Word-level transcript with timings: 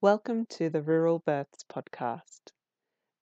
Welcome 0.00 0.46
to 0.50 0.70
the 0.70 0.80
Rural 0.82 1.18
Births 1.18 1.64
podcast. 1.68 2.55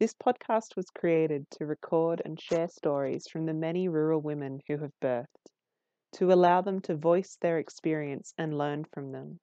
This 0.05 0.13
podcast 0.13 0.77
was 0.77 0.91
created 0.91 1.51
to 1.53 1.65
record 1.65 2.21
and 2.27 2.39
share 2.39 2.69
stories 2.69 3.27
from 3.27 3.47
the 3.47 3.55
many 3.55 3.89
rural 3.89 4.21
women 4.21 4.61
who 4.69 4.77
have 4.77 4.93
birthed, 5.01 5.49
to 6.13 6.31
allow 6.31 6.61
them 6.61 6.83
to 6.83 6.95
voice 6.95 7.39
their 7.41 7.59
experience 7.59 8.35
and 8.37 8.59
learn 8.59 8.85
from 8.85 9.13
them. 9.13 9.41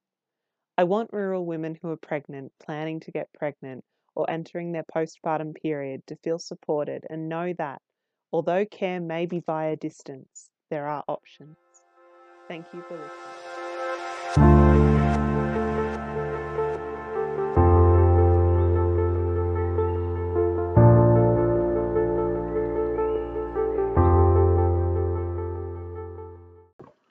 I 0.77 0.83
want 0.83 1.13
rural 1.13 1.47
women 1.47 1.79
who 1.81 1.89
are 1.89 1.97
pregnant, 1.97 2.53
planning 2.59 2.99
to 2.99 3.11
get 3.11 3.33
pregnant, 3.33 3.83
or 4.13 4.29
entering 4.29 4.71
their 4.71 4.83
postpartum 4.83 5.55
period 5.55 6.05
to 6.05 6.15
feel 6.17 6.37
supported 6.37 7.07
and 7.09 7.27
know 7.27 7.53
that, 7.53 7.81
although 8.31 8.63
care 8.63 9.01
may 9.01 9.25
be 9.25 9.39
via 9.39 9.75
distance, 9.75 10.51
there 10.69 10.85
are 10.85 11.03
options. 11.07 11.57
Thank 12.47 12.67
you 12.71 12.83
for 12.87 12.97
listening. 12.97 13.30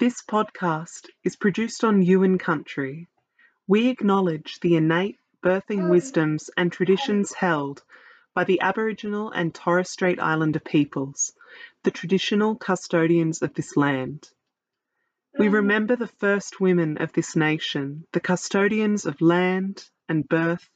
This 0.01 0.23
podcast 0.23 1.11
is 1.25 1.37
produced 1.37 1.85
on 1.85 2.03
Yuin 2.03 2.41
country. 2.41 3.11
We 3.67 3.89
acknowledge 3.89 4.59
the 4.61 4.77
innate 4.77 5.19
birthing 5.45 5.91
wisdoms 5.91 6.49
and 6.57 6.73
traditions 6.73 7.35
held 7.35 7.83
by 8.35 8.45
the 8.45 8.63
Aboriginal 8.63 9.31
and 9.31 9.55
Torres 9.55 9.91
Strait 9.91 10.19
Islander 10.19 10.59
peoples, 10.59 11.35
the 11.83 11.91
traditional 11.91 12.57
custodians 12.57 13.43
of 13.43 13.53
this 13.53 13.77
land. 13.77 14.31
We 15.39 15.49
remember 15.49 15.97
the 15.97 16.09
first 16.09 16.63
women 16.63 16.97
of 16.97 17.13
this 17.13 17.37
nation, 17.37 18.07
the 18.13 18.21
custodians 18.21 19.05
of 19.05 19.21
land 19.21 19.87
and 20.09 20.27
birth, 20.27 20.67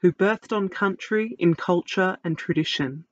who 0.00 0.10
birthed 0.10 0.52
on 0.52 0.68
country 0.68 1.36
in 1.38 1.54
culture 1.54 2.18
and 2.24 2.36
tradition. 2.36 3.04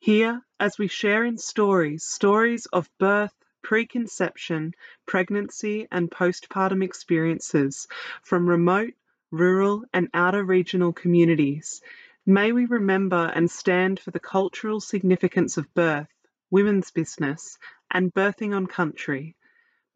Here, 0.00 0.42
as 0.60 0.76
we 0.78 0.88
share 0.88 1.24
in 1.24 1.38
stories, 1.38 2.04
stories 2.04 2.66
of 2.66 2.90
birth, 2.98 3.32
preconception, 3.66 4.72
pregnancy, 5.06 5.88
and 5.90 6.08
postpartum 6.08 6.84
experiences 6.84 7.88
from 8.22 8.48
remote, 8.48 8.94
rural, 9.32 9.82
and 9.92 10.08
outer 10.14 10.44
regional 10.44 10.92
communities, 10.92 11.80
may 12.24 12.52
we 12.52 12.64
remember 12.64 13.28
and 13.34 13.50
stand 13.50 13.98
for 13.98 14.12
the 14.12 14.20
cultural 14.20 14.78
significance 14.78 15.56
of 15.56 15.74
birth, 15.74 16.06
women's 16.48 16.92
business, 16.92 17.58
and 17.90 18.14
birthing 18.14 18.54
on 18.54 18.68
country. 18.68 19.34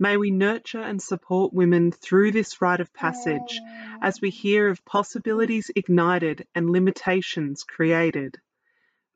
May 0.00 0.16
we 0.16 0.32
nurture 0.32 0.82
and 0.82 1.00
support 1.00 1.52
women 1.52 1.92
through 1.92 2.32
this 2.32 2.60
rite 2.60 2.80
of 2.80 2.92
passage 2.92 3.60
as 4.02 4.20
we 4.20 4.30
hear 4.30 4.68
of 4.68 4.84
possibilities 4.84 5.70
ignited 5.76 6.44
and 6.56 6.70
limitations 6.70 7.62
created. 7.62 8.40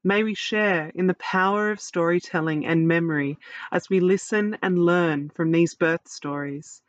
May 0.07 0.23
we 0.23 0.35
share 0.35 0.93
in 0.95 1.07
the 1.07 1.15
power 1.15 1.71
of 1.71 1.81
storytelling 1.81 2.67
and 2.67 2.87
memory 2.87 3.39
as 3.73 3.89
we 3.89 4.01
listen 4.01 4.59
and 4.63 4.79
learn 4.79 5.31
from 5.31 5.51
these 5.51 5.75
birth 5.75 6.07
stories. 6.09 6.83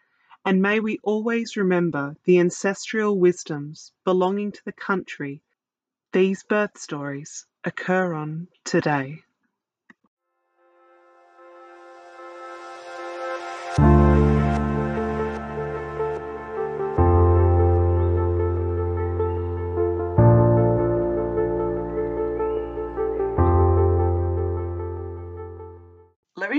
And 0.46 0.62
may 0.62 0.82
we 0.82 1.00
always 1.02 1.56
remember 1.56 2.18
the 2.26 2.40
ancestral 2.40 3.18
wisdoms 3.18 3.94
belonging 4.04 4.52
to 4.52 4.66
the 4.66 4.74
country 4.74 5.42
these 6.12 6.44
birth 6.44 6.78
stories 6.78 7.46
occur 7.64 8.14
on 8.14 8.48
today. 8.64 9.24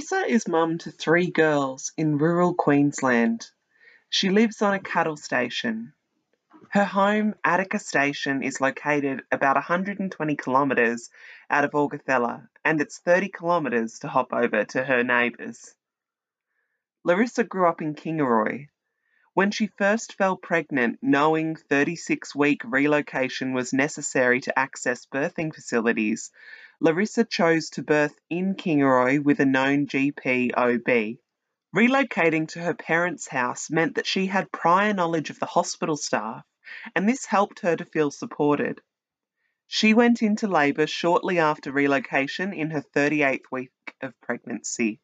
Larissa 0.09 0.33
is 0.33 0.47
mum 0.47 0.79
to 0.79 0.93
three 0.93 1.33
girls 1.33 1.93
in 1.97 2.19
rural 2.19 2.55
Queensland. 2.55 3.51
She 4.09 4.31
lives 4.31 4.63
on 4.63 4.73
a 4.73 4.79
cattle 4.79 5.17
station. 5.17 5.95
Her 6.71 6.85
home, 6.85 7.35
Attica 7.43 7.81
Station, 7.81 8.45
is 8.45 8.61
located 8.61 9.23
about 9.33 9.57
120 9.57 10.37
kilometres 10.37 11.11
out 11.51 11.65
of 11.65 11.73
Augathella, 11.73 12.47
and 12.65 12.81
it's 12.81 12.99
30 12.99 13.31
kilometres 13.31 13.99
to 14.01 14.09
hop 14.09 14.33
over 14.33 14.65
to 14.65 14.85
her 14.85 15.03
neighbours. 15.03 15.75
Larissa 17.03 17.43
grew 17.43 17.67
up 17.67 17.83
in 17.83 17.97
Kingaroy. 17.97 18.69
When 19.35 19.51
she 19.51 19.67
first 19.67 20.15
fell 20.15 20.37
pregnant, 20.37 21.01
knowing 21.03 21.57
36 21.57 22.33
week 22.33 22.63
relocation 22.65 23.55
was 23.55 23.73
necessary 23.73 24.41
to 24.43 24.57
access 24.57 25.05
birthing 25.07 25.53
facilities, 25.53 26.31
Larissa 26.79 27.25
chose 27.25 27.71
to 27.71 27.83
birth 27.83 28.15
in 28.29 28.55
Kingaroy 28.55 29.23
with 29.23 29.41
a 29.41 29.47
known 29.47 29.87
GP 29.87 30.53
OB. 30.55 31.17
Relocating 31.75 32.49
to 32.49 32.61
her 32.61 32.75
parents' 32.75 33.29
house 33.29 33.71
meant 33.71 33.95
that 33.95 34.07
she 34.07 34.27
had 34.27 34.53
prior 34.53 34.93
knowledge 34.93 35.31
of 35.31 35.39
the 35.39 35.47
hospital 35.47 35.97
staff, 35.97 36.45
and 36.95 37.09
this 37.09 37.25
helped 37.25 37.61
her 37.61 37.77
to 37.77 37.85
feel 37.87 38.11
supported. 38.11 38.83
She 39.67 39.95
went 39.95 40.23
into 40.23 40.49
labour 40.49 40.87
shortly 40.87 41.39
after 41.39 41.73
relocation 41.73 42.53
in 42.53 42.71
her 42.71 42.83
38th 42.83 43.51
week 43.51 43.73
of 44.03 44.21
pregnancy. 44.21 45.01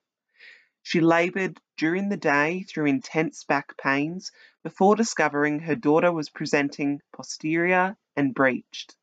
She 0.83 1.01
laboured 1.01 1.59
during 1.79 2.11
the 2.11 2.19
day 2.19 2.65
through 2.65 2.87
intense 2.87 3.45
back 3.45 3.79
pains 3.79 4.31
before 4.63 4.95
discovering 4.95 5.61
her 5.61 5.75
daughter 5.75 6.13
was 6.13 6.29
presenting 6.29 7.01
posterior 7.15 7.97
and 8.15 8.35
breeched. 8.35 8.95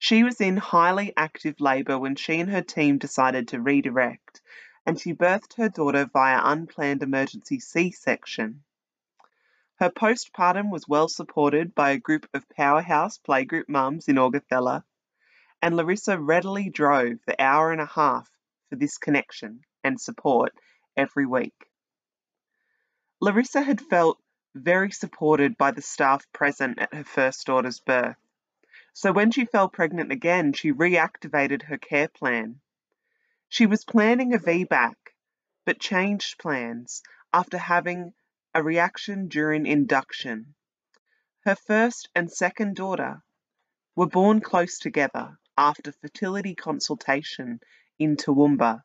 She 0.00 0.22
was 0.22 0.40
in 0.40 0.56
highly 0.56 1.12
active 1.16 1.60
labour 1.60 1.98
when 1.98 2.14
she 2.14 2.38
and 2.38 2.48
her 2.50 2.62
team 2.62 2.98
decided 2.98 3.48
to 3.48 3.60
redirect, 3.60 4.40
and 4.86 4.98
she 4.98 5.12
birthed 5.12 5.54
her 5.54 5.68
daughter 5.68 6.06
via 6.12 6.40
unplanned 6.42 7.02
emergency 7.02 7.58
C 7.58 7.90
section. 7.90 8.62
Her 9.80 9.90
postpartum 9.90 10.70
was 10.70 10.88
well 10.88 11.08
supported 11.08 11.74
by 11.74 11.90
a 11.90 11.98
group 11.98 12.28
of 12.32 12.48
powerhouse 12.48 13.18
playgroup 13.18 13.68
mums 13.68 14.06
in 14.08 14.16
Augathella, 14.16 14.84
and 15.60 15.76
Larissa 15.76 16.18
readily 16.18 16.70
drove 16.70 17.18
the 17.26 17.40
hour 17.42 17.72
and 17.72 17.80
a 17.80 17.86
half 17.86 18.30
for 18.68 18.76
this 18.76 18.98
connection 18.98 19.62
and 19.82 20.00
support 20.00 20.52
every 20.96 21.26
week. 21.26 21.70
Larissa 23.20 23.62
had 23.62 23.80
felt 23.80 24.22
very 24.54 24.92
supported 24.92 25.58
by 25.58 25.72
the 25.72 25.82
staff 25.82 26.24
present 26.32 26.78
at 26.78 26.94
her 26.94 27.04
first 27.04 27.46
daughter's 27.46 27.80
birth. 27.80 28.16
So 28.92 29.12
when 29.12 29.30
she 29.30 29.44
fell 29.44 29.68
pregnant 29.68 30.10
again, 30.10 30.52
she 30.52 30.72
reactivated 30.72 31.62
her 31.64 31.78
care 31.78 32.08
plan. 32.08 32.60
She 33.48 33.66
was 33.66 33.84
planning 33.84 34.34
a 34.34 34.38
VBAC, 34.38 34.94
but 35.64 35.80
changed 35.80 36.38
plans 36.38 37.02
after 37.32 37.58
having 37.58 38.14
a 38.54 38.62
reaction 38.62 39.28
during 39.28 39.66
induction. 39.66 40.54
Her 41.44 41.54
first 41.54 42.08
and 42.14 42.30
second 42.30 42.76
daughter 42.76 43.22
were 43.94 44.06
born 44.06 44.40
close 44.40 44.78
together 44.78 45.38
after 45.56 45.92
fertility 45.92 46.54
consultation 46.54 47.60
in 47.98 48.16
Toowoomba. 48.16 48.82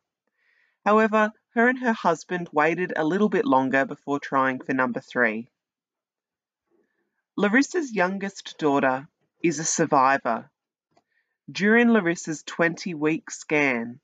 However, 0.84 1.32
her 1.54 1.68
and 1.68 1.78
her 1.78 1.92
husband 1.92 2.48
waited 2.52 2.92
a 2.96 3.04
little 3.04 3.28
bit 3.28 3.44
longer 3.44 3.84
before 3.84 4.20
trying 4.20 4.60
for 4.60 4.74
number 4.74 5.00
three. 5.00 5.48
Larissa's 7.36 7.92
youngest 7.92 8.58
daughter 8.58 9.08
is 9.44 9.58
a 9.58 9.64
survivor. 9.64 10.50
During 11.52 11.90
Larissa's 11.90 12.42
20 12.44 12.94
week 12.94 13.30
scan, 13.30 14.00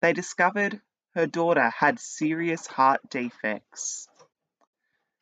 they 0.00 0.14
discovered 0.14 0.80
her 1.14 1.26
daughter 1.26 1.68
had 1.68 2.00
serious 2.00 2.66
heart 2.66 3.02
defects. 3.10 4.08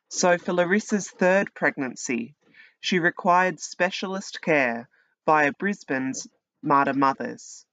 So, 0.07 0.37
for 0.37 0.53
Larissa's 0.53 1.09
third 1.09 1.53
pregnancy, 1.53 2.33
she 2.79 2.99
required 2.99 3.59
specialist 3.59 4.41
care 4.41 4.87
via 5.25 5.51
Brisbane's 5.51 6.27
Mater 6.63 6.93
Mothers. 6.93 7.65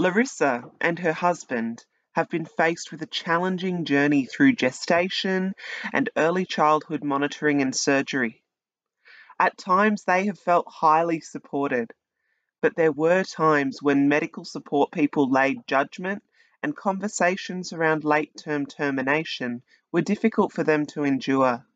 Larissa 0.00 0.64
and 0.80 0.98
her 0.98 1.12
husband 1.12 1.84
have 2.16 2.28
been 2.28 2.46
faced 2.46 2.90
with 2.90 3.02
a 3.02 3.06
challenging 3.06 3.84
journey 3.84 4.26
through 4.26 4.54
gestation 4.54 5.54
and 5.92 6.10
early 6.16 6.44
childhood 6.44 7.04
monitoring 7.04 7.62
and 7.62 7.76
surgery. 7.76 8.42
At 9.38 9.58
times 9.58 10.04
they 10.04 10.26
have 10.26 10.38
felt 10.38 10.66
highly 10.66 11.20
supported, 11.20 11.92
but 12.62 12.74
there 12.74 12.92
were 12.92 13.22
times 13.22 13.82
when 13.82 14.08
medical 14.08 14.44
support 14.44 14.92
people 14.92 15.30
laid 15.30 15.66
judgment 15.66 16.22
and 16.62 16.74
conversations 16.74 17.72
around 17.72 18.02
late 18.02 18.34
term 18.36 18.64
termination 18.64 19.62
were 19.92 20.00
difficult 20.00 20.52
for 20.52 20.64
them 20.64 20.86
to 20.86 21.04
endure. 21.04 21.66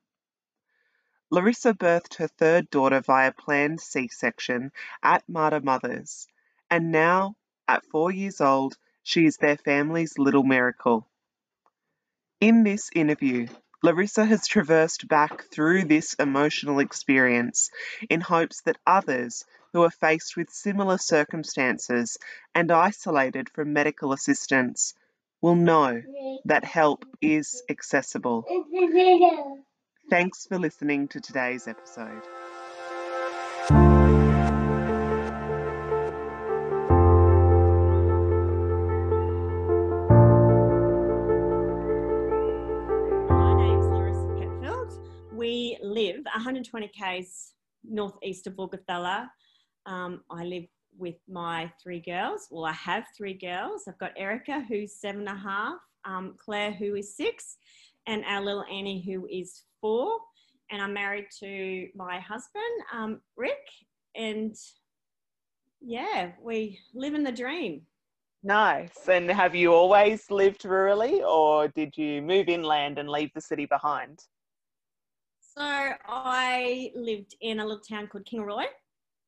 Larissa 1.30 1.74
birthed 1.74 2.14
her 2.14 2.28
third 2.28 2.70
daughter 2.70 3.00
via 3.00 3.30
planned 3.32 3.80
C 3.80 4.08
section 4.08 4.72
at 5.02 5.28
Mater 5.28 5.60
Mothers, 5.60 6.26
and 6.70 6.90
now, 6.90 7.36
at 7.68 7.84
four 7.86 8.10
years 8.10 8.40
old, 8.40 8.76
she 9.02 9.26
is 9.26 9.36
their 9.36 9.56
family's 9.56 10.18
little 10.18 10.44
miracle. 10.44 11.06
In 12.40 12.64
this 12.64 12.90
interview, 12.94 13.48
Larissa 13.82 14.24
has 14.24 14.46
traversed 14.46 15.08
back 15.08 15.44
through 15.50 15.84
this 15.84 16.14
emotional 16.14 16.80
experience 16.80 17.70
in 18.08 18.20
hopes 18.20 18.60
that 18.62 18.78
others 18.86 19.44
who 19.72 19.82
are 19.82 19.90
faced 19.90 20.36
with 20.36 20.50
similar 20.50 20.98
circumstances 20.98 22.18
and 22.54 22.70
isolated 22.70 23.48
from 23.50 23.72
medical 23.72 24.12
assistance 24.12 24.94
will 25.40 25.56
know 25.56 26.02
that 26.44 26.64
help 26.64 27.04
is 27.20 27.62
accessible. 27.68 28.44
Thanks 30.10 30.46
for 30.46 30.58
listening 30.58 31.08
to 31.08 31.20
today's 31.20 31.66
episode. 31.66 32.26
120 46.40 46.88
k's 46.88 47.52
northeast 47.84 48.46
of 48.46 48.54
Augathella. 48.54 49.28
Um, 49.84 50.22
I 50.30 50.44
live 50.44 50.64
with 50.96 51.16
my 51.28 51.70
three 51.82 52.00
girls. 52.00 52.48
Well, 52.50 52.64
I 52.64 52.72
have 52.72 53.04
three 53.16 53.34
girls. 53.34 53.84
I've 53.86 53.98
got 53.98 54.12
Erica, 54.16 54.64
who's 54.68 54.96
seven 54.96 55.28
and 55.28 55.36
a 55.36 55.40
half, 55.40 55.78
um, 56.06 56.34
Claire, 56.38 56.72
who 56.72 56.94
is 56.94 57.14
six, 57.14 57.58
and 58.06 58.24
our 58.24 58.42
little 58.42 58.64
Annie, 58.64 59.04
who 59.04 59.26
is 59.30 59.62
four. 59.80 60.18
And 60.70 60.80
I'm 60.80 60.94
married 60.94 61.26
to 61.40 61.88
my 61.94 62.20
husband, 62.20 62.64
um, 62.92 63.20
Rick. 63.36 63.68
And 64.16 64.54
yeah, 65.80 66.30
we 66.42 66.78
live 66.94 67.14
in 67.14 67.22
the 67.22 67.32
dream. 67.32 67.82
Nice. 68.42 69.08
And 69.08 69.30
have 69.30 69.54
you 69.54 69.74
always 69.74 70.30
lived 70.30 70.62
rurally 70.62 71.20
or 71.20 71.68
did 71.68 71.96
you 71.98 72.22
move 72.22 72.48
inland 72.48 72.98
and 72.98 73.08
leave 73.08 73.30
the 73.34 73.40
city 73.40 73.66
behind? 73.66 74.20
So 75.60 75.66
I 76.06 76.90
lived 76.94 77.36
in 77.42 77.60
a 77.60 77.66
little 77.66 77.82
town 77.82 78.06
called 78.06 78.24
Kingaroy, 78.24 78.64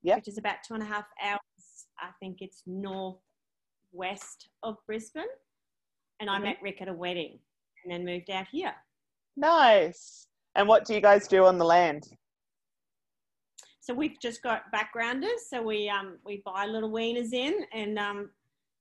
Yep. 0.03 0.17
which 0.17 0.29
is 0.29 0.39
about 0.39 0.57
two 0.67 0.73
and 0.73 0.83
a 0.83 0.87
half 0.87 1.05
hours. 1.23 1.87
I 1.99 2.09
think 2.21 2.39
it's 2.41 2.63
northwest 2.67 4.49
of 4.63 4.79
Brisbane. 4.87 5.27
And 6.21 6.31
I 6.31 6.39
Mhm. 6.39 6.43
met 6.45 6.63
Rick 6.63 6.81
at 6.81 6.89
a 6.89 6.93
wedding 6.95 7.39
and 7.83 7.93
then 7.93 8.07
moved 8.07 8.31
out 8.31 8.49
here. 8.49 8.75
Nice. 9.37 10.27
And 10.55 10.67
what 10.67 10.87
do 10.87 10.95
you 10.95 11.03
guys 11.03 11.29
do 11.29 11.45
on 11.45 11.59
the 11.59 11.67
land? 11.67 12.17
So 13.81 13.93
we've 13.93 14.19
just 14.19 14.43
got 14.43 14.73
backgrounders. 14.73 15.51
So 15.51 15.61
we 15.61 15.91
um 15.91 16.19
we 16.25 16.39
buy 16.39 16.65
little 16.65 16.91
weaners 16.91 17.35
in 17.35 17.67
and 17.73 17.99
um 17.99 18.35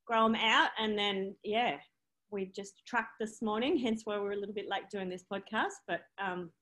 grow 0.06 0.24
them 0.24 0.36
out, 0.36 0.71
and 0.77 0.98
then 0.98 1.38
yeah, 1.44 1.81
we 2.30 2.45
just 2.45 2.86
trucked 2.86 3.19
this 3.19 3.42
morning. 3.42 3.77
Hence 3.77 4.06
why 4.06 4.18
we're 4.19 4.31
a 4.31 4.38
little 4.38 4.56
bit 4.56 4.69
late 4.69 4.89
doing 4.89 5.09
this 5.09 5.25
podcast. 5.25 5.81
But 5.86 6.07
um 6.18 6.53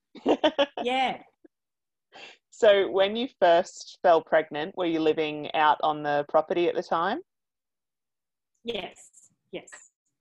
yeah, 0.82 1.18
so, 2.50 2.90
when 2.90 3.16
you 3.16 3.28
first 3.40 3.98
fell 4.02 4.22
pregnant, 4.22 4.76
were 4.76 4.86
you 4.86 5.00
living 5.00 5.50
out 5.54 5.78
on 5.82 6.02
the 6.02 6.24
property 6.28 6.68
at 6.68 6.74
the 6.74 6.82
time? 6.82 7.20
yes, 8.64 9.30
yes, 9.52 9.68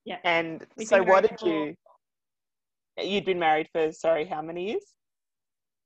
yeah. 0.05 0.17
And 0.23 0.65
We've 0.77 0.87
so, 0.87 1.03
what 1.03 1.27
did 1.29 1.41
you? 1.41 1.75
You'd 3.01 3.25
been 3.25 3.39
married 3.39 3.69
for, 3.71 3.91
sorry, 3.91 4.25
how 4.25 4.41
many 4.41 4.71
years? 4.71 4.93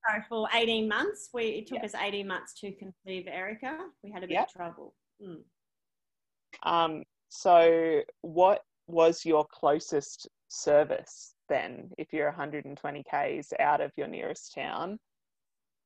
So 0.09 0.21
for 0.27 0.47
18 0.53 0.87
months, 0.87 1.29
we 1.33 1.43
it 1.43 1.67
took 1.67 1.79
Yeah. 1.79 1.85
us 1.85 1.95
18 1.95 2.27
months 2.27 2.59
to 2.59 2.71
conceive 2.73 3.27
Erica. 3.27 3.77
We 4.03 4.11
had 4.11 4.23
a 4.23 4.27
bit 4.27 4.33
Yeah. 4.33 4.43
of 4.43 4.49
trouble. 4.49 4.95
Mm. 5.21 5.43
Um, 6.63 7.03
so, 7.29 8.01
what 8.21 8.63
was 8.87 9.25
your 9.25 9.45
closest 9.45 10.27
service 10.49 11.32
then? 11.49 11.91
If 11.97 12.13
you're 12.13 12.27
120 12.27 13.03
k's 13.09 13.53
out 13.59 13.81
of 13.81 13.91
your 13.97 14.07
nearest 14.07 14.53
town, 14.53 14.99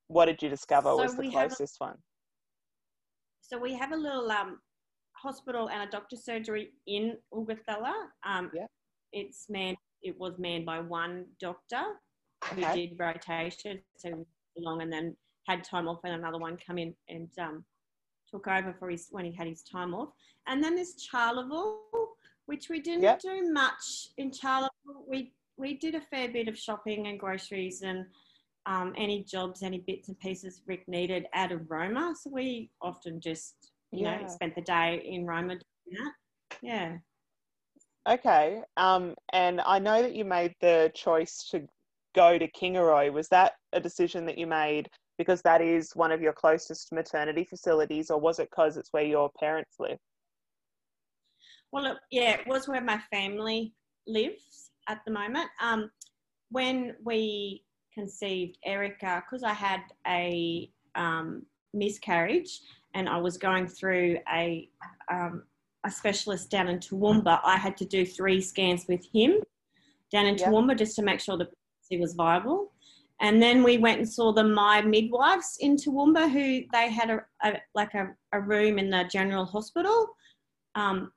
what 0.07 0.25
did 0.25 0.41
you 0.41 0.49
discover 0.49 0.89
So 0.89 0.97
was 0.97 1.15
the 1.15 1.23
have 1.25 1.33
a- 1.33 1.37
closest 1.49 1.79
one? 1.79 1.97
So 3.41 3.57
we 3.57 3.73
have 3.75 3.91
a 3.91 3.95
little 3.95 4.29
um, 4.31 4.59
hospital 5.13 5.69
and 5.69 5.87
a 5.87 5.91
doctor's 5.91 6.23
surgery 6.25 6.73
in 6.85 7.17
Augathella. 7.33 7.93
Um, 8.25 8.51
Yeah. 8.53 8.67
It's 9.13 9.49
manned. 9.49 9.77
It 10.01 10.17
was 10.19 10.37
manned 10.37 10.65
by 10.65 10.79
one 10.79 11.25
doctor 11.39 11.81
who 12.53 12.61
Okay. 12.61 12.87
did 12.87 12.99
rotation, 12.99 13.81
so 13.95 14.25
long, 14.57 14.81
and 14.81 14.91
then 14.91 15.15
had 15.47 15.63
time 15.63 15.87
off, 15.87 16.01
and 16.03 16.13
another 16.13 16.37
one 16.37 16.57
come 16.57 16.77
in 16.77 16.93
and 17.07 17.29
um, 17.39 17.65
took 18.29 18.47
over 18.47 18.73
for 18.77 18.89
his 18.89 19.07
when 19.11 19.23
he 19.23 19.31
had 19.31 19.47
his 19.47 19.63
time 19.63 19.93
off. 19.95 20.09
And 20.45 20.61
then 20.61 20.75
there's 20.75 20.95
Charleville, 21.09 21.79
which 22.47 22.67
we 22.69 22.81
didn't 22.81 23.03
Yep. 23.03 23.19
do 23.21 23.49
much 23.53 24.09
in 24.17 24.29
Charleville. 24.31 25.05
We 25.07 25.33
we 25.57 25.77
did 25.77 25.95
a 25.95 26.01
fair 26.01 26.29
bit 26.29 26.47
of 26.47 26.57
shopping 26.57 27.07
and 27.07 27.19
groceries 27.19 27.81
and 27.81 28.05
um, 28.65 28.93
any 28.97 29.23
jobs, 29.23 29.63
any 29.63 29.79
bits 29.79 30.07
and 30.07 30.19
pieces 30.19 30.61
Rick 30.67 30.87
needed 30.87 31.25
out 31.33 31.51
of 31.51 31.69
Roma. 31.69 32.13
So 32.21 32.29
we 32.31 32.69
often 32.81 33.19
just 33.19 33.71
you 33.91 34.03
Yeah. 34.03 34.19
know 34.21 34.27
spent 34.27 34.55
the 34.55 34.61
day 34.61 35.01
in 35.05 35.25
Roma 35.25 35.55
doing 35.55 36.03
that. 36.03 36.13
Yeah. 36.61 36.97
Okay. 38.07 38.61
Um, 38.77 39.15
and 39.33 39.61
I 39.61 39.79
know 39.79 40.01
that 40.01 40.15
you 40.15 40.25
made 40.25 40.53
the 40.61 40.91
choice 40.95 41.43
to 41.51 41.67
go 42.15 42.37
to 42.37 42.49
Kingaroy. 42.51 43.11
Was 43.11 43.27
that 43.29 43.53
a 43.73 43.79
decision 43.79 44.25
that 44.25 44.37
you 44.37 44.47
made 44.47 44.89
because 45.17 45.41
that 45.41 45.61
is 45.61 45.95
one 45.95 46.11
of 46.11 46.21
your 46.21 46.33
closest 46.33 46.91
maternity 46.91 47.43
facilities, 47.43 48.11
or 48.11 48.19
was 48.19 48.39
it 48.39 48.49
because 48.51 48.77
it's 48.77 48.93
where 48.93 49.03
your 49.03 49.31
parents 49.39 49.75
live? 49.79 49.97
Well, 51.71 51.87
it, 51.87 51.97
yeah, 52.11 52.31
it 52.39 52.47
was 52.47 52.67
where 52.67 52.81
my 52.81 52.99
family 53.11 53.73
lives 54.05 54.66
at 54.87 55.01
the 55.05 55.11
moment. 55.11 55.49
Um, 55.61 55.91
when 56.49 56.95
we 57.03 57.63
conceived 57.93 58.57
Erica, 58.65 59.23
because 59.25 59.43
I 59.43 59.53
had 59.53 59.81
a 60.07 60.69
um, 60.95 61.43
miscarriage 61.73 62.61
and 62.93 63.07
I 63.09 63.17
was 63.17 63.37
going 63.37 63.67
through 63.67 64.17
a 64.33 64.69
um, 65.11 65.43
a 65.85 65.91
specialist 65.91 66.49
down 66.49 66.67
in 66.67 66.79
Toowoomba, 66.79 67.39
I 67.45 67.57
had 67.57 67.77
to 67.77 67.85
do 67.85 68.05
three 68.05 68.41
scans 68.41 68.85
with 68.87 69.05
him 69.13 69.39
down 70.11 70.25
in 70.25 70.37
Yeah. 70.37 70.47
Toowoomba 70.47 70.77
just 70.77 70.95
to 70.97 71.03
make 71.03 71.19
sure 71.19 71.37
the 71.37 71.45
pregnancy 71.45 72.01
was 72.01 72.13
viable. 72.13 72.73
And 73.21 73.41
then 73.41 73.63
we 73.63 73.77
went 73.77 73.99
and 73.99 74.09
saw 74.09 74.31
the 74.31 74.43
my 74.43 74.81
midwives 74.81 75.57
in 75.59 75.75
Toowoomba, 75.75 76.31
who 76.31 76.63
they 76.73 76.91
had 76.91 77.09
a, 77.09 77.25
a 77.43 77.61
like 77.73 77.93
a, 77.93 78.15
a 78.33 78.41
room 78.41 78.77
in 78.77 78.89
the 78.89 79.05
general 79.11 79.45
hospital. 79.45 80.07
Um, 80.75 81.11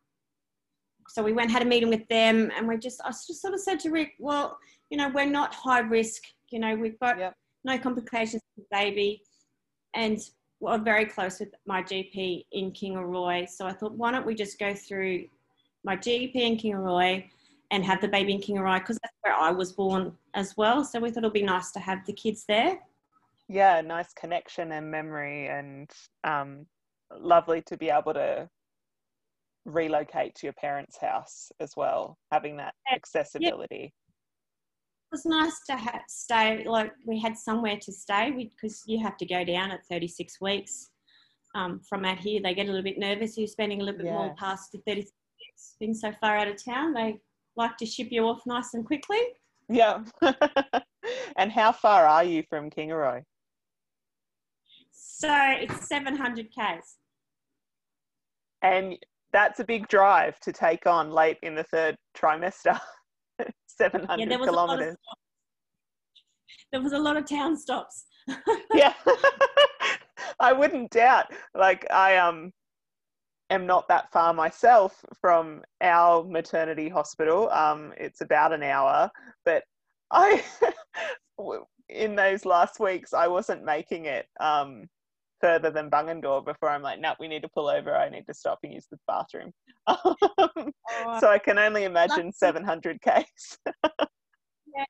so 1.12 1.22
we 1.22 1.32
went 1.32 1.50
had 1.50 1.62
a 1.62 1.64
meeting 1.64 1.88
with 1.88 2.06
them, 2.08 2.52
and 2.56 2.68
we 2.68 2.76
just 2.78 3.00
I 3.04 3.08
just 3.08 3.42
sort 3.42 3.54
of 3.54 3.60
said 3.60 3.80
to 3.80 3.90
Rick, 3.90 4.12
well, 4.20 4.58
you 4.90 4.96
know, 4.96 5.08
we're 5.08 5.26
not 5.26 5.54
high 5.54 5.80
risk. 5.80 6.22
You 6.50 6.60
know, 6.60 6.74
we've 6.76 6.98
got 7.00 7.18
Yep. 7.18 7.34
no 7.64 7.78
complications 7.78 8.42
with 8.56 8.68
the 8.68 8.76
baby, 8.76 9.22
and 9.94 10.18
we're 10.60 10.78
very 10.78 11.06
close 11.06 11.40
with 11.40 11.52
my 11.66 11.82
GP 11.82 12.46
in 12.52 12.70
King 12.70 12.94
Kingaroy. 12.94 13.48
So 13.48 13.66
I 13.66 13.72
thought, 13.72 13.92
why 13.92 14.12
don't 14.12 14.26
we 14.26 14.34
just 14.34 14.58
go 14.58 14.72
through 14.72 15.24
my 15.84 15.96
GP 15.96 16.34
in 16.34 16.56
King 16.56 16.74
Kingaroy 16.74 17.24
and 17.72 17.84
have 17.84 18.00
the 18.00 18.08
baby 18.08 18.34
in 18.34 18.40
King 18.40 18.56
Kingaroy 18.56 18.78
because 18.78 18.98
that's 19.02 19.16
where 19.22 19.34
I 19.34 19.50
was 19.50 19.72
born 19.72 20.16
as 20.34 20.56
well. 20.56 20.84
So 20.84 21.00
we 21.00 21.10
thought 21.10 21.24
it'd 21.24 21.32
be 21.32 21.42
nice 21.42 21.72
to 21.72 21.80
have 21.80 22.04
the 22.06 22.12
kids 22.12 22.44
there. 22.46 22.78
Yeah, 23.48 23.80
nice 23.80 24.12
connection 24.12 24.70
and 24.72 24.88
memory, 24.90 25.48
and 25.48 25.90
um, 26.22 26.66
lovely 27.18 27.62
to 27.62 27.76
be 27.76 27.90
able 27.90 28.14
to 28.14 28.48
relocate 29.64 30.34
to 30.36 30.46
your 30.46 30.52
parents' 30.54 30.98
house 31.00 31.50
as 31.60 31.76
well, 31.76 32.18
having 32.32 32.56
that 32.56 32.74
Yeah. 32.88 32.96
accessibility. 32.96 33.84
It 33.84 35.12
was 35.12 35.26
nice 35.26 35.58
to 35.66 35.76
ha- 35.76 36.02
stay, 36.08 36.64
like 36.64 36.92
we 37.04 37.18
had 37.18 37.36
somewhere 37.36 37.76
to 37.78 37.92
stay 37.92 38.30
because 38.30 38.82
you 38.86 39.02
have 39.02 39.16
to 39.18 39.26
go 39.26 39.44
down 39.44 39.70
at 39.72 39.84
36 39.86 40.40
weeks 40.40 40.90
um, 41.54 41.80
from 41.80 42.04
out 42.04 42.18
here. 42.18 42.40
They 42.40 42.54
get 42.54 42.66
a 42.66 42.70
little 42.70 42.84
bit 42.84 42.98
nervous. 42.98 43.36
You're 43.36 43.48
spending 43.48 43.80
a 43.80 43.84
little 43.84 43.98
bit 43.98 44.12
more 44.12 44.34
past 44.36 44.70
the 44.72 44.78
36 44.86 45.12
weeks, 45.40 45.76
being 45.80 45.94
so 45.94 46.12
far 46.20 46.36
out 46.36 46.48
of 46.48 46.62
town. 46.62 46.94
They 46.94 47.18
like 47.56 47.76
to 47.78 47.86
ship 47.86 48.08
you 48.10 48.24
off 48.26 48.46
nice 48.46 48.74
and 48.74 48.86
quickly. 48.86 49.20
Yeah. 49.68 50.04
and 51.36 51.50
how 51.50 51.72
far 51.72 52.06
are 52.06 52.24
you 52.24 52.44
from 52.48 52.70
Kingaroy? 52.70 53.24
So 54.92 55.28
it's 55.32 55.88
700 55.88 56.48
Ks. 56.50 56.96
And 58.62 58.96
that's 59.32 59.60
a 59.60 59.64
big 59.64 59.88
drive 59.88 60.38
to 60.40 60.52
take 60.52 60.86
on 60.86 61.10
late 61.10 61.38
in 61.42 61.54
the 61.54 61.64
third 61.64 61.96
trimester. 62.16 62.78
700 63.66 64.20
Yeah, 64.20 64.28
there 64.28 64.38
was 64.38 64.48
a 64.48 64.52
lot 64.52 64.70
of 64.70 64.78
kilometers. 64.78 64.96
there 66.72 66.82
was 66.82 66.92
a 66.92 66.98
lot 66.98 67.16
of 67.16 67.26
town 67.26 67.56
stops. 67.56 68.04
yeah. 68.74 68.92
I 70.40 70.52
wouldn't 70.52 70.90
doubt. 70.90 71.26
Like 71.54 71.90
I 71.90 72.16
um 72.16 72.52
am 73.50 73.66
not 73.66 73.88
that 73.88 74.10
far 74.12 74.32
myself 74.32 75.04
from 75.20 75.62
our 75.80 76.24
maternity 76.24 76.88
hospital. 76.88 77.50
Um, 77.50 77.92
it's 77.96 78.20
about 78.20 78.52
an 78.52 78.62
hour, 78.62 79.10
but 79.44 79.64
I, 80.12 80.42
in 81.88 82.14
those 82.14 82.44
last 82.44 82.80
weeks, 82.80 83.12
I 83.12 83.26
wasn't 83.26 83.64
making 83.64 84.06
it 84.06 84.26
um, 84.40 84.88
further 85.40 85.70
than 85.70 85.90
Bungendore 85.90 86.44
before 86.44 86.70
I'm 86.70 86.82
like, 86.82 87.00
no, 87.00 87.14
we 87.18 87.28
need 87.28 87.42
to 87.42 87.48
pull 87.48 87.68
over. 87.68 87.96
I 87.96 88.08
need 88.08 88.26
to 88.26 88.34
stop 88.34 88.58
and 88.62 88.72
use 88.72 88.86
the 88.90 88.98
bathroom. 89.06 89.52
Oh, 91.02 91.20
so 91.20 91.30
I 91.30 91.38
can 91.38 91.56
only 91.56 91.84
imagine 91.84 92.32
700 92.32 92.98
Ks. 93.00 93.58
yeah, 93.86 94.84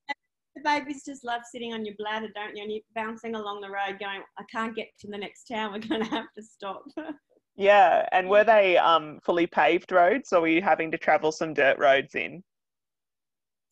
the 0.56 0.62
babies 0.64 1.02
just 1.04 1.24
love 1.24 1.42
sitting 1.50 1.72
on 1.72 1.84
your 1.84 1.94
bladder, 1.98 2.28
don't 2.34 2.56
you? 2.56 2.62
And 2.62 2.72
you're 2.72 2.80
bouncing 2.94 3.34
along 3.34 3.60
the 3.60 3.68
road 3.68 3.98
going, 4.00 4.22
I 4.38 4.44
can't 4.50 4.74
get 4.74 4.88
to 5.00 5.08
the 5.08 5.18
next 5.18 5.44
town. 5.44 5.72
We're 5.72 5.86
going 5.86 6.02
to 6.02 6.10
have 6.10 6.26
to 6.36 6.42
stop. 6.42 6.82
yeah. 7.56 8.06
And 8.12 8.28
were 8.28 8.44
they 8.44 8.78
um, 8.78 9.18
fully 9.24 9.46
paved 9.46 9.92
roads 9.92 10.32
or 10.32 10.40
were 10.40 10.48
you 10.48 10.62
having 10.62 10.90
to 10.90 10.98
travel 10.98 11.32
some 11.32 11.54
dirt 11.54 11.78
roads 11.78 12.14
in? 12.14 12.42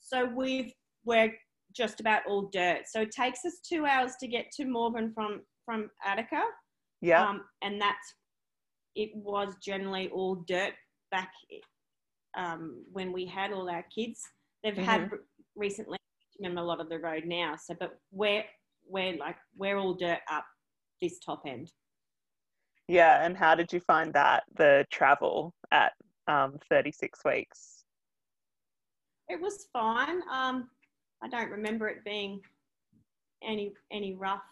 So 0.01 0.27
we've, 0.27 0.73
we're 1.05 1.35
just 1.75 2.01
about 2.01 2.23
all 2.27 2.49
dirt. 2.53 2.83
So 2.87 3.03
it 3.03 3.11
takes 3.11 3.45
us 3.45 3.61
two 3.67 3.87
hours 3.87 4.13
to 4.21 4.29
get 4.29 4.51
to 4.53 4.65
Morven 4.65 5.13
from, 5.15 5.43
from 5.65 5.91
Attica. 6.05 6.43
Yeah. 7.01 7.29
Um, 7.29 7.43
and 7.63 7.81
that's, 7.81 8.15
it 8.95 9.11
was 9.15 9.55
generally 9.63 10.09
all 10.09 10.37
dirt 10.47 10.75
back 11.11 11.31
um, 12.37 12.85
when 12.93 13.13
we 13.13 13.27
had 13.27 13.53
all 13.53 13.69
our 13.71 13.85
kids. 13.95 14.21
They've 14.65 14.77
had 14.77 15.11
recently 15.55 15.99
remember 16.39 16.61
a 16.61 16.65
lot 16.65 16.81
of 16.81 16.89
the 16.89 16.99
road 16.99 17.25
now. 17.27 17.55
So, 17.57 17.75
but 17.79 17.99
we're 18.11 18.45
we're 18.89 19.17
like 19.17 19.37
we're 19.57 19.77
all 19.77 19.95
dirt 19.95 20.21
up 20.31 20.45
this 21.01 21.19
top 21.19 21.43
end. 21.47 21.71
Yeah, 22.89 23.25
and 23.25 23.37
how 23.37 23.55
did 23.55 23.73
you 23.73 23.81
find 23.81 24.13
that 24.15 24.45
the 24.57 24.87
travel 24.91 25.55
at 25.73 25.93
um, 26.27 26.57
36 26.71 27.21
weeks? 27.25 27.85
It 29.29 29.41
was 29.41 29.67
fine. 29.73 30.23
Um, 30.33 30.71
I 31.23 31.29
don't 31.29 31.51
remember 31.51 31.89
it 31.89 32.05
being 32.05 32.41
any 33.47 33.73
any 33.93 34.15
rough 34.15 34.43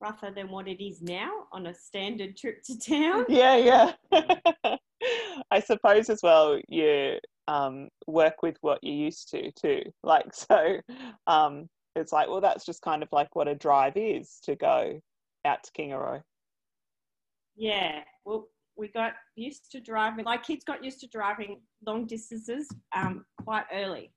rougher 0.00 0.30
than 0.30 0.50
what 0.50 0.68
it 0.68 0.84
is 0.84 1.02
now 1.02 1.30
on 1.52 1.66
a 1.66 1.74
standard 1.74 2.36
trip 2.36 2.62
to 2.64 2.78
town. 2.78 3.24
Yeah, 3.28 3.56
yeah. 3.56 3.92
I 5.50 5.60
suppose 5.60 6.08
as 6.10 6.20
well 6.22 6.60
you 6.68 7.18
um, 7.48 7.88
work 8.06 8.42
with 8.42 8.56
what 8.60 8.78
you're 8.82 8.94
used 8.94 9.30
to 9.30 9.50
too. 9.52 9.82
Like 10.02 10.32
so, 10.32 10.80
um, 11.26 11.68
it's 11.94 12.12
like 12.12 12.28
well, 12.28 12.40
that's 12.40 12.64
just 12.64 12.82
kind 12.82 13.02
of 13.02 13.08
like 13.12 13.34
what 13.34 13.48
a 13.48 13.54
drive 13.54 13.96
is 13.96 14.38
to 14.44 14.56
go 14.56 15.00
out 15.44 15.64
to 15.64 15.70
Kingaroy. 15.72 16.22
Yeah, 17.56 18.00
well, 18.24 18.48
we 18.76 18.88
got 18.88 19.14
used 19.34 19.70
to 19.72 19.80
driving. 19.80 20.24
My 20.24 20.36
kids 20.36 20.64
got 20.64 20.84
used 20.84 21.00
to 21.00 21.08
driving 21.08 21.60
long 21.86 22.06
distances 22.06 22.68
um, 22.94 23.24
quite 23.42 23.64
early. 23.72 24.12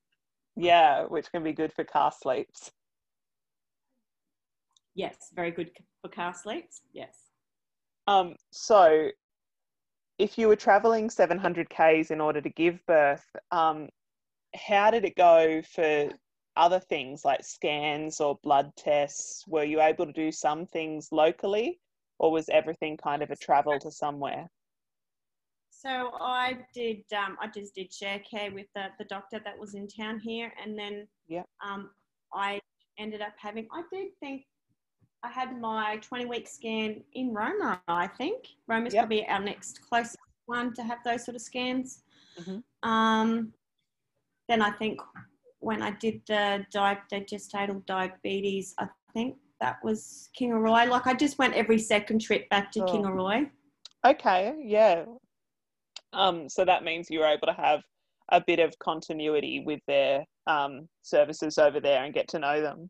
Yeah, 0.58 1.04
which 1.04 1.32
can 1.32 1.44
be 1.44 1.54
good 1.54 1.72
for 1.72 1.86
car 1.86 2.12
sleeps. 2.12 2.72
Yes, 4.96 5.16
very 5.34 5.52
good 5.52 5.72
for 6.02 6.10
car 6.10 6.34
sleeps. 6.34 6.82
Yes. 6.94 7.16
Um, 8.08 8.36
so 8.52 9.10
if 10.18 10.38
you 10.38 10.48
were 10.48 10.56
traveling 10.56 11.10
700 11.10 11.70
Ks 11.70 12.12
in 12.12 12.20
order 12.20 12.42
to 12.42 12.50
give 12.50 12.86
birth, 12.86 13.26
um, 13.52 13.88
how 14.56 14.92
did 14.92 15.06
it 15.06 15.16
go 15.16 15.62
for 15.62 16.10
other 16.58 16.80
things 16.80 17.24
like 17.24 17.44
scans 17.44 18.20
or 18.20 18.38
blood 18.44 18.72
tests? 18.76 19.46
Were 19.48 19.64
you 19.64 19.82
able 19.82 20.06
to 20.06 20.12
do 20.12 20.32
some 20.32 20.66
things 20.66 21.10
locally 21.12 21.80
or 22.18 22.32
was 22.32 22.50
everything 22.50 22.98
kind 22.98 23.22
of 23.22 23.32
a 23.32 23.36
travel 23.36 23.80
to 23.80 23.92
somewhere? 23.92 24.50
So 25.70 26.12
I 26.20 26.58
did, 26.74 27.04
um, 27.16 27.38
I 27.42 27.48
just 27.48 27.74
did 27.74 27.94
share 27.94 28.20
care 28.30 28.52
with 28.52 28.68
the, 28.76 28.88
the 28.98 29.06
doctor 29.06 29.40
that 29.46 29.58
was 29.58 29.76
in 29.76 29.88
town 29.88 30.20
here. 30.20 30.52
And 30.62 30.78
then 30.78 31.08
yeah. 31.30 31.44
um, 31.66 31.92
I 32.34 32.60
ended 32.98 33.22
up 33.22 33.34
having, 33.38 33.66
I 33.72 33.84
did 33.90 34.10
think 34.20 34.44
I 35.24 35.30
had 35.30 35.60
my 35.60 35.98
20 35.98 36.26
week 36.26 36.48
scan 36.48 37.04
in 37.14 37.34
Roma, 37.34 37.82
I 37.88 38.08
think. 38.08 38.46
Roma's 38.68 38.94
Yep. 38.94 39.02
probably 39.04 39.28
our 39.28 39.40
next 39.40 39.82
closest 39.82 40.18
one 40.46 40.74
to 40.76 40.84
have 40.84 41.00
those 41.04 41.26
sort 41.26 41.36
of 41.36 41.42
scans. 41.42 42.04
Mhm. 42.38 42.64
Um, 42.84 43.54
then 44.48 44.62
I 44.62 44.72
think 44.72 45.00
when 45.60 45.82
I 45.82 45.92
did 45.92 46.22
the, 46.26 46.66
di- 46.72 47.02
gestatal 47.12 47.86
diabetes, 47.86 48.74
I 48.80 48.88
think 49.14 49.38
that 49.60 49.84
was 49.84 50.30
Kingaroy. 50.40 50.88
Like 50.88 51.06
I 51.06 51.14
just 51.14 51.38
went 51.38 51.54
every 51.54 51.78
second 51.78 52.22
trip 52.22 52.50
back 52.50 52.72
to 52.72 52.84
Oh. 52.84 52.86
Kingaroy. 52.86 53.52
Okay, 54.06 54.56
yeah. 54.64 55.06
Um, 56.14 56.48
so 56.48 56.64
that 56.64 56.84
means 56.84 57.10
you 57.12 57.20
were 57.20 57.28
able 57.28 57.48
to 57.48 57.54
have 57.54 57.82
a 58.32 58.42
bit 58.42 58.60
of 58.60 58.78
continuity 58.80 59.60
with 59.66 59.82
their 59.86 60.26
um, 60.48 60.88
services 61.02 61.58
over 61.58 61.80
there 61.82 62.06
and 62.06 62.14
get 62.14 62.28
to 62.30 62.40
know 62.40 62.62
them. 62.62 62.90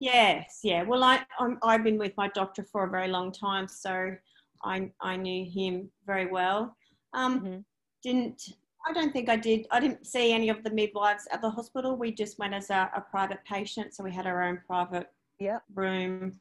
Yes, 0.00 0.60
yeah. 0.62 0.82
Well, 0.82 1.02
I 1.04 1.24
I'm, 1.38 1.58
I've 1.62 1.84
been 1.84 1.98
with 1.98 2.16
my 2.16 2.28
doctor 2.28 2.62
for 2.64 2.84
a 2.84 2.90
very 2.90 3.08
long 3.08 3.32
time, 3.32 3.68
so 3.68 4.14
I 4.62 4.90
I 5.00 5.16
knew 5.16 5.44
him 5.50 5.90
very 6.06 6.26
well. 6.26 6.76
Um, 7.12 7.40
Mhm. 7.40 7.64
Didn't 8.02 8.42
I 8.86 8.92
don't 8.92 9.12
think 9.12 9.30
I 9.30 9.36
did. 9.36 9.66
I 9.70 9.80
didn't 9.80 10.06
see 10.06 10.30
any 10.32 10.50
of 10.50 10.62
the 10.62 10.68
midwives 10.70 11.26
at 11.32 11.40
the 11.40 11.48
hospital. 11.48 11.96
We 11.96 12.12
just 12.12 12.38
went 12.38 12.52
as 12.52 12.68
a, 12.68 12.90
a 12.94 13.00
private 13.00 13.42
patient, 13.44 13.94
so 13.94 14.04
we 14.04 14.12
had 14.12 14.26
our 14.26 14.42
own 14.42 14.60
private 14.66 15.10
Yep. 15.38 15.62
room, 15.74 16.38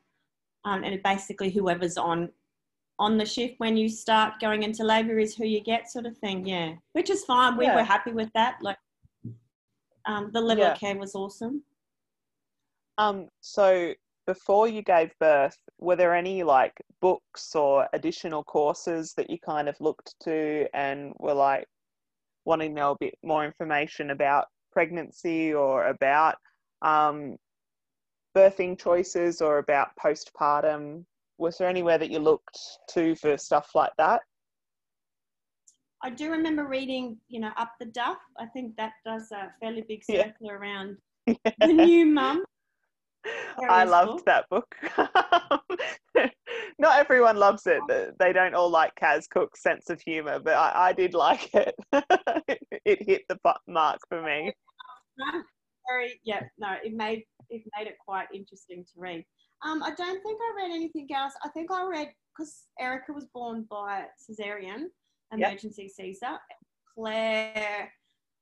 um, 0.66 0.84
and 0.84 1.02
basically 1.04 1.50
whoever's 1.52 1.98
on 1.98 2.32
on 3.00 3.18
the 3.18 3.26
shift 3.26 3.56
when 3.60 3.76
you 3.78 3.88
start 3.90 4.40
going 4.40 4.62
into 4.64 4.84
labour 4.84 5.18
is 5.18 5.36
who 5.36 5.46
you 5.46 5.62
get, 5.62 5.90
sort 5.90 6.06
of 6.06 6.18
thing. 6.18 6.46
Yeah, 6.46 6.76
which 6.92 7.10
is 7.10 7.24
fine. 7.26 7.56
We 7.58 7.66
Yeah. 7.66 7.76
were 7.76 7.84
happy 7.84 8.12
with 8.12 8.32
that. 8.34 8.62
Like, 8.62 8.78
um, 10.06 10.32
the 10.32 10.42
level 10.42 10.64
Yeah. 10.66 10.74
of 10.74 10.80
care 10.80 10.98
was 10.98 11.16
awesome. 11.16 11.64
Um, 12.98 13.28
so 13.42 13.94
before 14.26 14.68
you 14.68 14.82
gave 14.82 15.12
birth, 15.20 15.58
were 15.80 15.96
there 15.96 16.16
any 16.16 16.44
like 16.44 16.74
books 17.02 17.56
or 17.56 17.88
additional 17.94 18.44
courses 18.44 19.14
that 19.18 19.30
you 19.30 19.38
kind 19.40 19.68
of 19.68 19.80
looked 19.82 20.16
to 20.24 20.68
and 20.74 21.14
were 21.20 21.34
like 21.34 21.66
wanting 22.46 22.72
to 22.72 22.82
know 22.82 22.92
a 22.92 22.98
bit 23.00 23.16
more 23.24 23.46
information 23.46 24.12
about 24.12 24.46
pregnancy 24.72 25.54
or 25.54 25.88
about 25.88 26.36
um, 26.82 27.36
birthing 28.36 28.78
choices 28.78 29.42
or 29.42 29.58
about 29.58 29.90
postpartum? 30.02 31.06
Was 31.38 31.58
there 31.58 31.68
anywhere 31.68 31.98
that 31.98 32.12
you 32.12 32.20
looked 32.20 32.60
to 32.90 33.16
for 33.16 33.38
stuff 33.38 33.72
like 33.76 33.92
that? 33.98 34.22
I 36.04 36.10
do 36.10 36.30
remember 36.30 36.66
reading, 36.68 37.18
you 37.30 37.40
know, 37.40 37.52
Up 37.58 37.72
the 37.80 37.86
Duff. 37.86 38.18
I 38.38 38.46
think 38.48 38.76
that 38.76 38.92
does 39.06 39.32
a 39.32 39.54
fairly 39.62 39.84
big 39.88 40.04
Yeah. 40.08 40.26
circle 40.26 40.52
around 40.52 40.98
the 41.28 41.74
new 41.74 42.06
mum. 42.06 42.44
I 43.70 43.84
loved 43.84 44.26
that 44.26 44.50
book. 44.50 44.76
Not 46.80 47.00
everyone 47.00 47.38
loves 47.38 47.64
it. 47.66 47.82
They 48.20 48.34
don't 48.34 48.56
all 48.56 48.70
like 48.70 48.94
Kaz 49.02 49.30
Cooke's 49.30 49.62
sense 49.62 49.90
of 49.90 50.02
humor, 50.02 50.40
but 50.40 50.54
I, 50.54 50.90
I 50.90 50.94
did 50.94 51.14
like 51.14 51.50
it. 51.54 51.76
it 52.86 53.04
hit 53.04 53.24
the 53.30 53.38
mark 53.68 54.00
for 54.10 54.22
me. 54.22 54.54
Very, 55.90 56.20
yeah, 56.24 56.42
no, 56.58 56.76
it 56.84 56.94
made 56.94 57.24
it 57.50 57.62
made 57.78 57.88
it 57.88 57.98
quite 58.04 58.28
interesting 58.34 58.84
to 58.84 58.92
read. 59.00 59.26
Um, 59.66 59.84
I 59.84 59.94
don't 59.96 60.22
think 60.24 60.40
I 60.42 60.64
read 60.64 60.74
anything 60.74 61.08
else. 61.14 61.34
I 61.44 61.50
think 61.50 61.72
I 61.72 61.86
read 61.86 62.12
because 62.36 62.64
Erica 62.80 63.14
was 63.14 63.28
born 63.34 63.66
by 63.70 64.06
cesarean, 64.18 64.86
Yep. 65.32 65.50
emergency 65.50 65.90
Caesar. 65.90 66.38
Claire, 66.94 67.92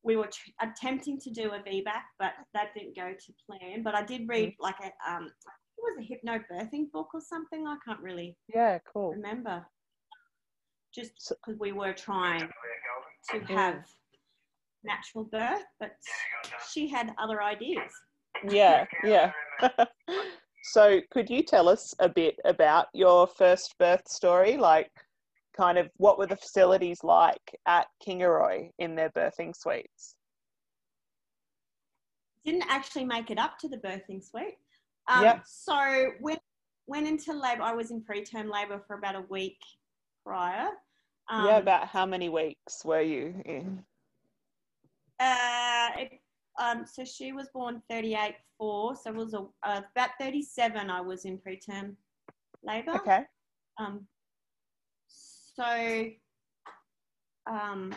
we 0.04 0.16
were 0.16 0.28
tr- 0.28 0.50
attempting 0.62 1.20
to 1.20 1.30
do 1.30 1.52
a 1.52 1.60
VBAC, 1.60 2.04
but 2.20 2.34
that 2.54 2.74
didn't 2.76 2.96
go 2.96 3.12
to 3.14 3.34
plan. 3.46 3.84
But 3.84 3.96
I 3.96 4.04
did 4.04 4.28
read 4.28 4.56
like 4.60 4.76
a 4.82 5.12
um, 5.12 5.26
it 5.26 5.82
was 5.82 5.98
a 6.00 6.28
hypnobirthing 6.28 6.92
book 6.92 7.10
or 7.14 7.22
something. 7.22 7.68
I 7.68 7.78
can't 7.86 8.00
really 8.02 8.36
Yeah, 8.54 8.80
cool. 8.92 9.12
remember. 9.12 9.66
Just 10.94 11.14
because 11.30 11.60
we 11.60 11.72
were 11.72 11.94
trying 11.94 12.50
to 13.32 13.40
Mm. 13.40 13.48
have 13.48 13.86
natural 14.84 15.26
birth, 15.26 15.64
but 15.80 15.96
she 16.72 16.88
had 16.88 17.14
other 17.18 17.42
ideas. 17.42 17.92
Yeah, 18.50 18.86
yeah. 19.04 19.32
so, 20.64 21.00
could 21.12 21.30
you 21.30 21.44
tell 21.44 21.70
us 21.70 21.94
a 22.00 22.10
bit 22.10 22.40
about 22.46 22.88
your 22.94 23.28
first 23.28 23.78
birth 23.78 24.08
story? 24.08 24.58
Like, 24.58 24.92
kind 25.56 25.78
of 25.78 25.90
what 25.98 26.18
were 26.18 26.28
the 26.28 26.36
facilities 26.36 27.04
like 27.04 27.60
at 27.68 27.88
Kingaroy 28.06 28.70
in 28.80 28.96
their 28.96 29.10
birthing 29.10 29.56
suites? 29.56 30.16
Didn't 32.46 32.66
actually 32.70 33.06
make 33.06 33.30
it 33.30 33.38
up 33.38 33.58
to 33.60 33.70
the 33.70 33.78
birthing 33.78 34.24
suite. 34.24 34.58
Um, 35.08 35.24
Yep. 35.24 35.44
So 35.46 36.12
when 36.20 36.38
went 36.88 37.08
into 37.08 37.34
labour, 37.34 37.64
I 37.64 37.74
was 37.74 37.92
in 37.92 38.02
preterm 38.02 38.52
labour 38.52 38.84
for 38.88 38.98
about 38.98 39.16
a 39.16 39.24
week 39.30 39.60
prior. 40.26 40.68
Um, 41.30 41.46
yeah, 41.46 41.58
about 41.58 41.88
how 41.88 42.06
many 42.06 42.30
weeks 42.30 42.84
were 42.84 43.02
you 43.02 43.42
in? 43.46 43.84
Uh, 45.20 45.88
it, 45.98 46.20
um, 46.60 46.86
so 46.86 47.06
she 47.06 47.32
was 47.32 47.48
born 47.54 47.82
38 47.90 48.36
4, 48.58 48.96
so 48.96 49.10
it 49.10 49.16
was 49.16 49.34
a, 49.34 49.46
uh, 49.64 49.82
about 49.96 50.10
37 50.20 50.90
I 50.90 51.02
was 51.02 51.26
in 51.26 51.38
preterm 51.38 51.96
labour. 52.64 52.96
Okay. 52.96 53.24
Um, 53.80 54.06
so 55.62 56.10
um, 57.50 57.94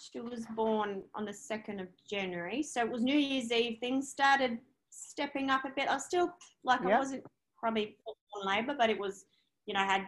she 0.00 0.20
was 0.20 0.46
born 0.54 1.02
on 1.14 1.24
the 1.24 1.32
2nd 1.32 1.80
of 1.80 1.88
January. 2.08 2.62
So 2.62 2.80
it 2.80 2.90
was 2.90 3.02
New 3.02 3.16
Year's 3.16 3.50
Eve. 3.50 3.78
Things 3.80 4.08
started 4.08 4.58
stepping 4.90 5.50
up 5.50 5.64
a 5.64 5.70
bit. 5.74 5.88
I 5.88 5.94
was 5.94 6.04
still 6.04 6.32
like, 6.64 6.80
Yep. 6.82 6.90
I 6.90 6.98
wasn't 6.98 7.24
probably 7.58 7.96
on 8.36 8.46
labour, 8.46 8.74
but 8.78 8.90
it 8.90 8.98
was, 8.98 9.24
you 9.66 9.74
know, 9.74 9.80
I 9.80 9.86
had 9.86 10.06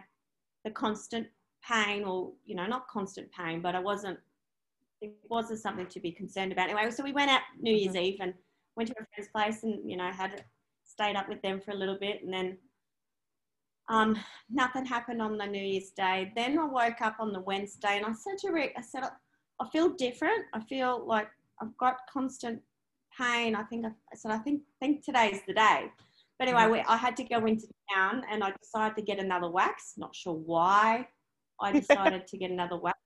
the 0.63 0.71
constant 0.71 1.27
pain 1.67 2.03
or, 2.03 2.31
you 2.45 2.55
know, 2.55 2.65
not 2.65 2.87
constant 2.87 3.29
pain, 3.31 3.61
but 3.61 3.75
I 3.75 3.79
wasn't, 3.79 4.19
it 5.01 5.13
wasn't 5.29 5.59
something 5.59 5.87
to 5.87 5.99
be 5.99 6.11
concerned 6.11 6.51
about. 6.51 6.69
Anyway, 6.69 6.89
so 6.91 7.03
we 7.03 7.11
went 7.11 7.31
out 7.31 7.41
New 7.59 7.73
Year's 7.73 7.95
Eve 7.95 8.17
and 8.21 8.33
went 8.75 8.87
to 8.89 8.95
a 8.99 9.05
friend's 9.13 9.31
place 9.31 9.63
and, 9.63 9.89
you 9.89 9.97
know, 9.97 10.09
had 10.11 10.43
stayed 10.83 11.15
up 11.15 11.27
with 11.27 11.41
them 11.41 11.59
for 11.59 11.71
a 11.71 11.75
little 11.75 11.97
bit 11.97 12.23
and 12.23 12.33
then 12.33 12.57
um, 13.91 14.17
nothing 14.49 14.85
happened 14.85 15.21
on 15.21 15.37
the 15.37 15.45
New 15.45 15.61
Year's 15.61 15.91
Day. 15.91 16.31
Then 16.35 16.57
I 16.57 16.63
woke 16.65 17.01
up 17.01 17.17
on 17.19 17.33
the 17.33 17.41
Wednesday 17.41 17.97
and 17.97 18.05
I 18.05 18.13
said 18.13 18.37
to 18.39 18.51
Rick, 18.51 18.73
I 18.77 18.81
said, 18.81 19.03
I 19.59 19.67
feel 19.69 19.89
different. 19.89 20.45
I 20.53 20.61
feel 20.61 21.05
like 21.05 21.27
I've 21.61 21.75
got 21.77 21.97
constant 22.11 22.61
pain. 23.19 23.53
I 23.53 23.63
think 23.63 23.85
I, 23.85 23.89
I 23.89 24.15
said, 24.15 24.31
I 24.31 24.37
think 24.37 24.61
think 24.79 25.03
today's 25.03 25.41
the 25.45 25.53
day. 25.53 25.91
But 26.39 26.47
anyway, 26.47 26.67
we, 26.71 26.79
I 26.87 26.95
had 26.95 27.17
to 27.17 27.23
go 27.25 27.45
into 27.45 27.67
town 27.93 28.23
and 28.31 28.43
I 28.43 28.53
decided 28.61 28.95
to 28.95 29.03
get 29.03 29.19
another 29.19 29.49
wax. 29.49 29.93
Not 29.97 30.15
sure 30.15 30.35
why 30.35 31.05
I 31.59 31.71
decided 31.79 32.27
to 32.27 32.37
get 32.37 32.49
another 32.49 32.77
wax. 32.77 32.97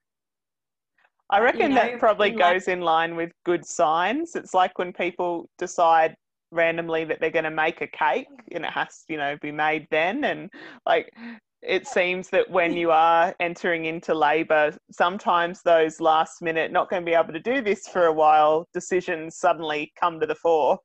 I 1.30 1.38
you 1.38 1.44
reckon 1.44 1.70
know, 1.70 1.82
that 1.82 1.98
probably 1.98 2.30
in 2.30 2.36
like- 2.36 2.54
goes 2.54 2.68
in 2.68 2.80
line 2.80 3.16
with 3.16 3.32
good 3.44 3.66
signs. 3.66 4.36
It's 4.36 4.54
like 4.54 4.78
when 4.78 4.92
people 4.92 5.50
decide 5.58 6.14
randomly 6.56 7.04
that 7.04 7.20
they're 7.20 7.30
going 7.30 7.44
to 7.44 7.50
make 7.50 7.80
a 7.80 7.86
cake 7.86 8.26
and 8.52 8.64
it 8.64 8.70
has 8.72 9.04
to, 9.06 9.12
you 9.12 9.18
know, 9.18 9.36
be 9.40 9.52
made 9.52 9.86
then. 9.90 10.24
And 10.24 10.50
like, 10.86 11.12
it 11.62 11.86
seems 11.86 12.28
that 12.30 12.50
when 12.50 12.74
you 12.74 12.90
are 12.90 13.34
entering 13.40 13.86
into 13.86 14.14
labour, 14.14 14.76
sometimes 14.90 15.62
those 15.62 16.00
last 16.00 16.42
minute, 16.42 16.72
not 16.72 16.90
going 16.90 17.02
to 17.02 17.06
be 17.06 17.14
able 17.14 17.32
to 17.32 17.40
do 17.40 17.60
this 17.60 17.88
for 17.88 18.06
a 18.06 18.12
while, 18.12 18.68
decisions 18.72 19.36
suddenly 19.36 19.92
come 20.00 20.20
to 20.20 20.26
the 20.26 20.34
fore. 20.34 20.78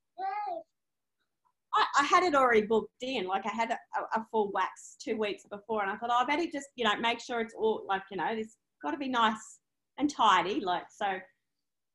I, 1.74 1.86
I 2.00 2.04
had 2.04 2.24
it 2.24 2.36
already 2.36 2.64
booked 2.64 3.02
in. 3.02 3.26
Like 3.26 3.46
I 3.46 3.56
had 3.56 3.72
a, 3.72 4.20
a 4.20 4.26
full 4.32 4.52
wax 4.54 4.98
two 5.02 5.18
weeks 5.18 5.44
before, 5.50 5.82
and 5.84 5.92
I 5.92 5.96
thought, 5.96 6.10
oh, 6.12 6.24
I 6.24 6.26
better 6.26 6.50
just 6.52 6.68
you 6.76 6.84
know 6.84 6.96
make 6.98 7.20
sure 7.20 7.40
it's 7.40 7.54
all 7.54 7.84
like 7.88 8.04
you 8.12 8.18
know 8.18 8.28
it's 8.30 8.58
got 8.84 8.92
to 8.92 8.98
be 8.98 9.08
nice 9.08 9.60
and 9.98 10.10
tidy. 10.10 10.60
Like 10.60 10.84
so, 10.94 11.18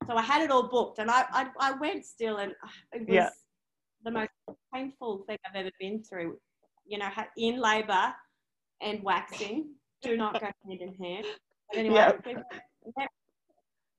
so 0.07 0.17
I 0.17 0.23
had 0.23 0.43
it 0.43 0.51
all 0.51 0.69
booked, 0.69 0.99
and 0.99 1.11
I 1.11 1.25
I, 1.31 1.49
I 1.61 1.73
went 1.73 2.05
still, 2.05 2.39
and 2.39 2.53
uh, 2.53 2.69
it 2.93 3.01
was 3.01 3.15
Yeah. 3.15 3.29
The 4.07 4.13
most 4.13 4.31
painful 4.73 5.25
thing 5.27 5.37
I've 5.47 5.57
ever 5.57 5.71
been 5.79 6.03
through. 6.03 6.39
You 6.87 6.99
know, 6.99 7.09
in 7.37 7.61
labour 7.61 8.15
and 8.81 9.03
waxing 9.03 9.75
do 10.03 10.17
not 10.17 10.35
go 10.41 10.47
hand 10.47 10.81
in 10.81 10.95
hand. 10.95 11.27
But 11.69 11.79
anyway, 11.79 11.97
Yeah. 11.97 12.13
we- 12.25 12.35
then- 12.35 13.09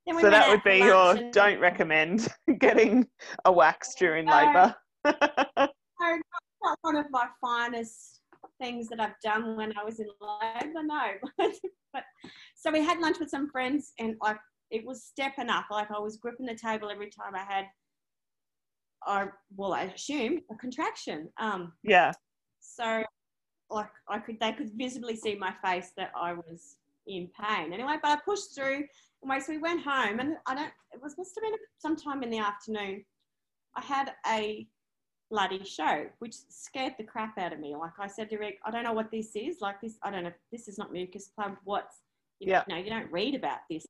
then 0.05 0.21
so 0.21 0.29
that 0.29 0.47
would 0.47 0.63
be 0.63 0.77
your 0.77 1.15
don't 1.31 1.59
recommend 1.59 2.33
getting 2.59 3.07
a 3.43 3.51
wax 3.51 3.93
during 3.95 4.25
No. 4.25 4.37
labour. 4.37 4.75
no, 5.05 5.11
not, 5.99 6.21
not 6.63 6.77
one 6.81 6.95
of 6.95 7.05
my 7.11 7.27
finest 7.41 8.21
things 8.61 8.87
that 8.87 9.01
I've 9.01 9.19
done 9.21 9.57
when 9.57 9.77
I 9.77 9.83
was 9.83 9.99
in 9.99 10.07
labour, 10.21 10.83
no. 10.83 11.11
but 11.93 12.03
so 12.55 12.71
we 12.71 12.81
had 12.81 12.99
lunch 12.99 13.19
with 13.19 13.29
some 13.29 13.49
friends, 13.49 13.91
and 13.99 14.15
like 14.21 14.37
it 14.71 14.85
was 14.85 15.03
stepping 15.03 15.49
up. 15.49 15.65
Like 15.69 15.91
I 15.91 15.99
was 15.99 16.15
gripping 16.17 16.45
the 16.45 16.55
table 16.55 16.89
every 16.89 17.09
time 17.09 17.35
I 17.35 17.43
had, 17.43 17.65
I 19.07 19.27
well, 19.55 19.73
I 19.73 19.83
assume 19.83 20.41
a 20.51 20.55
contraction. 20.55 21.29
Um, 21.39 21.73
yeah. 21.83 22.11
so 22.59 23.03
like 23.69 23.89
I 24.07 24.19
could, 24.19 24.39
they 24.39 24.53
could 24.53 24.71
visibly 24.75 25.15
see 25.15 25.35
my 25.35 25.53
face 25.63 25.91
that 25.97 26.11
I 26.15 26.33
was 26.33 26.77
in 27.07 27.29
pain. 27.39 27.73
Anyway, 27.73 27.95
but 28.01 28.09
I 28.11 28.17
pushed 28.23 28.55
through. 28.55 28.83
Anyway, 29.23 29.39
so 29.39 29.51
we 29.53 29.57
went 29.57 29.81
home, 29.83 30.19
and 30.19 30.35
I 30.45 30.55
don't. 30.55 30.71
It 30.93 31.01
was 31.01 31.17
must 31.17 31.35
have 31.35 31.43
been 31.43 31.57
sometime 31.79 32.23
in 32.23 32.29
the 32.29 32.39
afternoon. 32.39 33.03
I 33.75 33.81
had 33.81 34.11
a 34.31 34.67
bloody 35.29 35.63
show, 35.65 36.05
which 36.19 36.35
scared 36.49 36.93
the 36.97 37.03
crap 37.03 37.37
out 37.37 37.51
of 37.53 37.59
me. 37.59 37.75
Like 37.75 37.91
I 37.99 38.07
said 38.07 38.29
to 38.29 38.37
Rick, 38.37 38.59
I 38.65 38.71
don't 38.71 38.83
know 38.83 38.93
what 38.93 39.11
this 39.11 39.35
is. 39.35 39.57
Like 39.61 39.81
this, 39.81 39.97
I 40.03 40.11
don't 40.11 40.23
know. 40.23 40.31
This 40.51 40.67
is 40.67 40.77
not 40.77 40.91
mucus 40.91 41.29
plug. 41.35 41.57
What's 41.63 42.01
you 42.39 42.51
Yeah. 42.51 42.63
know, 42.69 42.77
you 42.77 42.89
don't 42.89 43.11
read 43.11 43.35
about 43.35 43.59
this 43.69 43.85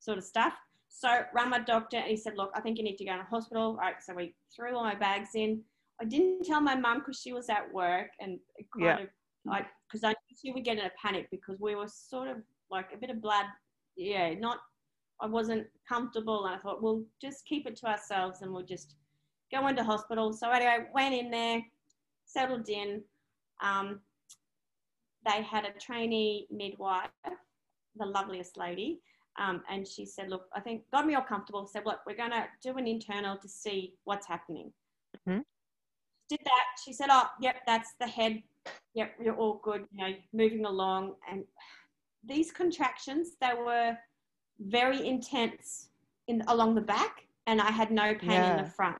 sort 0.00 0.18
of 0.18 0.24
stuff. 0.24 0.54
So 0.94 1.08
rang 1.34 1.50
my 1.50 1.58
doctor 1.58 1.96
and 1.96 2.06
he 2.06 2.16
said, 2.16 2.34
look, 2.36 2.52
I 2.54 2.60
think 2.60 2.78
you 2.78 2.84
need 2.84 2.96
to 2.98 3.04
go 3.04 3.16
to 3.16 3.22
hospital. 3.24 3.74
Right. 3.76 3.94
So 4.00 4.14
we 4.14 4.34
threw 4.54 4.76
all 4.76 4.84
my 4.84 4.94
bags 4.94 5.30
in. 5.34 5.62
I 6.00 6.04
didn't 6.04 6.44
tell 6.44 6.60
my 6.60 6.74
mum 6.74 6.98
because 6.98 7.20
she 7.20 7.32
was 7.32 7.48
at 7.48 7.72
work 7.72 8.10
and 8.20 8.38
kind 8.72 8.84
Yeah. 8.84 8.98
of 9.00 9.08
I 9.50 9.66
because 9.88 10.04
I 10.04 10.10
knew 10.10 10.36
she 10.40 10.52
would 10.52 10.64
get 10.64 10.78
in 10.78 10.84
a 10.84 10.90
panic 11.00 11.28
because 11.30 11.58
we 11.58 11.74
were 11.74 11.88
sort 11.88 12.28
of 12.28 12.36
like 12.70 12.90
a 12.94 12.96
bit 12.96 13.10
of 13.10 13.20
blood. 13.20 13.46
Yeah, 13.96 14.34
not 14.34 14.58
I 15.20 15.26
wasn't 15.26 15.66
comfortable 15.88 16.46
and 16.46 16.54
I 16.54 16.58
thought 16.58 16.82
we'll 16.82 17.04
just 17.20 17.44
keep 17.46 17.66
it 17.66 17.76
to 17.76 17.86
ourselves 17.86 18.42
and 18.42 18.52
we'll 18.52 18.64
just 18.64 18.94
go 19.52 19.66
into 19.66 19.82
hospital. 19.84 20.32
So 20.32 20.50
anyway, 20.50 20.86
went 20.94 21.14
in 21.14 21.30
there, 21.30 21.62
settled 22.24 22.68
in. 22.68 23.02
Um, 23.62 24.00
they 25.24 25.42
had 25.42 25.64
a 25.64 25.78
trainee 25.78 26.46
midwife, 26.50 27.10
the 27.96 28.06
loveliest 28.06 28.56
lady, 28.56 29.00
um, 29.36 29.62
and 29.70 29.86
she 29.86 30.04
said, 30.04 30.28
"Look, 30.28 30.48
I 30.54 30.60
think 30.60 30.90
got 30.90 31.06
me 31.06 31.14
all 31.14 31.22
comfortable." 31.22 31.66
Said, 31.66 31.84
"Look, 31.86 32.00
we're 32.06 32.16
going 32.16 32.30
to 32.30 32.46
do 32.62 32.76
an 32.76 32.86
internal 32.86 33.36
to 33.38 33.48
see 33.48 33.94
what's 34.04 34.26
happening." 34.26 34.72
Mhm. 35.26 35.44
Did 36.28 36.40
that. 36.44 36.66
She 36.84 36.92
said, 36.92 37.08
"Oh, 37.10 37.28
yep, 37.40 37.62
that's 37.66 37.94
the 37.94 38.06
head. 38.06 38.42
Yep, 38.94 39.16
you're 39.22 39.36
all 39.36 39.54
good. 39.62 39.86
You 39.92 39.98
know, 39.98 40.14
moving 40.32 40.64
along." 40.64 41.16
And 41.30 41.44
these 42.24 42.52
contractions, 42.52 43.36
they 43.40 43.54
were 43.54 43.96
very 44.58 45.06
intense 45.06 45.90
in 46.28 46.42
along 46.48 46.74
the 46.74 46.80
back, 46.82 47.26
and 47.46 47.60
I 47.60 47.70
had 47.70 47.90
no 47.90 48.14
pain 48.14 48.42
in 48.42 48.56
the 48.56 48.70
front. 48.70 48.96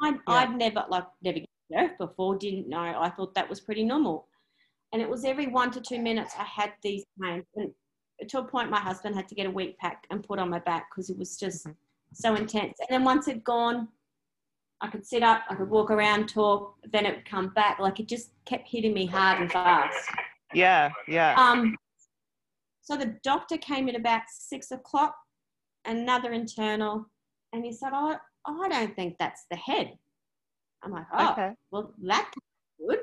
I, 0.00 0.18
I'd 0.26 0.56
never 0.56 0.84
like 0.88 1.06
never 1.22 1.40
birth 1.70 1.98
before. 1.98 2.36
Didn't 2.36 2.68
know. 2.68 2.78
I 2.78 3.10
thought 3.10 3.34
that 3.34 3.48
was 3.48 3.60
pretty 3.60 3.84
normal. 3.84 4.28
And 4.92 5.00
it 5.00 5.08
was 5.08 5.24
every 5.24 5.46
one 5.46 5.70
to 5.72 5.80
two 5.80 6.00
minutes 6.00 6.34
I 6.38 6.44
had 6.44 6.72
these 6.82 7.04
pains. 7.20 7.44
And 7.54 7.72
to 8.28 8.38
a 8.38 8.44
point, 8.44 8.70
my 8.70 8.80
husband 8.80 9.14
had 9.14 9.28
to 9.28 9.34
get 9.34 9.46
a 9.46 9.50
wheat 9.50 9.78
pack 9.78 10.06
and 10.10 10.22
put 10.22 10.38
on 10.38 10.50
my 10.50 10.58
back 10.60 10.90
because 10.90 11.10
it 11.10 11.18
was 11.18 11.36
just 11.36 11.66
Mhm. 11.66 11.76
so 12.12 12.34
intense. 12.34 12.78
And 12.80 12.88
then 12.90 13.04
once 13.04 13.28
it'd 13.28 13.44
gone, 13.44 13.88
I 14.80 14.88
could 14.88 15.06
sit 15.06 15.22
up, 15.22 15.42
I 15.48 15.54
could 15.54 15.68
walk 15.70 15.90
around, 15.90 16.28
talk, 16.28 16.78
then 16.84 17.04
it 17.06 17.14
would 17.16 17.24
come 17.26 17.48
back. 17.50 17.78
Like 17.78 18.00
it 18.00 18.06
just 18.08 18.32
kept 18.46 18.66
hitting 18.68 18.94
me 18.94 19.06
hard 19.06 19.40
and 19.40 19.50
fast. 19.52 20.10
Yeah. 20.54 20.90
Yeah. 21.06 21.34
Um, 21.38 21.76
so 22.80 22.96
the 22.96 23.18
doctor 23.22 23.56
came 23.58 23.88
in 23.88 23.96
about 23.96 24.22
six 24.28 24.70
o'clock, 24.70 25.14
another 25.84 26.32
internal, 26.32 27.06
and 27.52 27.64
he 27.64 27.72
said, 27.72 27.92
"Oh, 27.94 28.18
I 28.46 28.68
don't 28.68 28.96
think 28.96 29.16
that's 29.18 29.44
the 29.50 29.56
head." 29.56 29.98
I'm 30.82 30.92
like, 30.92 31.06
"Oh, 31.12 31.32
okay. 31.32 31.54
well, 31.70 31.94
that's 31.98 32.36
good." 32.78 33.00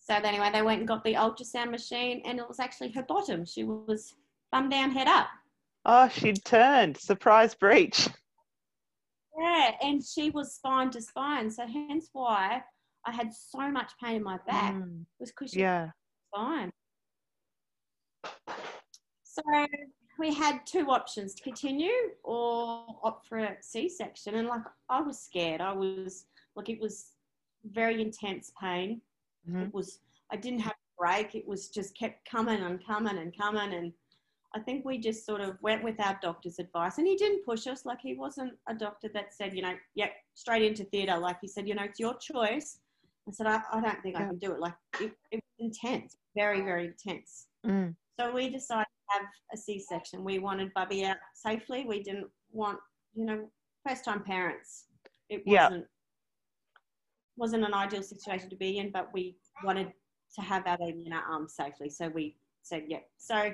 So 0.00 0.14
then 0.14 0.24
anyway, 0.26 0.50
they 0.52 0.62
went 0.62 0.80
and 0.80 0.88
got 0.88 1.04
the 1.04 1.14
ultrasound 1.14 1.70
machine, 1.70 2.22
and 2.24 2.38
it 2.38 2.48
was 2.48 2.58
actually 2.60 2.90
her 2.92 3.02
bottom. 3.02 3.44
She 3.44 3.64
was 3.64 4.16
thumb 4.54 4.68
down, 4.68 4.90
head 4.92 5.08
up. 5.08 5.26
Oh, 5.84 6.08
she'd 6.08 6.44
turned. 6.44 6.96
Surprise 6.96 7.54
breech. 7.54 8.08
Yeah, 9.38 9.72
and 9.82 10.02
she 10.04 10.30
was 10.30 10.54
spine 10.54 10.90
to 10.90 11.00
spine. 11.02 11.50
So 11.50 11.66
hence 11.66 12.08
why 12.12 12.62
I 13.04 13.10
had 13.12 13.32
so 13.34 13.68
much 13.70 13.90
pain 14.02 14.16
in 14.16 14.22
my 14.22 14.38
back 14.46 14.74
Mm, 14.74 15.04
was 15.18 15.30
because 15.30 15.50
she 15.50 15.60
Yeah. 15.60 15.90
fine. 16.34 16.70
So 19.24 19.42
we 20.18 20.32
had 20.32 20.64
two 20.64 20.88
options 20.90 21.34
to 21.34 21.42
continue 21.42 21.90
or 22.22 22.86
opt 23.02 23.26
for 23.26 23.38
a 23.38 23.56
C-section. 23.60 24.36
And 24.36 24.46
like 24.46 24.62
I 24.88 25.00
was 25.00 25.18
scared. 25.20 25.60
I 25.60 25.72
was 25.72 26.26
like 26.54 26.68
it 26.68 26.80
was 26.80 27.16
very 27.64 28.00
intense 28.00 28.52
pain. 28.60 29.02
Mhm. 29.48 29.66
It 29.66 29.74
was 29.74 29.98
I 30.30 30.36
didn't 30.36 30.60
have 30.60 30.72
a 30.74 31.02
break. 31.02 31.34
It 31.34 31.46
was 31.46 31.68
just 31.68 31.96
kept 31.98 32.24
coming 32.28 32.60
and 32.62 32.84
coming 32.86 33.18
and 33.18 33.36
coming. 33.36 33.74
And 33.74 33.92
I 34.54 34.60
think 34.60 34.84
we 34.84 34.98
just 34.98 35.26
sort 35.26 35.40
of 35.40 35.56
went 35.62 35.82
with 35.82 36.00
our 36.00 36.18
doctor's 36.22 36.58
advice. 36.60 36.98
And 36.98 37.06
he 37.06 37.16
didn't 37.16 37.44
push 37.44 37.66
us. 37.66 37.84
Like 37.84 38.00
he 38.00 38.14
wasn't 38.14 38.52
a 38.68 38.74
doctor 38.74 39.08
that 39.12 39.34
said, 39.34 39.54
you 39.54 39.62
know, 39.62 39.74
yep, 39.96 40.12
straight 40.34 40.62
into 40.62 40.84
theatre. 40.84 41.18
Like 41.18 41.38
he 41.40 41.48
said, 41.48 41.66
you 41.66 41.74
know, 41.74 41.82
it's 41.84 41.98
your 41.98 42.16
choice. 42.18 42.78
I 43.28 43.32
said, 43.32 43.46
I, 43.46 43.60
I 43.72 43.80
don't 43.80 44.02
think 44.02 44.16
I 44.16 44.20
can 44.20 44.38
do 44.38 44.52
it. 44.52 44.60
Like 44.60 44.74
it, 45.00 45.12
it 45.32 45.36
was 45.58 45.70
intense, 45.70 46.16
very, 46.36 46.60
very 46.60 46.86
intense. 46.86 47.46
Mm, 47.66 47.94
So 48.20 48.32
we 48.32 48.48
decided 48.48 48.86
to 48.86 49.18
have 49.18 49.26
a 49.52 49.56
C-section. 49.56 50.22
We 50.22 50.38
wanted 50.38 50.72
Bubby 50.74 51.04
out 51.04 51.16
safely. 51.34 51.84
We 51.88 52.02
didn't 52.02 52.28
want, 52.52 52.78
you 53.14 53.24
know, 53.24 53.48
first-time 53.86 54.22
parents. 54.22 54.84
It 55.30 55.42
wasn't 55.64 55.86
wasn't 57.36 57.64
an 57.64 57.74
ideal 57.74 58.02
situation 58.02 58.48
to 58.50 58.56
be 58.56 58.78
in, 58.78 58.92
but 58.92 59.10
we 59.12 59.36
wanted 59.64 59.92
to 60.36 60.40
have 60.40 60.64
our 60.66 60.78
baby 60.78 61.04
in 61.06 61.12
our 61.12 61.22
arms 61.22 61.54
safely. 61.54 61.90
So 61.90 62.08
we 62.08 62.36
said, 62.62 62.84
yeah. 62.86 63.00
So 63.16 63.52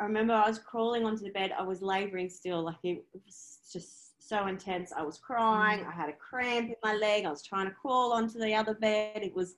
I 0.00 0.04
remember 0.04 0.32
I 0.32 0.48
was 0.48 0.58
crawling 0.58 1.04
onto 1.04 1.24
the 1.24 1.30
bed. 1.30 1.52
I 1.56 1.62
was 1.62 1.82
labouring 1.82 2.30
still, 2.30 2.64
like 2.64 2.76
it 2.82 3.04
was 3.12 3.58
just 3.70 4.26
so 4.26 4.46
intense. 4.46 4.92
I 4.96 5.02
was 5.02 5.18
crying. 5.18 5.84
I 5.84 5.90
had 5.90 6.08
a 6.08 6.14
cramp 6.14 6.70
in 6.70 6.76
my 6.82 6.94
leg. 6.94 7.26
I 7.26 7.30
was 7.30 7.42
trying 7.42 7.66
to 7.66 7.72
crawl 7.72 8.12
onto 8.12 8.38
the 8.38 8.54
other 8.54 8.74
bed. 8.74 9.22
It 9.22 9.34
was, 9.34 9.56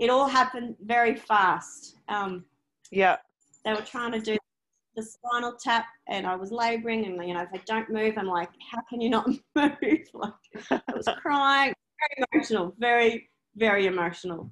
it 0.00 0.10
all 0.10 0.26
happened 0.26 0.74
very 0.84 1.14
fast. 1.14 1.96
Um, 2.08 2.44
Yeah. 2.90 3.18
they 3.64 3.72
were 3.72 3.82
trying 3.82 4.10
to 4.12 4.20
do 4.20 4.36
the 4.96 5.02
spinal 5.02 5.52
tap, 5.52 5.86
and 6.08 6.26
I 6.26 6.34
was 6.34 6.50
labouring, 6.50 7.06
and 7.06 7.26
you 7.26 7.32
know, 7.32 7.42
if 7.42 7.48
I 7.54 7.60
don't 7.64 7.88
move, 7.88 8.14
I'm 8.18 8.26
like, 8.26 8.50
how 8.70 8.80
can 8.90 9.00
you 9.00 9.10
not 9.10 9.26
move? 9.54 9.78
like, 10.12 10.32
I 10.70 10.80
was 10.94 11.08
crying, 11.22 11.72
very 12.00 12.26
emotional, 12.32 12.74
very, 12.78 13.30
very 13.56 13.86
emotional, 13.86 14.50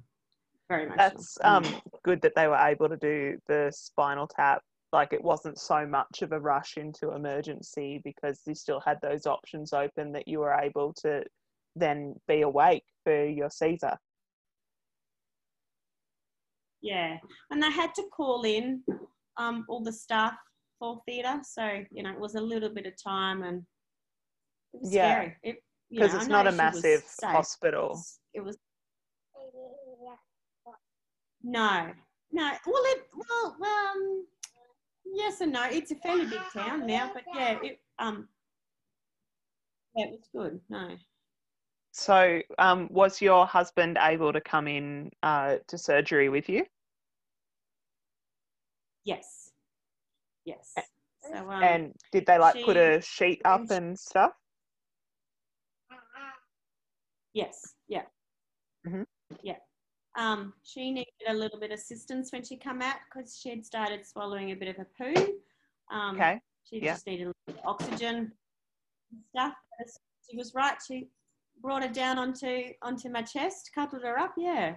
very 0.69 0.85
emotional. 0.85 1.09
That's 1.09 1.37
um, 1.43 1.65
good 2.03 2.21
that 2.21 2.33
they 2.35 2.47
were 2.47 2.55
able 2.55 2.89
to 2.89 2.97
do 2.97 3.37
the 3.47 3.71
spinal 3.75 4.25
tap. 4.25 4.63
Like 4.93 5.13
it 5.13 5.23
wasn't 5.23 5.57
so 5.57 5.85
much 5.85 6.21
of 6.21 6.33
a 6.33 6.39
rush 6.39 6.77
into 6.77 7.13
emergency 7.13 8.01
because 8.03 8.41
you 8.45 8.53
still 8.53 8.81
had 8.81 8.99
those 9.01 9.25
options 9.25 9.71
open 9.71 10.11
that 10.11 10.27
you 10.27 10.39
were 10.39 10.53
able 10.53 10.93
to 11.01 11.23
then 11.75 12.15
be 12.27 12.41
awake 12.41 12.83
for 13.05 13.25
your 13.25 13.49
Caesar. 13.49 13.97
Yeah, 16.81 17.17
and 17.51 17.61
they 17.61 17.71
had 17.71 17.93
to 17.95 18.03
call 18.11 18.43
in 18.43 18.83
um, 19.37 19.65
all 19.69 19.83
the 19.83 19.93
staff 19.93 20.33
for 20.79 21.01
theatre, 21.07 21.39
so 21.43 21.83
you 21.91 22.03
know 22.03 22.11
it 22.11 22.19
was 22.19 22.35
a 22.35 22.41
little 22.41 22.73
bit 22.73 22.87
of 22.87 22.93
time 23.01 23.43
and 23.43 23.63
it 24.73 24.81
was 24.81 24.93
Yeah. 24.93 25.13
scary. 25.13 25.37
It, 25.43 25.63
Because 25.89 26.15
it's 26.15 26.27
not 26.27 26.47
a 26.47 26.51
massive 26.51 27.05
hospital. 27.21 28.03
It 28.33 28.41
was 28.41 28.57
no, 31.43 31.91
no. 32.31 32.51
Well, 32.65 32.83
it 32.85 33.07
well, 33.13 33.57
um, 33.61 34.25
yes 35.05 35.41
and 35.41 35.53
no. 35.53 35.63
It's 35.69 35.91
a 35.91 35.95
fairly 35.95 36.25
big 36.25 36.41
town 36.53 36.85
now, 36.87 37.11
but 37.13 37.23
yeah, 37.33 37.59
it 37.61 37.81
um, 37.99 38.29
yeah, 39.95 40.05
it 40.05 40.11
was 40.11 40.29
good. 40.33 40.61
No, 40.69 40.97
So, 41.91 42.41
um, 42.57 42.87
was 42.91 43.21
your 43.21 43.45
husband 43.45 43.97
able 43.99 44.33
to 44.33 44.41
come 44.41 44.67
in 44.67 45.11
uh, 45.23 45.57
to 45.67 45.77
surgery 45.77 46.29
with 46.29 46.49
you? 46.49 46.65
yes, 49.03 49.51
yes. 50.45 50.89
So 51.19 51.49
um, 51.49 51.63
and 51.63 51.93
did 52.11 52.25
they 52.25 52.37
like 52.37 52.61
put 52.61 52.77
a 52.77 53.01
sheet 53.01 53.41
up 53.45 53.69
and 53.71 53.97
stuff? 53.99 54.33
Yes, 57.33 57.75
yeah. 57.87 58.05
Mm-hmm. 58.85 59.03
Yeah. 59.43 59.57
Um, 60.17 60.53
she 60.63 60.91
needed 60.91 61.07
a 61.27 61.33
little 61.33 61.59
bit 61.59 61.71
of 61.71 61.79
assistance 61.79 62.31
when 62.31 62.43
she 62.43 62.57
come 62.57 62.81
out 62.81 62.97
because 63.05 63.39
she 63.41 63.49
had 63.49 63.65
started 63.65 64.05
swallowing 64.05 64.51
a 64.51 64.55
bit 64.55 64.67
of 64.67 64.75
a 64.79 64.85
poo. 64.97 65.33
Um, 65.91 66.15
Okay. 66.15 66.39
She 66.63 66.81
yeah. 66.81 66.93
just 66.93 67.07
needed 67.07 67.23
a 67.23 67.27
little 67.27 67.43
bit 67.47 67.57
of 67.57 67.65
oxygen 67.65 68.15
and 69.11 69.21
stuff. 69.29 69.53
She 70.29 70.37
was 70.37 70.53
right. 70.53 70.77
She 70.85 71.09
brought 71.61 71.83
her 71.83 71.89
down 71.89 72.17
onto 72.17 72.69
onto 72.81 73.09
my 73.09 73.21
chest, 73.21 73.71
cuddled 73.73 74.03
her 74.03 74.17
up. 74.17 74.33
Yeah. 74.37 74.75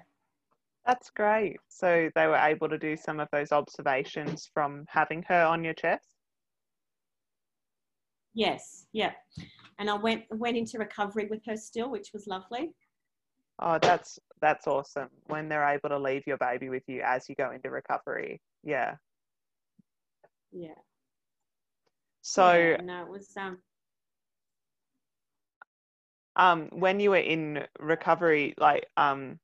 That's 0.86 1.10
great. 1.10 1.56
So 1.68 2.10
they 2.14 2.26
were 2.26 2.36
able 2.36 2.68
to 2.68 2.78
do 2.78 2.96
some 2.96 3.20
of 3.20 3.28
those 3.32 3.52
observations 3.52 4.50
from 4.52 4.84
having 4.88 5.22
her 5.28 5.42
on 5.44 5.64
your 5.64 5.74
chest. 5.74 6.08
Yes. 8.34 8.86
Yeah. 8.92 9.12
And 9.78 9.88
I 9.88 9.94
went 9.94 10.24
went 10.30 10.56
into 10.56 10.78
recovery 10.78 11.26
with 11.30 11.44
her 11.46 11.56
still, 11.56 11.90
which 11.90 12.10
was 12.12 12.26
lovely. 12.26 12.72
Oh, 13.60 13.78
that's 13.80 14.18
that's 14.44 14.66
awesome. 14.66 15.08
When 15.26 15.48
they're 15.48 15.66
able 15.66 15.88
to 15.88 15.98
leave 15.98 16.22
your 16.26 16.36
baby 16.36 16.68
with 16.68 16.82
you 16.86 17.00
as 17.02 17.28
you 17.30 17.34
go 17.34 17.50
into 17.50 17.70
recovery. 17.70 18.42
Yeah. 18.62 18.96
Yeah. 20.52 20.74
So 22.20 22.52
yeah, 22.52 22.76
no, 22.82 23.02
it 23.04 23.08
was 23.08 23.34
um. 23.38 23.58
um 26.36 26.68
when 26.72 27.00
you 27.00 27.10
were 27.10 27.16
in 27.16 27.64
recovery, 27.80 28.54
like 28.58 28.86
um 28.98 29.40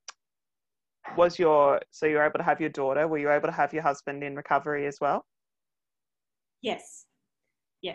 was 1.17 1.39
your 1.39 1.81
so 1.91 2.05
you 2.05 2.17
were 2.17 2.27
able 2.27 2.39
to 2.39 2.45
have 2.45 2.61
your 2.61 2.69
daughter, 2.71 3.09
were 3.09 3.19
you 3.19 3.31
able 3.31 3.49
to 3.49 3.55
have 3.55 3.73
your 3.73 3.83
husband 3.83 4.23
in 4.23 4.37
recovery 4.37 4.87
as 4.87 4.99
well? 5.01 5.25
Yes. 6.61 7.07
Yeah. 7.81 7.95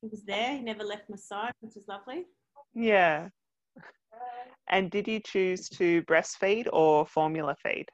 He 0.00 0.08
was 0.08 0.24
there. 0.24 0.56
He 0.56 0.62
never 0.62 0.82
left 0.82 1.08
my 1.08 1.16
side, 1.16 1.52
which 1.60 1.74
was 1.76 1.86
lovely. 1.86 2.24
Yeah. 2.74 3.28
And 4.68 4.90
did 4.90 5.06
you 5.08 5.20
choose 5.20 5.68
to 5.70 6.02
breastfeed 6.02 6.68
or 6.72 7.04
formula 7.06 7.56
feed? 7.62 7.86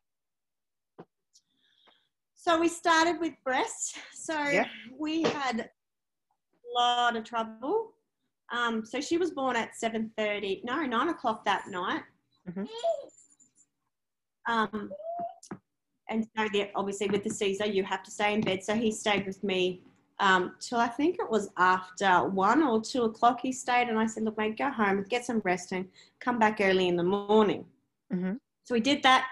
So 2.35 2.59
we 2.59 2.69
started 2.69 3.19
with 3.21 3.35
breast. 3.45 3.99
So 4.13 4.39
Yeah. 4.39 4.69
we 4.97 5.23
had 5.23 5.61
a 5.61 5.69
lot 6.75 7.17
of 7.17 7.25
trouble. 7.25 7.95
Um, 8.51 8.85
so 8.85 9.01
she 9.01 9.19
was 9.19 9.33
born 9.33 9.57
at 9.57 9.75
seven 9.77 10.11
thirty, 10.17 10.63
no, 10.65 10.83
nine 10.85 11.09
o'clock 11.09 11.45
that 11.45 11.67
night. 11.69 12.05
Mhm. 12.49 12.67
Um, 14.47 14.91
and 16.09 16.27
so 16.35 16.49
the, 16.53 16.71
obviously 16.75 17.09
with 17.09 17.23
the 17.23 17.31
Caesar, 17.31 17.67
you 17.67 17.85
have 17.85 18.03
to 18.05 18.11
stay 18.11 18.33
in 18.33 18.41
bed. 18.41 18.65
So 18.65 18.75
he 18.75 18.91
stayed 18.91 19.27
with 19.27 19.45
me 19.45 19.83
um, 20.21 20.55
till 20.61 20.79
I 20.79 20.89
think 20.89 21.17
it 21.19 21.31
was 21.31 21.51
after 21.57 22.29
one 22.29 22.63
or 22.63 22.81
two 22.81 23.03
o'clock. 23.05 23.41
He 23.41 23.53
stayed, 23.53 23.89
and 23.89 23.99
I 23.99 24.07
said, 24.07 24.25
"Look, 24.25 24.37
mate, 24.39 24.59
go 24.59 24.71
home, 24.71 25.05
get 25.09 25.25
some 25.25 25.41
resting, 25.45 25.89
come 26.21 26.39
back 26.39 26.61
early 26.61 26.89
in 26.89 26.97
the 26.97 27.05
morning." 27.05 27.67
Mhm. 28.13 28.39
So 28.65 28.75
we 28.75 28.81
did 28.81 29.03
that. 29.03 29.27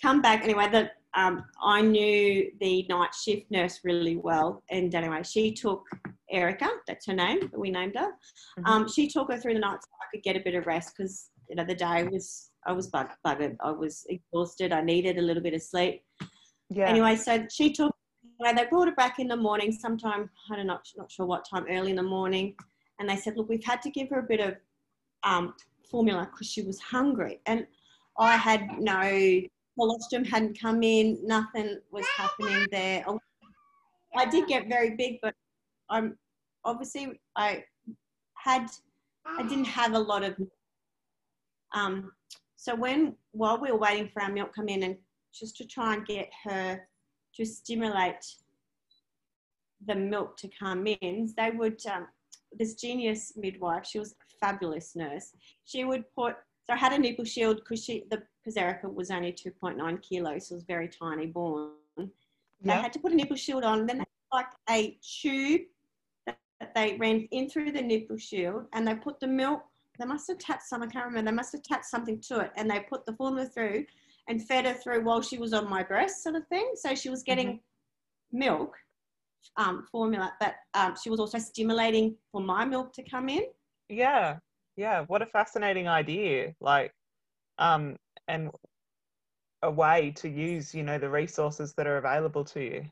Come 0.00 0.22
back 0.22 0.42
anyway. 0.44 0.68
That 0.70 0.92
um, 1.14 1.44
I 1.62 1.82
knew 1.82 2.50
the 2.60 2.86
night 2.88 3.14
shift 3.14 3.50
nurse 3.50 3.80
really 3.84 4.16
well, 4.16 4.62
and 4.70 4.94
anyway, 4.94 5.22
she 5.22 5.52
took 5.52 5.84
Erica. 6.30 6.68
That's 6.86 7.06
her 7.06 7.12
name. 7.14 7.50
We 7.54 7.70
named 7.70 7.96
her. 7.96 8.12
Mhm. 8.58 8.66
Um, 8.66 8.88
she 8.88 9.08
took 9.08 9.30
her 9.30 9.38
through 9.38 9.54
the 9.54 9.60
night 9.60 9.82
so 9.82 9.88
I 10.00 10.06
could 10.10 10.22
get 10.22 10.36
a 10.36 10.40
bit 10.40 10.54
of 10.54 10.66
rest 10.66 10.94
because 10.96 11.30
you 11.48 11.56
know 11.56 11.64
the 11.64 11.74
day 11.74 12.04
was 12.04 12.50
I 12.64 12.72
was 12.72 12.88
bug- 12.88 13.10
buggered. 13.26 13.56
I 13.60 13.70
was 13.72 14.06
exhausted. 14.08 14.72
I 14.72 14.80
needed 14.80 15.18
a 15.18 15.22
little 15.22 15.42
bit 15.42 15.52
of 15.52 15.62
sleep. 15.62 16.02
Yeah. 16.70 16.88
Anyway, 16.88 17.16
so 17.16 17.46
she 17.50 17.72
took. 17.72 17.94
Anyway, 18.44 18.60
they 18.60 18.68
brought 18.68 18.88
her 18.88 18.94
back 18.94 19.18
in 19.18 19.28
the 19.28 19.36
morning. 19.36 19.72
Sometime 19.72 20.28
I 20.50 20.56
don't 20.56 20.66
know, 20.66 20.78
not 20.96 21.10
sure 21.10 21.26
what 21.26 21.46
time, 21.48 21.66
early 21.70 21.90
in 21.90 21.96
the 21.96 22.02
morning, 22.02 22.56
and 22.98 23.08
they 23.08 23.16
said, 23.16 23.36
"Look, 23.36 23.48
we've 23.48 23.64
had 23.64 23.82
to 23.82 23.90
give 23.90 24.08
her 24.10 24.18
a 24.18 24.22
bit 24.24 24.40
of 24.40 24.56
um, 25.22 25.54
formula 25.88 26.28
because 26.30 26.48
she 26.50 26.62
was 26.62 26.80
hungry." 26.80 27.40
And 27.46 27.66
I 28.18 28.36
had 28.36 28.66
no 28.80 29.42
colostrum 29.78 30.24
hadn't 30.24 30.58
come 30.60 30.82
in. 30.82 31.18
Nothing 31.24 31.78
was 31.90 32.06
happening 32.16 32.66
there. 32.70 33.04
I- 33.08 33.18
I 34.14 34.26
did 34.26 34.46
get 34.46 34.68
very 34.68 34.90
big, 34.90 35.20
but 35.22 35.34
I'm 35.88 36.18
obviously 36.64 37.20
I 37.36 37.64
had 38.34 38.70
I 39.24 39.42
didn't 39.44 39.66
have 39.66 39.92
a 39.94 39.98
lot 39.98 40.24
of. 40.24 40.36
Um, 41.74 42.12
so 42.56 42.74
when 42.74 43.16
while 43.30 43.58
we 43.58 43.70
were 43.70 43.78
waiting 43.78 44.08
for 44.08 44.22
our 44.22 44.30
milk 44.32 44.52
come 44.54 44.68
in 44.68 44.82
and 44.82 44.98
just 45.32 45.56
to 45.58 45.64
try 45.64 45.94
and 45.94 46.04
get 46.04 46.28
her 46.44 46.86
to 47.36 47.44
stimulate 47.44 48.24
the 49.86 49.94
milk 49.94 50.36
to 50.38 50.48
come 50.48 50.86
in, 50.86 51.32
they 51.36 51.50
would 51.50 51.84
um, 51.86 52.06
this 52.58 52.74
genius 52.74 53.32
midwife. 53.36 53.86
She 53.86 53.98
was 53.98 54.12
a 54.12 54.14
fabulous 54.40 54.94
nurse. 54.94 55.32
She 55.64 55.84
would 55.84 56.04
put 56.14 56.36
so 56.64 56.74
I 56.74 56.76
had 56.76 56.92
a 56.92 56.98
nipple 56.98 57.24
shield 57.24 57.56
because 57.56 57.84
she 57.84 58.04
the 58.10 58.22
because 58.42 58.56
Erica 58.56 58.88
was 58.88 59.10
only 59.10 59.32
two 59.32 59.50
point 59.50 59.76
nine 59.78 59.98
kilos, 59.98 60.48
so 60.48 60.54
it 60.54 60.56
was 60.56 60.64
very 60.64 60.88
tiny 60.88 61.26
born. 61.26 61.70
They 61.96 62.06
Yeah. 62.64 62.82
had 62.82 62.92
to 62.92 63.00
put 63.00 63.12
a 63.12 63.16
nipple 63.16 63.36
shield 63.36 63.64
on. 63.64 63.86
Then 63.86 63.98
they 63.98 64.04
had 64.04 64.06
like 64.32 64.46
a 64.70 64.98
tube 65.02 65.62
that 66.26 66.74
they 66.74 66.96
ran 66.96 67.26
in 67.32 67.48
through 67.48 67.72
the 67.72 67.82
nipple 67.82 68.16
shield, 68.18 68.66
and 68.72 68.86
they 68.86 68.94
put 68.94 69.18
the 69.18 69.26
milk. 69.26 69.64
They 69.98 70.06
must 70.06 70.28
have 70.28 70.36
attached 70.36 70.62
some. 70.64 70.82
I 70.82 70.86
can't 70.86 71.06
remember. 71.06 71.30
They 71.30 71.34
must 71.36 71.52
have 71.52 71.60
attached 71.60 71.86
something 71.86 72.20
to 72.20 72.40
it, 72.40 72.52
and 72.56 72.70
they 72.70 72.80
put 72.80 73.04
the 73.06 73.14
formula 73.14 73.46
through 73.48 73.86
and 74.28 74.46
fed 74.46 74.64
her 74.64 74.74
through 74.74 75.04
while 75.04 75.22
she 75.22 75.38
was 75.38 75.52
on 75.52 75.68
my 75.68 75.82
breast, 75.82 76.22
sort 76.22 76.36
of 76.36 76.46
thing. 76.48 76.72
So 76.74 76.94
she 76.94 77.10
was 77.10 77.22
getting 77.22 77.60
milk 78.32 78.74
um, 79.56 79.84
formula, 79.90 80.32
but 80.40 80.54
um, 80.74 80.94
she 81.02 81.10
was 81.10 81.20
also 81.20 81.38
stimulating 81.38 82.16
for 82.30 82.40
my 82.40 82.64
milk 82.64 82.92
to 82.94 83.02
come 83.02 83.28
in. 83.28 83.42
Yeah, 83.88 84.38
yeah. 84.76 85.04
What 85.08 85.22
a 85.22 85.26
fascinating 85.26 85.88
idea! 85.88 86.54
Like, 86.60 86.92
um, 87.58 87.96
and 88.28 88.50
a 89.62 89.70
way 89.70 90.12
to 90.16 90.28
use, 90.28 90.74
you 90.74 90.82
know, 90.82 90.98
the 90.98 91.08
resources 91.08 91.74
that 91.76 91.86
are 91.86 91.98
available 91.98 92.44
to 92.44 92.60
you. 92.60 92.84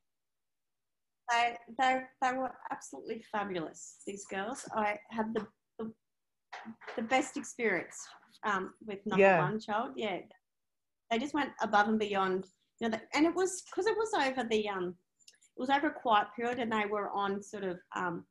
They, 1.30 1.56
they, 1.78 2.02
they 2.20 2.32
were 2.32 2.52
absolutely 2.70 3.24
fabulous, 3.30 3.98
these 4.06 4.24
girls. 4.26 4.68
I 4.74 4.98
had 5.10 5.32
the, 5.32 5.46
the, 5.78 5.92
the 6.96 7.02
best 7.02 7.36
experience 7.36 7.96
um, 8.44 8.74
with 8.84 8.98
number 9.06 9.22
Yeah. 9.22 9.38
one 9.38 9.60
child. 9.60 9.92
Yeah. 9.96 10.18
They 11.10 11.18
just 11.18 11.34
went 11.34 11.50
above 11.60 11.88
and 11.88 11.98
beyond. 11.98 12.46
You 12.80 12.88
know, 12.88 12.98
and 13.14 13.26
it 13.26 13.34
was 13.34 13.62
because 13.62 13.86
it 13.86 13.96
was 13.96 14.12
over 14.14 14.48
the, 14.48 14.68
um, 14.68 14.94
it 15.56 15.60
was 15.60 15.68
over 15.70 15.88
a 15.88 15.92
quiet 15.92 16.28
period 16.34 16.58
and 16.58 16.72
they 16.72 16.86
were 16.86 17.10
on 17.10 17.42
sort 17.42 17.64
of, 17.64 17.78
um, 17.94 18.24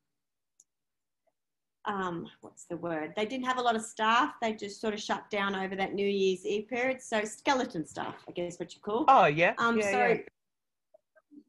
um, 1.86 2.26
what's 2.40 2.64
the 2.64 2.76
word? 2.76 3.12
They 3.16 3.26
didn't 3.26 3.46
have 3.46 3.58
a 3.58 3.62
lot 3.62 3.76
of 3.76 3.82
staff. 3.82 4.34
They 4.42 4.52
just 4.54 4.80
sort 4.80 4.92
of 4.92 5.00
shut 5.00 5.30
down 5.30 5.54
over 5.54 5.76
that 5.76 5.94
New 5.94 6.06
Year's 6.06 6.44
Eve 6.44 6.68
period. 6.68 7.00
So 7.00 7.22
skeleton 7.24 7.86
staff, 7.86 8.16
I 8.28 8.32
guess 8.32 8.58
what 8.58 8.74
you 8.74 8.80
call. 8.80 9.04
Oh 9.08 9.26
yeah, 9.26 9.54
Um, 9.58 9.78
yeah, 9.78 9.90
so 9.90 10.06
yeah. 10.08 10.16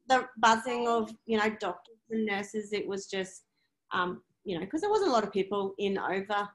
the 0.08 0.28
buzzing 0.38 0.86
of 0.88 1.10
you 1.26 1.38
know 1.38 1.50
doctors 1.60 1.98
and 2.10 2.24
nurses, 2.24 2.72
it 2.72 2.86
was 2.86 3.06
just 3.06 3.42
um, 3.92 4.22
you 4.44 4.54
know 4.58 4.64
because 4.64 4.80
there 4.80 4.90
wasn't 4.90 5.10
a 5.10 5.12
lot 5.12 5.24
of 5.24 5.32
people 5.32 5.74
in 5.78 5.98
over 5.98 6.48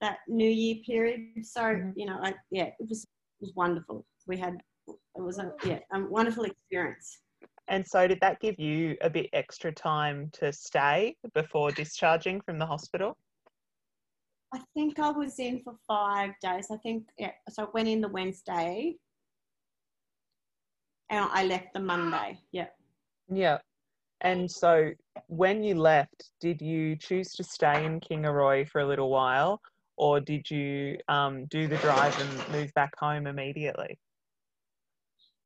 that 0.00 0.18
New 0.28 0.48
Year 0.48 0.76
period. 0.86 1.44
So 1.44 1.60
Mhm. 1.62 1.92
you 1.96 2.06
know, 2.06 2.18
I, 2.22 2.34
yeah, 2.50 2.70
it 2.78 2.88
was 2.88 3.06
was 3.42 3.52
wonderful. 3.54 4.06
We 4.26 4.38
had 4.38 4.54
it 4.88 5.20
was 5.20 5.38
a 5.38 5.52
yeah 5.64 5.80
a 5.92 6.00
wonderful 6.00 6.44
experience. 6.44 7.18
And 7.68 7.86
so, 7.86 8.08
did 8.08 8.20
that 8.20 8.40
give 8.40 8.58
you 8.58 8.96
a 9.02 9.10
bit 9.10 9.28
extra 9.32 9.72
time 9.72 10.30
to 10.34 10.52
stay 10.52 11.16
before 11.34 11.70
discharging 11.70 12.40
from 12.40 12.58
the 12.58 12.66
hospital? 12.66 13.16
I 14.54 14.60
think 14.74 14.98
I 14.98 15.10
was 15.10 15.38
in 15.38 15.62
for 15.62 15.74
five 15.86 16.32
days. 16.42 16.66
I 16.70 16.76
think, 16.78 17.04
yeah. 17.18 17.30
So 17.48 17.64
I 17.64 17.66
went 17.72 17.88
in 17.88 18.00
the 18.00 18.08
Wednesday 18.08 18.96
and 21.08 21.28
I 21.32 21.44
left 21.44 21.68
the 21.72 21.80
Monday. 21.80 22.38
Yeah. 22.52 22.66
Yeah. 23.32 23.58
And 24.20 24.50
so, 24.50 24.90
when 25.28 25.64
you 25.64 25.74
left, 25.74 26.30
did 26.40 26.60
you 26.60 26.96
choose 26.96 27.32
to 27.32 27.44
stay 27.44 27.84
in 27.84 28.00
Kingaroy 28.00 28.68
for 28.68 28.80
a 28.80 28.86
little 28.86 29.10
while, 29.10 29.60
or 29.96 30.20
did 30.20 30.50
you 30.50 30.96
um, 31.08 31.46
do 31.46 31.68
the 31.68 31.76
drive 31.78 32.18
and 32.20 32.52
move 32.52 32.72
back 32.74 32.92
home 32.98 33.26
immediately? 33.26 33.98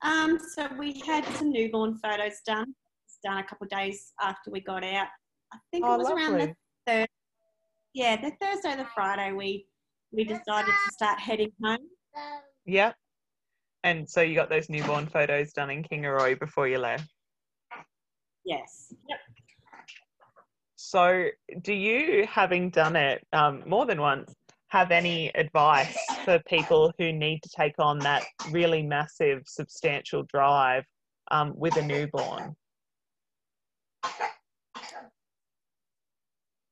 Um, 0.03 0.39
so 0.55 0.69
we 0.79 1.01
had 1.07 1.25
some 1.37 1.51
newborn 1.51 1.97
photos 1.99 2.41
done. 2.47 2.75
Done 3.25 3.39
a 3.39 3.45
couple 3.45 3.65
of 3.65 3.71
days 3.71 4.13
after 4.21 4.51
we 4.51 4.61
got 4.61 4.85
out. 4.85 5.09
I 5.53 5.57
think 5.73 5.85
Oh, 5.87 5.95
it 5.95 5.99
was 5.99 6.11
around 6.11 6.39
the 6.39 6.55
third. 6.87 7.09
Yeah, 7.95 8.21
the 8.21 8.31
Thursday, 8.41 8.77
the 8.77 8.87
Friday, 8.95 9.33
we 9.33 9.67
we 10.13 10.25
decided 10.25 10.67
to 10.67 10.93
start 10.93 11.19
heading 11.19 11.51
home. 11.65 11.79
Yep. 12.67 12.95
And 13.85 14.09
so 14.09 14.21
you 14.21 14.35
got 14.35 14.51
those 14.51 14.69
newborn 14.69 15.07
photos 15.07 15.53
done 15.53 15.71
in 15.71 15.83
Kingaroy 15.83 16.39
before 16.39 16.69
you 16.69 16.79
left. 16.79 17.09
Yes. 18.45 18.93
Yep. 19.09 19.19
So, 20.89 21.31
do 21.63 21.73
you, 21.73 22.29
having 22.31 22.71
done 22.71 22.95
it 22.95 23.27
um, 23.33 23.65
more 23.67 23.87
than 23.87 24.01
once, 24.01 24.33
have 24.69 24.93
any 24.93 25.35
advice 25.35 25.99
for 26.25 26.39
people 26.49 26.93
who 26.97 27.13
need 27.13 27.43
to 27.43 27.49
take 27.49 27.75
on 27.81 27.99
that 27.99 28.23
really 28.53 28.85
massive, 28.85 29.43
substantial 29.47 30.23
drive 30.33 30.85
um, 31.33 31.55
with 31.57 31.77
a 31.77 31.83
newborn? 31.83 32.55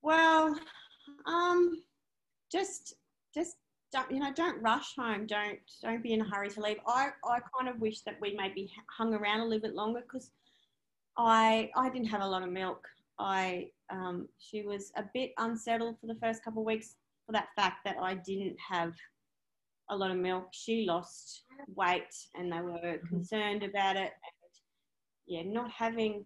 Well, 0.00 0.57
um, 1.27 1.83
just 2.53 2.94
just 3.35 3.57
don't 3.92 4.09
you 4.12 4.20
know 4.20 4.33
don't 4.33 4.62
rush 4.62 4.94
home. 4.96 5.27
Don't 5.27 5.59
don't 5.83 6.05
be 6.05 6.12
in 6.12 6.20
a 6.20 6.24
hurry 6.24 6.50
to 6.50 6.61
leave. 6.61 6.79
I 6.87 7.09
I 7.24 7.40
kind 7.59 7.68
of 7.68 7.81
wish 7.81 8.03
that 8.03 8.20
we 8.20 8.37
maybe 8.37 8.70
hung 8.96 9.12
around 9.12 9.40
a 9.40 9.44
little 9.44 9.62
bit 9.62 9.74
longer 9.74 10.03
because 10.03 10.31
I 11.18 11.72
I 11.74 11.90
didn't 11.90 12.11
have 12.11 12.22
a 12.22 12.29
lot 12.29 12.44
of 12.44 12.50
milk. 12.50 12.87
I 13.18 13.68
um, 13.90 14.29
she 14.38 14.62
was 14.62 14.90
a 14.96 15.05
bit 15.14 15.33
unsettled 15.38 15.96
for 16.00 16.07
the 16.07 16.16
first 16.20 16.42
couple 16.44 16.62
of 16.62 16.66
weeks 16.66 16.96
for 17.27 17.33
that 17.33 17.48
fact 17.57 17.85
that 17.85 17.96
I 18.00 18.14
didn't 18.14 18.57
have 18.70 18.94
a 19.90 19.96
lot 19.96 20.11
of 20.11 20.16
milk. 20.16 20.48
She 20.53 20.85
lost 20.87 21.44
weight 21.74 22.14
and 22.35 22.53
they 22.53 22.61
were 22.61 22.98
concerned 23.09 23.62
about 23.62 23.96
it. 23.96 24.12
And 24.12 24.53
yeah, 25.27 25.42
not 25.44 25.70
having, 25.70 26.24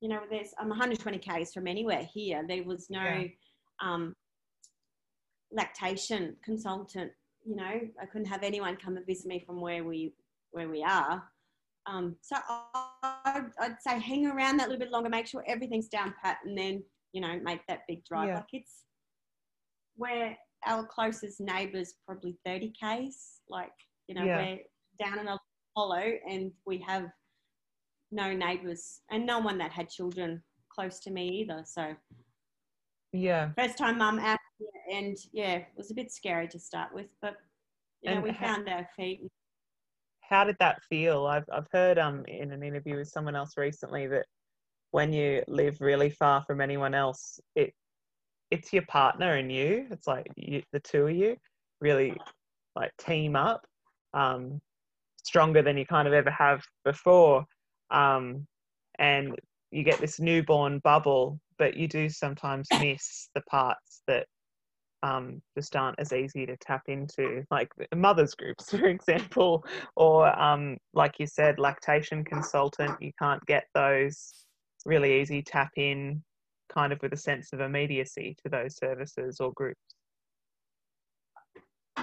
you 0.00 0.08
know, 0.08 0.20
there's 0.30 0.52
I'm 0.58 0.68
120 0.68 1.18
k's 1.18 1.52
from 1.52 1.66
anywhere 1.66 2.06
here. 2.12 2.44
There 2.46 2.62
was 2.64 2.88
no 2.90 3.02
Yeah. 3.02 3.24
um, 3.82 4.14
lactation 5.52 6.36
consultant. 6.44 7.12
You 7.44 7.56
know, 7.56 7.80
I 8.00 8.06
couldn't 8.06 8.28
have 8.28 8.42
anyone 8.42 8.76
come 8.76 8.96
and 8.96 9.06
visit 9.06 9.26
me 9.26 9.42
from 9.44 9.60
where 9.60 9.84
we 9.84 10.14
where 10.52 10.68
we 10.68 10.82
are. 10.82 11.29
Um, 11.86 12.16
so 12.20 12.36
I, 12.48 13.42
I'd 13.60 13.76
say 13.80 13.98
hang 13.98 14.26
around 14.26 14.58
that 14.58 14.68
little 14.68 14.78
bit 14.80 14.90
longer, 14.90 15.08
make 15.08 15.26
sure 15.26 15.42
everything's 15.46 15.88
down 15.88 16.14
pat, 16.22 16.38
and 16.44 16.56
then 16.56 16.82
you 17.12 17.20
know 17.20 17.38
make 17.42 17.60
that 17.68 17.80
big 17.88 18.04
drive. 18.04 18.28
Yeah. 18.28 18.34
Like 18.36 18.46
it's 18.52 18.84
where 19.96 20.36
our 20.66 20.84
closest 20.86 21.40
neighbours 21.40 21.94
probably 22.06 22.36
30 22.44 22.72
k's. 22.80 23.40
Like 23.48 23.72
you 24.08 24.14
know 24.14 24.24
Yeah. 24.24 24.36
we're 24.36 24.58
down 25.06 25.18
in 25.18 25.28
a 25.28 25.38
hollow, 25.76 26.12
and 26.28 26.52
we 26.66 26.78
have 26.86 27.06
no 28.12 28.32
neighbours 28.34 29.00
and 29.10 29.24
no 29.24 29.38
one 29.38 29.56
that 29.58 29.70
had 29.72 29.88
children 29.88 30.42
close 30.72 30.98
to 31.00 31.10
me 31.10 31.28
either. 31.28 31.62
So 31.64 31.94
Yeah. 33.12 33.50
first 33.56 33.78
time 33.78 33.98
mum 33.98 34.18
out 34.18 34.38
and 34.92 35.16
yeah, 35.32 35.54
it 35.56 35.68
was 35.76 35.90
a 35.90 35.94
bit 35.94 36.10
scary 36.12 36.48
to 36.48 36.58
start 36.58 36.92
with, 36.92 37.06
but 37.22 37.36
you 38.02 38.10
know 38.10 38.16
And 38.16 38.24
we 38.24 38.30
ha- 38.32 38.46
found 38.46 38.68
our 38.68 38.88
feet. 38.96 39.20
How 40.30 40.44
did 40.44 40.56
that 40.60 40.82
feel? 40.88 41.26
I've, 41.26 41.44
I've 41.52 41.66
heard 41.72 41.98
um, 41.98 42.24
in 42.26 42.52
an 42.52 42.62
interview 42.62 42.96
with 42.96 43.08
someone 43.08 43.34
else 43.34 43.54
recently 43.56 44.06
that 44.06 44.26
when 44.92 45.12
you 45.12 45.42
live 45.48 45.80
really 45.80 46.10
far 46.10 46.44
from 46.46 46.60
anyone 46.60 46.94
else, 46.94 47.40
it 47.54 47.72
it's 48.50 48.72
your 48.72 48.84
partner 48.86 49.36
and 49.36 49.52
you. 49.52 49.86
It's 49.90 50.06
like 50.08 50.26
you, 50.36 50.62
the 50.72 50.80
two 50.80 51.06
of 51.06 51.16
you 51.16 51.36
really 51.80 52.16
like 52.74 52.90
team 52.98 53.36
up 53.36 53.64
um, 54.12 54.60
stronger 55.22 55.62
than 55.62 55.76
you 55.76 55.86
kind 55.86 56.08
of 56.08 56.14
ever 56.14 56.30
have 56.30 56.62
before. 56.84 57.44
Um, 57.90 58.46
and 58.98 59.36
you 59.70 59.84
get 59.84 60.00
this 60.00 60.18
newborn 60.18 60.80
bubble, 60.80 61.40
but 61.58 61.76
you 61.76 61.86
do 61.86 62.08
sometimes 62.08 62.68
miss 62.80 63.28
the 63.34 63.42
parts 63.42 64.02
that 64.06 64.26
um, 65.02 65.40
just 65.56 65.76
aren't 65.76 65.98
as 65.98 66.12
easy 66.12 66.46
to 66.46 66.56
tap 66.58 66.82
into, 66.88 67.44
like 67.50 67.70
mothers 67.94 68.34
groups, 68.34 68.70
for 68.76 68.86
example, 68.86 69.64
or 69.96 70.38
um, 70.40 70.76
like 70.94 71.18
you 71.18 71.26
said, 71.26 71.58
lactation 71.58 72.24
consultant. 72.24 73.00
You 73.00 73.12
can't 73.18 73.44
get 73.46 73.64
those 73.74 74.46
really 74.84 75.20
easy 75.20 75.42
tap 75.42 75.70
in, 75.76 76.22
kind 76.72 76.92
of 76.92 77.00
with 77.02 77.12
a 77.12 77.16
sense 77.16 77.52
of 77.52 77.60
immediacy 77.60 78.36
to 78.42 78.50
those 78.50 78.76
services 78.76 79.40
or 79.40 79.52
groups. 79.52 79.80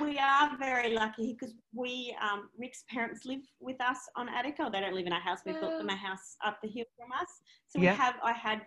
We 0.01 0.19
are 0.19 0.55
very 0.59 0.93
lucky 0.93 1.35
because 1.39 1.55
we, 1.73 2.15
um, 2.21 2.49
Rick's 2.57 2.83
parents 2.89 3.25
live 3.25 3.39
with 3.59 3.81
us 3.81 3.97
on 4.15 4.29
Attica. 4.29 4.69
They 4.71 4.79
don't 4.81 4.93
live 4.93 5.07
in 5.07 5.13
our 5.13 5.21
house. 5.21 5.39
We 5.45 5.53
built 5.53 5.79
them 5.79 5.89
a 5.89 5.95
house 5.95 6.35
up 6.45 6.59
the 6.61 6.69
hill 6.69 6.85
from 6.95 7.11
us. 7.11 7.27
So 7.67 7.79
Yeah. 7.81 7.93
we 7.93 7.97
have, 7.97 8.15
I 8.23 8.33
had 8.33 8.61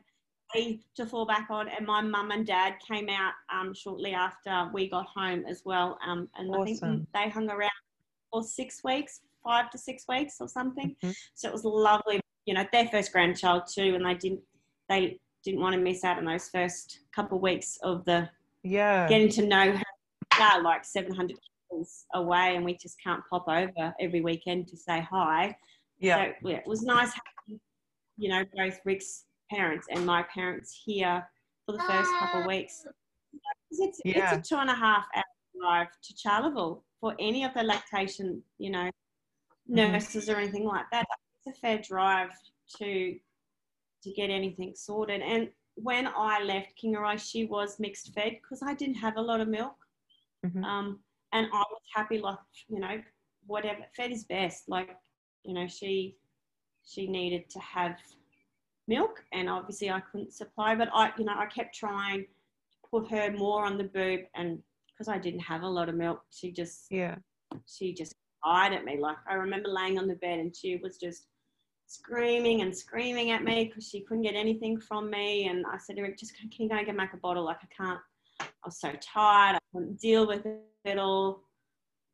to 0.96 1.06
fall 1.06 1.26
back 1.26 1.48
on, 1.50 1.68
and 1.68 1.86
my 1.86 2.00
mum 2.00 2.30
and 2.30 2.46
dad 2.46 2.74
came 2.86 3.08
out 3.08 3.32
um, 3.52 3.72
shortly 3.74 4.12
after 4.14 4.68
we 4.72 4.88
got 4.88 5.06
home 5.06 5.44
as 5.48 5.62
well. 5.64 5.98
Um, 6.06 6.28
and 6.36 6.54
I 6.54 6.64
think 6.64 6.80
they 7.14 7.28
hung 7.28 7.48
around 7.50 7.70
for 8.32 8.42
six 8.42 8.82
weeks, 8.84 9.20
five 9.44 9.70
to 9.70 9.78
six 9.78 10.04
weeks 10.08 10.36
or 10.40 10.48
something. 10.48 10.96
Mhm. 11.02 11.14
So 11.34 11.48
it 11.48 11.52
was 11.52 11.64
lovely. 11.64 12.20
You 12.46 12.54
know, 12.54 12.64
their 12.72 12.86
first 12.88 13.12
grandchild 13.12 13.64
too, 13.72 13.94
and 13.94 14.04
they 14.04 14.14
didn't, 14.14 14.40
they 14.88 15.20
didn't 15.44 15.60
want 15.60 15.74
to 15.74 15.80
miss 15.80 16.04
out 16.04 16.18
on 16.18 16.24
those 16.24 16.48
first 16.48 17.00
couple 17.14 17.36
of 17.38 17.42
weeks 17.42 17.78
of 17.82 18.04
the 18.04 18.28
Yeah. 18.62 19.08
getting 19.08 19.28
to 19.30 19.46
know 19.46 19.72
her 19.72 19.82
are 20.40 20.62
like 20.62 20.84
700 20.84 21.38
kilometers 21.68 22.06
away 22.14 22.56
and 22.56 22.64
we 22.64 22.74
just 22.76 23.00
can't 23.02 23.22
pop 23.28 23.46
over 23.48 23.94
every 24.00 24.20
weekend 24.20 24.68
to 24.68 24.76
say 24.76 25.00
hi. 25.00 25.56
yeah. 25.98 26.32
So 26.42 26.48
yeah, 26.48 26.56
it 26.58 26.66
was 26.66 26.82
nice 26.82 27.12
having, 27.12 27.60
you 28.16 28.30
know, 28.30 28.44
both 28.54 28.78
Rick's 28.84 29.26
parents 29.50 29.86
and 29.90 30.06
my 30.06 30.22
parents 30.34 30.80
here 30.84 31.28
for 31.66 31.72
the 31.72 31.78
first 31.82 32.10
couple 32.18 32.40
of 32.40 32.46
weeks. 32.46 32.84
'Cause 32.84 33.80
It's, 33.80 34.00
Yeah. 34.04 34.34
it's 34.34 34.48
a 34.48 34.54
two 34.54 34.60
and 34.60 34.70
a 34.70 34.74
half 34.74 35.06
hour 35.14 35.24
drive 35.58 35.88
to 36.02 36.16
Charleville 36.16 36.84
for 37.00 37.14
any 37.18 37.44
of 37.44 37.52
the 37.54 37.62
lactation, 37.62 38.42
you 38.58 38.70
know, 38.70 38.90
Mm-hmm. 39.68 39.92
nurses 39.92 40.28
or 40.28 40.36
anything 40.36 40.64
like 40.64 40.86
that. 40.90 41.06
It's 41.44 41.56
a 41.56 41.60
fair 41.60 41.78
drive 41.78 42.32
to 42.78 43.20
to 44.02 44.10
get 44.12 44.30
anything 44.30 44.74
sorted. 44.74 45.20
And 45.20 45.52
when 45.74 46.06
I 46.08 46.42
left 46.42 46.74
Kingaroy, 46.82 47.18
she 47.20 47.44
was 47.44 47.78
mixed 47.78 48.14
fed 48.14 48.32
because 48.40 48.62
I 48.62 48.72
didn't 48.74 48.96
have 48.96 49.16
a 49.18 49.20
lot 49.20 49.40
of 49.42 49.48
milk. 49.48 49.76
Mhm. 50.44 50.64
Um, 50.64 51.04
and 51.32 51.46
I 51.52 51.58
was 51.70 51.82
happy, 51.94 52.18
like, 52.18 52.38
you 52.68 52.80
know, 52.80 53.04
whatever, 53.46 53.84
fed 53.94 54.10
is 54.10 54.24
best. 54.24 54.68
Like, 54.70 54.96
you 55.44 55.52
know, 55.54 55.66
she 55.68 56.18
she 56.82 57.06
needed 57.06 57.50
to 57.50 57.60
have 57.60 58.00
milk 58.90 59.24
and 59.32 59.48
obviously 59.48 59.88
I 59.90 60.00
couldn't 60.00 60.32
supply, 60.32 60.74
but 60.74 60.88
I, 60.92 61.12
you 61.18 61.24
know, 61.24 61.34
I 61.44 61.46
kept 61.46 61.74
trying 61.74 62.20
to 62.22 62.26
put 62.90 63.10
her 63.10 63.32
more 63.32 63.64
on 63.64 63.78
the 63.78 63.84
boob 63.84 64.20
and 64.34 64.58
because 64.90 65.08
I 65.08 65.18
didn't 65.18 65.40
have 65.52 65.62
a 65.62 65.68
lot 65.78 65.88
of 65.88 65.94
milk, 65.94 66.20
she 66.30 66.46
just 66.60 66.78
Yeah. 66.90 67.16
she 67.66 67.94
just 67.94 68.12
cried 68.42 68.72
at 68.72 68.84
me. 68.84 68.98
Like 68.98 69.16
I 69.28 69.34
remember 69.34 69.68
laying 69.68 69.98
on 69.98 70.08
the 70.08 70.16
bed 70.26 70.38
and 70.40 70.54
she 70.54 70.76
was 70.76 70.98
just 70.98 71.28
screaming 71.86 72.62
and 72.62 72.76
screaming 72.76 73.30
at 73.30 73.42
me 73.42 73.64
because 73.64 73.88
she 73.88 74.00
couldn't 74.02 74.22
get 74.28 74.34
anything 74.34 74.80
from 74.88 75.10
me. 75.10 75.48
And 75.48 75.64
I 75.74 75.78
said 75.78 75.96
to 75.96 76.02
Rick, 76.02 76.18
just 76.18 76.36
can 76.36 76.50
you 76.58 76.68
go 76.68 76.76
and 76.76 76.86
get 76.86 76.96
make 76.96 77.14
a 77.14 77.16
bottle? 77.16 77.44
Like 77.44 77.58
I 77.62 77.68
can't. 77.82 78.00
I 78.40 78.46
was 78.64 78.80
so 78.80 78.92
tired. 79.14 79.56
I 79.56 79.60
couldn't 79.72 80.00
deal 80.00 80.26
with 80.26 80.44
it 80.46 80.60
at 80.84 80.98
all. 80.98 81.42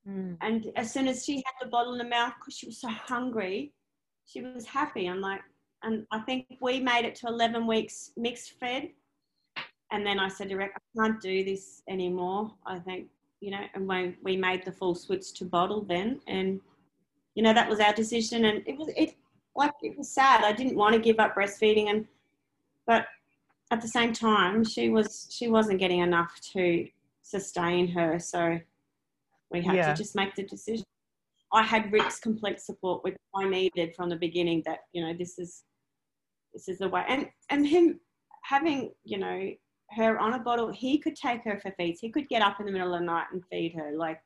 Mm. 0.08 0.36
And 0.40 0.66
as 0.76 0.92
soon 0.92 1.08
as 1.08 1.24
she 1.24 1.36
had 1.36 1.54
the 1.60 1.68
bottle 1.68 1.94
in 1.94 2.00
her 2.00 2.08
mouth, 2.08 2.34
because 2.38 2.56
she 2.58 2.66
was 2.66 2.80
so 2.80 2.88
hungry, 2.88 3.72
she 4.26 4.40
was 4.42 4.66
happy. 4.66 5.06
I'm 5.06 5.20
like, 5.20 5.40
and 5.82 6.06
I 6.10 6.20
think 6.20 6.46
we 6.60 6.80
made 6.80 7.04
it 7.04 7.14
to 7.16 7.26
11 7.28 7.66
weeks 7.66 8.12
mixed 8.16 8.52
fed. 8.58 8.90
And 9.92 10.04
then 10.04 10.18
I 10.18 10.28
said 10.28 10.48
to 10.48 10.56
Rick, 10.56 10.72
I 10.76 11.00
can't 11.00 11.20
do 11.20 11.44
this 11.44 11.82
anymore. 11.88 12.50
I 12.66 12.78
think, 12.78 13.06
you 13.40 13.52
know, 13.52 13.60
and 13.74 13.86
when 13.86 14.16
we 14.22 14.36
made 14.36 14.64
the 14.64 14.72
full 14.72 14.94
switch 14.94 15.32
to 15.34 15.44
bottle 15.44 15.82
then, 15.82 16.20
and, 16.26 16.60
you 17.34 17.42
know, 17.42 17.52
that 17.52 17.68
was 17.68 17.78
our 17.78 17.92
decision. 17.92 18.46
And 18.46 18.62
it 18.66 18.76
was, 18.76 18.88
it, 18.96 19.14
like, 19.54 19.72
it 19.82 19.96
was 19.96 20.08
sad. 20.08 20.42
I 20.42 20.52
didn't 20.52 20.76
want 20.76 20.94
to 20.94 21.00
give 21.00 21.20
up 21.20 21.36
breastfeeding. 21.36 21.88
And, 21.88 22.06
but 22.86 23.06
at 23.70 23.80
the 23.80 23.88
same 23.88 24.12
time, 24.12 24.64
she 24.64 24.88
was, 24.88 25.28
she 25.30 25.48
wasn't 25.48 25.78
getting 25.78 26.00
enough 26.00 26.40
to 26.54 26.88
sustain 27.22 27.86
her. 27.88 28.18
So 28.18 28.58
we 29.52 29.62
had 29.62 29.76
Yeah. 29.76 29.92
to 29.92 29.96
just 29.96 30.16
make 30.16 30.34
the 30.34 30.42
decision. 30.42 30.84
I 31.52 31.62
had 31.62 31.92
Rick's 31.92 32.18
complete 32.18 32.60
support, 32.60 33.04
which 33.04 33.16
I 33.34 33.48
needed 33.48 33.94
from 33.94 34.08
the 34.08 34.16
beginning. 34.16 34.62
That 34.66 34.80
you 34.92 35.04
know, 35.04 35.14
this 35.18 35.38
is 35.38 35.64
this 36.52 36.68
is 36.68 36.78
the 36.78 36.88
way. 36.88 37.04
And 37.08 37.28
and 37.50 37.66
him 37.66 38.00
having, 38.42 38.92
you 39.04 39.18
know, 39.18 39.50
her 39.92 40.18
on 40.18 40.34
a 40.34 40.38
bottle, 40.38 40.72
he 40.72 40.98
could 40.98 41.16
take 41.16 41.44
her 41.44 41.58
for 41.60 41.72
feeds. 41.72 42.00
He 42.00 42.10
could 42.10 42.28
get 42.28 42.42
up 42.42 42.58
in 42.60 42.66
the 42.66 42.72
middle 42.72 42.94
of 42.94 43.00
the 43.00 43.06
night 43.06 43.26
and 43.32 43.42
feed 43.50 43.74
her. 43.76 43.92
Like, 43.96 44.20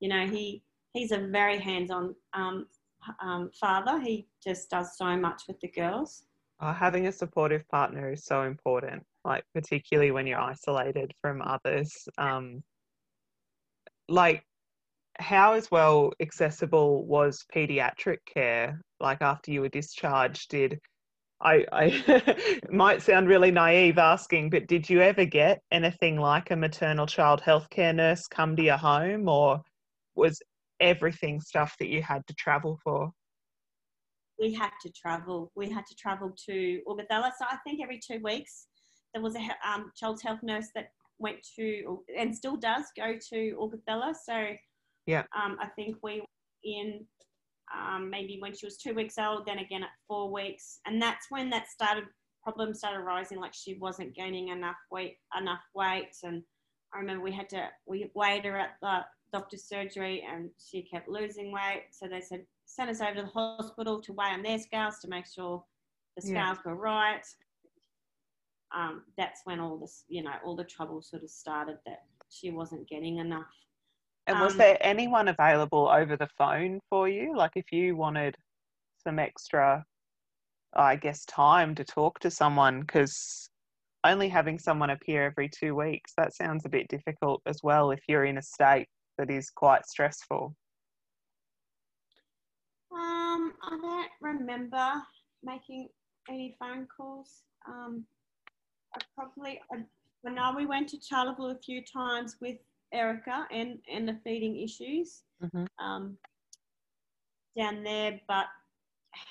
you 0.00 0.08
know, 0.08 0.26
he 0.26 0.62
he's 0.92 1.12
a 1.12 1.18
very 1.18 1.58
hands-on 1.58 2.14
um, 2.32 2.66
um, 3.20 3.50
father. 3.60 4.00
He 4.00 4.26
just 4.42 4.70
does 4.70 4.96
so 4.96 5.16
much 5.16 5.42
with 5.46 5.60
the 5.60 5.68
girls. 5.68 6.24
Oh, 6.60 6.72
having 6.72 7.08
a 7.08 7.12
supportive 7.12 7.68
partner 7.68 8.12
is 8.12 8.24
so 8.24 8.42
important, 8.42 9.04
like 9.24 9.44
particularly 9.54 10.12
when 10.12 10.26
you're 10.26 10.40
isolated 10.40 11.12
from 11.20 11.42
others. 11.42 12.08
Um, 12.16 12.62
like, 14.08 14.44
how 15.18 15.52
as 15.52 15.70
well 15.70 16.12
accessible 16.20 17.04
was 17.06 17.44
pediatric 17.54 18.18
care? 18.26 18.80
Like 19.00 19.22
after 19.22 19.50
you 19.50 19.60
were 19.60 19.68
discharged, 19.68 20.50
did 20.50 20.80
I, 21.40 21.66
I 21.72 22.60
might 22.70 23.02
sound 23.02 23.28
really 23.28 23.50
naive 23.50 23.98
asking, 23.98 24.50
but 24.50 24.66
did 24.66 24.88
you 24.88 25.00
ever 25.00 25.24
get 25.24 25.60
anything 25.70 26.16
like 26.16 26.50
a 26.50 26.56
maternal 26.56 27.06
child 27.06 27.42
healthcare 27.42 27.94
nurse 27.94 28.26
come 28.26 28.56
to 28.56 28.62
your 28.62 28.76
home, 28.76 29.28
or 29.28 29.60
was 30.14 30.40
everything 30.80 31.40
stuff 31.40 31.76
that 31.80 31.88
you 31.88 32.02
had 32.02 32.26
to 32.28 32.34
travel 32.34 32.78
for? 32.82 33.10
We 34.38 34.52
had 34.52 34.70
to 34.82 34.90
travel. 34.90 35.52
We 35.54 35.68
had 35.70 35.86
to 35.86 35.94
travel 35.94 36.34
to 36.46 36.80
Augathella. 36.88 37.30
So 37.38 37.44
I 37.50 37.56
think 37.64 37.80
every 37.82 38.00
two 38.00 38.20
weeks 38.22 38.66
there 39.12 39.22
was 39.22 39.36
a 39.36 39.68
um, 39.68 39.92
health 40.00 40.40
nurse 40.42 40.68
that 40.74 40.88
went 41.18 41.38
to 41.56 42.02
and 42.18 42.34
still 42.34 42.56
does 42.56 42.84
go 42.96 43.16
to 43.30 43.56
Augathella. 43.60 44.14
So 44.14 44.54
yeah, 45.06 45.24
um, 45.36 45.56
I 45.60 45.66
think 45.68 45.96
we 46.02 46.22
in 46.64 47.06
um, 47.74 48.10
maybe 48.10 48.38
when 48.40 48.54
she 48.54 48.66
was 48.66 48.76
two 48.76 48.94
weeks 48.94 49.18
old, 49.18 49.46
then 49.46 49.58
again 49.58 49.82
at 49.82 49.90
four 50.06 50.32
weeks, 50.32 50.80
and 50.86 51.00
that's 51.00 51.26
when 51.30 51.50
that 51.50 51.68
started 51.68 52.04
problems 52.42 52.78
started 52.78 53.00
rising. 53.00 53.40
Like 53.40 53.54
she 53.54 53.78
wasn't 53.78 54.14
gaining 54.14 54.48
enough 54.48 54.76
weight, 54.90 55.16
enough 55.38 55.62
weight, 55.74 56.16
and 56.22 56.42
I 56.94 56.98
remember 56.98 57.24
we 57.24 57.32
had 57.32 57.48
to 57.50 57.68
we 57.86 58.10
weighed 58.14 58.44
her 58.44 58.58
at 58.58 58.76
the 58.82 59.00
doctor's 59.32 59.68
surgery, 59.68 60.24
and 60.30 60.50
she 60.58 60.82
kept 60.82 61.08
losing 61.08 61.52
weight. 61.52 61.84
So 61.90 62.06
they 62.08 62.20
said 62.20 62.44
send 62.66 62.90
us 62.90 63.00
over 63.00 63.14
to 63.14 63.22
the 63.22 63.28
hospital 63.28 64.00
to 64.02 64.12
weigh 64.12 64.32
on 64.32 64.42
their 64.42 64.58
scales 64.58 64.98
to 65.00 65.08
make 65.08 65.26
sure 65.26 65.62
the 66.16 66.22
scales 66.22 66.58
yeah. 66.64 66.70
were 66.72 66.76
right. 66.76 67.24
Um, 68.76 69.02
that's 69.16 69.42
when 69.44 69.60
all 69.60 69.78
this, 69.78 70.04
you 70.08 70.22
know, 70.22 70.32
all 70.44 70.56
the 70.56 70.64
trouble 70.64 71.00
sort 71.02 71.22
of 71.22 71.30
started 71.30 71.76
that 71.86 72.00
she 72.28 72.50
wasn't 72.50 72.88
getting 72.88 73.18
enough 73.18 73.46
and 74.26 74.40
was 74.40 74.52
um, 74.52 74.58
there 74.58 74.78
anyone 74.80 75.28
available 75.28 75.88
over 75.88 76.16
the 76.16 76.28
phone 76.38 76.80
for 76.88 77.08
you? 77.08 77.36
Like 77.36 77.52
if 77.56 77.70
you 77.72 77.96
wanted 77.96 78.36
some 79.02 79.18
extra, 79.18 79.84
I 80.74 80.96
guess, 80.96 81.24
time 81.26 81.74
to 81.74 81.84
talk 81.84 82.20
to 82.20 82.30
someone, 82.30 82.80
because 82.80 83.50
only 84.04 84.28
having 84.28 84.58
someone 84.58 84.90
appear 84.90 85.24
every 85.24 85.48
two 85.48 85.74
weeks, 85.74 86.12
that 86.16 86.34
sounds 86.34 86.64
a 86.64 86.70
bit 86.70 86.88
difficult 86.88 87.42
as 87.46 87.60
well 87.62 87.90
if 87.90 88.00
you're 88.08 88.24
in 88.24 88.38
a 88.38 88.42
state 88.42 88.88
that 89.18 89.30
is 89.30 89.50
quite 89.50 89.86
stressful. 89.86 90.54
Um, 92.92 93.52
I 93.62 93.78
don't 93.80 94.10
remember 94.20 94.92
making 95.42 95.88
any 96.28 96.56
phone 96.58 96.86
calls. 96.94 97.42
Um, 97.66 98.04
I 98.94 99.00
probably, 99.14 99.60
I, 99.72 99.78
when 100.22 100.38
I, 100.38 100.54
we 100.54 100.66
went 100.66 100.88
to 100.90 100.98
Charleville 100.98 101.50
a 101.50 101.58
few 101.58 101.82
times 101.82 102.36
with 102.40 102.56
Erica 102.94 103.46
and 103.50 103.78
and 103.92 104.08
the 104.08 104.18
feeding 104.24 104.56
issues 104.56 105.22
mm-hmm. 105.42 105.64
um, 105.84 106.16
down 107.56 107.82
there. 107.82 108.20
But 108.26 108.46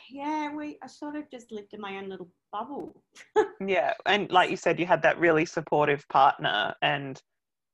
yeah, 0.10 0.54
we 0.54 0.78
I 0.84 0.88
sort 0.88 1.16
of 1.16 1.30
just 1.32 1.52
lived 1.52 1.74
in 1.74 1.82
my 1.82 1.98
own 1.98 2.10
little 2.10 2.30
bubble. 2.52 3.02
yeah, 3.66 3.94
and 4.06 4.30
like 4.32 4.52
you 4.52 4.58
said, 4.58 4.80
you 4.80 4.86
had 4.86 5.02
that 5.04 5.20
really 5.20 5.46
supportive 5.46 6.08
partner, 6.10 6.76
and 6.82 7.22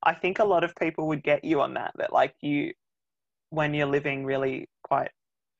I 0.03 0.13
think 0.13 0.39
a 0.39 0.45
lot 0.45 0.63
of 0.63 0.75
people 0.75 1.07
would 1.07 1.23
get 1.23 1.43
you 1.43 1.61
on 1.61 1.73
that. 1.73 1.91
That 1.97 2.13
like 2.13 2.35
you, 2.41 2.73
when 3.49 3.73
you're 3.73 3.87
living 3.87 4.25
really 4.25 4.69
quite 4.83 5.11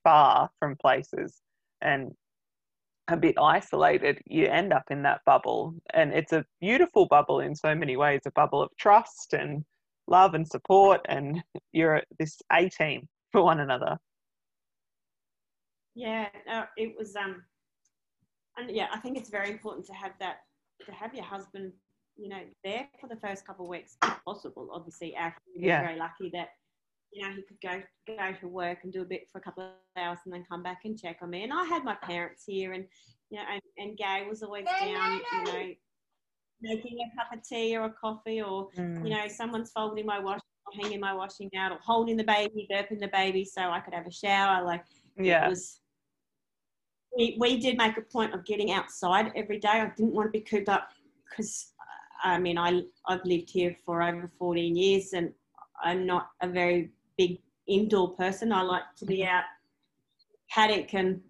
far 0.04 0.50
from 0.58 0.76
places 0.76 1.42
and 1.82 2.14
a 3.08 3.16
bit 3.16 3.34
isolated, 3.40 4.20
you 4.26 4.46
end 4.46 4.72
up 4.72 4.84
in 4.90 5.02
that 5.02 5.20
bubble. 5.26 5.74
And 5.94 6.12
it's 6.12 6.32
a 6.32 6.44
beautiful 6.60 7.06
bubble 7.06 7.40
in 7.40 7.54
so 7.54 7.74
many 7.74 7.96
ways 7.96 8.20
a 8.26 8.30
bubble 8.32 8.62
of 8.62 8.70
trust 8.78 9.34
and 9.34 9.64
love 10.10 10.34
and 10.34 10.46
support, 10.46 11.00
and 11.08 11.42
you're 11.72 12.02
this 12.18 12.38
A 12.52 12.68
team 12.68 13.08
for 13.32 13.42
one 13.42 13.60
another. 13.60 13.96
Yeah, 15.94 16.28
no, 16.46 16.64
it 16.76 16.94
was. 16.98 17.16
Um, 17.16 17.42
and 18.58 18.70
yeah, 18.70 18.88
I 18.92 18.98
think 18.98 19.16
it's 19.16 19.30
very 19.30 19.50
important 19.50 19.86
to 19.86 19.92
have 19.94 20.12
that 20.20 20.38
to 20.84 20.92
have 20.92 21.14
your 21.14 21.24
husband, 21.24 21.72
you 22.16 22.28
know, 22.28 22.40
there 22.64 22.88
for 23.00 23.08
the 23.08 23.16
first 23.16 23.46
couple 23.46 23.64
of 23.64 23.70
weeks, 23.70 23.96
if 24.02 24.24
possible. 24.24 24.68
Obviously, 24.72 25.16
our 25.16 25.34
yeah. 25.56 25.82
very 25.82 25.98
lucky 25.98 26.30
that 26.34 26.48
you 27.12 27.26
know 27.26 27.34
he 27.34 27.42
could 27.42 27.60
go 27.62 27.82
go 28.16 28.32
to 28.40 28.48
work 28.48 28.78
and 28.82 28.92
do 28.92 29.02
a 29.02 29.06
bit 29.06 29.28
for 29.30 29.38
a 29.38 29.42
couple 29.42 29.64
of 29.64 29.70
hours 29.96 30.18
and 30.24 30.34
then 30.34 30.44
come 30.48 30.62
back 30.62 30.80
and 30.84 30.98
check 30.98 31.18
on 31.22 31.30
me. 31.30 31.44
And 31.44 31.52
I 31.52 31.64
had 31.64 31.84
my 31.84 31.96
parents 31.96 32.44
here, 32.46 32.72
and 32.72 32.84
you 33.30 33.38
know, 33.38 33.44
and, 33.50 33.62
and 33.78 33.96
Gay 33.96 34.26
was 34.28 34.42
always 34.42 34.66
down, 34.66 35.20
you 35.32 35.44
know, 35.44 35.74
making 36.62 36.98
a 37.00 37.16
cup 37.16 37.32
of 37.32 37.42
tea 37.46 37.76
or 37.76 37.84
a 37.84 37.90
coffee 37.90 38.42
or 38.42 38.68
mm. 38.76 39.04
you 39.04 39.10
know 39.10 39.26
someone's 39.28 39.70
folding 39.70 40.06
my 40.06 40.18
washing 40.18 40.42
or 40.66 40.82
hanging 40.82 41.00
my 41.00 41.14
washing 41.14 41.50
out 41.56 41.72
or 41.72 41.78
holding 41.82 42.16
the 42.16 42.24
baby 42.24 42.68
burping 42.70 43.00
the 43.00 43.08
baby 43.08 43.44
so 43.44 43.62
i 43.62 43.80
could 43.80 43.94
have 43.94 44.06
a 44.06 44.12
shower 44.12 44.64
like 44.64 44.84
yeah 45.18 45.48
was, 45.48 45.80
we, 47.16 47.36
we 47.40 47.58
did 47.58 47.76
make 47.76 47.96
a 47.96 48.02
point 48.02 48.34
of 48.34 48.44
getting 48.44 48.72
outside 48.72 49.32
every 49.34 49.58
day 49.58 49.68
i 49.68 49.92
didn't 49.96 50.12
want 50.12 50.26
to 50.26 50.38
be 50.38 50.44
cooped 50.44 50.68
up 50.68 50.90
because 51.28 51.72
i 52.22 52.38
mean 52.38 52.58
I, 52.58 52.82
i've 53.08 53.24
lived 53.24 53.50
here 53.50 53.76
for 53.84 54.02
over 54.02 54.30
14 54.38 54.76
years 54.76 55.12
and 55.12 55.32
i'm 55.82 56.06
not 56.06 56.30
a 56.42 56.48
very 56.48 56.90
big 57.16 57.38
indoor 57.66 58.14
person 58.16 58.52
i 58.52 58.62
like 58.62 58.82
to 58.96 59.06
be 59.06 59.18
mm-hmm. 59.18 59.34
out 59.34 59.44
paddock 60.50 60.94
and 60.94 61.20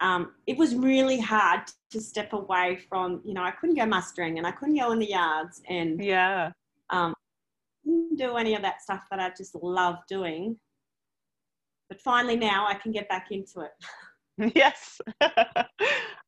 um, 0.00 0.32
it 0.46 0.56
was 0.56 0.74
really 0.74 1.20
hard 1.20 1.60
to 1.90 2.00
step 2.00 2.32
away 2.32 2.78
from, 2.88 3.20
you 3.24 3.34
know, 3.34 3.42
I 3.42 3.50
couldn't 3.50 3.76
go 3.76 3.86
mustering 3.86 4.38
and 4.38 4.46
I 4.46 4.50
couldn't 4.50 4.76
go 4.76 4.92
in 4.92 4.98
the 4.98 5.10
yards 5.10 5.60
and 5.68 6.02
yeah, 6.02 6.52
um, 6.88 7.14
didn't 7.84 8.16
do 8.16 8.36
any 8.36 8.54
of 8.54 8.62
that 8.62 8.82
stuff 8.82 9.02
that 9.10 9.20
I 9.20 9.30
just 9.36 9.54
love 9.54 9.96
doing. 10.08 10.56
But 11.88 12.00
finally 12.00 12.36
now 12.36 12.66
I 12.66 12.74
can 12.74 12.92
get 12.92 13.08
back 13.08 13.28
into 13.30 13.60
it. 13.60 14.52
yes. 14.56 15.00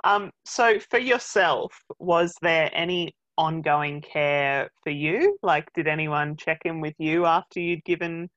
um, 0.04 0.30
so 0.44 0.78
for 0.90 0.98
yourself, 0.98 1.72
was 1.98 2.34
there 2.42 2.70
any 2.74 3.14
ongoing 3.38 4.02
care 4.02 4.68
for 4.82 4.90
you? 4.90 5.38
Like, 5.42 5.66
did 5.74 5.86
anyone 5.88 6.36
check 6.36 6.60
in 6.66 6.80
with 6.80 6.94
you 6.98 7.24
after 7.24 7.60
you'd 7.60 7.84
given 7.84 8.28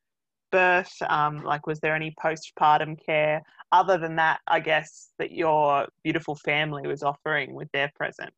birth? 0.52 0.94
Um, 1.08 1.44
like, 1.44 1.68
was 1.68 1.80
there 1.80 1.96
any 1.96 2.14
postpartum 2.22 3.04
care? 3.04 3.42
other 3.76 3.98
than 3.98 4.16
that, 4.16 4.40
I 4.48 4.60
guess, 4.60 5.10
that 5.20 5.32
your 5.32 5.88
beautiful 6.04 6.36
family 6.36 6.88
was 6.88 7.04
offering 7.04 7.54
with 7.54 7.70
their 7.74 7.92
present? 7.96 8.32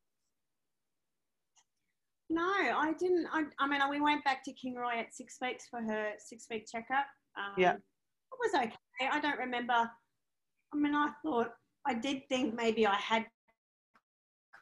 No, 2.29 2.43
I 2.43 2.93
didn't. 2.99 3.27
I, 3.31 3.43
I 3.59 3.67
mean, 3.67 3.79
we 3.89 4.01
went 4.01 4.23
back 4.23 4.43
to 4.45 4.51
Kingaroy 4.51 4.97
at 4.99 5.13
six 5.13 5.37
weeks 5.41 5.65
for 5.69 5.81
her 5.81 6.11
six 6.17 6.47
week 6.49 6.67
checkup. 6.69 7.05
Um, 7.37 7.53
yeah. 7.57 7.73
It 7.73 8.39
was 8.39 8.53
okay. 8.55 9.09
I 9.11 9.19
don't 9.19 9.37
remember. 9.37 9.73
I 9.73 10.75
mean, 10.75 10.93
I 10.93 11.09
thought, 11.23 11.51
I 11.85 11.93
did 11.93 12.23
think 12.27 12.53
maybe 12.53 12.85
I 12.85 12.95
had 12.95 13.25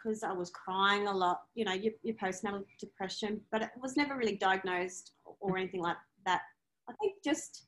because 0.03 0.21
I 0.21 0.31
was 0.31 0.51
crying 0.51 1.07
a 1.07 1.11
lot, 1.11 1.41
you 1.55 1.65
know, 1.65 1.73
your, 1.73 1.93
your 2.03 2.15
postnatal 2.15 2.63
depression, 2.79 3.41
but 3.51 3.63
it 3.63 3.69
was 3.81 3.97
never 3.97 4.15
really 4.15 4.35
diagnosed 4.35 5.13
or 5.39 5.57
anything 5.57 5.81
like 5.81 5.97
that. 6.27 6.41
I 6.89 6.93
think 7.01 7.15
just 7.23 7.65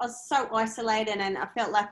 I 0.00 0.06
was 0.06 0.28
so 0.28 0.48
isolated 0.54 1.18
and 1.18 1.38
I 1.38 1.46
felt 1.56 1.72
like 1.72 1.88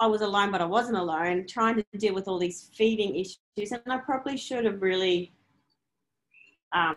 I 0.00 0.06
was 0.06 0.22
alone, 0.22 0.50
but 0.50 0.60
I 0.60 0.64
wasn't 0.64 0.96
alone, 0.96 1.46
trying 1.48 1.76
to 1.76 1.84
deal 1.98 2.14
with 2.14 2.26
all 2.26 2.38
these 2.38 2.70
feeding 2.74 3.16
issues. 3.16 3.72
And 3.72 3.80
I 3.88 3.98
probably 3.98 4.36
should 4.36 4.64
have 4.64 4.82
really, 4.82 5.32
um, 6.72 6.96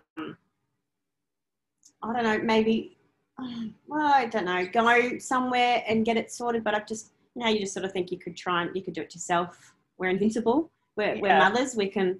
I 2.01 2.13
don't 2.13 2.23
know, 2.23 2.39
maybe, 2.39 2.97
well, 3.87 4.13
I 4.13 4.25
don't 4.25 4.45
know, 4.45 4.65
go 4.65 5.17
somewhere 5.19 5.83
and 5.87 6.05
get 6.05 6.17
it 6.17 6.31
sorted. 6.31 6.63
But 6.63 6.73
I've 6.73 6.87
just, 6.87 7.11
you 7.35 7.43
know, 7.43 7.49
you 7.49 7.59
just 7.59 7.73
sort 7.73 7.85
of 7.85 7.91
think 7.91 8.11
you 8.11 8.17
could 8.17 8.35
try 8.35 8.63
and 8.63 8.75
you 8.75 8.81
could 8.81 8.95
do 8.95 9.01
it 9.01 9.13
yourself. 9.13 9.73
We're 9.97 10.09
invincible. 10.09 10.71
We're, 10.95 11.15
yeah. 11.15 11.21
we're 11.21 11.37
mothers. 11.37 11.75
We 11.75 11.87
can. 11.87 12.19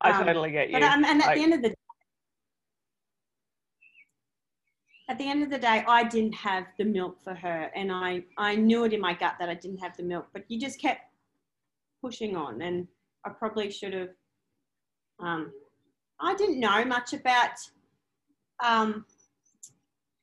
I 0.00 0.10
um, 0.10 0.24
totally 0.24 0.50
get 0.50 0.70
you. 0.70 0.74
But, 0.74 0.82
um, 0.82 1.04
and 1.04 1.22
at 1.22 1.28
I, 1.28 1.34
the 1.36 1.42
end 1.42 1.54
of 1.54 1.62
the 1.62 1.74
at 5.08 5.18
the 5.18 5.28
end 5.28 5.42
of 5.42 5.50
the 5.50 5.58
day, 5.58 5.84
I 5.86 6.04
didn't 6.04 6.34
have 6.34 6.64
the 6.78 6.84
milk 6.84 7.22
for 7.22 7.34
her, 7.34 7.70
and 7.74 7.92
I 7.92 8.24
I 8.38 8.56
knew 8.56 8.84
it 8.84 8.92
in 8.92 9.00
my 9.00 9.14
gut 9.14 9.34
that 9.38 9.48
I 9.48 9.54
didn't 9.54 9.78
have 9.78 9.96
the 9.96 10.02
milk, 10.02 10.28
but 10.32 10.44
you 10.48 10.58
just 10.58 10.80
kept 10.80 11.00
pushing 12.02 12.36
on, 12.36 12.62
and 12.62 12.88
I 13.24 13.30
probably 13.30 13.70
should 13.70 13.92
have. 13.94 14.10
Um, 15.20 15.52
I 16.20 16.34
didn't 16.34 16.60
know 16.60 16.84
much 16.84 17.12
about 17.12 17.50
um, 18.64 19.04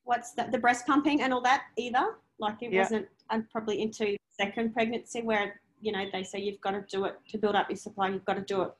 what's 0.04 0.32
the, 0.32 0.48
the 0.50 0.58
breast 0.58 0.86
pumping 0.86 1.22
and 1.22 1.32
all 1.32 1.42
that 1.42 1.64
either. 1.76 2.16
Like 2.38 2.62
it 2.62 2.72
yeah. 2.72 2.80
wasn't. 2.82 3.06
I'm 3.30 3.46
probably 3.52 3.80
into 3.80 4.16
second 4.36 4.74
pregnancy 4.74 5.22
where 5.22 5.60
you 5.82 5.92
know, 5.92 6.06
they 6.10 6.22
say 6.22 6.38
you've 6.38 6.60
got 6.60 6.70
to 6.70 6.84
do 6.88 7.04
it 7.04 7.16
to 7.28 7.36
build 7.36 7.56
up 7.56 7.68
your 7.68 7.76
supply. 7.76 8.08
You've 8.08 8.24
got 8.24 8.34
to 8.34 8.42
do 8.42 8.62
it, 8.62 8.70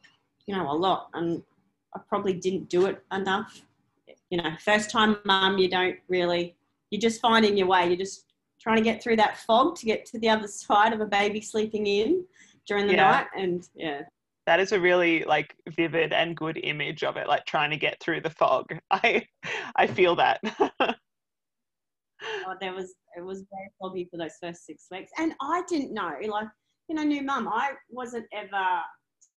you 0.46 0.56
know, 0.56 0.70
a 0.70 0.72
lot. 0.72 1.10
And 1.12 1.42
I 1.94 2.00
probably 2.08 2.32
didn't 2.32 2.70
do 2.70 2.86
it 2.86 3.02
enough. 3.12 3.60
You 4.32 4.38
know, 4.38 4.50
first 4.64 4.88
time 4.90 5.18
mum, 5.26 5.58
you 5.58 5.68
don't 5.68 5.98
really, 6.08 6.56
you're 6.90 6.98
just 7.02 7.20
finding 7.20 7.54
your 7.54 7.66
way. 7.66 7.86
You're 7.86 7.98
just 7.98 8.32
trying 8.58 8.78
to 8.78 8.82
get 8.82 9.02
through 9.02 9.16
that 9.16 9.36
fog 9.36 9.76
to 9.76 9.84
get 9.84 10.06
to 10.06 10.18
the 10.20 10.30
other 10.30 10.48
side 10.48 10.94
of 10.94 11.02
a 11.02 11.06
baby 11.06 11.42
sleeping 11.42 11.86
in 11.86 12.24
during 12.66 12.86
the 12.86 12.94
Yeah. 12.94 13.10
night. 13.10 13.26
And 13.36 13.68
yeah, 13.74 14.00
That 14.46 14.58
is 14.58 14.72
a 14.72 14.80
really 14.80 15.22
like 15.24 15.54
vivid 15.76 16.14
and 16.14 16.34
good 16.34 16.58
image 16.62 17.04
of 17.04 17.18
it, 17.18 17.28
like 17.28 17.44
trying 17.44 17.68
to 17.72 17.76
get 17.76 18.00
through 18.00 18.22
the 18.22 18.30
fog. 18.30 18.64
I 18.90 19.26
I 19.76 19.86
feel 19.86 20.16
that. 20.16 20.40
oh, 20.62 20.94
there 22.58 22.72
was 22.72 22.94
it 23.18 23.22
was 23.22 23.44
very 23.52 23.70
foggy 23.78 24.08
for 24.10 24.16
those 24.16 24.38
first 24.40 24.64
six 24.64 24.86
weeks, 24.90 25.12
and 25.18 25.34
I 25.42 25.62
didn't 25.68 25.92
know. 25.92 26.10
Like 26.26 26.48
you 26.88 26.94
know, 26.94 27.02
new 27.02 27.20
mum, 27.22 27.48
I 27.48 27.72
wasn't 27.90 28.24
ever 28.32 28.80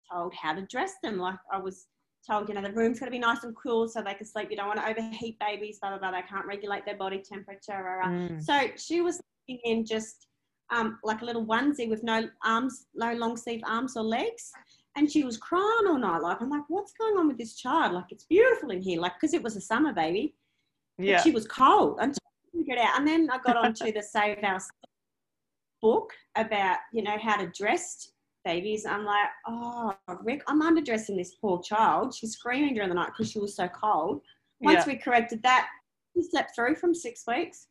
told 0.09 0.33
how 0.41 0.53
to 0.53 0.65
dress 0.67 0.93
them. 1.03 1.17
Like 1.17 1.35
I 1.51 1.59
was 1.59 1.87
told, 2.25 2.49
you 2.49 2.55
know, 2.55 2.61
the 2.61 2.71
room's 2.71 2.99
got 2.99 3.05
to 3.05 3.11
be 3.11 3.19
nice 3.19 3.43
and 3.43 3.55
cool 3.55 3.87
so 3.87 4.01
they 4.01 4.13
can 4.13 4.25
sleep. 4.25 4.49
You 4.49 4.57
don't 4.57 4.67
want 4.67 4.79
to 4.79 4.89
overheat 4.89 5.37
babies. 5.39 5.79
Blah 5.79 5.97
blah 5.97 5.99
blah. 5.99 6.11
They 6.11 6.27
can't 6.27 6.45
regulate 6.45 6.85
their 6.85 6.97
body 6.97 7.21
temperature. 7.21 7.73
Rah, 7.73 7.95
rah. 7.95 8.07
Mm. 8.07 8.43
So 8.43 8.67
she 8.77 9.01
was 9.01 9.21
sleeping 9.45 9.61
in 9.63 9.85
just 9.85 10.27
um, 10.73 10.99
like 11.03 11.21
a 11.21 11.25
little 11.25 11.45
onesie 11.45 11.89
with 11.89 12.03
no 12.03 12.27
arms, 12.43 12.87
no 12.95 13.13
long 13.13 13.37
sleeve 13.37 13.61
arms 13.65 13.95
or 13.95 14.03
legs. 14.03 14.51
And 14.97 15.11
she 15.11 15.23
was 15.23 15.37
crying 15.37 15.87
all 15.87 15.97
night. 15.97 16.21
Like, 16.21 16.41
I'm 16.41 16.49
like, 16.49 16.63
what's 16.69 16.93
going 16.93 17.17
on 17.17 17.27
with 17.27 17.37
this 17.37 17.55
child? 17.55 17.93
Like, 17.93 18.05
it's 18.11 18.23
beautiful 18.23 18.71
in 18.71 18.81
here. 18.81 18.99
Like, 18.99 19.13
because 19.19 19.33
it 19.33 19.43
was 19.43 19.57
a 19.57 19.61
summer 19.61 19.93
baby. 19.93 20.35
Yeah. 20.97 21.21
she 21.21 21.31
was 21.31 21.45
cold 21.45 21.97
until 21.99 22.19
I 22.23 22.57
figured 22.57 22.77
it 22.77 22.85
out. 22.85 22.99
And 22.99 23.07
then 23.07 23.27
I 23.29 23.37
got 23.39 23.57
onto 23.57 23.91
the 23.91 24.01
Save 24.01 24.37
Our 24.43 24.61
book 25.81 26.13
about, 26.35 26.77
you 26.93 27.03
know, 27.03 27.17
how 27.21 27.35
to 27.35 27.47
dress 27.47 28.11
babies. 28.45 28.85
I'm 28.85 29.03
like, 29.03 29.27
oh, 29.47 29.93
Rick, 30.23 30.43
I'm 30.47 30.61
underdressing 30.61 31.17
this 31.17 31.35
poor 31.41 31.61
child. 31.61 32.13
She's 32.13 32.33
screaming 32.33 32.75
during 32.75 32.89
the 32.89 32.95
night 32.95 33.07
because 33.07 33.31
she 33.31 33.39
was 33.39 33.55
so 33.55 33.67
cold. 33.67 34.21
Once 34.61 34.85
yeah. 34.87 34.93
we 34.93 34.97
corrected 34.97 35.43
that, 35.43 35.67
she 36.15 36.23
slept 36.23 36.55
through 36.55 36.75
from 36.75 36.95
six 36.95 37.23
weeks. 37.27 37.67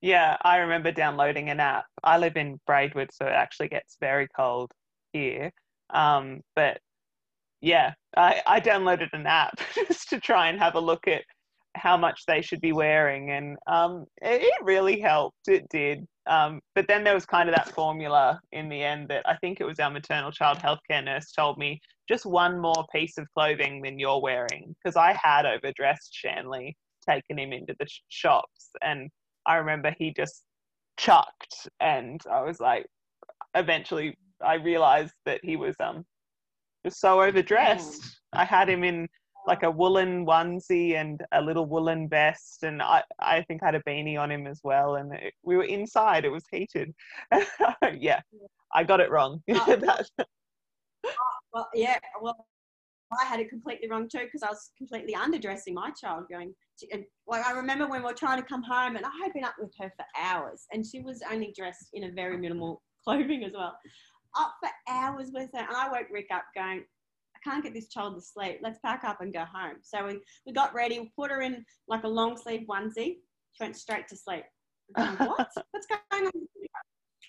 Yeah, 0.00 0.36
I 0.42 0.56
remember 0.56 0.90
downloading 0.90 1.50
an 1.50 1.60
app. 1.60 1.84
I 2.02 2.18
live 2.18 2.36
in 2.36 2.58
Braidwood, 2.66 3.10
so 3.12 3.26
it 3.26 3.32
actually 3.32 3.68
gets 3.68 3.96
very 4.00 4.26
cold 4.34 4.72
here. 5.12 5.52
Um, 5.92 6.40
but 6.56 6.80
yeah, 7.60 7.92
I, 8.16 8.40
I 8.46 8.60
downloaded 8.60 9.10
an 9.12 9.26
app 9.26 9.60
just 9.74 10.08
to 10.08 10.20
try 10.20 10.48
and 10.48 10.58
have 10.58 10.74
a 10.74 10.80
look 10.80 11.06
at 11.06 11.22
how 11.76 11.96
much 11.96 12.22
they 12.26 12.42
should 12.42 12.60
be 12.60 12.72
wearing, 12.72 13.30
and 13.30 13.56
um, 13.66 14.06
it, 14.22 14.42
it 14.42 14.64
really 14.64 15.00
helped. 15.00 15.48
It 15.48 15.68
did. 15.70 16.06
Um, 16.26 16.60
but 16.74 16.86
then 16.86 17.02
there 17.02 17.14
was 17.14 17.26
kind 17.26 17.48
of 17.48 17.54
that 17.54 17.74
formula 17.74 18.40
in 18.52 18.68
the 18.68 18.82
end 18.82 19.08
that 19.08 19.28
I 19.28 19.36
think 19.36 19.60
it 19.60 19.64
was 19.64 19.80
our 19.80 19.90
maternal 19.90 20.30
child 20.30 20.58
healthcare 20.58 21.04
nurse 21.04 21.32
told 21.32 21.58
me 21.58 21.80
just 22.08 22.26
one 22.26 22.60
more 22.60 22.86
piece 22.94 23.18
of 23.18 23.26
clothing 23.32 23.82
than 23.82 23.98
you're 23.98 24.20
wearing 24.20 24.74
because 24.82 24.96
I 24.96 25.12
had 25.12 25.46
overdressed 25.46 26.10
Shanley, 26.12 26.76
taken 27.08 27.38
him 27.38 27.52
into 27.52 27.74
the 27.78 27.86
sh- 27.86 28.00
shops, 28.08 28.70
and 28.82 29.10
I 29.46 29.56
remember 29.56 29.94
he 29.98 30.12
just 30.12 30.44
chucked, 30.98 31.68
and 31.80 32.20
I 32.30 32.42
was 32.42 32.60
like, 32.60 32.86
eventually 33.54 34.16
I 34.44 34.54
realized 34.54 35.14
that 35.26 35.40
he 35.42 35.56
was 35.56 35.76
um 35.80 36.04
just 36.84 37.00
so 37.00 37.22
overdressed. 37.22 38.02
I 38.32 38.44
had 38.44 38.68
him 38.68 38.84
in 38.84 39.08
like 39.46 39.62
a 39.62 39.70
woolen 39.70 40.26
onesie 40.26 40.94
and 40.94 41.22
a 41.32 41.40
little 41.40 41.66
woolen 41.66 42.08
vest, 42.08 42.62
and 42.62 42.82
I 42.82 43.02
I 43.18 43.42
think 43.42 43.62
I 43.62 43.66
had 43.66 43.74
a 43.74 43.82
beanie 43.82 44.18
on 44.18 44.30
him 44.30 44.46
as 44.46 44.60
well. 44.64 44.96
And 44.96 45.12
it, 45.14 45.34
we 45.42 45.56
were 45.56 45.64
inside; 45.64 46.24
it 46.24 46.30
was 46.30 46.44
heated. 46.50 46.94
yeah, 47.98 48.20
I 48.74 48.84
got 48.84 49.00
it 49.00 49.10
wrong. 49.10 49.42
Oh. 49.50 49.76
That- 49.80 50.06
uh, 50.18 50.24
Well, 51.52 51.68
yeah, 51.74 51.98
well, 52.22 52.46
I 53.20 53.24
had 53.24 53.40
it 53.40 53.48
completely 53.48 53.88
wrong 53.88 54.08
too 54.08 54.20
because 54.20 54.42
I 54.42 54.50
was 54.50 54.70
completely 54.78 55.14
underdressing 55.14 55.74
my 55.74 55.90
child. 55.90 56.24
Going, 56.30 56.54
to, 56.78 56.86
and, 56.92 57.04
like, 57.26 57.44
I 57.44 57.52
remember 57.52 57.88
when 57.88 58.02
we 58.02 58.06
were 58.06 58.14
trying 58.14 58.40
to 58.40 58.46
come 58.46 58.62
home, 58.62 58.96
and 58.96 59.04
I 59.04 59.10
had 59.22 59.32
been 59.32 59.44
up 59.44 59.54
with 59.58 59.72
her 59.80 59.90
for 59.96 60.04
hours, 60.20 60.66
and 60.72 60.86
she 60.86 61.00
was 61.00 61.22
only 61.30 61.52
dressed 61.56 61.88
in 61.92 62.04
a 62.04 62.12
very 62.12 62.36
minimal 62.36 62.82
clothing 63.04 63.44
as 63.44 63.52
well. 63.52 63.76
Up 64.38 64.54
for 64.62 64.70
hours 64.88 65.30
with 65.32 65.50
her, 65.54 65.60
and 65.60 65.76
I 65.76 65.88
woke 65.90 66.06
Rick 66.12 66.28
up 66.32 66.44
going, 66.54 66.84
can't 67.42 67.62
get 67.62 67.74
this 67.74 67.88
child 67.88 68.16
to 68.16 68.20
sleep. 68.20 68.58
Let's 68.62 68.78
pack 68.84 69.04
up 69.04 69.20
and 69.20 69.32
go 69.32 69.44
home. 69.44 69.76
So 69.82 70.06
we, 70.06 70.20
we 70.46 70.52
got 70.52 70.74
ready, 70.74 70.98
we 70.98 71.10
put 71.16 71.30
her 71.30 71.42
in 71.42 71.64
like 71.88 72.04
a 72.04 72.08
long 72.08 72.36
sleeve 72.36 72.66
onesie. 72.68 73.16
She 73.52 73.62
went 73.62 73.76
straight 73.76 74.08
to 74.08 74.16
sleep. 74.16 74.44
Going, 74.96 75.16
what? 75.18 75.48
What's 75.70 75.86
going 75.86 76.26
on? 76.26 76.32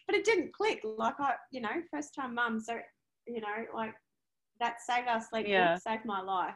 But 0.07 0.15
it 0.15 0.25
didn't 0.25 0.51
click. 0.53 0.81
Like 0.83 1.19
I, 1.19 1.33
you 1.51 1.61
know, 1.61 1.69
first 1.93 2.15
time 2.15 2.33
mum. 2.35 2.59
So, 2.59 2.79
you 3.27 3.39
know, 3.39 3.65
like 3.75 3.93
that 4.59 4.77
Save 4.81 5.07
Our 5.07 5.21
Sleep 5.21 5.47
Yeah. 5.47 5.77
saved 5.77 6.05
my 6.05 6.21
life. 6.21 6.55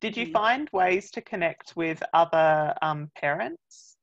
Did 0.00 0.16
you 0.16 0.26
Mm. 0.26 0.32
find 0.32 0.70
ways 0.72 1.10
to 1.12 1.20
connect 1.20 1.74
with 1.76 2.02
other 2.14 2.74
um, 2.82 3.10
parents? 3.16 3.96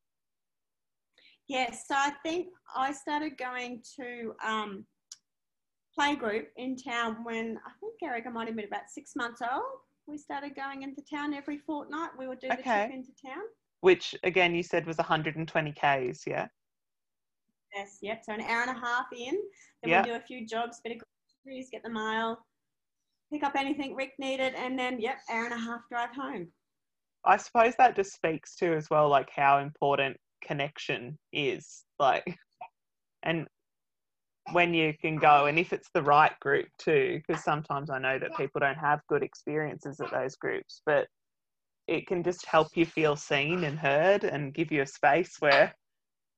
Yes, 1.47 1.85
so 1.87 1.95
I 1.95 2.11
think 2.23 2.47
I 2.75 2.91
started 2.91 3.37
going 3.37 3.81
to 3.99 4.33
um, 4.43 4.85
playgroup 5.99 6.45
in 6.57 6.75
town 6.75 7.23
when 7.23 7.57
I 7.65 7.71
think 7.79 7.93
Erica 8.03 8.29
might 8.29 8.47
have 8.47 8.55
been 8.55 8.65
about 8.65 8.89
six 8.89 9.15
months 9.15 9.41
old. 9.41 9.63
We 10.07 10.17
started 10.17 10.55
going 10.55 10.83
into 10.83 11.01
town 11.09 11.33
every 11.33 11.57
fortnight. 11.57 12.09
We 12.17 12.27
would 12.27 12.39
do 12.39 12.47
the 12.49 12.55
Okay. 12.59 12.87
trip 12.87 12.91
into 12.91 13.11
town. 13.25 13.43
Which 13.81 14.15
again, 14.23 14.53
you 14.55 14.63
said 14.63 14.85
was 14.85 14.97
120 14.97 15.71
k's. 15.73 16.23
Yeah. 16.27 16.47
Yes, 17.73 17.97
yep. 18.01 18.23
So 18.23 18.33
an 18.33 18.41
hour 18.41 18.61
and 18.61 18.71
a 18.71 18.79
half 18.79 19.07
in. 19.15 19.35
Then 19.83 19.91
Yeah. 19.91 20.01
we 20.03 20.09
do 20.09 20.15
a 20.15 20.19
few 20.21 20.45
jobs, 20.47 20.79
bit 20.83 20.93
of 20.95 21.01
groceries, 21.43 21.69
get 21.71 21.83
the 21.83 21.89
mail, 21.89 22.37
pick 23.31 23.43
up 23.43 23.53
anything 23.55 23.95
Rick 23.95 24.13
needed, 24.17 24.53
and 24.55 24.77
then 24.77 24.99
yep, 24.99 25.17
hour 25.29 25.45
and 25.45 25.53
a 25.53 25.57
half 25.57 25.81
drive 25.89 26.11
home. 26.15 26.51
I 27.25 27.37
suppose 27.37 27.73
that 27.77 27.95
just 27.95 28.13
speaks 28.13 28.55
to 28.57 28.73
as 28.75 28.89
well, 28.89 29.09
like 29.09 29.29
how 29.31 29.57
important 29.59 30.17
connection 30.43 31.17
is. 31.33 31.85
Like, 31.99 32.23
and 33.23 33.47
when 34.51 34.73
you 34.73 34.93
can 34.99 35.17
go, 35.17 35.45
and 35.45 35.57
if 35.57 35.73
it's 35.73 35.89
the 35.93 36.03
right 36.03 36.37
group 36.39 36.67
too, 36.77 37.21
because 37.25 37.43
sometimes 37.43 37.89
I 37.89 37.99
know 37.99 38.19
that 38.19 38.37
people 38.37 38.59
don't 38.59 38.77
have 38.77 39.01
good 39.07 39.23
experiences 39.23 39.99
at 39.99 40.11
those 40.11 40.35
groups, 40.35 40.81
but 40.85 41.07
it 41.87 42.07
can 42.07 42.23
just 42.23 42.45
help 42.45 42.69
you 42.75 42.85
feel 42.85 43.15
seen 43.15 43.63
and 43.63 43.77
heard 43.77 44.23
and 44.23 44.53
give 44.53 44.71
you 44.71 44.81
a 44.81 44.87
space 44.87 45.35
where 45.39 45.73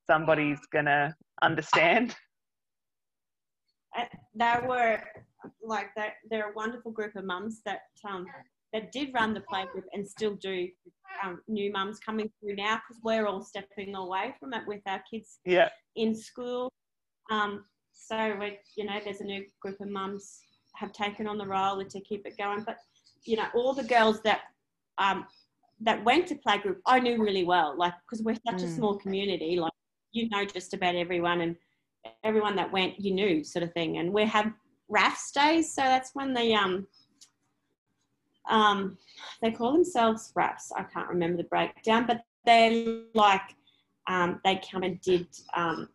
somebody's 0.05 0.59
gonna 0.71 1.15
understand. 1.41 2.15
They 4.35 4.55
were 4.67 5.01
like 5.63 5.87
they 5.95 6.09
they're 6.29 6.51
a 6.51 6.53
wonderful 6.53 6.91
group 6.91 7.15
of 7.15 7.25
mums 7.25 7.61
that 7.65 7.81
um 8.07 8.27
that 8.73 8.91
did 8.91 9.13
run 9.13 9.33
the 9.33 9.39
playgroup 9.41 9.85
and 9.93 10.07
still 10.07 10.35
do 10.35 10.67
um, 11.23 11.41
new 11.47 11.71
mums 11.71 11.99
coming 11.99 12.29
through 12.39 12.55
now 12.55 12.75
because 12.75 13.01
we're 13.03 13.25
all 13.25 13.41
stepping 13.41 13.95
away 13.95 14.35
from 14.39 14.53
it 14.53 14.63
with 14.67 14.81
our 14.85 15.01
kids 15.09 15.39
Yeah. 15.45 15.69
in 15.95 16.13
school. 16.13 16.71
Um, 17.31 17.65
so 17.97 18.37
we, 18.39 18.59
you 18.75 18.85
know, 18.85 18.99
there's 19.03 19.21
a 19.21 19.25
new 19.25 19.45
group 19.61 19.79
of 19.81 19.89
mums 19.89 20.41
have 20.75 20.91
taken 20.91 21.27
on 21.27 21.37
the 21.37 21.45
role 21.45 21.83
to 21.83 21.99
keep 22.01 22.25
it 22.25 22.37
going. 22.37 22.63
But 22.65 22.77
you 23.25 23.35
know, 23.37 23.47
all 23.55 23.73
the 23.73 23.83
girls 23.83 24.21
that 24.21 24.41
um, 24.97 25.25
that 25.81 26.03
went 26.03 26.27
to 26.27 26.35
playgroup, 26.35 26.77
I 26.85 26.99
knew 26.99 27.21
really 27.21 27.43
well, 27.43 27.75
like 27.77 27.93
because 28.05 28.23
we're 28.23 28.35
such 28.47 28.63
a 28.63 28.65
Mm. 28.65 28.75
small 28.75 28.97
community, 28.97 29.57
like 29.59 29.73
you 30.11 30.29
know 30.29 30.45
just 30.45 30.73
about 30.73 30.95
everyone 30.95 31.41
and 31.41 31.55
everyone 32.23 32.55
that 32.55 32.71
went, 32.71 32.99
you 32.99 33.13
knew, 33.13 33.43
sort 33.43 33.63
of 33.63 33.73
thing. 33.73 33.97
And 33.97 34.13
we 34.13 34.25
have 34.25 34.53
RAFS 34.89 35.31
days, 35.33 35.73
so 35.73 35.81
that's 35.81 36.11
when 36.13 36.33
the 36.33 36.53
um 36.53 36.87
um 38.49 38.97
they 39.41 39.51
call 39.51 39.73
themselves 39.73 40.31
RAFs. 40.35 40.71
I 40.75 40.83
can't 40.83 41.09
remember 41.09 41.37
the 41.37 41.49
breakdown, 41.49 42.05
but 42.07 42.21
they're 42.45 43.01
like 43.13 43.41
um, 44.07 44.39
they 44.45 44.61
come 44.71 44.83
and 44.83 44.99
did 45.01 45.27
um, 45.53 45.89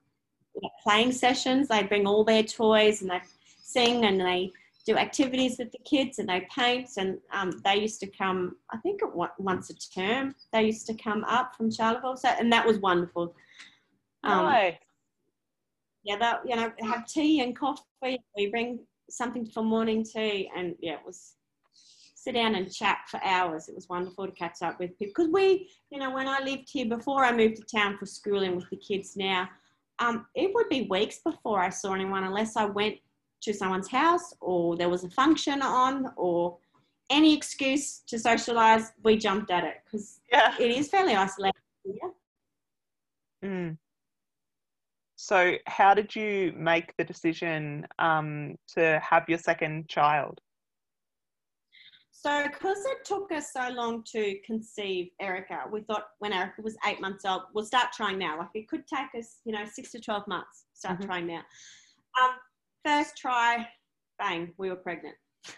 playing 0.83 1.13
sessions. 1.13 1.69
They 1.69 1.83
bring 1.83 2.07
all 2.07 2.25
their 2.25 2.43
toys 2.43 3.03
and 3.03 3.11
they 3.11 3.21
sing 3.63 4.05
and 4.05 4.21
they 4.21 4.53
do 4.85 4.97
activities 4.97 5.57
with 5.59 5.71
the 5.71 5.79
kids 5.79 6.19
and 6.19 6.29
they 6.29 6.47
paint. 6.55 6.91
And 6.97 7.19
um, 7.33 7.61
they 7.65 7.77
used 7.77 8.01
to 8.01 8.07
come, 8.07 8.57
I 8.71 8.79
think, 8.79 9.01
once 9.39 9.71
a 9.71 9.75
term. 9.75 10.35
They 10.53 10.65
used 10.65 10.87
to 10.89 10.95
come 10.95 11.25
up 11.25 11.55
from 11.57 11.71
Charleville, 11.71 12.17
so 12.17 12.29
and 12.29 12.53
that 12.53 12.67
was 12.67 12.79
wonderful. 12.79 13.35
Um, 14.25 14.45
Nice. 14.47 14.75
yeah, 16.05 16.17
that 16.19 16.41
you 16.47 16.57
know, 16.57 16.73
have 16.83 17.07
tea 17.07 17.41
and 17.41 17.57
coffee. 17.57 17.85
We 18.37 18.51
bring 18.51 18.81
something 19.11 19.47
for 19.47 19.63
morning 19.63 20.05
tea, 20.05 20.51
and 20.57 20.75
yeah, 20.81 20.95
it 20.95 21.07
was 21.07 21.35
sit 22.23 22.35
down 22.35 22.55
and 22.55 22.73
chat 22.73 22.99
for 23.09 23.23
hours. 23.25 23.69
It 23.69 23.75
was 23.75 23.89
wonderful 23.89 24.27
to 24.27 24.33
catch 24.33 24.63
up 24.63 24.79
with 24.79 24.97
people 24.97 25.13
because 25.17 25.33
we, 25.33 25.69
you 25.91 25.99
know, 25.99 26.13
when 26.13 26.29
I 26.29 26.41
lived 26.41 26.69
here 26.71 26.87
before 26.87 27.25
I 27.25 27.37
moved 27.37 27.57
to 27.57 27.65
town 27.65 27.99
for 27.99 28.07
schooling 28.07 28.55
with 28.55 28.71
the 28.71 28.77
kids 28.77 29.17
now, 29.17 29.49
um, 29.99 30.27
it 30.35 30.51
would 30.55 30.69
be 30.69 30.83
weeks 30.83 31.21
before 31.25 31.61
I 31.61 31.69
saw 31.69 31.95
anyone 31.95 32.25
unless 32.25 32.57
I 32.57 32.65
went 32.65 32.97
to 33.43 33.53
someone's 33.53 33.89
house 33.89 34.33
or 34.41 34.77
there 34.77 34.89
was 34.89 35.05
a 35.05 35.11
function 35.11 35.63
on 35.63 36.13
or 36.17 36.59
any 37.11 37.35
excuse 37.37 38.01
to 38.07 38.17
socialise. 38.17 38.87
We 39.03 39.17
jumped 39.17 39.51
at 39.51 39.65
it 39.65 39.83
because 39.85 40.21
Yeah. 40.31 40.55
it 40.59 40.71
is 40.71 40.89
fairly 40.89 41.15
isolated 41.15 41.61
here. 41.85 42.13
Mm. 43.45 43.79
So, 45.17 45.57
how 45.67 45.95
did 45.95 46.17
you 46.17 46.53
make 46.57 46.97
the 46.97 47.05
decision 47.05 47.87
um, 47.99 48.57
to 48.75 49.01
have 49.09 49.29
your 49.29 49.39
second 49.39 49.89
child? 49.89 50.41
So, 52.23 52.45
because 52.45 52.85
it 52.87 53.05
took 53.05 53.33
us 53.33 53.53
so 53.53 53.69
long 53.71 54.05
to 54.13 54.39
conceive 54.47 55.09
Erica, 55.21 55.65
we 55.73 55.81
thought 55.81 56.11
when 56.21 56.33
Erica 56.33 56.63
was 56.63 56.77
eight 56.87 57.01
months 57.01 57.25
old, 57.25 57.43
we'll 57.53 57.65
start 57.65 57.89
trying 57.93 58.17
now. 58.17 58.39
Like 58.39 58.51
it 58.55 58.69
could 58.69 58.87
take 58.87 59.13
us, 59.19 59.39
you 59.45 59.53
know, 59.53 59.65
six 59.65 59.91
to 59.91 59.99
12 60.01 60.29
months, 60.29 60.67
start 60.73 61.01
Mhm. 61.01 61.07
trying 61.07 61.27
now. 61.27 61.43
Um, 62.23 62.39
first 62.85 63.17
try, 63.17 63.69
bang, 64.21 64.55
we 64.57 64.71
were 64.71 64.77
pregnant. 64.77 65.17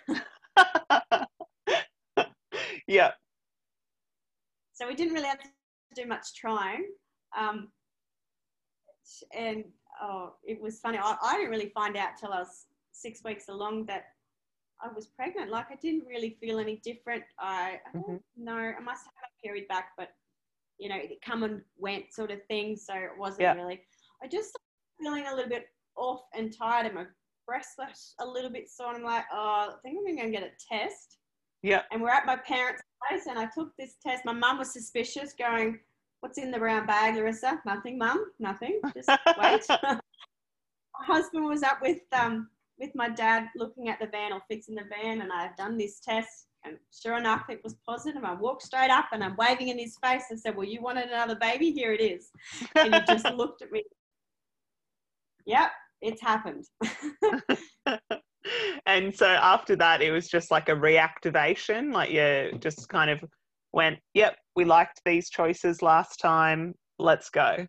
yeah. 2.87 3.13
So 4.73 4.87
we 4.89 4.95
didn't 4.95 5.13
really 5.13 5.29
have 5.29 5.43
to 5.43 5.51
do 5.95 6.07
much 6.07 6.35
trying. 6.35 6.87
Um, 7.37 7.71
and 9.35 9.71
oh, 10.01 10.37
it 10.45 10.59
was 10.59 10.81
funny. 10.81 10.97
I, 10.97 11.19
I 11.23 11.37
didn't 11.37 11.51
really 11.51 11.73
find 11.75 11.95
out 11.99 12.17
till 12.19 12.33
I 12.33 12.39
was 12.39 12.69
six 12.93 13.23
weeks 13.23 13.51
along 13.51 13.85
that 13.85 14.14
I 14.83 14.93
was 14.93 15.07
pregnant. 15.07 15.51
Like 15.51 15.67
I 15.71 15.77
didn't 15.77 16.07
really 16.07 16.37
feel 16.41 16.59
any 16.59 16.77
different. 16.85 17.25
I, 17.39 17.81
I 17.87 17.93
don't 17.93 18.07
Mhm. 18.07 18.23
know. 18.37 18.57
I 18.77 18.81
must 18.81 19.05
have 19.05 19.31
a 19.31 19.43
period 19.47 19.69
back, 19.69 19.93
but 19.97 20.11
you 20.79 20.89
know, 20.89 20.97
it 20.97 21.21
come 21.23 21.45
and 21.45 21.63
went 21.77 22.13
sort 22.13 22.31
of 22.31 22.45
thing. 22.47 22.77
So 22.77 22.95
it 22.95 23.17
wasn't 23.17 23.43
Yeah. 23.43 23.55
really. 23.55 23.81
I 24.23 24.27
just 24.27 24.51
started 24.51 24.65
feeling 24.99 25.27
a 25.33 25.35
little 25.35 25.49
bit 25.51 25.69
off 25.97 26.23
and 26.35 26.53
tired, 26.57 26.87
and 26.87 26.95
my 26.95 27.07
breast 27.47 27.75
was 27.79 28.15
a 28.21 28.27
little 28.27 28.51
bit 28.51 28.69
sore. 28.69 28.89
And 28.89 28.99
I'm 28.99 29.03
like, 29.05 29.25
oh, 29.33 29.71
I 29.71 29.75
think 29.83 29.99
I'm 29.99 30.17
going 30.17 30.33
to 30.33 30.39
get 30.39 30.43
a 30.43 30.53
test 30.69 31.19
Yeah. 31.63 31.83
and 31.93 32.03
we're 32.03 32.09
at 32.11 32.27
my 32.27 32.37
parents' 32.37 32.83
place 33.09 33.27
and 33.27 33.39
I 33.39 33.47
took 33.47 33.77
this 33.77 33.97
test. 34.05 34.25
My 34.25 34.33
mum 34.33 34.59
was 34.59 34.73
suspicious, 34.73 35.33
going, 35.35 35.81
What's 36.21 36.39
in 36.39 36.51
the 36.51 36.59
brown 36.59 36.87
bag, 36.87 37.17
Larissa? 37.17 37.61
Nothing, 37.67 37.99
mum, 37.99 38.33
nothing. 38.39 38.81
Just 38.95 39.09
wait. 39.39 39.67
my 39.83 40.01
husband 40.95 41.45
was 41.45 41.63
up 41.63 41.83
with 41.83 42.01
um 42.13 42.49
with 42.79 42.91
my 42.95 43.09
dad 43.09 43.49
looking 43.57 43.89
at 43.89 43.99
the 44.01 44.07
van 44.07 44.33
or 44.33 44.41
fixing 44.49 44.75
the 44.75 44.85
van 44.91 45.21
and 45.23 45.33
I've 45.33 45.57
done 45.57 45.77
this 45.79 46.01
test 46.01 46.49
and 46.65 46.77
sure 46.93 47.17
enough 47.17 47.45
it 47.51 47.61
was 47.63 47.77
positive. 47.87 48.25
I 48.25 48.35
walked 48.35 48.63
straight 48.63 48.91
up 48.91 49.07
and 49.13 49.23
I'm 49.23 49.37
waving 49.37 49.69
in 49.69 49.79
his 49.79 49.97
face 50.03 50.25
and 50.31 50.41
said, 50.41 50.57
Well 50.57 50.67
you 50.67 50.81
wanted 50.83 51.09
another 51.09 51.37
baby? 51.37 51.71
Here 51.71 51.93
it 51.93 52.01
is. 52.01 52.31
And 52.75 52.95
he 52.95 53.01
just 53.03 53.27
looked 53.35 53.63
at 53.63 53.71
me. 53.71 53.83
Yep, 55.47 55.71
it's 56.01 56.23
happened. 56.23 56.65
and 58.87 59.15
so 59.15 59.27
after 59.27 59.77
that, 59.77 60.03
it 60.03 60.11
was 60.11 60.29
just 60.29 60.51
like 60.51 60.69
a 60.69 60.75
reactivation. 60.75 61.93
Like 61.93 62.11
you 62.11 62.59
just 62.61 62.89
kind 62.89 63.11
of 63.11 63.23
went, 63.73 63.99
"Yep, 64.15 64.37
we 64.57 64.65
liked 64.65 65.01
these 65.05 65.29
choices 65.29 65.83
last 65.83 66.17
time. 66.17 66.75
Let's 66.99 67.31
go." 67.31 67.67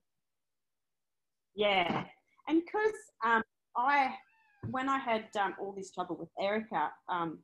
Yeah, 1.55 2.03
and 2.47 2.61
because 2.65 2.93
um, 3.25 3.43
I, 3.77 4.13
when 4.71 4.89
I 4.89 4.97
had 4.97 5.25
um, 5.39 5.55
all 5.59 5.71
this 5.71 5.91
trouble 5.91 6.15
with 6.17 6.29
Erica, 6.39 6.91
um, 7.09 7.39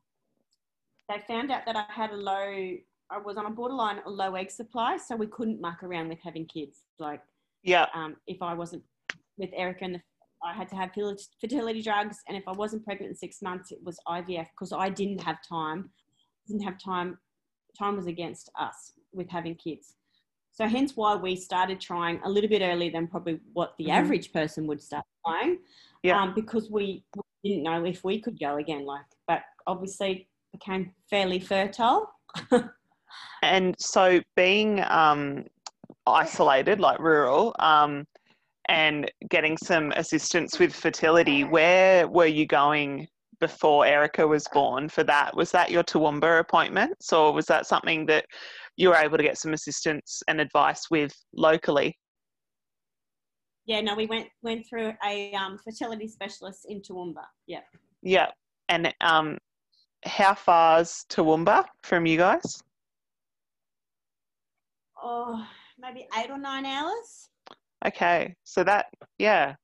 they 1.10 1.20
found 1.28 1.52
out 1.52 1.66
that 1.66 1.76
I 1.76 1.86
had 1.90 2.12
a 2.12 2.16
low, 2.16 2.76
I 3.10 3.18
was 3.24 3.38
on 3.38 3.46
a 3.46 3.50
borderline 3.50 4.00
a 4.06 4.10
low 4.10 4.36
egg 4.36 4.52
supply, 4.52 4.98
so 4.98 5.16
we 5.16 5.28
couldn't 5.28 5.60
muck 5.60 5.84
around 5.84 6.10
with 6.10 6.20
having 6.24 6.46
kids. 6.46 6.84
Like 7.00 7.22
Yeah. 7.64 7.88
um, 7.94 8.16
if 8.28 8.42
I 8.42 8.54
wasn't 8.54 8.84
with 9.38 9.50
Erica, 9.54 9.86
and 9.86 9.96
the, 9.96 10.02
I 10.44 10.54
had 10.54 10.68
to 10.70 10.76
have 10.76 10.92
fertility 11.40 11.82
drugs, 11.82 12.18
and 12.28 12.38
if 12.38 12.44
I 12.48 12.52
wasn't 12.54 12.84
pregnant 12.86 13.12
in 13.12 13.16
six 13.16 13.42
months, 13.42 13.72
it 13.72 13.80
was 13.84 14.00
IVF 14.08 14.48
because 14.52 14.72
I 14.74 14.90
didn't 14.90 15.22
have 15.22 15.38
time. 15.48 15.90
Didn't 16.48 16.64
have 16.64 16.80
time. 16.80 17.18
Time 17.78 17.96
was 17.96 18.08
against 18.08 18.50
us 18.60 18.94
with 19.14 19.30
having 19.30 19.56
kids. 19.56 19.96
So 20.54 20.68
hence 20.68 20.98
why 20.98 21.16
we 21.16 21.36
started 21.38 21.80
trying 21.80 22.20
a 22.26 22.30
little 22.30 22.50
bit 22.50 22.62
earlier 22.62 22.92
than 22.92 23.08
probably 23.08 23.40
what 23.54 23.76
the 23.78 23.86
Mhm. 23.86 23.92
average 23.92 24.34
person 24.34 24.68
would 24.68 24.82
start 24.82 25.06
trying. 25.26 25.60
Yeah. 26.04 26.22
Um, 26.22 26.34
because 26.36 26.70
we, 26.72 27.04
we 27.44 27.52
didn't 27.52 27.64
know 27.64 27.86
if 27.86 28.04
we 28.04 28.20
could 28.20 28.40
go 28.40 28.58
again. 28.58 28.86
Like, 28.86 29.06
but 29.28 29.42
obviously 29.68 30.28
became 30.52 30.94
fairly 31.10 31.40
fertile. 31.40 32.12
And 33.42 33.76
so 33.80 34.22
being 34.36 34.84
um, 34.88 35.46
isolated, 36.06 36.80
like 36.80 37.00
rural, 37.00 37.56
um, 37.60 38.06
and 38.70 39.12
getting 39.30 39.58
some 39.58 39.92
assistance 39.94 40.60
with 40.60 40.74
fertility, 40.74 41.44
where 41.44 42.08
were 42.08 42.28
you 42.28 42.46
going 42.46 43.08
before 43.40 43.86
Erica 43.86 44.28
was 44.28 44.48
born 44.54 44.88
for 44.88 45.04
that? 45.04 45.36
Was 45.36 45.52
that 45.52 45.72
your 45.72 45.84
Toowoomba 45.84 46.40
appointments, 46.40 47.12
or 47.12 47.34
was 47.34 47.48
that 47.48 47.66
something 47.66 48.06
that 48.06 48.26
you 48.78 48.90
were 48.90 48.96
able 48.96 49.18
to 49.18 49.24
get 49.24 49.38
some 49.38 49.54
assistance 49.54 50.22
and 50.28 50.40
advice 50.40 50.90
with 50.92 51.14
locally? 51.34 51.98
Yeah, 53.66 53.82
no, 53.82 53.96
we 53.96 54.08
went 54.08 54.28
went 54.42 54.68
through 54.68 54.94
a 55.06 55.34
um, 55.34 55.58
fertility 55.58 56.08
specialist 56.08 56.66
in 56.68 56.82
Toowoomba. 56.82 57.24
Yeah. 57.48 57.62
Yeah. 58.02 58.28
And 58.70 58.94
um, 59.02 59.38
how 60.06 60.34
far's 60.34 61.06
Toowoomba 61.10 61.66
from 61.84 62.06
you 62.06 62.18
guys? 62.18 62.62
Oh, 65.02 65.46
maybe 65.80 66.08
eight 66.18 66.30
or 66.30 66.38
nine 66.38 66.66
hours. 66.66 67.30
Okay, 67.86 68.36
so 68.44 68.64
that 68.64 68.88
yeah 69.18 69.56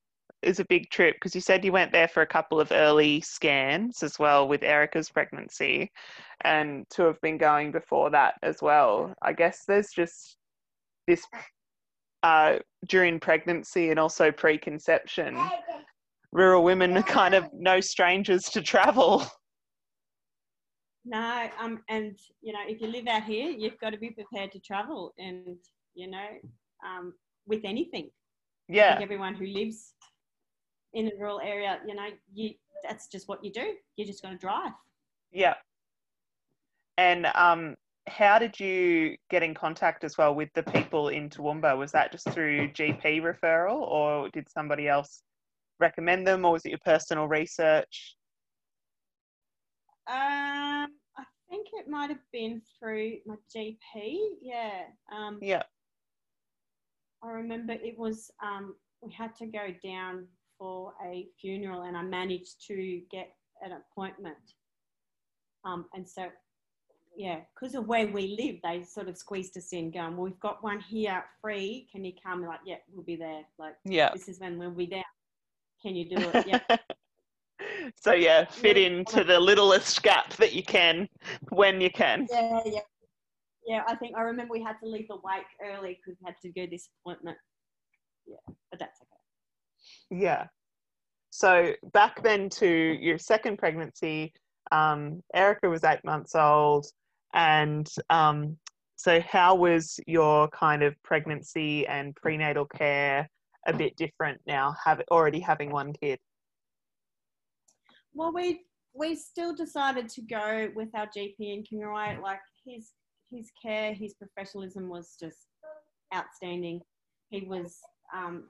is 0.44 0.60
a 0.60 0.66
big 0.66 0.90
trip 0.90 1.16
because 1.16 1.34
you 1.34 1.42
said 1.42 1.66
you 1.66 1.72
went 1.72 1.92
there 1.92 2.08
for 2.08 2.22
a 2.22 2.28
couple 2.28 2.60
of 2.60 2.72
early 2.72 3.20
scans 3.22 4.04
as 4.04 4.20
well 4.20 4.48
with 4.48 4.64
Erica's 4.64 5.10
pregnancy, 5.10 5.92
and 6.42 6.86
to 6.92 7.04
have 7.04 7.20
been 7.22 7.38
going 7.38 7.72
before 7.72 8.10
that 8.12 8.36
as 8.44 8.62
well. 8.62 9.14
I 9.22 9.34
guess 9.34 9.64
there's 9.68 9.90
just 9.90 10.38
this 11.08 11.26
uh, 12.28 12.60
during 12.90 13.20
pregnancy 13.20 13.90
and 13.90 14.00
also 14.00 14.32
preconception. 14.32 15.38
Rural 16.34 16.64
women 16.64 16.98
are 16.98 17.04
kind 17.04 17.34
of 17.34 17.46
no 17.54 17.80
strangers 17.80 18.44
to 18.50 18.62
travel. 18.62 19.26
No, 21.06 21.50
um, 21.58 21.80
and 21.88 22.20
you 22.42 22.52
know, 22.52 22.60
if 22.68 22.82
you 22.82 22.88
live 22.88 23.08
out 23.08 23.24
here, 23.24 23.50
you've 23.50 23.80
got 23.80 23.92
to 23.92 23.98
be 23.98 24.10
prepared 24.10 24.52
to 24.52 24.60
travel, 24.60 25.14
and 25.18 25.56
you 25.96 26.10
know, 26.10 26.28
um, 26.86 27.14
with 27.48 27.62
anything. 27.64 28.10
I 28.76 28.76
Yeah, 28.76 28.90
think 28.90 29.02
everyone 29.02 29.36
who 29.36 29.46
lives 29.46 29.94
in 30.94 31.08
a 31.08 31.12
rural 31.18 31.40
area, 31.40 31.80
you 31.88 31.96
know, 31.96 32.10
you 32.34 32.50
that's 32.84 33.08
just 33.08 33.30
what 33.30 33.44
you 33.44 33.52
do. 33.54 33.68
You're 33.96 34.08
just 34.08 34.22
going 34.22 34.36
to 34.36 34.40
drive. 34.40 34.74
yeah. 35.32 35.56
And 36.98 37.28
um, 37.36 37.76
how 38.08 38.40
did 38.40 38.60
you 38.60 39.18
get 39.30 39.44
in 39.44 39.54
contact 39.54 40.04
as 40.04 40.18
well 40.18 40.34
with 40.34 40.50
the 40.56 40.64
people 40.64 41.10
in 41.10 41.30
Toowoomba? 41.30 41.78
Was 41.78 41.92
that 41.92 42.12
just 42.12 42.30
through 42.32 42.70
GP 42.70 43.22
referral, 43.22 43.82
or 43.82 44.30
did 44.30 44.50
somebody 44.50 44.88
else 44.88 45.22
recommend 45.80 46.26
them, 46.26 46.46
or 46.46 46.54
was 46.54 46.66
it 46.66 46.70
your 46.70 46.80
personal 46.86 47.28
research? 47.28 48.16
Um, 50.08 50.88
I 51.18 51.24
think 51.50 51.68
it 51.74 51.90
might 51.90 52.10
have 52.10 52.24
been 52.32 52.62
through 52.80 53.18
my 53.26 53.36
GP. 53.54 54.18
Yeah. 54.42 54.84
Um, 55.12 55.40
Yeah, 55.42 55.64
I 57.24 57.30
remember 57.30 57.74
it 57.74 57.98
was 57.98 58.32
um, 58.44 58.76
we 59.02 59.12
had 59.12 59.36
to 59.36 59.46
go 59.48 59.68
down 59.84 60.28
for 60.58 60.94
a 61.06 61.28
funeral, 61.40 61.84
and 61.84 61.98
I 61.98 62.04
managed 62.04 62.66
to 62.68 63.02
get 63.12 63.34
an 63.62 63.74
appointment. 63.74 64.38
Um, 65.66 65.86
and 65.94 66.08
so, 66.08 66.28
yeah, 67.18 67.40
because 67.54 67.74
of 67.76 67.88
where 67.88 68.08
we 68.08 68.38
live, 68.40 68.58
they 68.64 68.84
sort 68.84 69.10
of 69.10 69.18
squeezed 69.18 69.58
us 69.58 69.74
in, 69.74 69.92
going, 69.92 70.16
"Well, 70.16 70.26
we've 70.26 70.40
got 70.40 70.64
one 70.64 70.80
here 70.80 71.24
free. 71.42 71.88
Can 71.92 72.06
you 72.06 72.14
come?" 72.24 72.46
Like, 72.46 72.60
yeah, 72.66 72.76
we'll 72.94 73.04
be 73.04 73.16
there. 73.16 73.42
Like, 73.58 73.76
yeah. 73.84 74.12
this 74.14 74.28
is 74.30 74.40
when 74.40 74.58
we'll 74.60 74.72
be 74.72 74.86
there. 74.86 75.04
Can 75.82 75.96
you 75.96 76.10
do 76.10 76.18
it? 76.34 76.48
Yeah. 76.48 76.78
so 78.00 78.14
yeah, 78.14 78.46
fit 78.46 78.78
Yeah. 78.78 78.88
into 78.88 79.24
the 79.24 79.40
littlest 79.40 80.04
gap 80.04 80.34
that 80.36 80.54
you 80.54 80.64
can 80.64 81.10
when 81.50 81.82
you 81.82 81.90
can. 81.90 82.28
yeah, 82.32 82.62
yeah. 82.66 82.80
Yeah, 83.66 83.84
I 83.88 83.96
think 83.96 84.16
I 84.16 84.22
remember 84.22 84.54
we 84.54 84.64
had 84.64 84.78
to 84.84 84.88
leave 84.88 85.08
the 85.10 85.16
wake 85.16 85.44
early 85.62 86.00
because 86.00 86.18
we 86.22 86.26
had 86.26 86.36
to 86.44 86.50
go 86.54 86.68
this 86.72 86.88
appointment. 87.02 87.38
Yeah, 88.26 88.38
but 88.70 88.80
that's 88.80 89.00
okay. 89.02 90.22
Yeah. 90.22 90.48
So 91.32 91.74
back 91.92 92.24
then 92.24 92.50
to 92.52 92.68
your 92.68 93.18
second 93.18 93.58
pregnancy, 93.58 94.34
um, 94.72 95.22
Erica 95.34 95.68
was 95.70 95.84
eight 95.84 96.04
months 96.06 96.34
old, 96.36 96.86
and 97.34 97.88
um, 98.10 98.58
so 98.96 99.22
how 99.22 99.56
was 99.56 100.00
your 100.08 100.48
kind 100.50 100.84
of 100.84 100.96
pregnancy 101.04 101.86
and 101.88 102.16
prenatal 102.16 102.66
care 102.66 103.30
a 103.68 103.74
bit 103.74 103.96
different 103.96 104.42
now? 104.48 104.76
Have 104.84 105.02
already 105.12 105.40
having 105.40 105.72
one 105.72 105.94
kid. 105.94 106.20
Well, 108.14 108.34
we 108.34 108.62
we 108.96 109.16
still 109.16 109.54
decided 109.54 110.10
to 110.10 110.22
go 110.22 110.70
with 110.76 110.90
our 110.96 111.08
GP 111.08 111.36
in 111.40 111.64
Kingaroy. 111.64 112.22
Like 112.22 112.40
his 112.66 112.94
his 113.32 113.52
care, 113.62 113.94
his 113.94 114.16
professionalism 114.16 114.90
was 114.90 115.16
just 115.20 115.48
outstanding. 116.16 116.82
He 117.30 117.42
was 117.42 117.78
um, 118.16 118.46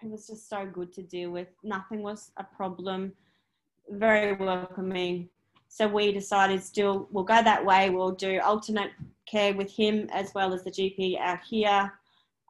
he 0.00 0.08
was 0.08 0.26
just 0.26 0.48
so 0.48 0.66
good 0.66 0.92
to 0.94 1.02
deal 1.02 1.30
with. 1.30 1.48
Nothing 1.62 2.02
was 2.02 2.32
a 2.38 2.44
problem. 2.44 3.12
Very 3.88 4.34
welcoming. 4.34 5.28
So 5.74 5.88
we 5.88 6.12
decided 6.12 6.62
still 6.62 7.08
we'll 7.10 7.24
go 7.24 7.42
that 7.42 7.64
way. 7.64 7.88
We'll 7.88 8.12
do 8.12 8.38
alternate 8.40 8.90
care 9.26 9.54
with 9.54 9.74
him 9.74 10.06
as 10.12 10.34
well 10.34 10.52
as 10.52 10.62
the 10.64 10.70
GP 10.70 11.18
out 11.18 11.38
here. 11.42 11.90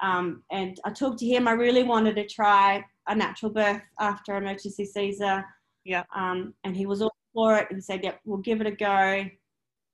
Um, 0.03 0.43
and 0.51 0.81
I 0.85 0.91
talked 0.91 1.21
to 1.21 1.27
him. 1.27 1.47
I 1.47 1.53
really 1.53 1.85
wanted 1.85 2.17
to 2.17 2.27
try 2.27 2.85
a 3.07 3.15
natural 3.15 3.53
birth 3.53 3.81
after 4.01 4.37
emergency 4.37 4.85
Caesar. 4.85 5.45
Yeah. 5.85 6.03
Um, 6.13 6.55
and 6.65 6.77
he 6.77 6.85
was 6.85 7.01
all 7.01 7.15
for 7.33 7.59
it. 7.59 7.69
He 7.71 7.81
said, 7.81 8.03
"Yep, 8.03 8.23
we'll 8.25 8.39
give 8.39 8.61
it 8.61 8.67
a 8.67 8.73
go." 8.73 9.25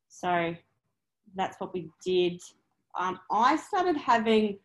So 0.09 0.57
that's 1.35 1.61
what 1.61 1.74
we 1.74 1.91
did. 2.03 2.41
Um, 2.99 3.20
I 3.31 3.57
started 3.57 3.99
having 3.99 4.59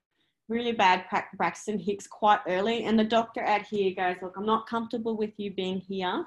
really 0.47 0.71
bad 0.71 1.03
Braxton 1.35 1.79
Hicks 1.79 2.07
quite 2.07 2.39
early, 2.47 2.85
and 2.85 2.97
the 2.97 3.03
doctor 3.03 3.43
out 3.43 3.63
here 3.63 3.93
goes, 3.93 4.21
"Look, 4.21 4.37
I'm 4.37 4.45
not 4.45 4.67
comfortable 4.67 5.17
with 5.17 5.33
you 5.35 5.51
being 5.51 5.81
here." 5.81 6.25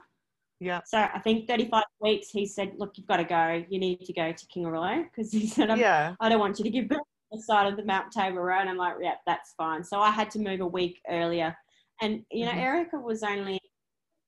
Yeah. 0.61 0.81
So 0.87 0.99
I 0.99 1.19
think 1.19 1.47
35 1.47 1.85
weeks. 2.01 2.31
He 2.31 2.47
said, 2.47 2.73
"Look, 2.79 2.97
you've 2.97 3.07
got 3.07 3.19
to 3.19 3.25
go. 3.25 3.65
You 3.69 3.79
need 3.79 4.01
to 4.01 4.13
go 4.13 4.33
to 4.33 4.47
Kingaroy 4.47 5.05
because 5.05 5.31
he 5.33 5.47
said, 5.47 5.77
yeah. 5.79 6.15
I 6.21 6.29
don't 6.29 6.41
want 6.41 6.59
you 6.59 6.65
to 6.65 6.71
give 6.71 6.89
birth 6.89 6.99
on 7.31 7.39
the 7.39 7.43
side 7.43 7.67
of 7.71 7.77
the 7.77 7.85
Mount 7.85 8.11
Tabor 8.13 8.43
Road." 8.43 8.61
And 8.61 8.71
I'm 8.71 8.77
like, 8.77 8.95
"Yeah, 9.01 9.15
that's 9.27 9.53
fine." 9.59 9.85
So 9.85 10.01
I 10.01 10.11
had 10.11 10.31
to 10.33 10.39
move 10.39 10.61
a 10.61 10.67
week 10.67 11.01
earlier, 11.11 11.57
and 12.01 12.25
you 12.31 12.47
know, 12.47 12.53
Mhm. 12.53 12.63
Erica 12.63 12.99
was 12.99 13.23
only 13.23 13.61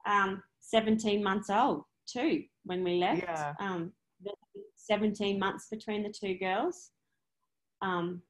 um, 0.06 0.42
17 0.60 1.22
months 1.22 1.50
old 1.50 1.84
too 2.06 2.44
when 2.64 2.84
we 2.84 2.96
left. 2.96 3.22
Yeah. 3.22 3.54
Um, 3.58 3.92
17 4.74 5.38
months 5.38 5.68
between 5.70 6.02
the 6.02 6.10
two 6.10 6.34
girls. 6.38 6.90
Um, 7.82 8.22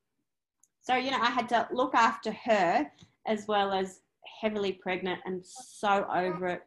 so, 0.81 0.97
you 0.97 1.11
know, 1.11 1.21
I 1.21 1.31
had 1.31 1.49
to 1.51 1.69
look 1.73 1.95
after 1.95 2.33
her 2.33 2.91
as 3.27 3.47
well 3.47 3.73
as 3.73 4.01
heavily 4.41 4.73
pregnant 4.73 5.21
and 5.25 5.45
so 5.45 6.07
over 6.13 6.47
it, 6.49 6.63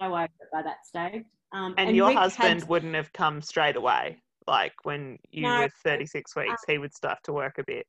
so 0.00 0.06
over 0.06 0.28
by 0.52 0.62
that 0.62 0.86
stage. 0.86 1.24
Um, 1.52 1.74
And, 1.78 1.94
your 1.96 2.08
Rick 2.08 2.16
husband 2.18 2.60
had- 2.60 2.68
wouldn't 2.68 2.94
have 2.94 3.12
come 3.12 3.42
straight 3.42 3.76
away. 3.76 4.22
Like 4.46 4.72
when 4.84 5.18
you 5.30 5.42
No. 5.42 5.60
were 5.60 5.68
36 5.68 6.34
weeks, 6.34 6.62
he 6.66 6.78
would 6.78 6.94
start 6.94 7.18
to 7.24 7.32
work 7.32 7.58
a 7.58 7.64
bit. 7.64 7.86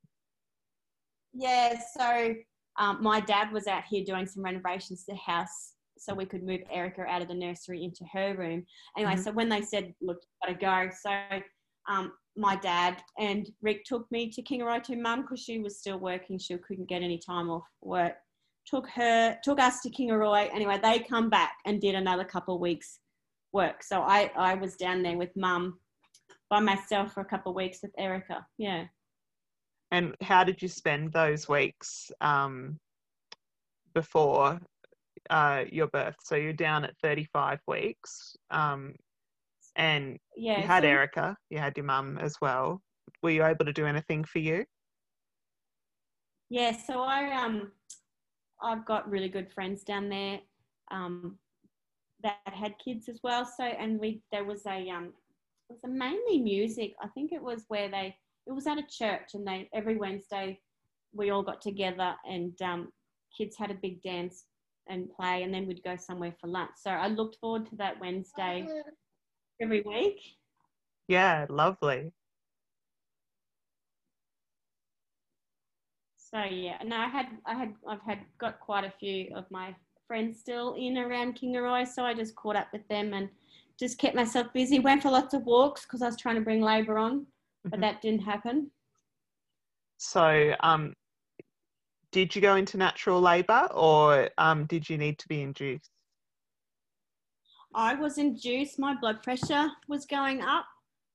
Yeah, 1.33 1.79
so 1.97 2.35
um, 2.77 3.01
my 3.01 3.19
dad 3.19 3.51
was 3.51 3.67
out 3.67 3.83
here 3.85 4.03
doing 4.03 4.25
some 4.25 4.43
renovations 4.43 5.05
to 5.05 5.13
the 5.13 5.17
house 5.17 5.75
so 5.97 6.13
we 6.13 6.25
could 6.25 6.43
move 6.43 6.61
Erica 6.69 7.03
out 7.03 7.21
of 7.21 7.27
the 7.27 7.33
nursery 7.33 7.83
into 7.83 8.03
her 8.11 8.35
room. 8.35 8.65
Anyway, 8.97 9.13
Mhm. 9.15 9.23
so 9.23 9.31
when 9.31 9.49
they 9.49 9.61
said, 9.61 9.93
look, 10.01 10.21
gotta 10.43 10.55
go, 10.55 10.89
so 11.01 11.41
um, 11.87 12.13
my 12.35 12.55
dad 12.55 13.01
and 13.17 13.47
Rick 13.61 13.85
took 13.85 14.09
me 14.11 14.29
to 14.31 14.41
Kingaroy 14.41 14.83
to 14.83 14.95
mum 14.95 15.21
because 15.21 15.41
she 15.41 15.59
was 15.59 15.79
still 15.79 15.99
working. 15.99 16.37
She 16.37 16.57
couldn't 16.57 16.85
get 16.87 17.01
any 17.01 17.17
time 17.17 17.49
off 17.49 17.67
work. 17.81 18.15
Took 18.67 18.87
her, 18.89 19.37
took 19.43 19.59
us 19.59 19.81
to 19.81 19.89
Kingaroy. 19.89 20.49
Anyway, 20.53 20.79
they 20.81 20.99
come 20.99 21.29
back 21.29 21.53
and 21.65 21.81
did 21.81 21.95
another 21.95 22.23
couple 22.23 22.55
of 22.55 22.61
weeks 22.61 22.99
work. 23.53 23.83
So 23.83 24.01
I, 24.01 24.31
I 24.37 24.53
was 24.55 24.75
down 24.75 25.01
there 25.03 25.17
with 25.17 25.35
mum 25.35 25.79
by 26.49 26.59
myself 26.59 27.13
for 27.13 27.21
a 27.21 27.25
couple 27.25 27.51
of 27.51 27.55
weeks 27.55 27.79
with 27.81 27.91
Erica. 27.97 28.45
Yeah. 28.57 28.85
And 29.91 30.15
how 30.21 30.43
did 30.43 30.61
you 30.61 30.67
spend 30.69 31.11
those 31.11 31.49
weeks 31.49 32.11
um, 32.21 32.79
before 33.93 34.59
uh, 35.29 35.65
your 35.71 35.87
birth? 35.87 36.15
So 36.23 36.35
you're 36.35 36.53
down 36.53 36.85
at 36.85 36.95
35 37.03 37.59
weeks, 37.67 38.35
um, 38.51 38.93
and 39.75 40.17
Yeah. 40.37 40.61
you 40.61 40.67
had 40.67 40.83
so- 40.83 40.89
Erica, 40.89 41.37
you 41.49 41.57
had 41.57 41.75
your 41.75 41.85
mum 41.85 42.17
as 42.19 42.35
well. 42.41 42.81
Were 43.21 43.31
you 43.31 43.43
able 43.43 43.65
to 43.65 43.73
do 43.73 43.85
anything 43.85 44.23
for 44.23 44.39
you? 44.39 44.65
Yeah, 46.49 46.75
so 46.77 47.01
I 47.01 47.31
um 47.33 47.71
I've 48.63 48.85
got 48.85 49.09
really 49.09 49.29
good 49.29 49.51
friends 49.51 49.83
down 49.83 50.09
there 50.09 50.39
um 50.91 51.37
that 52.23 52.37
had 52.45 52.75
kids 52.83 53.09
as 53.09 53.19
well. 53.23 53.45
So 53.45 53.63
and 53.63 53.99
we 53.99 54.21
there 54.31 54.45
was 54.45 54.65
a 54.65 54.89
um 54.89 55.13
it 55.69 55.73
was 55.73 55.83
a 55.85 55.87
mainly 55.87 56.39
music. 56.39 56.93
I 57.01 57.07
think 57.09 57.31
it 57.31 57.41
was 57.41 57.65
where 57.67 57.89
they 57.89 58.15
it 58.47 58.51
was 58.51 58.67
at 58.67 58.77
a 58.77 58.85
church 58.89 59.33
and 59.33 59.45
they 59.45 59.69
every 59.73 59.97
Wednesday 59.97 60.59
we 61.13 61.29
all 61.29 61.43
got 61.43 61.61
together 61.61 62.15
and 62.25 62.59
um 62.61 62.91
kids 63.37 63.57
had 63.57 63.71
a 63.71 63.75
big 63.75 64.01
dance 64.01 64.45
and 64.89 65.09
play 65.13 65.43
and 65.43 65.53
then 65.53 65.67
we'd 65.67 65.83
go 65.83 65.95
somewhere 65.95 66.33
for 66.39 66.47
lunch. 66.47 66.71
So 66.77 66.89
I 66.91 67.07
looked 67.07 67.37
forward 67.39 67.67
to 67.69 67.75
that 67.77 67.99
Wednesday 67.99 68.67
every 69.61 69.81
week. 69.81 70.19
Yeah, 71.07 71.45
lovely. 71.49 72.13
So 76.33 76.43
yeah, 76.43 76.77
no, 76.85 76.95
I 76.95 77.07
had, 77.07 77.27
I 77.45 77.53
had, 77.55 77.73
I've 77.87 78.01
had 78.03 78.19
got 78.37 78.59
quite 78.61 78.85
a 78.85 78.93
few 78.99 79.35
of 79.35 79.49
my 79.51 79.75
friends 80.07 80.39
still 80.39 80.75
in 80.75 80.97
around 80.97 81.35
Kingaroy, 81.35 81.85
so 81.85 82.05
I 82.05 82.13
just 82.13 82.35
caught 82.35 82.55
up 82.55 82.67
with 82.71 82.87
them 82.87 83.13
and 83.13 83.29
just 83.77 83.97
kept 83.97 84.15
myself 84.15 84.47
busy. 84.53 84.79
Went 84.79 85.01
for 85.01 85.11
lots 85.11 85.33
of 85.33 85.43
walks 85.43 85.83
because 85.83 86.01
I 86.01 86.05
was 86.05 86.15
trying 86.17 86.35
to 86.35 86.41
bring 86.41 86.61
labour 86.61 86.97
on, 86.97 87.27
but 87.65 87.79
Mhm. 87.79 87.81
that 87.81 88.01
didn't 88.01 88.21
happen. 88.21 88.71
So, 89.97 90.55
um, 90.61 90.95
did 92.11 92.33
you 92.35 92.41
go 92.41 92.55
into 92.55 92.77
natural 92.77 93.21
labour 93.21 93.67
or 93.71 94.29
um, 94.37 94.65
did 94.65 94.89
you 94.89 94.97
need 94.97 95.19
to 95.19 95.27
be 95.27 95.41
induced? 95.41 95.91
I 97.73 97.95
was 97.95 98.17
induced. 98.17 98.79
My 98.79 98.95
blood 98.95 99.21
pressure 99.23 99.71
was 99.87 100.05
going 100.05 100.41
up. 100.41 100.65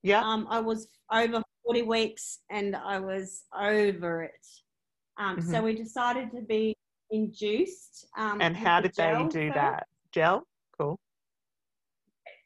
Yeah. 0.03 0.23
Um, 0.23 0.47
I 0.49 0.61
was 0.61 0.89
over 1.11 1.43
40 1.65 1.83
weeks 1.83 2.41
and 2.51 2.77
I 2.77 2.99
was 2.99 3.45
over 3.53 4.23
it. 4.23 4.47
Um, 5.19 5.41
So 5.41 5.63
we 5.63 5.75
decided 5.75 6.31
to 6.33 6.43
be 6.43 6.77
induced. 7.11 8.07
Um, 8.17 8.41
and 8.41 8.57
how 8.57 8.81
the 8.81 8.89
did 8.89 8.97
they 8.97 9.13
do 9.31 9.49
first. 9.49 9.55
that? 9.55 9.87
Gel? 10.13 10.47
Cool. 10.79 10.99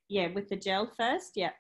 Yeah, 0.09 0.29
with 0.33 0.49
the 0.49 0.57
gel 0.57 0.87
first. 0.97 1.33
Yeah. 1.37 1.51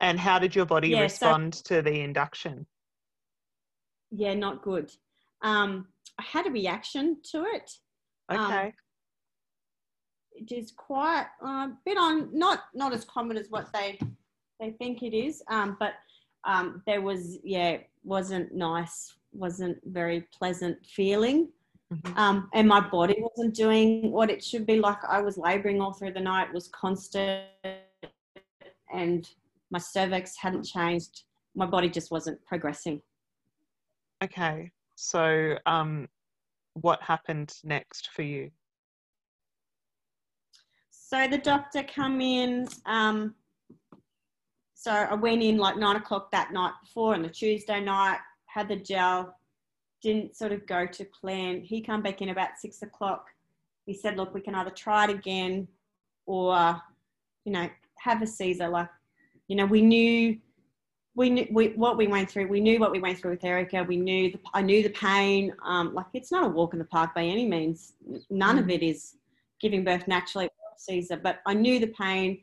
And 0.00 0.20
how 0.20 0.38
did 0.38 0.54
your 0.54 0.66
body 0.66 0.88
Yeah, 0.90 0.98
so- 0.98 1.02
respond 1.04 1.54
to 1.64 1.82
the 1.82 2.00
induction? 2.00 2.66
Yeah, 4.10 4.34
not 4.34 4.62
good. 4.62 4.92
Um, 5.42 5.88
I 6.18 6.22
had 6.22 6.46
a 6.46 6.50
reaction 6.50 7.20
to 7.32 7.44
it. 7.44 7.70
Um, 8.28 8.40
Okay. 8.46 8.74
It 10.32 10.52
is 10.52 10.70
quite 10.72 11.26
uh, 11.42 11.46
a 11.70 11.78
bit 11.86 11.96
on 11.96 12.36
not 12.38 12.64
not 12.74 12.92
as 12.92 13.06
common 13.06 13.38
as 13.38 13.48
what 13.48 13.72
they 13.72 13.98
they 14.60 14.70
think 14.72 15.02
it 15.02 15.14
is. 15.14 15.42
Um, 15.48 15.76
but 15.80 15.94
um, 16.46 16.82
there 16.86 17.02
was 17.02 17.38
yeah 17.44 17.78
wasn't 18.04 18.54
nice, 18.54 19.14
wasn't 19.32 19.78
very 19.84 20.22
pleasant 20.38 20.78
feeling. 20.86 21.48
Mhm. 21.92 22.16
Um, 22.16 22.50
and 22.52 22.66
my 22.66 22.80
body 22.80 23.16
wasn't 23.20 23.54
doing 23.54 24.10
what 24.10 24.30
it 24.30 24.42
should 24.42 24.66
be. 24.66 24.80
Like 24.80 25.04
I 25.04 25.20
was 25.20 25.36
labouring 25.36 25.80
all 25.80 25.92
through 25.92 26.12
the 26.12 26.20
night, 26.20 26.52
was 26.52 26.68
constant, 26.68 27.44
and 28.92 29.28
my 29.70 29.78
cervix 29.78 30.36
hadn't 30.36 30.64
changed. 30.64 31.24
My 31.54 31.66
body 31.66 31.88
just 31.88 32.10
wasn't 32.10 32.44
progressing. 32.44 33.02
Okay. 34.22 34.70
So, 34.96 35.58
um, 35.66 36.08
what 36.74 37.02
happened 37.02 37.52
next 37.64 38.10
for 38.10 38.22
you? 38.22 38.50
So 40.90 41.28
the 41.28 41.38
doctor 41.38 41.84
come 41.84 42.20
in. 42.20 42.68
Um, 42.84 43.34
so 44.86 44.92
I 44.92 45.14
went 45.14 45.42
in 45.42 45.58
like 45.58 45.76
nine 45.76 45.96
o'clock 45.96 46.30
that 46.30 46.52
night 46.52 46.70
before, 46.80 47.14
on 47.14 47.22
the 47.22 47.28
Tuesday 47.28 47.80
night 47.80 48.18
had 48.46 48.68
the 48.68 48.76
gel. 48.76 49.36
Didn't 50.00 50.36
sort 50.36 50.52
of 50.52 50.64
go 50.64 50.86
to 50.86 51.04
plan. 51.06 51.60
He 51.60 51.80
come 51.80 52.02
back 52.02 52.22
in 52.22 52.28
about 52.28 52.50
six 52.56 52.82
o'clock. 52.82 53.26
He 53.84 53.92
said, 53.94 54.16
"Look, 54.16 54.32
we 54.32 54.40
can 54.40 54.54
either 54.54 54.70
try 54.70 55.02
it 55.06 55.10
again, 55.10 55.66
or 56.24 56.80
you 57.44 57.50
know, 57.50 57.68
have 57.98 58.22
a 58.22 58.28
Caesar." 58.28 58.68
Like, 58.68 58.88
you 59.48 59.56
know, 59.56 59.66
we 59.66 59.82
knew. 59.82 60.38
We 61.16 61.30
knew 61.30 61.48
we, 61.50 61.68
what 61.70 61.96
we 61.96 62.06
went 62.06 62.30
through. 62.30 62.46
We 62.46 62.60
knew 62.60 62.78
what 62.78 62.92
we 62.92 63.00
went 63.00 63.18
through 63.18 63.32
with 63.32 63.44
Erica. 63.44 63.82
We 63.82 63.96
knew 63.96 64.30
the, 64.30 64.38
I 64.54 64.62
knew 64.62 64.84
the 64.84 64.90
pain. 64.90 65.52
Um, 65.64 65.94
like 65.94 66.06
it's 66.14 66.30
not 66.30 66.44
a 66.44 66.48
walk 66.48 66.74
in 66.74 66.78
the 66.78 66.84
park 66.84 67.12
by 67.12 67.24
any 67.24 67.46
means. 67.46 67.94
None 68.30 68.58
of 68.58 68.66
Mhm. 68.66 68.74
it 68.74 68.82
is 68.84 69.16
giving 69.58 69.82
birth 69.82 70.06
naturally 70.06 70.44
or 70.46 70.70
Caesar, 70.76 71.16
but 71.16 71.40
I 71.44 71.54
knew 71.54 71.80
the 71.80 71.88
pain. 71.88 72.42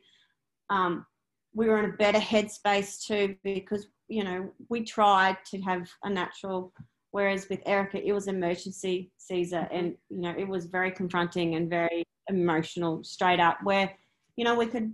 Um, 0.70 1.06
we 1.54 1.68
were 1.68 1.80
in 1.84 1.90
a 1.90 1.98
better 1.98 2.20
headspace 2.20 3.06
too 3.06 3.36
because 3.44 3.88
you 4.08 4.24
know 4.24 4.52
we 4.70 4.84
tried 4.84 5.38
to 5.52 5.62
have 5.62 5.90
a 6.04 6.10
natural, 6.10 6.74
whereas 7.12 7.48
with 7.50 7.62
Erica 7.66 8.06
it 8.06 8.14
was 8.14 8.28
emergency 8.28 9.12
Caesar, 9.18 9.68
and 9.72 9.96
you 10.10 10.22
know 10.22 10.34
it 10.38 10.48
was 10.48 10.66
very 10.66 10.92
confronting 10.92 11.56
and 11.56 11.70
very 11.70 12.04
emotional, 12.30 13.04
straight 13.04 13.40
up. 13.40 13.58
Where 13.64 13.92
you 14.36 14.44
know 14.46 14.56
we 14.56 14.68
could, 14.68 14.94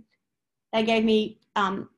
they 0.72 0.82
gave 0.84 1.04
me 1.04 1.38
um, 1.56 1.88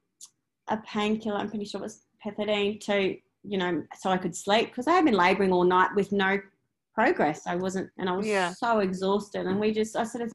a 0.68 0.76
painkiller. 0.78 1.36
I'm 1.36 1.48
pretty 1.50 1.64
sure 1.64 1.80
it 1.80 1.84
was 1.84 2.04
pethidine 2.24 2.80
to 2.82 3.16
you 3.44 3.58
know 3.58 3.82
so 3.98 4.10
I 4.10 4.16
could 4.18 4.36
sleep 4.36 4.68
because 4.68 4.86
I 4.86 4.92
had 4.92 5.04
been 5.04 5.14
labouring 5.14 5.52
all 5.52 5.64
night 5.64 5.90
with 5.96 6.12
no 6.12 6.38
progress. 6.94 7.46
I 7.46 7.56
wasn't, 7.56 7.90
and 7.98 8.08
I 8.08 8.12
was 8.12 8.26
Yeah. 8.26 8.52
so 8.52 8.80
exhausted. 8.80 9.46
And 9.46 9.58
we 9.58 9.72
just, 9.72 9.96
I 9.96 10.04
sort 10.04 10.24
of 10.24 10.32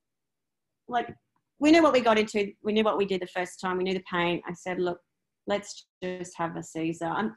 like 0.88 1.16
we 1.60 1.72
knew 1.72 1.82
what 1.84 1.94
we 1.94 2.02
got 2.02 2.20
into. 2.20 2.52
We 2.64 2.74
knew 2.74 2.84
what 2.84 2.98
we 2.98 3.06
did 3.06 3.22
the 3.22 3.28
first 3.28 3.60
time. 3.60 3.78
We 3.78 3.84
knew 3.84 3.94
the 3.94 4.04
pain. 4.12 4.42
I 4.48 4.54
said, 4.54 4.80
look, 4.80 5.00
let's 5.48 5.88
just 6.04 6.34
have 6.38 6.56
a 6.56 6.64
Caesar. 6.64 7.06
And 7.06 7.32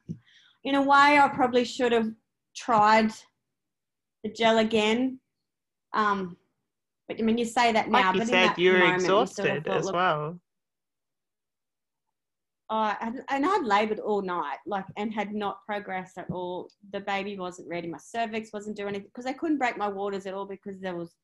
in 0.64 0.74
a 0.74 0.82
way, 0.82 1.18
I 1.18 1.30
probably 1.34 1.64
should 1.64 1.92
have 1.92 2.10
tried 2.56 3.10
the 4.22 4.30
gel 4.30 4.58
again. 4.58 5.20
Um, 5.94 6.36
but 7.08 7.18
I 7.18 7.22
mean, 7.22 7.38
you 7.38 7.44
say 7.44 7.72
that 7.72 7.88
now, 7.88 8.12
Like 8.12 8.14
you 8.14 8.20
but 8.20 8.28
said, 8.28 8.58
you 8.58 8.72
were 8.72 8.78
you 8.78 8.84
sort 8.84 8.92
of 8.92 9.00
exhausted 9.00 9.64
thought, 9.64 9.76
as 9.76 9.92
well. 9.92 10.40
uh, 12.68 12.94
and, 13.00 13.22
and 13.30 13.46
I'd 13.46 13.64
laboured 13.64 13.98
all 13.98 14.22
night, 14.22 14.58
like, 14.66 14.84
and 14.96 15.12
had 15.12 15.32
not 15.32 15.64
progressed 15.66 16.18
at 16.18 16.30
all. 16.30 16.68
The 16.92 17.00
baby 17.00 17.38
wasn't 17.38 17.68
ready. 17.68 17.88
My 17.88 17.98
cervix 17.98 18.52
wasn't 18.52 18.76
doing 18.76 18.90
anything 18.90 19.08
because 19.08 19.24
they 19.24 19.32
couldn't 19.34 19.58
break 19.58 19.76
my 19.78 19.88
waters 19.88 20.26
at 20.26 20.34
all 20.34 20.46
because 20.46 20.78
there 20.80 20.94
was 20.94 21.14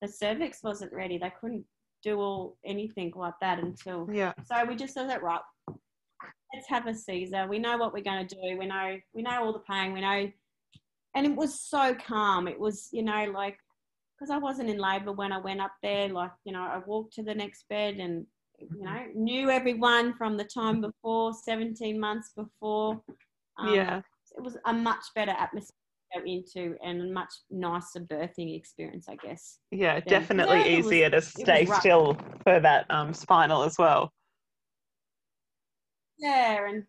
the 0.00 0.08
cervix 0.08 0.60
wasn't 0.62 0.92
ready. 0.92 1.18
They 1.18 1.32
couldn't 1.40 1.64
do 2.06 2.20
all 2.20 2.56
anything 2.64 3.12
like 3.14 3.34
that 3.40 3.58
until. 3.58 4.08
Yeah. 4.12 4.32
So 4.44 4.64
we 4.64 4.76
just 4.76 4.94
said 4.94 5.08
that 5.10 5.22
right. 5.22 5.40
Let's 6.54 6.68
have 6.68 6.86
a 6.86 6.94
Caesar. 6.94 7.46
We 7.48 7.58
know 7.58 7.76
what 7.76 7.92
we're 7.92 8.04
going 8.04 8.26
to 8.26 8.34
do. 8.34 8.58
We 8.58 8.66
know 8.66 8.96
we 9.12 9.22
know 9.22 9.44
all 9.44 9.52
the 9.52 9.58
pain. 9.60 9.92
We 9.92 10.00
know, 10.00 10.30
and 11.14 11.26
it 11.26 11.34
was 11.34 11.60
so 11.60 11.94
calm. 11.94 12.48
It 12.48 12.58
was 12.58 12.88
you 12.92 13.02
know 13.02 13.30
like 13.34 13.58
because 14.18 14.30
I 14.30 14.38
wasn't 14.38 14.70
in 14.70 14.78
labour 14.78 15.12
when 15.12 15.32
I 15.32 15.38
went 15.38 15.60
up 15.60 15.72
there. 15.82 16.08
Like 16.08 16.32
you 16.44 16.52
know 16.52 16.62
I 16.62 16.80
walked 16.86 17.14
to 17.14 17.22
the 17.22 17.34
next 17.34 17.64
bed 17.68 17.96
and 17.96 18.26
you 18.58 18.82
know 18.82 19.04
knew 19.14 19.50
everyone 19.50 20.14
from 20.14 20.36
the 20.36 20.44
time 20.44 20.80
before, 20.80 21.34
seventeen 21.34 21.98
months 21.98 22.32
before. 22.36 23.00
Um, 23.58 23.74
yeah. 23.74 24.00
It 24.36 24.42
was 24.42 24.58
a 24.66 24.72
much 24.72 25.02
better 25.14 25.32
atmosphere 25.32 25.85
go 26.14 26.22
into 26.24 26.76
and 26.84 27.02
a 27.02 27.12
much 27.12 27.32
nicer 27.50 28.00
birthing 28.00 28.56
experience, 28.56 29.06
I 29.08 29.16
guess. 29.16 29.58
Yeah. 29.70 30.00
Definitely 30.00 30.58
Yeah, 30.58 30.64
it 30.66 30.76
was- 30.78 30.86
easier 30.86 31.10
to 31.10 31.20
stay 31.20 31.66
still 31.66 32.16
for 32.42 32.60
that 32.60 32.86
um, 32.90 33.12
spinal 33.12 33.62
as 33.62 33.76
well. 33.78 34.12
Yeah, 36.18 36.66
and 36.68 36.84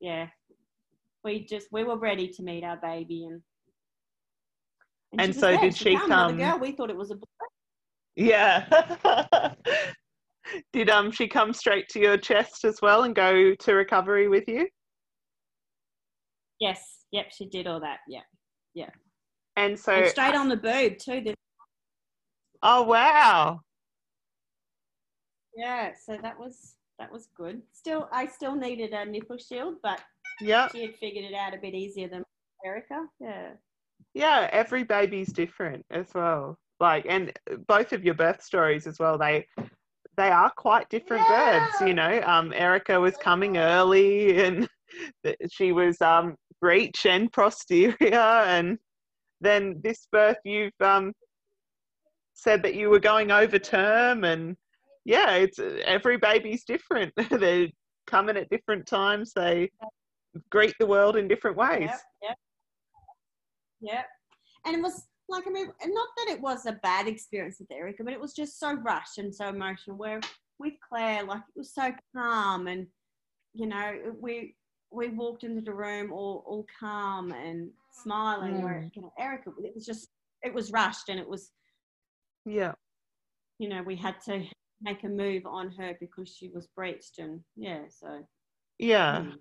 yeah, 0.00 0.26
we 1.24 1.44
just 1.46 1.68
we 1.72 1.84
were 1.84 1.96
ready 1.98 2.28
to 2.28 2.42
meet 2.42 2.64
our 2.64 2.76
baby, 2.76 3.24
and 3.24 3.40
And 5.18 5.22
she 5.22 5.28
was 5.28 5.36
so 5.40 5.50
there. 5.52 5.60
did 5.60 5.76
she 5.76 5.84
came, 5.96 6.02
another 6.02 6.32
come- 6.32 6.38
Girl, 6.38 6.58
we 6.58 6.72
thought 6.72 6.90
it 6.90 6.96
was 6.96 7.10
a 7.10 7.14
boy. 7.14 7.24
Yeah. 8.16 8.68
Did 10.72 10.88
um 10.90 11.10
she 11.10 11.28
come 11.28 11.52
straight 11.52 11.88
to 11.90 12.00
your 12.00 12.16
chest 12.16 12.64
as 12.64 12.80
well 12.82 13.02
and 13.04 13.14
go 13.14 13.54
to 13.54 13.72
recovery 13.74 14.28
with 14.28 14.44
you? 14.48 14.66
Yes, 16.58 17.04
yep, 17.12 17.26
she 17.30 17.46
did 17.48 17.66
all 17.66 17.80
that. 17.80 17.98
Yeah, 18.74 18.90
And 19.56 19.78
so 19.78 19.92
and 19.92 20.08
straight 20.08 20.34
on 20.34 20.48
the 20.48 20.56
boob 20.56 20.98
too. 20.98 21.20
The- 21.20 21.34
Oh 22.62 22.82
wow. 22.82 23.60
Yeah, 25.54 25.92
so 25.94 26.16
that 26.22 26.38
was 26.38 26.76
that 26.98 27.12
was 27.12 27.28
good. 27.36 27.62
Still, 27.72 28.08
I 28.12 28.26
still 28.26 28.54
needed 28.54 28.92
a 28.92 29.04
nipple 29.04 29.38
shield, 29.38 29.76
but 29.82 30.00
yeah, 30.40 30.68
she 30.68 30.82
had 30.82 30.94
figured 30.96 31.24
it 31.24 31.34
out 31.34 31.54
a 31.54 31.58
bit 31.58 31.74
easier 31.74 32.08
than 32.08 32.24
Erica. 32.64 33.06
Yeah. 33.20 33.50
Yeah, 34.14 34.48
every 34.52 34.84
baby's 34.84 35.32
different 35.32 35.84
as 35.90 36.12
well. 36.14 36.56
Like 36.80 37.06
and 37.08 37.32
both 37.66 37.92
of 37.92 38.04
your 38.04 38.14
birth 38.14 38.42
stories 38.42 38.86
as 38.86 38.98
well, 38.98 39.18
they 39.18 39.46
they 40.16 40.30
are 40.30 40.50
quite 40.56 40.88
different 40.90 41.26
births, 41.28 41.80
you 41.80 41.94
know. 41.94 42.20
Um 42.24 42.52
Erica 42.52 43.00
was 43.00 43.16
coming 43.16 43.58
early 43.58 44.44
and 44.44 44.68
she 45.50 45.72
was 45.72 46.00
um 46.00 46.36
breech 46.60 47.06
and 47.06 47.32
posterior 47.32 47.96
and 48.12 48.78
then 49.40 49.80
this 49.82 50.08
birth 50.10 50.38
you've 50.44 50.72
um 50.80 51.12
said 52.34 52.62
that 52.62 52.74
you 52.74 52.88
were 52.88 53.00
going 53.00 53.30
over 53.30 53.58
term 53.58 54.24
and 54.24 54.56
yeah, 55.08 55.36
it's 55.36 55.58
every 55.86 56.18
baby's 56.18 56.64
different. 56.64 57.14
They're 57.30 57.68
coming 58.06 58.36
at 58.36 58.50
different 58.50 58.86
times. 58.86 59.32
They 59.34 59.70
greet 60.50 60.74
the 60.78 60.86
world 60.86 61.16
in 61.16 61.28
different 61.28 61.56
ways. 61.56 61.88
Yep, 61.88 62.00
yep. 62.22 62.36
Yep. 63.80 64.06
And 64.66 64.76
it 64.76 64.82
was 64.82 65.06
like, 65.30 65.44
I 65.46 65.50
mean, 65.50 65.66
not 65.66 66.08
that 66.18 66.28
it 66.28 66.42
was 66.42 66.66
a 66.66 66.72
bad 66.82 67.08
experience 67.08 67.56
with 67.58 67.72
Erica, 67.72 68.04
but 68.04 68.12
it 68.12 68.20
was 68.20 68.34
just 68.34 68.60
so 68.60 68.74
rushed 68.74 69.16
and 69.16 69.34
so 69.34 69.48
emotional. 69.48 69.96
Where 69.96 70.20
with 70.58 70.74
Claire, 70.86 71.24
like 71.24 71.40
it 71.40 71.58
was 71.58 71.72
so 71.72 71.90
calm 72.14 72.66
and, 72.66 72.86
you 73.54 73.66
know, 73.66 73.94
we 74.20 74.56
we 74.90 75.08
walked 75.10 75.44
into 75.44 75.60
the 75.60 75.72
room 75.72 76.12
all, 76.12 76.44
all 76.46 76.66
calm 76.78 77.32
and 77.32 77.70
smiling. 77.92 78.62
Where, 78.62 78.90
you 78.94 79.02
know, 79.02 79.12
Erica, 79.18 79.50
it 79.62 79.74
was 79.74 79.84
just, 79.84 80.08
it 80.42 80.52
was 80.52 80.72
rushed 80.72 81.08
and 81.08 81.18
it 81.20 81.28
was, 81.28 81.50
Yeah. 82.46 82.72
you 83.58 83.68
know, 83.68 83.82
we 83.82 83.96
had 83.96 84.20
to 84.22 84.44
make 84.80 85.04
a 85.04 85.08
move 85.08 85.44
on 85.46 85.70
her 85.72 85.96
because 86.00 86.28
she 86.28 86.48
was 86.48 86.68
breached 86.76 87.18
and 87.18 87.40
yeah, 87.56 87.82
so. 87.88 88.26
Yeah. 88.78 89.22
mm. 89.22 89.34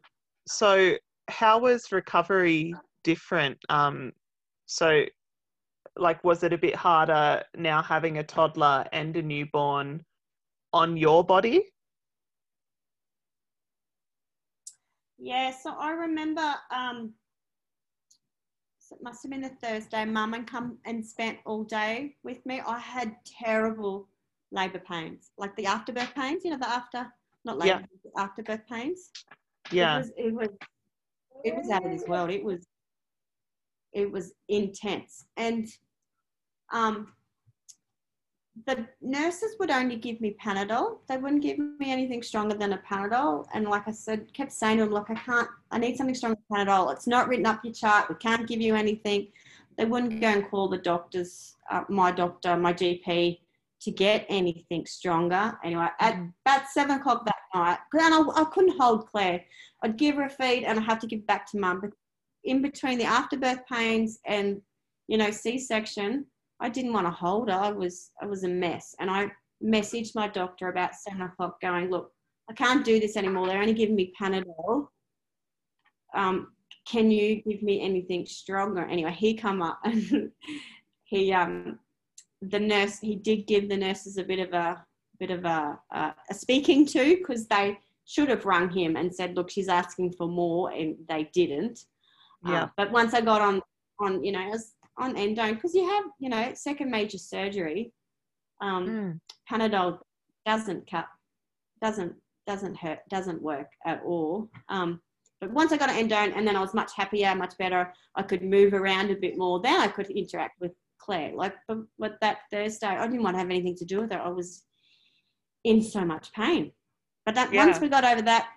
So 0.48 0.96
how 1.30 1.60
was 1.60 1.92
recovery 1.92 2.74
different? 3.04 3.58
Um 3.70 4.14
so 4.66 5.06
like 5.96 6.24
was 6.24 6.44
it 6.44 6.54
a 6.54 6.58
bit 6.58 6.76
harder 6.76 7.44
now 7.56 7.82
having 7.82 8.18
a 8.18 8.24
toddler 8.24 8.86
and 8.92 9.16
a 9.16 9.22
newborn 9.22 10.04
on 10.74 10.98
your 10.98 11.24
body? 11.24 11.66
Yeah, 15.18 15.52
so 15.52 15.74
I 15.78 15.92
remember 15.92 16.54
um 16.72 17.14
so 18.80 18.96
it 18.96 19.04
must 19.04 19.24
have 19.24 19.32
been 19.32 19.44
a 19.44 19.50
Thursday, 19.50 20.06
mum 20.06 20.34
and 20.34 20.48
come 20.48 20.78
and 20.86 21.06
spent 21.06 21.40
all 21.46 21.64
day 21.64 22.16
with 22.24 22.46
me. 22.46 22.62
I 22.66 22.80
had 22.80 23.16
terrible 23.26 24.08
labour 24.52 24.80
pains, 24.80 25.32
like 25.38 25.56
the 25.58 25.66
afterbirth 25.66 26.14
pains, 26.16 26.46
you 26.46 26.52
know, 26.52 26.58
the 26.58 26.70
after 26.70 27.12
not 27.44 27.58
Yeah. 27.58 27.78
labour, 27.78 27.88
the 28.04 28.22
afterbirth 28.22 28.66
pains. 28.68 29.12
Yeah. 29.72 29.96
It 29.96 30.00
was 30.00 30.12
it 30.18 30.34
was 30.34 30.50
it 31.44 31.56
was 31.56 31.70
out 31.70 31.86
of 31.86 31.92
this 31.92 32.08
world. 32.08 32.30
It 32.30 32.44
was 32.44 32.68
it 33.94 34.10
was 34.12 34.34
intense. 34.48 35.26
And 35.36 35.68
um 36.72 37.14
the 38.66 38.88
nurses 39.02 39.56
would 39.60 39.70
only 39.70 39.96
give 39.96 40.20
me 40.22 40.36
Panadol. 40.44 41.00
They 41.08 41.18
wouldn't 41.18 41.42
give 41.42 41.58
me 41.60 41.92
anything 41.92 42.24
stronger 42.24 42.56
than 42.56 42.74
a 42.74 42.78
Panadol. 42.80 43.46
And 43.54 43.68
like 43.68 43.88
I 43.88 43.92
said, 43.92 44.34
kept 44.34 44.52
saying 44.52 44.78
to 44.78 44.86
them, 44.86 44.94
look, 44.94 45.10
I 45.10 45.16
can't, 45.16 45.50
I 45.72 45.78
need 45.78 45.98
something 45.98 46.16
stronger 46.16 46.40
than 46.50 46.66
Panadol. 46.66 46.92
It's 46.94 47.08
not 47.08 47.28
written 47.28 47.46
up 47.46 47.64
your 47.64 47.74
chart. 47.74 48.10
We 48.10 48.16
can't 48.16 48.48
give 48.48 48.62
you 48.62 48.76
anything. 48.76 49.28
They 49.78 49.86
wouldn't 49.86 50.20
go 50.22 50.28
and 50.28 50.50
call 50.50 50.70
the 50.70 50.78
doctors, 50.78 51.56
uh, 51.70 51.84
my 51.90 52.12
doctor, 52.12 52.58
my 52.58 52.74
GP, 52.74 53.40
to 53.82 53.92
get 53.92 54.26
anything 54.28 54.86
stronger. 54.88 55.58
Anyway, 55.64 55.88
at 56.00 56.16
Mhm. 56.16 56.34
about 56.46 56.68
seven 56.70 57.00
o'clock 57.00 57.26
that 57.26 57.36
night, 57.54 57.78
and 57.94 58.14
I, 58.14 58.42
I 58.42 58.46
couldn't 58.46 58.80
hold 58.80 59.08
Claire. 59.08 59.46
I'd 59.84 59.98
give 59.98 60.16
her 60.16 60.24
a 60.24 60.30
feed 60.30 60.64
and 60.64 60.80
I 60.80 60.82
have 60.82 61.00
to 61.00 61.08
give 61.08 61.28
back 61.28 61.46
to 61.52 61.60
mum. 61.60 61.82
But 61.82 61.92
in 62.44 62.62
between 62.62 62.98
the 62.98 63.06
afterbirth 63.06 63.68
pains 63.68 64.20
and, 64.26 64.62
you 65.08 65.18
know, 65.18 65.30
C-section, 65.30 66.26
I 66.60 66.70
didn't 66.70 66.94
want 66.94 67.08
to 67.08 67.12
hold 67.12 67.50
her. 67.50 67.56
I 67.56 67.72
was 67.72 68.12
I 68.22 68.26
was 68.26 68.44
a 68.44 68.48
mess, 68.50 68.96
and 69.00 69.10
I 69.10 69.32
messaged 69.64 70.16
my 70.16 70.28
doctor 70.28 70.70
about 70.70 70.96
seven 70.96 71.22
o'clock, 71.22 71.62
going, 71.62 71.90
"Look, 71.90 72.12
I 72.50 72.54
can't 72.54 72.86
do 72.86 73.00
this 73.00 73.18
anymore. 73.18 73.48
They're 73.48 73.62
only 73.62 73.74
giving 73.74 73.96
me 73.96 74.14
Panadol. 74.20 74.88
Um, 76.14 76.54
can 76.88 77.12
you 77.12 77.42
give 77.44 77.62
me 77.62 77.82
anything 77.82 78.26
stronger?" 78.26 78.86
Anyway, 78.86 79.12
he 79.12 79.34
come 79.36 79.62
up 79.62 79.80
and 79.84 80.32
he 81.04 81.32
um 81.34 81.80
the 82.42 82.60
nurse 82.60 83.00
he 83.00 83.16
did 83.16 83.48
give 83.48 83.68
the 83.70 83.78
nurses 83.78 84.18
a 84.18 84.24
bit 84.24 84.40
of 84.40 84.54
a 84.54 84.84
bit 85.20 85.32
of 85.32 85.46
a 85.46 85.80
a, 85.92 86.14
a 86.30 86.34
speaking 86.34 86.86
to 86.88 87.18
because 87.18 87.48
they 87.48 87.78
should 88.06 88.30
have 88.30 88.46
rung 88.46 88.70
him 88.70 88.96
and 88.96 89.14
said, 89.14 89.36
"Look, 89.36 89.50
she's 89.52 89.68
asking 89.68 90.14
for 90.14 90.28
more," 90.28 90.72
and 90.72 90.96
they 91.08 91.30
didn't. 91.34 91.86
Uh, 92.46 92.52
Yeah. 92.52 92.70
but 92.78 92.92
once 92.92 93.14
I 93.14 93.22
got 93.22 93.42
on 93.42 93.62
on 94.00 94.24
you 94.24 94.32
know 94.32 94.40
I 94.40 94.50
was 94.50 94.74
on 94.98 95.16
endone 95.16 95.56
because 95.56 95.74
you 95.76 95.88
have 95.88 96.06
you 96.20 96.30
know 96.30 96.52
second 96.54 96.90
major 96.90 97.18
surgery, 97.18 97.94
um, 98.62 98.88
Mm. 98.88 99.20
Panadol 99.50 100.00
doesn't 100.46 100.90
cut 100.90 101.08
doesn't 101.82 102.14
doesn't 102.46 102.76
hurt 102.78 103.00
doesn't 103.10 103.42
work 103.42 103.70
at 103.86 104.02
all. 104.04 104.50
Um, 104.70 105.02
but 105.40 105.52
once 105.52 105.72
I 105.72 105.78
got 105.78 105.90
an 105.90 106.08
endone 106.08 106.36
and 106.36 106.48
then 106.48 106.56
I 106.56 106.62
was 106.62 106.74
much 106.74 106.94
happier, 106.96 107.36
much 107.36 107.58
better. 107.58 107.94
I 108.16 108.24
could 108.24 108.42
move 108.42 108.74
around 108.74 109.12
a 109.12 109.16
bit 109.16 109.38
more. 109.38 109.62
Then 109.62 109.80
I 109.80 109.88
could 109.88 110.10
interact 110.10 110.60
with 110.60 110.72
Claire. 110.98 111.36
Like 111.36 111.54
but, 111.68 111.80
but 112.00 112.18
that 112.22 112.40
Thursday, 112.52 112.88
I 112.88 113.06
didn't 113.06 113.24
want 113.24 113.36
to 113.36 113.40
have 113.40 113.50
anything 113.50 113.76
to 113.76 113.86
do 113.86 114.02
with 114.02 114.12
her. 114.12 114.20
I 114.20 114.30
was 114.30 114.64
in 115.64 115.82
so 115.84 116.04
much 116.04 116.32
pain. 116.34 116.72
But 117.26 117.36
that 117.36 117.52
once 117.52 117.80
we 117.80 117.90
got 117.90 118.06
over 118.06 118.22
that, 118.24 118.48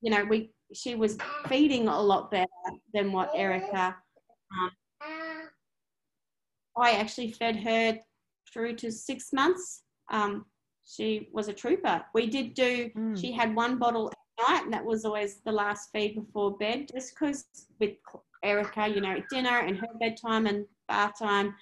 you 0.00 0.10
know, 0.10 0.24
we 0.24 0.52
she 0.72 0.94
was 0.94 1.18
feeding 1.48 1.86
a 1.88 2.00
lot 2.00 2.30
better 2.30 2.46
than 2.94 3.12
what 3.12 3.30
Erica. 3.34 3.96
Um, 4.52 4.70
I 6.80 6.92
actually 6.92 7.32
fed 7.32 7.56
her 7.56 7.98
through 8.52 8.76
to 8.76 8.90
six 8.90 9.32
months. 9.32 9.82
Um, 10.10 10.46
she 10.84 11.28
was 11.32 11.48
a 11.48 11.52
trooper. 11.52 12.02
We 12.14 12.26
did 12.26 12.54
do. 12.54 12.90
Mm. 12.96 13.20
She 13.20 13.32
had 13.32 13.54
one 13.54 13.78
bottle 13.78 14.10
at 14.10 14.48
night, 14.48 14.64
and 14.64 14.72
that 14.72 14.84
was 14.84 15.04
always 15.04 15.40
the 15.44 15.52
last 15.52 15.90
feed 15.92 16.14
before 16.16 16.56
bed, 16.56 16.88
just 16.92 17.14
because 17.14 17.44
with 17.78 17.92
Erica, 18.42 18.88
you 18.88 19.00
know, 19.00 19.12
at 19.12 19.28
dinner 19.28 19.60
and 19.60 19.76
her 19.78 19.86
bedtime 20.00 20.46
and 20.46 20.66
bath 20.88 21.12
time, 21.18 21.54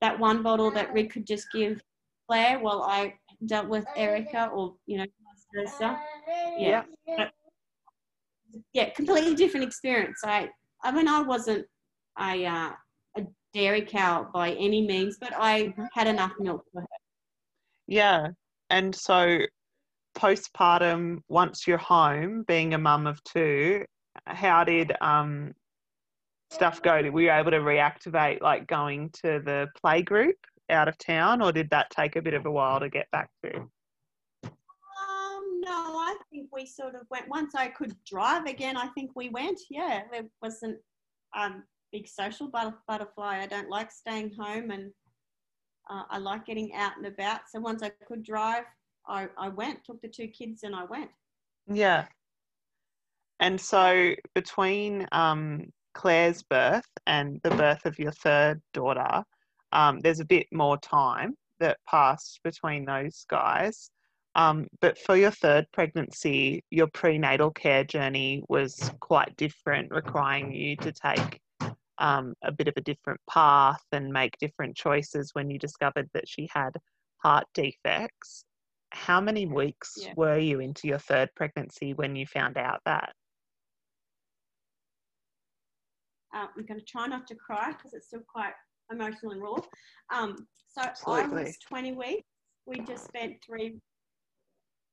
that 0.00 0.18
one 0.18 0.42
bottle 0.42 0.70
that 0.72 0.92
Rick 0.92 1.12
could 1.12 1.26
just 1.26 1.46
give 1.52 1.80
Claire 2.28 2.58
while 2.58 2.82
I 2.82 3.14
dealt 3.46 3.68
with 3.68 3.84
Erica, 3.96 4.48
or 4.48 4.74
you 4.86 4.98
know, 4.98 5.04
vice 5.04 5.46
versa. 5.54 5.98
Yeah. 6.58 6.82
Yeah, 8.74 8.90
completely 8.90 9.34
different 9.34 9.64
experience. 9.64 10.20
I, 10.24 10.50
I 10.82 10.92
mean, 10.92 11.08
I 11.08 11.22
wasn't 11.22 11.66
I, 12.16 12.44
uh, 12.44 12.72
dairy 13.52 13.82
cow 13.82 14.28
by 14.32 14.52
any 14.52 14.86
means, 14.86 15.18
but 15.18 15.32
I 15.34 15.68
Mhm. 15.68 15.88
had 15.92 16.06
enough 16.06 16.32
milk 16.38 16.64
for 16.72 16.82
her. 16.82 16.86
Yeah. 17.86 18.28
And 18.70 18.94
so 18.94 19.40
postpartum, 20.14 21.22
once 21.28 21.66
you're 21.66 21.78
home, 21.78 22.42
being 22.44 22.74
a 22.74 22.78
mum 22.78 23.06
of 23.06 23.22
two, 23.24 23.84
how 24.26 24.64
did 24.64 24.92
um, 25.00 25.54
stuff 26.50 26.82
go? 26.82 27.10
Were 27.10 27.20
you 27.20 27.32
able 27.32 27.50
to 27.50 27.58
reactivate, 27.58 28.40
like 28.40 28.66
going 28.66 29.10
to 29.22 29.40
the 29.40 29.68
play 29.80 30.02
group 30.02 30.36
out 30.70 30.88
of 30.88 30.96
town, 30.98 31.42
or 31.42 31.52
did 31.52 31.70
that 31.70 31.90
take 31.90 32.16
a 32.16 32.22
bit 32.22 32.34
of 32.34 32.46
a 32.46 32.50
while 32.50 32.80
to 32.80 32.88
get 32.88 33.10
back 33.10 33.30
to? 33.44 33.70
Um, 34.44 35.60
no, 35.60 35.96
I 35.98 36.16
think 36.30 36.48
we 36.52 36.66
sort 36.66 36.94
of 36.94 37.02
went. 37.10 37.28
Once 37.28 37.54
I 37.54 37.68
could 37.68 37.94
drive 38.04 38.46
again, 38.46 38.76
I 38.76 38.86
think 38.88 39.10
we 39.14 39.28
went. 39.28 39.60
Yeah, 39.70 40.04
there 40.10 40.24
wasn't 40.40 40.78
um 41.34 41.64
big 41.92 42.08
social 42.08 42.48
butterfly. 42.48 43.40
I 43.42 43.46
don't 43.46 43.68
like 43.68 43.90
staying 43.90 44.32
home, 44.34 44.70
and 44.70 44.90
uh, 45.90 46.04
I 46.10 46.18
like 46.18 46.46
getting 46.46 46.74
out 46.74 46.96
and 46.96 47.06
about. 47.06 47.42
So 47.50 47.60
once 47.60 47.82
I 47.82 47.90
could 48.06 48.22
drive, 48.22 48.64
I 49.06 49.28
I 49.38 49.48
went, 49.48 49.84
took 49.84 50.00
the 50.00 50.08
two 50.08 50.28
kids, 50.28 50.62
and 50.62 50.74
I 50.74 50.84
went. 50.84 51.10
Yeah. 51.66 52.06
And 53.40 53.60
so 53.60 54.14
between 54.34 55.06
um, 55.12 55.72
Claire's 55.94 56.42
birth 56.42 56.88
and 57.06 57.40
the 57.42 57.50
birth 57.50 57.86
of 57.86 57.98
your 57.98 58.12
third 58.12 58.62
daughter, 58.72 59.24
um, 59.72 59.98
there's 60.00 60.20
a 60.20 60.24
bit 60.24 60.46
more 60.52 60.78
time 60.78 61.34
that 61.58 61.78
passed 61.88 62.40
between 62.44 62.84
those 62.84 63.24
guys. 63.28 63.90
Um, 64.34 64.66
but 64.80 64.98
for 64.98 65.16
your 65.16 65.30
third 65.30 65.66
pregnancy, 65.72 66.64
your 66.70 66.86
prenatal 66.86 67.50
care 67.50 67.84
journey 67.84 68.42
was 68.48 68.90
quite 69.00 69.36
different, 69.36 69.90
requiring 69.90 70.52
you 70.52 70.76
to 70.76 70.92
take 70.92 71.40
um, 71.98 72.34
a 72.42 72.52
bit 72.52 72.68
of 72.68 72.74
a 72.76 72.80
different 72.80 73.20
path 73.28 73.82
and 73.92 74.12
make 74.12 74.38
different 74.38 74.76
choices 74.76 75.30
when 75.34 75.50
you 75.50 75.58
discovered 75.58 76.08
that 76.14 76.28
she 76.28 76.48
had 76.52 76.72
heart 77.18 77.46
defects. 77.54 78.44
How 78.90 79.20
many 79.20 79.46
weeks 79.46 79.96
Yeah. 79.98 80.14
were 80.16 80.38
you 80.38 80.60
into 80.60 80.88
your 80.88 80.98
third 80.98 81.34
pregnancy 81.34 81.94
when 81.94 82.16
you 82.16 82.26
found 82.26 82.56
out 82.56 82.80
that? 82.84 83.14
Uh, 86.34 86.48
I'm 86.56 86.64
going 86.64 86.80
to 86.80 86.86
try 86.86 87.06
not 87.06 87.26
to 87.28 87.34
cry 87.34 87.72
because 87.72 87.92
it's 87.94 88.06
still 88.06 88.22
quite 88.26 88.54
emotional 88.90 89.32
and 89.32 89.42
raw. 89.42 89.60
Um, 90.10 90.46
so 90.68 90.82
I 91.06 91.26
was 91.26 91.58
20 91.58 91.92
weeks. 91.92 92.26
We 92.66 92.80
just 92.80 93.04
spent 93.04 93.42
three. 93.44 93.78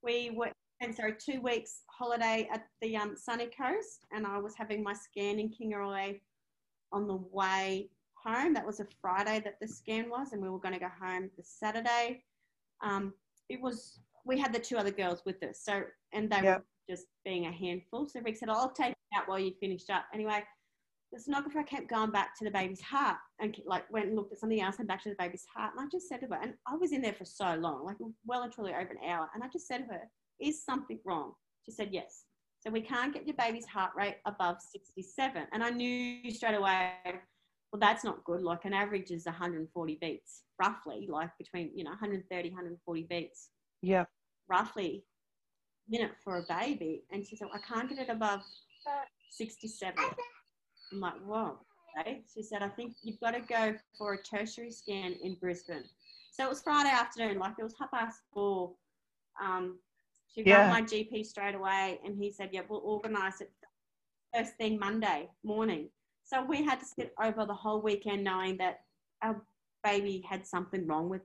We 0.01 0.31
were 0.31 0.51
and 0.81 0.95
sorry 0.95 1.15
two 1.19 1.41
weeks 1.41 1.81
holiday 1.89 2.47
at 2.53 2.65
the 2.81 2.95
um, 2.95 3.15
sunny 3.15 3.47
coast, 3.47 4.05
and 4.11 4.25
I 4.25 4.37
was 4.37 4.55
having 4.55 4.81
my 4.81 4.93
scan 4.93 5.39
in 5.39 5.49
Kingaroy 5.49 6.19
on 6.91 7.07
the 7.07 7.19
way 7.31 7.89
home. 8.15 8.53
That 8.53 8.65
was 8.65 8.79
a 8.79 8.87
Friday 9.01 9.41
that 9.43 9.59
the 9.59 9.67
scan 9.67 10.09
was, 10.09 10.33
and 10.33 10.41
we 10.41 10.49
were 10.49 10.59
going 10.59 10.73
to 10.73 10.79
go 10.79 10.89
home 11.01 11.29
the 11.37 11.43
Saturday. 11.43 12.23
Um, 12.81 13.13
it 13.49 13.61
was 13.61 13.99
we 14.25 14.37
had 14.37 14.53
the 14.53 14.59
two 14.59 14.77
other 14.77 14.91
girls 14.91 15.23
with 15.25 15.41
us, 15.43 15.61
so 15.63 15.83
and 16.13 16.29
they 16.29 16.41
Yep. 16.43 16.57
were 16.59 16.65
just 16.89 17.07
being 17.23 17.45
a 17.45 17.51
handful. 17.51 18.07
So 18.07 18.19
Rick 18.21 18.37
said, 18.37 18.49
"I'll 18.49 18.69
take 18.71 18.91
it 18.91 18.97
out 19.15 19.27
while 19.27 19.39
you 19.39 19.53
finished 19.59 19.89
up." 19.89 20.05
Anyway, 20.13 20.43
the 21.11 21.19
sonographer 21.19 21.65
kept 21.65 21.87
going 21.87 22.11
back 22.11 22.37
to 22.37 22.45
the 22.45 22.51
baby's 22.51 22.81
heart 22.81 23.17
and 23.39 23.59
like 23.65 23.89
went 23.91 24.07
and 24.07 24.15
looked 24.15 24.31
at 24.31 24.39
something 24.39 24.61
else 24.61 24.77
and 24.79 24.87
back 24.87 25.01
to 25.03 25.09
the 25.09 25.15
baby's 25.15 25.45
heart. 25.53 25.73
And 25.75 25.83
I 25.85 25.89
just 25.89 26.07
said 26.07 26.19
to 26.21 26.27
her, 26.27 26.39
and 26.41 26.53
I 26.67 26.75
was 26.75 26.91
in 26.91 27.01
there 27.01 27.13
for 27.13 27.25
so 27.25 27.55
long, 27.55 27.85
like 27.85 27.97
well 28.25 28.43
and 28.43 28.51
truly 28.53 28.71
over 28.73 28.91
an 28.91 29.09
hour. 29.09 29.29
And 29.33 29.43
I 29.43 29.47
just 29.47 29.67
said 29.67 29.79
to 29.87 29.93
her, 29.93 30.11
"Is 30.39 30.63
something 30.63 30.99
wrong?" 31.05 31.33
She 31.65 31.71
said, 31.71 31.89
"Yes." 31.91 32.25
So 32.59 32.69
we 32.69 32.81
can't 32.81 33.13
get 33.13 33.25
your 33.25 33.35
baby's 33.37 33.65
heart 33.65 33.91
rate 33.95 34.17
above 34.25 34.57
67. 34.61 35.47
And 35.53 35.63
I 35.63 35.69
knew 35.69 36.29
straight 36.29 36.55
away, 36.55 36.91
well, 37.71 37.79
that's 37.79 38.03
not 38.03 38.23
good. 38.25 38.41
Like 38.41 38.65
an 38.65 38.73
average 38.73 39.11
is 39.11 39.25
140 39.25 39.97
beats, 40.01 40.43
roughly, 40.59 41.07
like 41.09 41.29
between, 41.37 41.71
you 41.73 41.83
know, 41.85 41.91
130, 41.91 42.49
140 42.49 43.03
beats, 43.03 43.49
Yeah. 43.81 44.05
roughly, 44.49 45.05
minute 45.87 46.11
for 46.23 46.37
a 46.37 46.43
baby. 46.49 47.03
And 47.11 47.25
she 47.25 47.35
said, 47.37 47.47
I 47.53 47.59
can't 47.59 47.87
get 47.87 47.99
it 47.99 48.09
above 48.09 48.41
67. 49.29 49.93
I'm 50.91 50.99
like, 50.99 51.19
whoa. 51.25 51.59
Okay. 51.99 52.23
She 52.33 52.43
said, 52.43 52.61
I 52.61 52.67
think 52.69 52.95
you've 53.03 53.19
got 53.19 53.31
to 53.31 53.41
go 53.41 53.73
for 53.97 54.13
a 54.13 54.21
tertiary 54.21 54.71
scan 54.71 55.15
in 55.23 55.35
Brisbane. 55.35 55.83
So 56.31 56.43
it 56.45 56.49
was 56.49 56.61
Friday 56.61 56.89
afternoon, 56.89 57.39
like 57.39 57.53
it 57.57 57.63
was 57.63 57.75
half 57.79 57.91
past 57.91 58.19
four. 58.33 58.73
Um, 59.41 59.79
she 60.33 60.43
Yeah. 60.43 60.61
rang 60.61 60.69
my 60.69 60.81
GP 60.81 61.25
straight 61.25 61.55
away 61.55 61.99
and 62.03 62.17
he 62.17 62.31
said, 62.31 62.49
yeah, 62.51 62.61
we'll 62.67 62.79
organise 62.81 63.41
it 63.41 63.51
first 64.33 64.55
thing 64.55 64.77
Monday 64.79 65.29
morning. 65.43 65.89
So 66.23 66.43
we 66.43 66.63
had 66.63 66.79
to 66.79 66.85
sit 66.85 67.13
over 67.21 67.45
the 67.45 67.53
whole 67.53 67.81
weekend 67.81 68.23
knowing 68.23 68.57
that 68.57 68.81
our 69.23 69.43
baby 69.83 70.23
had 70.27 70.45
something 70.45 70.85
wrong 70.85 71.09
with 71.09 71.21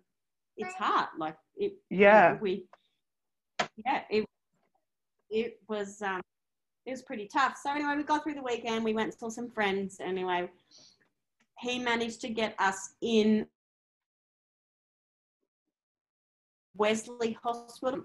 its 0.56 0.74
heart. 0.76 1.10
Like 1.18 1.36
it, 1.56 1.74
you 1.90 1.98
know, 1.98 2.04
Yeah. 2.04 2.38
we, 2.40 2.66
yeah, 3.84 4.02
it, 4.08 4.24
it 5.30 5.60
was, 5.68 6.00
um, 6.00 6.22
it 6.86 6.92
was 6.92 7.02
pretty 7.02 7.28
tough. 7.28 7.58
So 7.62 7.70
anyway, 7.72 7.94
we 7.96 8.02
got 8.04 8.22
through 8.22 8.34
the 8.34 8.42
weekend. 8.42 8.84
We 8.84 8.94
went 8.94 9.10
and 9.12 9.18
saw 9.18 9.28
some 9.28 9.50
friends. 9.50 9.98
Anyway, 10.00 10.48
he 11.60 11.78
managed 11.78 12.20
to 12.22 12.28
get 12.30 12.54
us 12.58 12.94
in 13.02 13.46
Wesley 16.76 17.36
Hospital, 17.42 18.04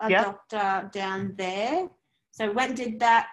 a 0.00 0.10
Yeah. 0.10 0.22
doctor 0.24 0.90
down 0.92 1.34
there. 1.36 1.88
So 2.30 2.48
we 2.48 2.54
went 2.54 2.70
and 2.70 2.76
did 2.76 3.00
that. 3.00 3.28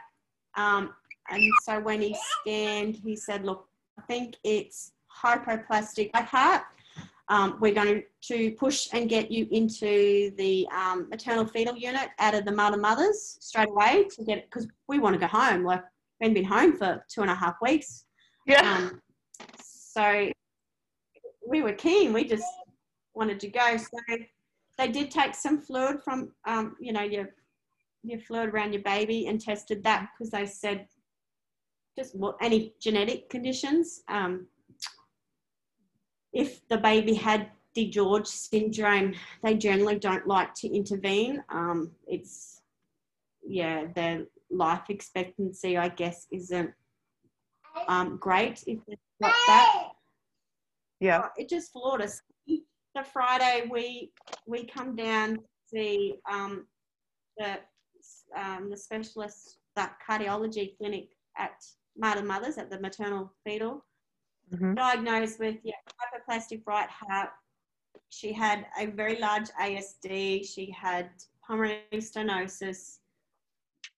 Um, 0.56 0.94
and 1.30 1.42
so 1.64 1.80
when 1.80 2.02
he 2.02 2.16
scanned, 2.40 2.96
he 2.96 3.16
said, 3.16 3.46
look, 3.46 3.68
I 3.98 4.02
think 4.04 4.36
it's 4.44 4.94
hypoplastic 5.24 6.12
right 6.14 6.26
heart. 6.26 6.64
Um, 7.30 7.58
we're 7.62 7.74
going 7.74 8.04
to 8.24 8.52
push 8.52 8.90
and 8.92 9.08
get 9.08 9.32
you 9.32 9.48
into 9.52 10.32
the 10.38 10.68
um, 10.76 11.08
maternal 11.10 11.46
fetal 11.46 11.78
unit 11.78 12.10
out 12.20 12.34
of 12.34 12.44
the 12.44 12.52
Mater 12.52 12.78
Mothers 12.78 13.38
straight 13.40 13.70
away 13.70 14.08
to 14.16 14.24
get 14.26 14.40
it 14.40 14.46
because 14.46 14.68
we 14.90 15.00
want 15.00 15.14
to 15.14 15.20
go 15.20 15.28
home. 15.28 15.64
Like, 15.64 15.84
we 16.20 16.28
have 16.28 16.34
been 16.34 16.44
home 16.44 16.76
for 16.76 17.04
two 17.08 17.22
and 17.22 17.32
a 17.32 17.36
half 17.36 17.56
weeks. 17.62 18.06
Yeah. 18.46 18.62
Um, 18.62 19.02
so 19.56 20.30
we 21.48 21.62
were 21.62 21.74
keen. 21.74 22.12
We 22.12 22.26
just 22.26 22.46
wanted 23.14 23.40
to 23.40 23.48
go. 23.48 23.78
So 23.78 23.98
they 24.82 24.88
did 24.88 25.12
take 25.12 25.36
some 25.36 25.62
fluid 25.62 26.02
from, 26.04 26.32
um, 26.48 26.76
you 26.80 26.92
know, 26.92 27.04
your 27.04 27.30
your 28.04 28.20
fluid 28.20 28.50
around 28.50 28.74
your 28.74 28.82
baby 28.82 29.28
and 29.28 29.40
tested 29.40 29.84
that 29.84 30.10
because 30.10 30.32
they 30.32 30.44
said 30.48 30.88
just 31.96 32.16
what 32.16 32.36
any 32.42 32.74
genetic 32.82 33.30
conditions. 33.30 34.02
Um, 34.08 34.48
if 36.34 36.68
the 36.68 36.78
baby 36.78 37.14
had 37.14 37.52
DiGeorge 37.78 38.26
syndrome, 38.26 39.14
they 39.44 39.54
generally 39.56 40.00
don't 40.00 40.26
like 40.26 40.56
to 40.56 40.68
intervene. 40.68 41.44
Um, 41.50 41.92
it's 42.08 42.62
yeah, 43.48 43.86
their 43.94 44.26
life 44.50 44.90
expectancy, 44.90 45.78
I 45.78 45.90
guess, 45.90 46.26
isn't 46.32 46.72
um, 47.88 48.18
great 48.18 48.64
if 48.66 48.80
it's 48.88 49.02
like 49.20 49.34
that. 49.48 49.90
yeah. 51.00 51.28
It 51.38 51.50
just 51.50 51.72
floored 51.72 52.02
us. 52.02 52.22
The 52.96 53.04
Friday 53.04 53.68
we 53.72 54.12
we 54.46 54.66
come 54.66 54.96
down 54.96 55.36
to 55.36 55.42
see 55.74 56.16
um, 56.30 56.68
the 57.38 57.60
um, 58.36 58.70
the 58.70 58.78
specialist 58.78 59.58
that 59.76 59.96
cardiology 60.08 60.78
clinic 60.78 61.10
at 61.38 61.64
Mater 61.98 62.24
Mothers 62.24 62.58
at 62.58 62.70
the 62.70 62.80
maternal 62.80 63.34
fetal. 63.44 63.86
Mhm. 64.54 64.76
Diagnosed 64.76 65.40
with 65.40 65.58
yeah, 65.64 65.74
hypoplastic 66.00 66.64
right 66.66 66.90
heart. 66.90 67.30
She 68.10 68.34
had 68.34 68.66
a 68.78 68.88
very 68.88 69.18
large 69.20 69.50
ASD. 69.52 70.46
She 70.46 70.70
had 70.72 71.10
pulmonary 71.48 71.86
stenosis. 71.94 73.00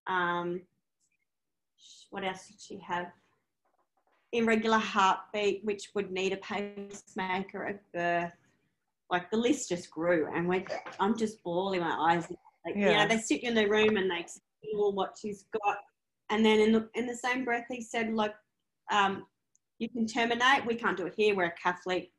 Um, 0.06 0.62
what 2.12 2.24
else 2.24 2.48
did 2.48 2.62
she 2.62 2.78
have? 2.80 3.12
irregular 4.34 4.80
heartbeat, 4.80 5.64
which 5.64 5.92
would 5.94 6.12
need 6.12 6.34
a 6.34 6.38
pacemaker 6.38 7.66
at 7.66 7.92
birth. 7.94 8.34
Like 9.14 9.30
the 9.30 9.38
list 9.38 9.70
just 9.70 9.92
grew, 9.92 10.28
and 10.34 10.48
we 10.48 10.66
I'm 11.00 11.16
just 11.16 11.44
bawling 11.44 11.82
my 11.82 11.96
eyes. 12.10 12.28
Like, 12.66 12.76
you 12.76 12.82
Yeah. 12.90 13.04
know, 13.06 13.16
they 13.16 13.22
sit 13.22 13.44
you 13.44 13.50
in 13.50 13.54
the 13.56 13.68
room 13.70 13.96
and 13.98 14.10
they 14.10 14.26
all 14.76 14.92
what 14.92 15.16
she's 15.22 15.46
got, 15.54 15.78
and 16.32 16.44
then 16.44 16.60
in 16.60 16.72
the 16.72 16.90
in 16.96 17.06
the 17.06 17.16
same 17.16 17.46
breath, 17.46 17.68
he 17.70 17.80
said, 17.80 18.12
"Look, 18.12 18.34
um, 18.92 19.28
you 19.78 19.88
can 19.88 20.08
terminate. 20.08 20.66
We 20.66 20.74
can't 20.74 20.98
do 20.98 21.06
it 21.06 21.14
here. 21.16 21.36
We're 21.36 21.54
a 21.56 21.62
Catholic 21.62 22.12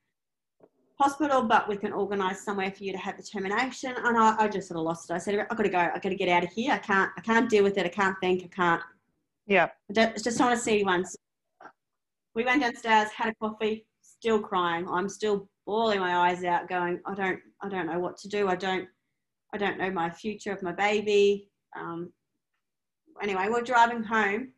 hospital, 1.01 1.42
but 1.42 1.68
we 1.68 1.76
can 1.76 1.92
organise 1.92 2.45
somewhere 2.45 2.70
for 2.70 2.84
you 2.84 2.92
to 2.92 2.99
have 2.99 3.16
the 3.16 3.24
termination." 3.24 3.92
And 3.97 4.16
I, 4.16 4.36
I 4.38 4.47
just 4.47 4.68
sort 4.68 4.78
of 4.78 4.84
lost 4.84 5.11
it. 5.11 5.14
I 5.14 5.18
said, 5.18 5.34
"I've 5.51 5.57
got 5.59 5.64
to 5.64 5.68
go. 5.68 5.78
I've 5.78 6.01
got 6.01 6.11
to 6.11 6.14
get 6.14 6.28
out 6.28 6.45
of 6.45 6.51
here. 6.51 6.74
I 6.74 6.78
can't. 6.78 7.11
I 7.18 7.22
can't 7.22 7.51
deal 7.51 7.64
with 7.64 7.76
it. 7.76 7.86
I 7.86 7.95
can't 8.01 8.16
think. 8.20 8.45
I 8.45 8.51
can't." 8.55 8.82
Yeah. 9.49 9.70
I 9.90 9.92
just 9.92 10.24
don't- 10.38 10.47
want 10.47 10.57
to 10.57 10.62
see 10.64 10.84
once. 10.84 11.16
We 12.36 12.45
went 12.45 12.62
downstairs, 12.62 13.11
had 13.11 13.30
a 13.30 13.34
coffee, 13.34 13.84
still 14.01 14.38
crying. 14.40 14.86
I'm 14.88 15.09
still 15.09 15.49
bawling 15.67 16.01
my 16.01 16.29
eyes 16.29 16.45
out, 16.45 16.69
going, 16.69 17.01
I 17.07 17.15
don't, 17.15 17.41
I 17.62 17.69
don't 17.69 17.87
know 17.87 17.99
what 17.99 18.17
to 18.19 18.29
do. 18.29 18.49
I 18.49 18.57
don't, 18.57 18.89
I 19.53 19.59
don't 19.59 19.79
know 19.79 19.91
my 19.91 20.11
future 20.11 20.53
of 20.53 20.62
my 20.62 20.73
baby. 20.73 21.49
Um, 21.79 22.12
anyway, 23.23 23.49
we're 23.51 23.62
driving 23.62 24.03
home, 24.03 24.53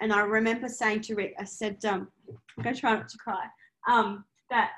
and 0.00 0.12
I 0.12 0.20
remember 0.20 0.68
saying 0.68 1.02
to 1.02 1.14
Rick, 1.14 1.34
I 1.38 1.44
said, 1.44 1.84
um, 1.84 2.08
I'm 2.56 2.64
going 2.64 2.74
to 2.74 2.80
try 2.80 2.94
not 2.94 3.08
to 3.08 3.18
cry. 3.18 3.44
Um, 3.88 4.24
that 4.50 4.70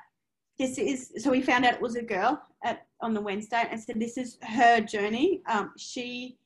this 0.59 0.77
is 0.77 1.11
so 1.17 1.29
we 1.29 1.41
found 1.41 1.65
out 1.65 1.75
it 1.75 1.81
was 1.81 1.95
a 1.95 2.01
girl, 2.01 2.41
at 2.63 2.87
on 3.01 3.13
the 3.13 3.21
Wednesday 3.21 3.61
and 3.61 3.71
i 3.71 3.75
said, 3.75 3.99
"This 3.99 4.17
is 4.17 4.37
her 4.41 4.81
journey. 4.81 5.41
Um, 5.47 5.71
she 5.77 6.37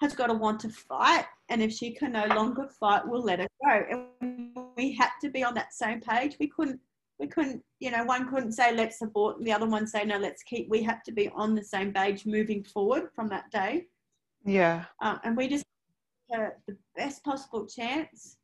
has 0.00 0.14
got 0.14 0.28
to 0.28 0.34
want 0.34 0.60
to 0.60 0.68
fight, 0.70 1.26
and 1.48 1.62
if 1.62 1.72
she 1.72 1.92
can 1.92 2.12
no 2.12 2.26
longer 2.26 2.68
fight, 2.80 3.02
we'll 3.06 3.22
let 3.22 3.40
her 3.40 3.48
go." 3.64 4.06
And 4.22 4.56
we 4.76 4.92
had 4.92 5.10
to 5.22 5.28
be 5.28 5.44
on 5.44 5.54
that 5.54 5.74
same 5.74 6.00
page. 6.00 6.36
We 6.40 6.48
couldn't. 6.48 6.80
We 7.18 7.26
couldn't, 7.26 7.62
you 7.80 7.90
know, 7.90 8.04
one 8.04 8.28
couldn't 8.28 8.52
say 8.52 8.74
let's 8.74 9.02
abort, 9.02 9.38
and 9.38 9.46
the 9.46 9.52
other 9.52 9.66
one 9.66 9.86
say 9.86 10.04
no, 10.04 10.18
let's 10.18 10.42
keep. 10.42 10.68
We 10.68 10.82
had 10.82 11.02
to 11.04 11.12
be 11.12 11.28
on 11.34 11.54
the 11.54 11.64
same 11.64 11.92
page 11.92 12.26
moving 12.26 12.62
forward 12.62 13.10
from 13.14 13.28
that 13.30 13.50
day. 13.50 13.86
Yeah. 14.44 14.84
Um, 15.02 15.18
and 15.24 15.36
we 15.36 15.48
just 15.48 15.64
had 16.30 16.52
the 16.66 16.76
best 16.96 17.24
possible 17.24 17.66
chance 17.66 18.36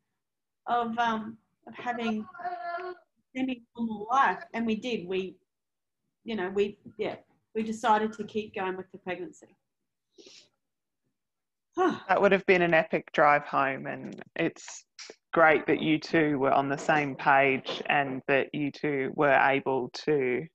of 0.67 0.99
um, 0.99 1.39
of 1.67 1.75
having 1.75 2.27
semi 3.37 3.63
normal 3.77 4.09
life, 4.11 4.43
and 4.55 4.67
we 4.67 4.77
did. 4.77 5.07
We, 5.07 5.37
you 6.25 6.37
know, 6.37 6.51
we 6.51 6.79
yeah, 6.99 7.17
we 7.55 7.63
decided 7.63 8.13
to 8.15 8.25
keep 8.25 8.55
going 8.55 8.77
with 8.77 8.91
the 8.93 8.99
pregnancy. 8.99 9.57
That 12.09 12.21
would 12.21 12.31
have 12.33 12.47
been 12.47 12.63
an 12.63 12.75
epic 12.75 13.11
drive 13.13 13.45
home, 13.45 13.87
and 13.87 14.23
it's 14.37 14.85
great 15.35 15.67
that 15.67 15.83
you 15.83 15.99
two 15.99 16.39
were 16.39 16.53
on 16.53 16.69
the 16.69 16.79
same 16.79 17.17
page 17.17 17.83
and 17.87 18.23
that 18.29 18.47
you 18.55 18.71
two 18.71 19.11
were 19.17 19.35
able 19.35 19.91
to 19.93 20.47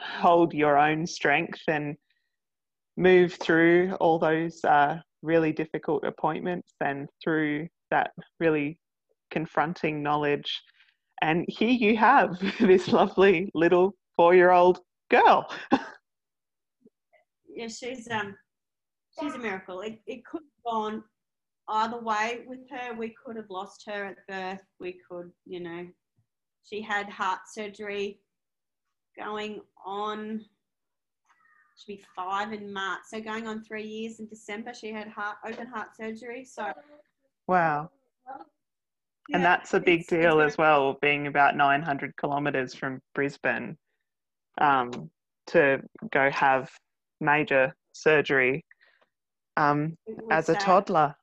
hold 0.00 0.54
your 0.54 0.78
own 0.78 1.04
strength 1.04 1.60
and 1.66 1.96
move 2.96 3.34
through 3.34 3.92
all 4.00 4.16
those 4.16 4.64
uh, 4.64 4.96
really 5.22 5.50
difficult 5.52 6.04
appointments 6.04 6.72
and 6.80 7.08
through 7.22 7.66
that 7.90 8.12
really 8.38 8.78
confronting 9.32 10.04
knowledge. 10.04 10.62
And 11.20 11.44
here 11.48 11.70
you 11.70 11.96
have 11.96 12.38
this 12.60 12.88
lovely 12.88 13.50
little 13.54 13.92
four 14.16 14.36
year 14.36 14.52
old 14.52 14.78
girl. 15.10 15.50
yeah, 17.48 17.66
she's 17.66 18.08
um 18.08 18.36
she's 19.18 19.34
a 19.34 19.38
miracle. 19.38 19.80
It, 19.80 19.98
it 20.06 20.24
could 20.24 20.42
have 20.42 20.72
gone 20.72 21.02
either 21.68 22.00
way 22.00 22.40
with 22.46 22.68
her. 22.70 22.94
We 22.94 23.14
could 23.24 23.36
have 23.36 23.50
lost 23.50 23.84
her 23.86 24.04
at 24.04 24.26
birth. 24.26 24.64
We 24.80 24.98
could, 25.08 25.30
you 25.46 25.60
know, 25.60 25.86
she 26.64 26.80
had 26.82 27.08
heart 27.08 27.40
surgery 27.52 28.20
going 29.18 29.60
on. 29.84 30.44
She'll 31.76 31.96
be 31.96 32.04
five 32.16 32.52
in 32.52 32.72
March, 32.72 33.00
so 33.08 33.20
going 33.20 33.46
on 33.46 33.62
three 33.62 33.86
years 33.86 34.18
in 34.18 34.28
December. 34.28 34.74
She 34.74 34.92
had 34.92 35.08
heart 35.08 35.36
open 35.46 35.66
heart 35.66 35.88
surgery. 35.96 36.44
So 36.44 36.72
wow. 37.46 37.90
and 39.32 39.44
that's 39.44 39.74
a 39.74 39.80
big 39.80 40.06
deal 40.06 40.40
as 40.40 40.58
well, 40.58 40.98
being 41.00 41.28
about 41.28 41.56
900 41.56 42.16
kilometres 42.16 42.74
from 42.74 43.00
Brisbane 43.14 43.76
um, 44.60 45.08
to 45.48 45.80
go 46.12 46.30
have 46.30 46.68
major 47.20 47.74
surgery 47.92 48.64
um, 49.56 49.96
as 50.30 50.48
a 50.48 50.56
uh, 50.56 50.60
toddler. 50.60 51.14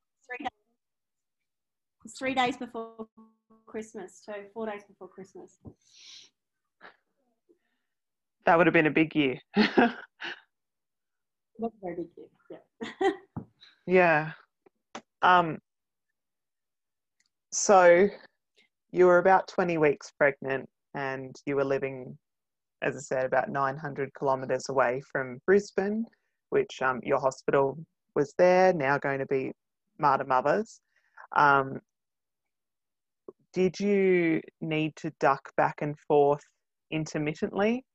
Three 2.07 2.35
days, 2.35 2.57
before 2.57 3.07
Christmas, 3.65 4.21
so 4.23 4.33
four 4.53 4.67
days 4.67 4.83
before 4.87 5.07
Christmas. 5.07 5.57
That 8.45 8.57
would 8.57 8.67
have 8.67 8.73
been 8.73 8.85
a 8.85 8.91
big 8.91 9.15
year. 9.15 9.39
That's 9.55 9.97
a 11.61 11.69
very 11.81 11.95
big 11.95 12.07
deal. 12.15 12.29
Yeah. 12.49 13.09
yeah. 13.87 14.31
Um, 15.21 15.57
so 17.51 18.07
you 18.91 19.05
were 19.07 19.17
about 19.17 19.47
20 19.47 19.77
weeks 19.77 20.11
pregnant 20.17 20.69
and 20.93 21.35
you 21.45 21.55
were 21.55 21.65
living, 21.65 22.17
as 22.81 22.95
I 22.95 22.99
said, 22.99 23.25
about 23.25 23.49
900 23.49 24.11
kilometres 24.17 24.69
away 24.69 25.01
from 25.11 25.39
Brisbane, 25.45 26.05
which 26.49 26.81
um, 26.81 26.99
your 27.03 27.19
hospital 27.19 27.77
was 28.15 28.33
there, 28.37 28.73
now 28.73 28.97
going 28.97 29.19
to 29.19 29.25
be 29.25 29.51
Mater 29.97 30.25
Mothers. 30.25 30.79
Um, 31.35 31.81
did 33.55 33.79
you 33.79 34.41
need 34.59 34.95
to 34.97 35.11
duck 35.19 35.49
back 35.55 35.77
and 35.81 35.97
forth 36.07 36.43
intermittently? 36.91 37.85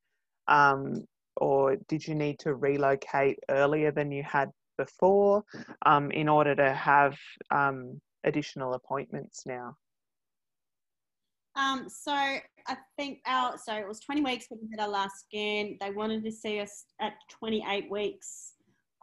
Um, 0.47 1.05
or 1.37 1.77
did 1.87 2.05
you 2.05 2.15
need 2.15 2.39
to 2.39 2.55
relocate 2.55 3.37
earlier 3.49 3.91
than 3.91 4.11
you 4.11 4.23
had 4.23 4.49
before 4.77 5.43
um, 5.85 6.09
in 6.11 6.27
order 6.27 6.55
to 6.55 6.73
have 6.73 7.15
um, 7.51 8.01
additional 8.23 8.73
appointments 8.73 9.43
now? 9.45 9.75
Um, 11.55 11.87
so 11.87 12.11
I 12.13 12.77
think 12.97 13.19
our 13.27 13.57
so 13.57 13.73
it 13.75 13.87
was 13.87 13.99
20 13.99 14.21
weeks 14.21 14.47
when 14.49 14.61
we 14.61 14.69
had 14.71 14.83
our 14.83 14.89
last 14.89 15.25
scan. 15.27 15.77
They 15.79 15.91
wanted 15.91 16.23
to 16.23 16.31
see 16.31 16.59
us 16.59 16.85
at 16.99 17.13
28 17.29 17.91
weeks. 17.91 18.53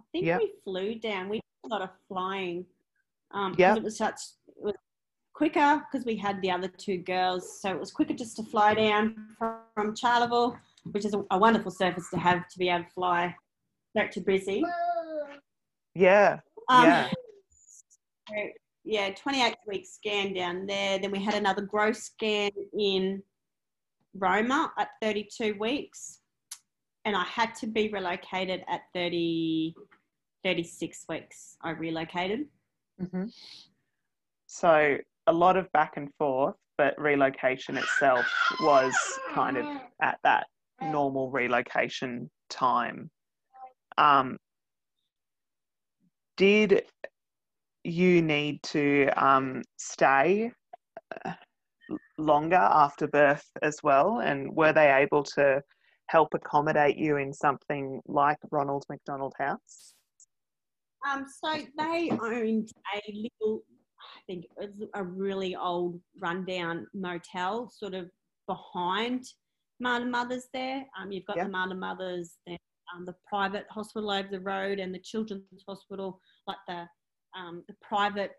I 0.00 0.02
think 0.11 0.26
Yep. 0.26 0.40
we 0.40 0.52
flew 0.64 0.98
down. 0.98 1.28
We 1.28 1.36
did 1.36 1.42
a 1.66 1.68
lot 1.68 1.82
of 1.82 1.90
flying. 2.09 2.66
Um, 3.30 3.54
Yep. 3.59 3.76
it 3.76 3.82
was 3.84 3.96
such 3.96 4.20
it 4.48 4.64
was 4.64 4.74
quicker 5.43 5.80
because 5.91 6.05
we 6.05 6.16
had 6.16 6.43
the 6.43 6.51
other 6.51 6.66
two 6.66 6.99
girls, 6.99 7.61
so 7.61 7.70
it 7.70 7.78
was 7.78 7.93
quicker 7.93 8.12
just 8.12 8.34
to 8.36 8.43
fly 8.43 8.74
down 8.74 9.14
from, 9.39 9.61
from 9.72 9.95
Charleville, 9.95 10.59
which 10.91 11.05
is 11.05 11.14
a, 11.14 11.22
a 11.30 11.39
wonderful 11.39 11.70
surface 11.70 12.11
to 12.11 12.18
have 12.18 12.49
to 12.49 12.59
be 12.59 12.68
able 12.68 12.82
to 12.84 12.91
fly 12.91 13.32
straight 13.91 14.11
to 14.12 14.20
Brizzy. 14.20 14.62
Yeah, 15.95 16.41
Um, 16.68 16.84
Yeah. 16.84 17.09
so, 18.28 18.34
yeah, 18.84 19.11
28 19.14 19.55
week 19.68 19.86
scan 19.86 20.34
down 20.34 20.66
there. 20.66 20.99
Then 20.99 21.12
we 21.12 21.22
had 21.22 21.34
another 21.34 21.62
growth 21.62 21.99
scan 21.99 22.51
in 22.76 23.22
Roma 24.14 24.72
at 24.76 24.89
32 25.01 25.55
weeks. 25.61 26.18
And 27.05 27.14
I 27.14 27.22
had 27.24 27.55
to 27.61 27.68
be 27.68 27.91
relocated 27.91 28.64
at 28.68 28.80
30, 28.93 29.72
36 30.43 31.05
weeks. 31.09 31.57
I 31.62 31.70
relocated. 31.70 32.47
hmm 32.99 33.26
So 34.49 34.99
a 35.28 35.32
lot 35.32 35.56
of 35.56 35.70
back 35.72 35.92
and 35.96 36.08
forth, 36.18 36.56
but 36.78 36.98
relocation 36.98 37.76
itself 37.76 38.26
was 38.60 38.94
kind 39.32 39.56
of 39.56 39.66
at 40.02 40.18
that 40.24 40.46
normal 40.80 41.30
relocation 41.30 42.30
time. 42.48 43.10
Um, 43.96 44.38
did 46.36 46.84
you 47.84 48.22
need 48.22 48.62
to 48.62 49.08
um, 49.16 49.62
stay 49.76 50.52
uh, 51.24 51.32
longer 52.16 52.56
after 52.56 53.06
birth 53.06 53.44
as 53.62 53.78
well? 53.82 54.20
And 54.20 54.54
were 54.54 54.72
they 54.72 54.92
able 54.92 55.24
to 55.24 55.60
help 56.06 56.28
accommodate 56.34 56.96
you 56.96 57.16
in 57.16 57.32
something 57.32 58.00
like 58.06 58.38
Ronald 58.50 58.84
McDonald 58.88 59.34
House? 59.38 59.94
Um, 61.08 61.26
so 61.28 61.64
they 61.78 62.10
owned 62.10 62.70
a 62.94 63.00
little, 63.12 63.62
think 64.28 64.44
it 64.44 64.70
was 64.78 64.88
a 64.94 65.02
really 65.02 65.56
old 65.56 66.00
rundown 66.20 66.86
motel 66.94 67.70
sort 67.74 67.94
of 67.94 68.08
behind 68.46 69.24
Mater 69.80 70.06
Mothers 70.06 70.48
there. 70.52 70.84
Um, 71.00 71.10
you've 71.10 71.24
got 71.24 71.36
Yeah. 71.36 71.44
the 71.44 71.50
Mater 71.50 71.74
Mothers, 71.74 72.38
then 72.46 72.58
um, 72.94 73.04
the 73.04 73.16
private 73.26 73.66
hospital 73.70 74.10
over 74.10 74.28
the 74.30 74.40
road 74.40 74.78
and 74.78 74.94
the 74.94 74.98
children's 75.00 75.64
hospital, 75.66 76.20
like 76.46 76.58
the, 76.68 76.86
um, 77.36 77.64
the 77.68 77.74
private 77.80 78.32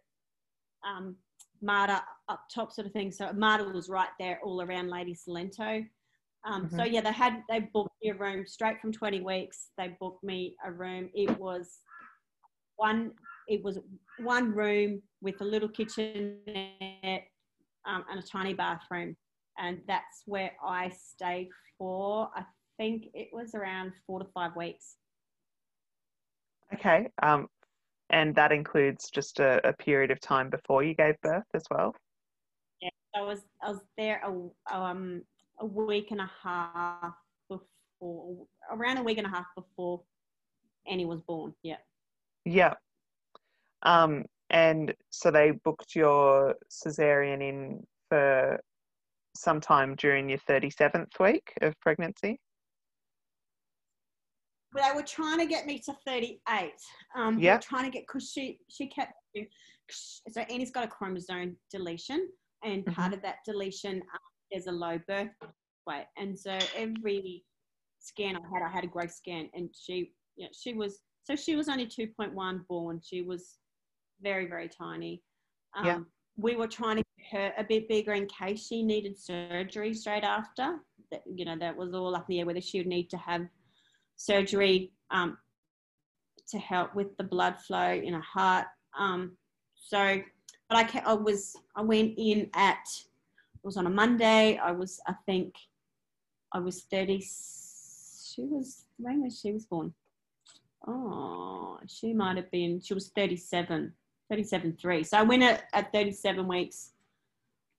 um, 0.87 1.15
Mater 1.61 1.99
up 2.29 2.43
top 2.53 2.71
sort 2.71 2.87
of 2.87 2.93
thing. 2.93 3.11
So 3.11 3.33
Mater 3.33 3.71
was 3.73 3.89
right 3.89 4.09
there 4.19 4.39
all 4.43 4.61
around 4.61 4.89
Lady 4.89 5.15
Cilento. 5.15 5.85
Um, 6.45 6.69
So 6.69 6.83
yeah, 6.83 7.01
they 7.01 7.11
had, 7.11 7.43
they 7.49 7.59
booked 7.73 7.95
me 8.01 8.11
a 8.11 8.15
room 8.15 8.45
straight 8.47 8.79
from 8.79 8.93
20 8.93 9.21
weeks. 9.21 9.71
They 9.77 9.95
booked 9.99 10.23
me 10.23 10.55
a 10.63 10.71
room. 10.71 11.09
It 11.13 11.37
was 11.37 11.79
one 12.77 13.11
it 13.49 13.63
was 13.63 13.79
one 14.19 14.53
room 14.53 15.01
with 15.21 15.41
a 15.41 15.43
little 15.43 15.67
kitchenette 15.67 17.23
um, 17.85 18.05
and 18.09 18.19
a 18.19 18.23
tiny 18.23 18.53
bathroom 18.53 19.15
and 19.57 19.81
that's 19.87 20.23
where 20.25 20.51
i 20.65 20.89
stayed 20.89 21.49
for 21.77 22.29
i 22.35 22.43
think 22.77 23.07
it 23.13 23.29
was 23.33 23.55
around 23.55 23.91
four 24.05 24.19
to 24.19 24.25
five 24.33 24.55
weeks 24.55 24.95
Okay. 26.71 27.07
Um, 27.23 27.47
and 28.11 28.35
that 28.35 28.51
includes 28.51 29.09
just 29.09 29.39
a, 29.39 29.59
a 29.67 29.73
period 29.73 30.11
of 30.11 30.19
time 30.19 30.49
before 30.51 30.83
you 30.83 30.93
gave 30.93 31.15
birth 31.21 31.47
as 31.55 31.63
well. 31.71 31.95
yeah 32.81 32.89
i 33.15 33.21
was 33.21 33.39
i 33.63 33.69
was 33.71 33.79
there 33.97 34.21
a, 34.23 34.75
um, 34.75 35.23
a 35.59 35.65
week 35.65 36.11
and 36.11 36.21
a 36.21 36.29
half 36.43 37.15
before 37.49 38.45
around 38.71 38.97
a 38.97 39.03
week 39.03 39.17
and 39.17 39.27
a 39.27 39.29
half 39.29 39.45
before 39.55 40.01
annie 40.89 41.05
was 41.05 41.21
born 41.21 41.53
yeah 41.63 41.77
Yeah. 42.45 42.75
Um, 43.83 44.25
and 44.49 44.93
so 45.09 45.31
they 45.31 45.51
booked 45.51 45.95
your 45.95 46.55
cesarean 46.71 47.41
in 47.41 47.83
for 48.09 48.59
sometime 49.35 49.95
during 49.95 50.29
your 50.29 50.39
37th 50.39 51.19
week 51.19 51.53
of 51.61 51.79
pregnancy. 51.79 52.39
but 54.71 54.83
they 54.83 54.95
were 54.95 55.05
trying 55.05 55.39
to 55.39 55.45
get 55.45 55.65
me 55.65 55.79
to 55.79 55.93
38. 56.05 56.73
Um, 57.15 57.39
Yeah. 57.39 57.57
trying 57.57 57.85
to 57.85 57.89
get 57.89 58.05
because 58.07 58.29
she 58.31 58.59
she 58.69 58.87
kept 58.87 59.13
so 59.91 60.41
Annie's 60.41 60.71
got 60.71 60.83
a 60.83 60.87
chromosome 60.87 61.57
deletion, 61.71 62.29
and 62.63 62.85
part 62.85 63.13
of 63.13 63.21
that 63.23 63.37
deletion 63.45 64.01
um, 64.01 64.19
there's 64.51 64.67
a 64.67 64.71
low 64.71 64.99
birth 65.07 65.31
weight, 65.87 66.05
and 66.17 66.37
so 66.37 66.51
every 66.75 67.43
scan 67.99 68.35
I 68.35 68.39
had, 68.53 68.63
I 68.63 68.69
had 68.69 68.83
a 68.83 68.87
growth 68.87 69.11
scan, 69.11 69.49
and 69.53 69.69
she, 69.73 70.13
yeah, 70.37 70.47
she 70.53 70.73
was 70.73 71.01
so 71.23 71.35
she 71.35 71.55
was 71.55 71.69
only 71.69 71.87
2.1 71.87 72.67
born. 72.67 73.01
She 73.03 73.23
was 73.23 73.58
very 74.21 74.47
very 74.47 74.69
tiny. 74.69 75.21
Um, 75.75 75.85
Yeah. 75.85 75.99
We 76.37 76.55
were 76.55 76.67
trying 76.67 76.97
to 76.97 77.03
get 77.17 77.27
her 77.31 77.53
a 77.57 77.63
bit 77.63 77.89
bigger 77.89 78.13
in 78.13 78.25
case 78.27 78.65
she 78.65 78.81
needed 78.81 79.17
surgery 79.17 79.93
straight 79.93 80.23
after. 80.23 80.79
That 81.11 81.23
you 81.25 81.45
know 81.45 81.57
that 81.59 81.75
was 81.75 81.93
all 81.93 82.15
up 82.15 82.29
in 82.29 82.35
the 82.35 82.39
air 82.39 82.45
whether 82.45 82.61
she 82.61 82.79
would 82.79 82.87
need 82.87 83.09
to 83.09 83.17
have 83.17 83.47
surgery 84.15 84.93
um, 85.11 85.37
to 86.49 86.57
help 86.59 86.95
with 86.95 87.15
the 87.17 87.23
blood 87.23 87.59
flow 87.59 87.91
in 87.91 88.13
her 88.13 88.21
heart. 88.21 88.67
Um, 88.97 89.37
so, 89.75 90.21
but 90.69 90.77
I, 90.77 91.01
I 91.05 91.13
was 91.13 91.55
I 91.75 91.81
went 91.81 92.13
in 92.17 92.49
at 92.53 92.85
it 92.87 93.65
was 93.65 93.77
on 93.77 93.87
a 93.87 93.89
Monday. 93.89 94.57
I 94.57 94.71
was 94.71 94.99
I 95.07 95.13
think 95.25 95.55
I 96.53 96.59
was 96.59 96.83
thirty. 96.83 97.19
She 97.19 98.43
was 98.45 98.85
when 98.97 99.23
was 99.23 99.39
she 99.39 99.51
was 99.51 99.65
born? 99.65 99.93
Oh, 100.87 101.77
she 101.87 102.13
might 102.13 102.37
have 102.37 102.49
been. 102.51 102.79
She 102.79 102.93
was 102.93 103.09
37, 103.09 103.93
37 104.29 104.77
three. 104.79 105.03
So 105.03 105.17
I 105.17 105.23
went 105.23 105.43
at, 105.43 105.63
at 105.73 105.91
thirty 105.91 106.11
seven 106.11 106.47
weeks 106.47 106.91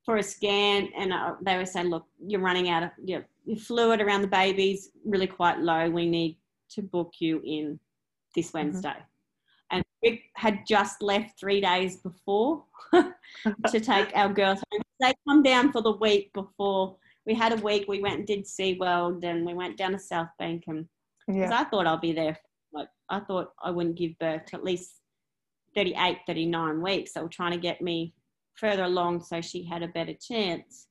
for 0.04 0.16
a 0.16 0.22
scan, 0.22 0.88
and 0.96 1.12
uh, 1.12 1.34
they 1.42 1.56
were 1.56 1.66
saying, 1.66 1.88
"Look, 1.88 2.06
you're 2.26 2.40
running 2.40 2.68
out 2.68 2.82
of 2.82 2.90
your, 3.04 3.24
your 3.44 3.56
fluid 3.58 4.00
around 4.00 4.22
the 4.22 4.28
baby's 4.28 4.90
really 5.04 5.26
quite 5.26 5.58
low. 5.60 5.88
We 5.90 6.08
need 6.08 6.38
to 6.70 6.82
book 6.82 7.14
you 7.18 7.40
in 7.44 7.78
this 8.34 8.52
Wednesday." 8.52 8.96
And 9.70 9.84
Rick 10.02 10.22
had 10.34 10.66
just 10.66 11.00
left 11.00 11.38
three 11.38 11.60
days 11.60 11.98
before 11.98 12.64
to 12.92 13.80
take 13.80 14.10
our 14.16 14.32
girls 14.32 14.58
home. 14.72 14.82
They 15.00 15.14
come 15.28 15.42
down 15.44 15.70
for 15.70 15.80
the 15.80 15.92
week 15.92 16.32
before. 16.32 16.96
We 17.24 17.34
had 17.34 17.52
a 17.52 17.62
week. 17.62 17.84
We 17.86 18.00
went 18.00 18.18
and 18.18 18.26
did 18.26 18.44
SeaWorld, 18.44 19.22
and 19.24 19.46
we 19.46 19.54
went 19.54 19.76
down 19.76 19.92
to 19.92 19.98
South 19.98 20.30
Bank, 20.38 20.64
and 20.66 20.88
because 21.26 21.50
Yeah. 21.50 21.60
I 21.60 21.64
thought 21.64 21.86
I'll 21.86 21.98
be 21.98 22.12
there. 22.12 22.36
Like 22.72 22.88
I 23.08 23.20
thought 23.20 23.52
I 23.62 23.70
wouldn't 23.70 23.96
give 23.96 24.18
birth 24.18 24.46
to 24.46 24.56
at 24.56 24.64
least 24.64 24.99
38, 25.74 26.18
39 26.26 26.82
weeks. 26.82 27.12
They 27.12 27.22
were 27.22 27.28
trying 27.28 27.52
to 27.52 27.58
get 27.58 27.80
me 27.80 28.14
further 28.54 28.84
along 28.84 29.22
so 29.22 29.40
she 29.40 29.64
had 29.64 29.82
a 29.82 29.88
better 29.88 30.14
chance. 30.14 30.88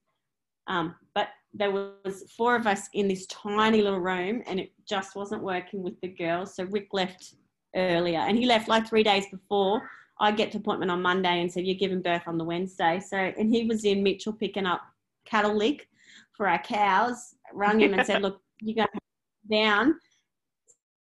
Um, 0.67 0.95
but 1.13 1.29
there 1.53 1.71
was 1.71 2.31
four 2.35 2.55
of 2.55 2.67
us 2.67 2.89
in 2.93 3.07
this 3.07 3.25
tiny 3.27 3.81
little 3.81 3.99
room, 3.99 4.43
and 4.45 4.59
it 4.59 4.71
just 4.87 5.15
wasn't 5.15 5.43
working 5.43 5.81
with 5.81 5.99
the 6.01 6.07
girls. 6.07 6.55
So 6.55 6.65
Rick 6.65 6.89
left 6.93 7.33
earlier, 7.75 8.19
and 8.19 8.37
he 8.37 8.45
left 8.45 8.67
like 8.67 8.87
three 8.87 9.03
days 9.03 9.25
before. 9.31 9.81
I 10.19 10.31
get 10.31 10.51
to 10.51 10.57
appointment 10.57 10.91
on 10.91 11.01
Monday 11.01 11.41
and 11.41 11.51
said 11.51 11.65
you're 11.65 11.75
giving 11.75 12.01
birth 12.01 12.23
on 12.27 12.37
the 12.37 12.43
Wednesday. 12.43 12.99
So 12.99 13.17
and 13.17 13.53
he 13.53 13.63
was 13.65 13.85
in 13.85 14.03
Mitchell 14.03 14.33
picking 14.33 14.65
up 14.65 14.81
cattle 15.25 15.55
lick 15.55 15.87
for 16.35 16.47
our 16.47 16.59
cows. 16.59 17.35
Rung 17.53 17.79
him 17.79 17.93
and 17.93 18.05
said, 18.05 18.21
"Look, 18.23 18.41
you're 18.61 18.75
going 18.75 18.87
down." 19.49 19.95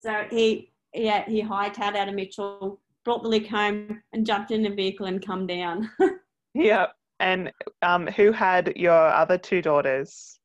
So 0.01 0.25
he, 0.29 0.73
yeah, 0.93 1.23
he 1.25 1.41
hightailed 1.41 1.95
out 1.95 2.09
of 2.09 2.15
Mitchell, 2.15 2.81
brought 3.05 3.23
the 3.23 3.29
lick 3.29 3.47
home, 3.47 4.01
and 4.13 4.25
jumped 4.25 4.51
in 4.51 4.63
the 4.63 4.69
vehicle 4.69 5.05
and 5.07 5.25
come 5.25 5.47
down. 5.47 5.89
Yeah. 6.55 6.87
And 7.19 7.51
um, 7.81 8.05
who 8.05 8.31
had 8.31 8.73
your 8.75 8.93
other 8.93 9.37
two 9.39 9.61
daughters? 9.61 10.39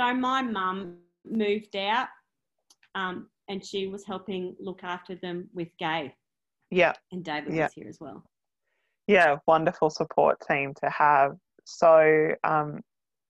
so 0.00 0.12
my 0.14 0.42
mum 0.42 0.98
moved 1.24 1.76
out, 1.76 2.08
um, 2.94 3.28
and 3.48 3.64
she 3.64 3.86
was 3.86 4.04
helping 4.04 4.54
look 4.60 4.80
after 4.82 5.14
them 5.16 5.48
with 5.54 5.68
Gay, 5.78 6.14
Yeah. 6.70 6.92
and 7.12 7.24
David 7.24 7.54
Yeah. 7.54 7.64
was 7.64 7.72
here 7.72 7.88
as 7.88 8.00
well. 8.00 8.22
Yeah. 9.06 9.36
Wonderful 9.46 9.90
support 9.90 10.38
team 10.46 10.74
to 10.82 10.90
have. 10.90 11.36
So 11.64 12.34
um, 12.44 12.80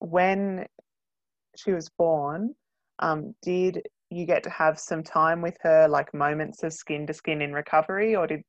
when 0.00 0.66
she 1.56 1.72
was 1.72 1.88
born, 1.90 2.54
um, 2.98 3.34
did 3.42 3.82
you 4.12 4.26
get 4.26 4.42
to 4.44 4.50
have 4.50 4.78
some 4.78 5.02
time 5.02 5.42
with 5.42 5.56
her, 5.62 5.88
like 5.88 6.12
moments 6.14 6.62
of 6.62 6.72
skin 6.72 7.06
to 7.06 7.14
skin 7.14 7.42
in 7.42 7.52
recovery, 7.52 8.14
or 8.14 8.26
did 8.26 8.42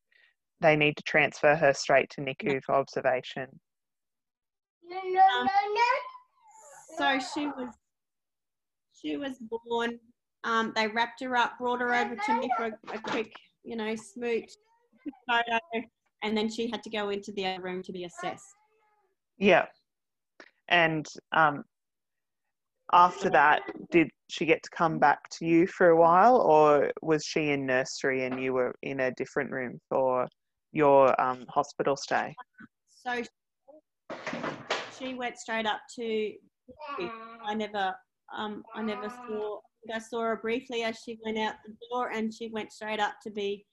they 0.62 0.76
need 0.76 0.98
to 0.98 1.04
transfer 1.04 1.56
her 1.56 1.74
straight 1.74 2.10
to 2.12 2.22
NICU 2.22 2.62
for 2.64 2.76
observation? 2.76 3.48
Um, 4.92 5.48
So 6.98 7.20
she 7.20 7.48
was, 7.48 7.74
she 8.94 9.18
was 9.18 9.40
born. 9.68 10.00
Um, 10.44 10.74
they 10.76 10.88
wrapped 10.88 11.22
her 11.24 11.36
up, 11.36 11.58
brought 11.58 11.80
her 11.80 11.94
over 11.94 12.16
to 12.16 12.40
me 12.40 12.50
for 12.58 12.66
a, 12.66 12.96
a 12.96 13.00
quick, 13.00 13.34
you 13.64 13.76
know, 13.76 13.96
smooch 13.96 14.50
photo, 15.30 15.60
and 16.24 16.38
then 16.38 16.50
she 16.50 16.70
had 16.70 16.84
to 16.84 16.90
go 16.90 17.10
into 17.10 17.32
the 17.34 17.46
other 17.46 17.62
room 17.62 17.82
to 17.84 17.92
be 17.92 18.04
assessed. 18.04 18.56
Yeah. 19.38 19.66
And 20.68 21.08
um, 21.32 21.64
after 22.92 23.30
that, 23.30 23.62
did 23.92 24.10
she 24.30 24.46
get 24.46 24.62
to 24.64 24.70
come 24.76 25.00
back 25.00 25.20
to 25.32 25.46
you 25.46 25.68
for 25.68 25.90
a 25.90 25.96
while, 25.96 26.38
or 26.38 26.92
was 27.02 27.24
she 27.24 27.52
in 27.52 27.66
nursery 27.66 28.26
and 28.26 28.42
you 28.42 28.54
were 28.54 28.76
in 28.82 29.00
a 29.00 29.12
different 29.12 29.52
room 29.52 29.80
for 29.90 30.28
your 30.72 31.20
um, 31.22 31.46
hospital 31.50 31.96
stay? 31.96 32.36
So 32.90 33.24
she 34.98 35.14
went 35.14 35.38
straight 35.38 35.66
up 35.66 35.82
to. 35.96 36.34
I 37.46 37.54
never, 37.54 37.96
um, 38.36 38.64
I 38.76 38.82
never 38.82 39.10
saw. 39.10 39.60
I 39.94 40.00
saw 40.00 40.22
her 40.22 40.38
briefly 40.38 40.84
as 40.84 40.98
she 41.04 41.20
went 41.26 41.38
out 41.38 41.56
the 41.66 41.76
door, 41.92 42.12
and 42.12 42.34
she 42.34 42.48
went 42.48 42.72
straight 42.72 43.00
up 43.00 43.16
to 43.24 43.30
be 43.32 43.66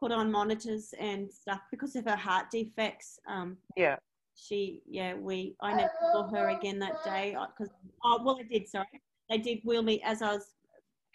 put 0.00 0.12
on 0.12 0.30
monitors 0.30 0.92
and 0.98 1.30
stuff 1.32 1.60
because 1.70 1.96
of 1.96 2.04
her 2.04 2.16
heart 2.16 2.46
defects. 2.50 3.18
Um, 3.28 3.56
Yeah. 3.76 3.96
She, 4.36 4.82
yeah, 4.86 5.14
we. 5.14 5.56
I 5.62 5.72
never 5.74 5.90
saw 6.12 6.28
her 6.28 6.50
again 6.50 6.78
that 6.80 7.02
day 7.04 7.36
because. 7.56 7.72
Oh 8.04 8.22
well, 8.22 8.38
I 8.38 8.44
did. 8.44 8.68
Sorry, 8.68 8.86
they 9.30 9.38
did 9.38 9.60
wheel 9.64 9.82
me 9.82 10.00
as 10.04 10.22
I 10.22 10.34
was 10.34 10.54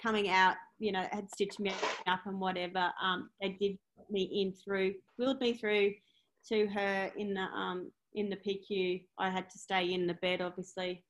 coming 0.02 0.30
out. 0.30 0.56
You 0.80 0.92
know, 0.92 1.06
had 1.12 1.30
stitched 1.32 1.60
me 1.60 1.72
up 2.08 2.22
and 2.26 2.40
whatever. 2.40 2.92
Um, 3.02 3.30
they 3.40 3.50
did 3.50 3.78
put 3.96 4.10
me 4.10 4.24
in 4.24 4.54
through, 4.54 4.96
wheeled 5.18 5.40
me 5.40 5.54
through 5.54 5.94
to 6.50 6.68
her 6.68 7.12
in 7.16 7.34
the 7.36 7.42
um 7.42 7.92
in 8.16 8.30
the 8.30 8.38
PICU. 8.38 9.04
I 9.20 9.30
had 9.30 9.50
to 9.52 9.58
stay 9.60 9.94
in 9.94 10.08
the 10.08 10.16
bed, 10.16 10.42
obviously. 10.42 11.04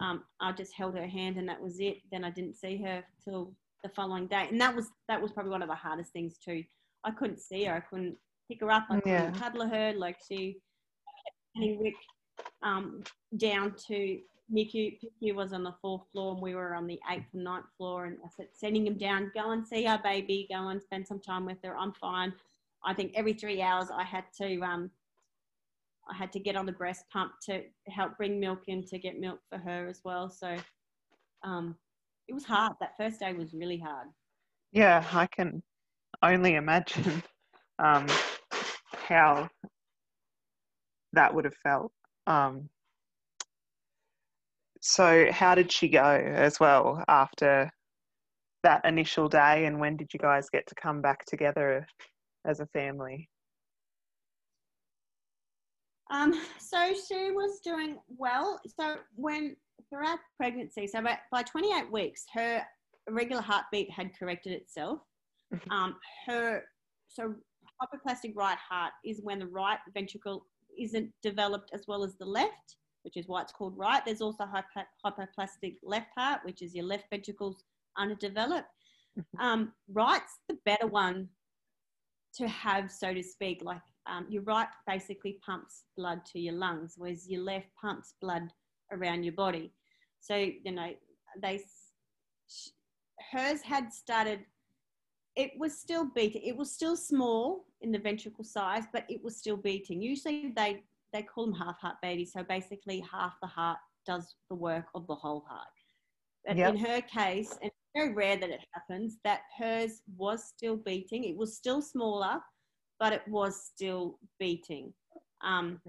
Um, 0.00 0.22
I 0.40 0.52
just 0.52 0.72
held 0.74 0.94
her 0.96 1.06
hand 1.06 1.36
and 1.36 1.48
that 1.48 1.60
was 1.60 1.80
it. 1.80 1.98
Then 2.12 2.22
I 2.24 2.30
didn't 2.30 2.54
see 2.54 2.76
her 2.82 3.02
till 3.24 3.52
the 3.82 3.88
following 3.90 4.26
day, 4.28 4.46
and 4.50 4.60
that 4.60 4.74
was 4.74 4.90
that 5.08 5.20
was 5.20 5.32
probably 5.32 5.50
one 5.50 5.62
of 5.62 5.68
the 5.68 5.74
hardest 5.74 6.12
things 6.12 6.38
too. 6.38 6.62
I 7.04 7.10
couldn't 7.10 7.40
see 7.40 7.64
her. 7.64 7.74
I 7.74 7.80
couldn't 7.80 8.16
pick 8.48 8.60
her 8.60 8.70
up. 8.70 8.86
I 8.88 9.00
couldn't 9.00 9.10
Yeah. 9.10 9.30
cuddle 9.32 9.68
her. 9.68 9.92
Like 9.96 10.18
she, 10.28 10.58
and 11.56 11.80
Rick 11.80 11.94
um, 12.62 13.02
down 13.36 13.74
to 13.88 14.18
NICU. 14.52 14.98
PICU 15.22 15.34
was 15.34 15.52
on 15.52 15.62
the 15.62 15.74
fourth 15.82 16.02
floor, 16.12 16.32
and 16.32 16.42
we 16.42 16.54
were 16.54 16.74
on 16.74 16.86
the 16.86 17.00
eighth 17.10 17.26
and 17.32 17.44
ninth 17.44 17.66
floor. 17.76 18.06
And 18.06 18.18
I 18.24 18.28
said, 18.36 18.48
sending 18.52 18.86
him 18.86 18.96
down, 18.96 19.32
go 19.34 19.50
and 19.50 19.66
see 19.66 19.86
our 19.86 19.98
baby, 20.02 20.46
go 20.50 20.68
and 20.68 20.82
spend 20.82 21.06
some 21.06 21.20
time 21.20 21.46
with 21.46 21.58
her. 21.64 21.76
I'm 21.76 21.92
fine. 21.92 22.32
I 22.84 22.94
think 22.94 23.12
every 23.14 23.32
three 23.32 23.60
hours 23.60 23.88
I 23.92 24.04
had 24.04 24.24
to 24.38 24.60
um, 24.60 24.90
I 26.08 26.14
had 26.14 26.32
to 26.32 26.38
get 26.38 26.56
on 26.56 26.66
the 26.66 26.72
breast 26.72 27.04
pump 27.12 27.32
to 27.46 27.62
help 27.88 28.16
bring 28.16 28.38
milk 28.38 28.62
in 28.68 28.84
to 28.86 28.98
get 28.98 29.18
milk 29.18 29.40
for 29.50 29.58
her 29.58 29.88
as 29.88 30.00
well. 30.04 30.30
So 30.30 30.56
um, 31.42 31.76
it 32.28 32.32
was 32.32 32.44
hard. 32.44 32.74
That 32.80 32.96
first 32.96 33.20
day 33.20 33.32
was 33.32 33.52
really 33.52 33.78
hard. 33.78 34.08
Yeah, 34.72 35.04
I 35.12 35.26
can 35.26 35.62
only 36.22 36.54
imagine 36.54 37.22
um, 37.78 38.06
how 38.92 39.48
that 41.16 41.34
would 41.34 41.44
have 41.44 41.56
felt. 41.62 41.92
Um, 42.26 42.68
so, 44.80 45.26
how 45.32 45.54
did 45.54 45.72
she 45.72 45.88
go 45.88 46.04
as 46.04 46.60
well 46.60 47.04
after 47.08 47.70
that 48.62 48.84
initial 48.84 49.28
day, 49.28 49.66
and 49.66 49.80
when 49.80 49.96
did 49.96 50.12
you 50.12 50.18
guys 50.18 50.48
get 50.50 50.66
to 50.68 50.74
come 50.74 51.02
back 51.02 51.24
together 51.24 51.86
as 52.46 52.60
a 52.60 52.66
family? 52.66 53.28
Um, 56.10 56.40
so 56.58 56.94
she 57.08 57.32
was 57.32 57.60
doing 57.64 57.98
well. 58.08 58.60
So 58.78 58.96
when 59.16 59.56
throughout 59.90 60.18
pregnancy, 60.36 60.86
so 60.86 61.02
by, 61.02 61.18
by 61.32 61.42
28 61.42 61.90
weeks, 61.90 62.24
her 62.32 62.62
regular 63.10 63.42
heartbeat 63.42 63.90
had 63.90 64.10
corrected 64.18 64.52
itself. 64.52 65.00
Um, 65.70 65.94
her 66.26 66.64
so 67.06 67.32
hypoplastic 67.80 68.32
right 68.34 68.58
heart 68.58 68.92
is 69.04 69.20
when 69.22 69.38
the 69.38 69.46
right 69.46 69.78
ventricle 69.94 70.44
isn't 70.78 71.10
developed 71.22 71.70
as 71.72 71.84
well 71.86 72.04
as 72.04 72.16
the 72.16 72.26
left, 72.26 72.76
which 73.02 73.16
is 73.16 73.28
why 73.28 73.42
it's 73.42 73.52
called 73.52 73.76
right. 73.76 74.04
There's 74.04 74.20
also 74.20 74.44
hypo- 74.44 74.88
hypoplastic 75.04 75.76
left 75.82 76.10
heart, 76.16 76.40
which 76.44 76.62
is 76.62 76.74
your 76.74 76.84
left 76.84 77.04
ventricle's 77.10 77.64
underdeveloped. 77.96 78.68
Um, 79.40 79.72
right's 79.88 80.40
the 80.48 80.58
better 80.66 80.86
one 80.86 81.28
to 82.34 82.46
have, 82.48 82.90
so 82.90 83.14
to 83.14 83.22
speak. 83.22 83.62
Like 83.64 83.80
um, 84.06 84.26
your 84.28 84.42
right 84.42 84.68
basically 84.86 85.38
pumps 85.44 85.84
blood 85.96 86.24
to 86.32 86.38
your 86.38 86.54
lungs, 86.54 86.94
whereas 86.96 87.28
your 87.28 87.42
left 87.42 87.68
pumps 87.80 88.14
blood 88.20 88.52
around 88.92 89.24
your 89.24 89.34
body. 89.34 89.72
So 90.20 90.36
you 90.36 90.72
know 90.72 90.90
they 91.40 91.60
hers 93.32 93.62
had 93.62 93.92
started. 93.92 94.40
It 95.36 95.52
was 95.58 95.78
still 95.78 96.06
beating. 96.14 96.42
It 96.42 96.56
was 96.56 96.72
still 96.72 96.96
small 96.96 97.66
in 97.82 97.92
the 97.92 97.98
ventricle 97.98 98.44
size, 98.44 98.84
but 98.92 99.04
it 99.08 99.22
was 99.22 99.36
still 99.36 99.56
beating. 99.56 100.00
Usually 100.00 100.52
they 100.56 100.82
they 101.12 101.22
call 101.22 101.46
them 101.46 101.54
half 101.54 101.78
heart 101.78 101.96
babies. 102.02 102.32
So 102.32 102.42
basically, 102.42 103.00
half 103.00 103.34
the 103.40 103.46
heart 103.46 103.78
does 104.06 104.34
the 104.50 104.56
work 104.56 104.86
of 104.94 105.06
the 105.06 105.14
whole 105.14 105.44
heart. 105.48 105.68
But 106.46 106.56
Yep. 106.56 106.74
in 106.74 106.76
her 106.78 107.00
case, 107.02 107.52
and 107.62 107.70
it's 107.70 107.76
very 107.94 108.12
rare 108.12 108.36
that 108.36 108.50
it 108.50 108.64
happens, 108.72 109.18
that 109.24 109.42
hers 109.58 110.02
was 110.16 110.44
still 110.44 110.76
beating. 110.76 111.24
It 111.24 111.36
was 111.36 111.56
still 111.56 111.80
smaller, 111.82 112.40
but 112.98 113.12
it 113.12 113.26
was 113.28 113.64
still 113.64 114.18
beating. 114.38 114.92
Um, 115.42 115.80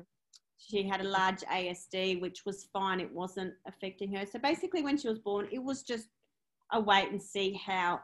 she 0.58 0.84
had 0.84 1.02
a 1.02 1.10
large 1.10 1.42
ASD, 1.42 2.20
which 2.22 2.44
was 2.46 2.66
fine. 2.74 3.00
It 3.00 3.12
wasn't 3.14 3.54
affecting 3.68 4.14
her. 4.16 4.26
So 4.26 4.40
basically, 4.40 4.82
when 4.82 4.98
she 4.98 5.08
was 5.08 5.20
born, 5.20 5.48
it 5.52 5.64
was 5.64 5.84
just 5.84 6.08
a 6.74 6.80
wait 6.80 7.12
and 7.12 7.22
see 7.22 7.54
how 7.54 8.02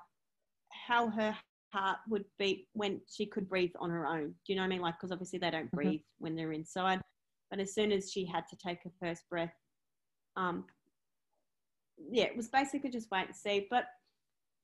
how 0.86 1.10
her 1.10 1.36
heart 1.74 1.98
would 2.08 2.26
beat 2.38 2.68
when 2.74 3.02
she 3.08 3.26
could 3.26 3.50
breathe 3.50 3.72
on 3.80 3.90
her 3.90 4.06
own. 4.06 4.28
Do 4.46 4.54
you 4.54 4.56
know 4.56 4.62
what 4.62 4.68
I 4.68 4.70
mean? 4.70 4.82
Like, 4.82 4.96
because 4.96 5.12
obviously 5.12 5.40
they 5.40 5.50
don't 5.52 5.72
Mhm. 5.72 5.76
breathe 5.76 6.02
when 6.20 6.36
they're 6.36 6.52
inside. 6.54 7.02
But 7.50 7.60
as 7.60 7.74
soon 7.74 7.92
as 7.92 8.12
she 8.12 8.26
had 8.26 8.48
to 8.48 8.56
take 8.56 8.84
her 8.84 8.92
first 9.00 9.28
breath, 9.30 9.54
um, 10.36 10.68
yeah, 11.98 12.26
it 12.26 12.36
was 12.36 12.50
basically 12.50 12.90
just 12.90 13.10
wait 13.12 13.28
and 13.28 13.36
see. 13.36 13.68
But 13.70 13.86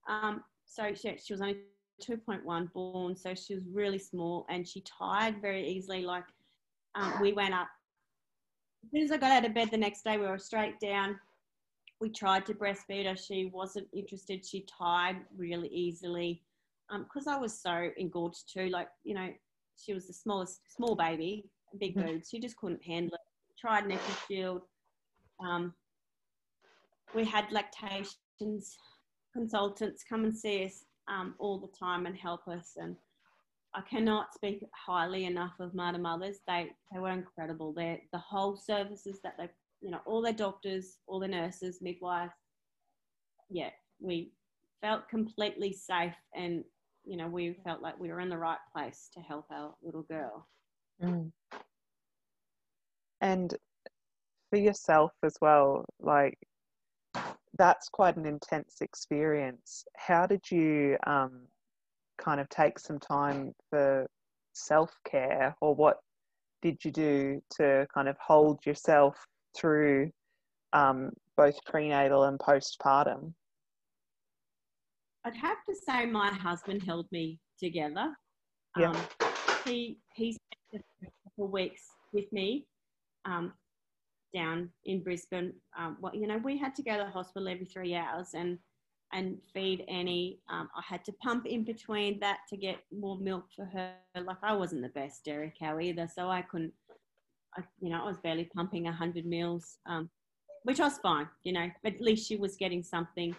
um, 0.08 0.44
so 0.66 0.94
she, 0.94 1.18
she 1.18 1.34
was 1.34 1.42
only 1.42 1.64
2.1 2.02 2.68
born, 2.74 3.16
so 3.16 3.34
she 3.36 3.54
was 3.54 3.66
really 3.68 4.00
small 4.00 4.46
and 4.50 4.68
she 4.68 4.82
tired 4.82 5.42
very 5.42 5.68
easily. 5.68 6.04
Like 6.04 6.26
um, 6.96 7.20
we 7.22 7.34
went 7.34 7.54
up. 7.54 7.68
As 8.84 8.92
soon 8.92 9.04
as 9.04 9.12
I 9.12 9.18
got 9.18 9.32
out 9.32 9.46
of 9.46 9.54
bed 9.54 9.70
the 9.72 9.78
next 9.78 10.04
day, 10.04 10.18
we 10.18 10.26
were 10.26 10.38
straight 10.40 10.80
down. 10.80 11.20
We 12.00 12.10
tried 12.10 12.46
to 12.46 12.54
breastfeed 12.54 13.06
her. 13.08 13.16
She 13.16 13.46
wasn't 13.54 13.88
interested. 13.94 14.46
She 14.46 14.62
tired 14.62 15.18
really 15.36 15.68
easily 15.70 16.44
because 16.90 17.28
I 17.28 17.38
was 17.38 17.60
so 17.60 17.90
engorged 17.98 18.52
too. 18.52 18.70
Like, 18.70 18.88
you 19.04 19.14
know, 19.14 19.30
she 19.78 19.94
was 19.94 20.08
the 20.08 20.14
smallest, 20.14 20.62
small 20.76 20.96
baby, 20.96 21.50
big 21.80 21.96
Mhm. 21.96 22.06
boobs. 22.06 22.30
She 22.30 22.40
just 22.40 22.58
couldn't 22.58 22.84
handle 22.84 23.14
it. 23.16 23.22
Tried 23.58 23.88
Nectar 23.88 24.18
Shield. 24.28 24.62
Um, 25.40 25.76
we 27.14 27.26
had 27.26 27.52
lactations 27.52 28.78
consultants 29.34 30.04
come 30.04 30.24
and 30.24 30.36
see 30.36 30.66
us 30.66 30.86
um, 31.08 31.36
all 31.40 31.60
the 31.60 31.68
time 31.68 32.06
and 32.06 32.16
help 32.16 32.48
us. 32.48 32.76
And 32.78 32.96
I 33.74 33.82
cannot 33.82 34.34
speak 34.34 34.64
highly 34.74 35.26
enough 35.26 35.60
of 35.60 35.74
Mater 35.74 36.00
Mothers. 36.00 36.40
They 36.48 36.72
they 36.92 37.00
were 37.00 37.12
incredible. 37.12 37.74
They 37.74 38.08
the 38.12 38.18
whole 38.20 38.56
services 38.58 39.20
that 39.24 39.36
they 39.38 39.50
you 39.82 39.92
know 39.92 40.00
all 40.06 40.22
their 40.22 40.34
doctors, 40.34 40.98
all 41.08 41.20
the 41.20 41.28
nurses, 41.28 41.80
midwives. 41.82 42.34
Yeah, 43.50 43.70
we 44.00 44.32
felt 44.82 45.10
completely 45.10 45.74
safe, 45.74 46.16
and 46.36 46.64
you 47.06 47.18
know 47.18 47.28
we 47.28 47.58
felt 47.64 47.82
like 47.82 48.00
we 48.00 48.10
were 48.10 48.20
in 48.20 48.30
the 48.30 48.38
right 48.38 48.60
place 48.74 49.10
to 49.14 49.20
help 49.22 49.46
our 49.52 49.74
little 49.82 50.04
girl. 50.04 50.48
Mm. 51.02 51.32
And 53.22 53.56
for 54.50 54.58
yourself 54.58 55.12
as 55.24 55.36
well, 55.42 55.86
like 56.00 56.38
that's 57.58 57.90
quite 57.90 58.16
an 58.16 58.26
intense 58.26 58.78
experience. 58.82 59.84
How 59.98 60.26
did 60.26 60.50
you 60.50 60.98
um, 61.06 61.42
kind 62.18 62.40
of 62.40 62.50
take 62.50 62.80
some 62.80 63.00
time 63.00 63.54
for 63.70 64.08
self 64.54 64.92
care, 65.10 65.56
or 65.62 65.76
what 65.76 65.98
did 66.62 66.84
you 66.84 66.92
do 66.92 67.42
to 67.58 67.88
kind 67.94 68.08
of 68.08 68.18
hold 68.20 68.66
yourself 68.66 69.26
through 69.56 70.12
um, 70.74 71.12
both 71.38 71.64
prenatal 71.66 72.24
and 72.26 72.40
postpartum? 72.40 73.34
I'd 75.26 75.36
have 75.36 75.58
to 75.68 75.76
say 75.76 76.06
my 76.06 76.30
husband 76.30 76.84
held 76.84 77.08
me 77.12 77.40
together. 77.60 78.14
Yeah. 78.78 78.92
Um, 78.92 79.30
he 79.66 80.00
he 80.14 80.34
spent 80.34 80.86
a 81.04 81.06
couple 81.24 81.46
of 81.46 81.52
weeks 81.52 81.82
with 82.14 82.32
me 82.32 82.66
um, 83.26 83.54
down 84.34 84.70
in 84.86 85.04
Brisbane. 85.04 85.54
Um, 85.78 85.98
well, 86.00 86.16
you 86.16 86.28
know, 86.28 86.38
we 86.38 86.58
had 86.58 86.76
to 86.76 86.84
go 86.84 86.98
to 86.98 87.04
the 87.04 87.10
hospital 87.10 87.48
every 87.48 87.66
three 87.66 87.96
hours 87.96 88.30
and 88.34 88.58
and 89.12 89.38
feed 89.54 89.84
Annie. 89.90 90.40
Um, 90.50 90.70
I 90.76 90.82
had 90.88 91.04
to 91.06 91.12
pump 91.14 91.46
in 91.46 91.64
between 91.64 92.20
that 92.20 92.40
to 92.50 92.58
get 92.58 92.78
more 92.92 93.18
milk 93.18 93.46
for 93.56 93.66
her. 93.66 93.94
Like 94.16 94.38
I 94.44 94.54
wasn't 94.54 94.84
the 94.84 94.90
best 94.90 95.26
dairy 95.26 95.54
cow 95.60 95.80
either, 95.80 96.08
so 96.14 96.30
I 96.30 96.44
couldn't. 96.44 96.74
I, 97.58 97.64
you 97.82 97.90
know, 97.90 98.04
I 98.04 98.06
was 98.08 98.18
barely 98.18 98.46
pumping 98.56 98.86
hundred 98.86 99.26
mils, 99.26 99.78
um, 99.86 100.10
which 100.64 100.80
was 100.80 100.98
fine. 101.00 101.28
You 101.44 101.54
know, 101.54 101.68
but 101.84 101.96
at 101.96 102.02
least 102.02 102.28
she 102.28 102.36
was 102.36 102.56
getting 102.56 102.84
something 102.84 103.36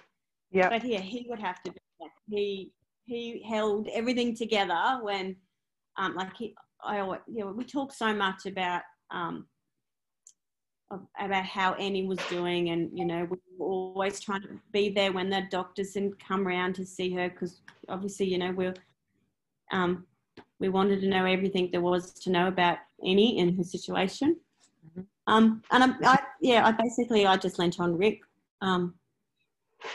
Yeah. 0.50 0.68
but 0.68 0.84
yeah, 0.84 1.00
he 1.00 1.26
would 1.28 1.40
have 1.40 1.62
to 1.62 1.72
be 1.72 1.78
there. 2.00 2.08
He 2.28 2.72
he 3.06 3.42
held 3.48 3.88
everything 3.88 4.36
together 4.36 4.98
when, 5.02 5.34
um, 5.96 6.14
like 6.14 6.36
he, 6.36 6.54
I 6.84 7.00
always, 7.00 7.20
you 7.26 7.44
know, 7.44 7.52
we 7.52 7.64
talk 7.64 7.92
so 7.92 8.14
much 8.14 8.46
about 8.46 8.82
um, 9.10 9.46
about 11.18 11.44
how 11.44 11.74
Annie 11.74 12.06
was 12.06 12.18
doing, 12.28 12.70
and 12.70 12.90
you 12.96 13.04
know, 13.04 13.26
we 13.30 13.36
were 13.58 13.66
always 13.66 14.20
trying 14.20 14.42
to 14.42 14.60
be 14.72 14.90
there 14.90 15.12
when 15.12 15.30
the 15.30 15.42
doctors 15.50 15.92
didn't 15.92 16.18
come 16.24 16.46
around 16.46 16.74
to 16.76 16.84
see 16.86 17.12
her 17.14 17.28
because 17.30 17.62
obviously, 17.88 18.26
you 18.26 18.38
know, 18.38 18.52
we're 18.52 18.74
um, 19.72 20.06
we 20.58 20.68
wanted 20.68 21.00
to 21.00 21.08
know 21.08 21.24
everything 21.26 21.68
there 21.70 21.80
was 21.80 22.12
to 22.12 22.30
know 22.30 22.48
about 22.48 22.78
Annie 23.06 23.38
in 23.38 23.56
her 23.56 23.64
situation. 23.64 24.36
Mhm. 24.96 25.06
Um, 25.26 25.62
and 25.70 25.84
I, 25.84 26.14
I, 26.14 26.18
yeah, 26.40 26.66
I 26.66 26.72
basically 26.72 27.26
I 27.26 27.36
just 27.36 27.58
lent 27.58 27.80
on 27.80 27.96
Rick. 27.96 28.20
Um, 28.60 28.94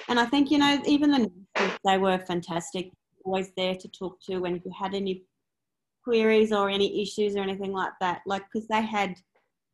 and 0.08 0.20
I 0.20 0.26
think, 0.26 0.52
you 0.52 0.58
know, 0.58 0.82
even 0.86 1.12
the 1.12 1.20
nurses, 1.20 1.80
they 1.84 1.98
were 1.98 2.18
fantastic, 2.20 2.92
always 3.24 3.52
there 3.56 3.76
to 3.76 3.88
talk 3.88 4.20
to 4.22 4.40
when 4.40 4.62
you 4.64 4.72
had 4.78 4.94
any 4.94 5.24
queries 6.04 6.52
or 6.52 6.70
any 6.70 7.02
issues 7.02 7.36
or 7.36 7.42
anything 7.42 7.72
like 7.72 7.94
that. 8.02 8.22
Like, 8.26 8.44
because 8.52 8.68
they 8.68 8.82
had, 8.82 9.16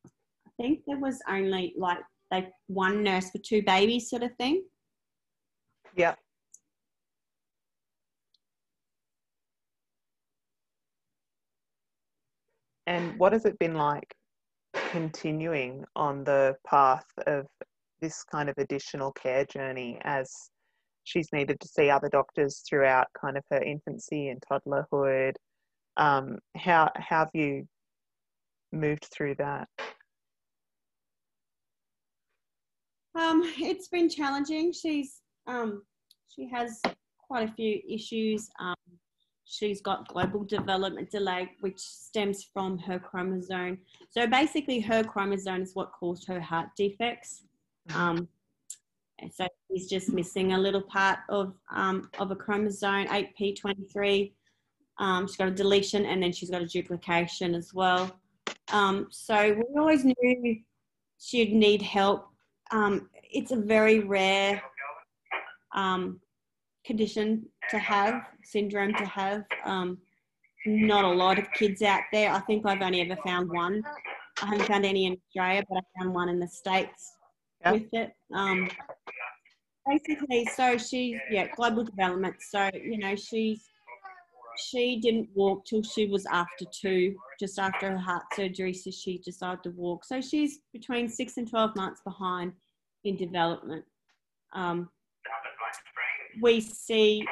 I 0.06 0.50
think 0.58 0.82
there 0.86 1.00
was 1.00 1.20
only 1.30 1.74
like 1.78 2.00
like 2.32 2.52
one 2.68 3.04
nurse 3.04 3.30
for 3.30 3.40
two 3.40 3.62
babies, 3.62 4.10
sort 4.10 4.24
of 4.24 4.34
thing. 4.38 4.64
Yeah. 5.96 6.16
And 12.88 13.18
what 13.20 13.34
has 13.34 13.46
it 13.46 13.60
been 13.60 13.76
like 13.76 14.14
continuing 14.74 15.84
on 15.96 16.24
the 16.24 16.56
path 16.68 17.06
of 17.28 17.46
this 18.02 18.24
kind 18.24 18.50
of 18.50 18.56
additional 18.58 19.12
care 19.12 19.46
journey 19.46 20.00
as 20.04 20.32
she's 21.04 21.30
needed 21.32 21.60
to 21.60 21.68
see 21.68 21.90
other 21.90 22.10
doctors 22.10 22.64
throughout 22.68 23.08
kind 23.20 23.38
of 23.38 23.44
her 23.52 23.62
infancy 23.62 24.30
and 24.30 24.42
toddlerhood? 24.52 25.34
Um, 25.98 26.40
how, 26.56 26.90
how 26.96 27.20
have 27.20 27.30
you 27.34 27.68
moved 28.72 29.08
through 29.14 29.36
that? 29.36 29.68
Um, 33.16 33.44
it's 33.58 33.88
been 33.90 34.10
challenging. 34.10 34.72
She's 34.72 35.22
um, 35.48 35.84
she 36.30 36.48
has 36.50 36.82
quite 37.28 37.50
a 37.50 37.54
few 37.54 37.80
issues. 37.88 38.50
Um, 38.60 38.76
she's 39.52 39.82
got 39.82 40.08
global 40.08 40.44
development 40.44 41.12
delay, 41.12 41.52
which 41.60 41.80
stems 41.80 42.44
from 42.44 42.78
her 42.80 43.00
chromosome. 43.00 43.80
So 44.10 44.28
basically, 44.28 44.80
her 44.80 45.04
chromosome 45.04 45.62
is 45.62 45.76
what 45.76 45.92
caused 45.92 46.28
her 46.28 46.40
heart 46.40 46.70
defects. 46.76 47.44
Um, 47.94 48.28
so 49.32 49.48
she's 49.70 49.88
just 49.88 50.12
missing 50.12 50.54
a 50.54 50.58
little 50.58 50.82
part 50.82 51.20
of 51.30 51.54
um, 51.72 52.10
of 52.20 52.32
a 52.32 52.36
chromosome, 52.36 53.06
8p23. 53.08 54.32
Um, 54.98 55.28
she's 55.28 55.38
got 55.38 55.48
a 55.48 55.52
deletion, 55.52 56.06
and 56.06 56.22
then 56.22 56.32
she's 56.32 56.50
got 56.50 56.62
a 56.62 56.68
duplication 56.68 57.56
as 57.56 57.74
well. 57.74 58.12
Um, 58.72 59.08
so 59.12 59.54
we 59.54 59.80
always 59.80 60.06
knew 60.06 60.58
she'd 61.20 61.54
need 61.54 61.82
help 61.82 62.32
um, 62.72 63.10
it's 63.32 63.52
a 63.52 63.56
very 63.56 64.00
rare 64.00 64.62
um, 65.76 66.20
condition 66.86 67.46
to 67.70 67.80
have, 67.80 68.24
syndrome 68.44 68.94
to 68.96 69.06
have. 69.06 69.44
Um, 69.66 69.98
not 70.66 71.06
a 71.06 71.10
lot 71.10 71.40
of 71.40 71.52
kids 71.54 71.82
out 71.82 72.04
there. 72.12 72.32
I 72.32 72.40
think 72.42 72.66
I've 72.66 72.82
only 72.82 73.02
ever 73.02 73.20
found 73.24 73.50
one. 73.50 73.82
I 74.42 74.46
haven't 74.46 74.66
found 74.68 74.86
any 74.86 75.06
in 75.06 75.18
Australia, 75.28 75.64
but 75.70 75.78
I 75.78 76.00
found 76.00 76.14
one 76.14 76.30
in 76.30 76.40
the 76.40 76.48
States 76.48 77.16
Yeah. 77.62 77.72
with 77.74 77.94
it. 77.94 78.14
Um, 78.34 78.70
basically, 79.88 80.46
so 80.56 80.78
she, 80.78 81.20
yeah, 81.30 81.48
global 81.56 81.84
development. 81.84 82.36
So, 82.42 82.70
you 82.74 82.98
know, 82.98 83.16
she's, 83.16 83.64
she 84.70 85.00
didn't 85.00 85.30
walk 85.34 85.66
till 85.66 85.82
she 85.82 86.08
was 86.08 86.26
after 86.28 86.66
two, 86.72 87.16
just 87.40 87.58
after 87.58 87.92
her 87.92 87.98
heart 87.98 88.24
surgery. 88.36 88.74
So 88.74 88.92
she 88.92 89.18
decided 89.20 89.64
to 89.64 89.72
walk. 89.72 90.06
So 90.06 90.22
she's 90.22 90.60
between 90.74 91.10
six 91.10 91.38
and 91.38 91.50
12 91.50 91.76
months 91.76 92.02
behind 92.04 92.54
in 93.04 93.16
development. 93.16 93.86
Um, 94.54 94.90
we 96.42 96.62
see 96.62 97.26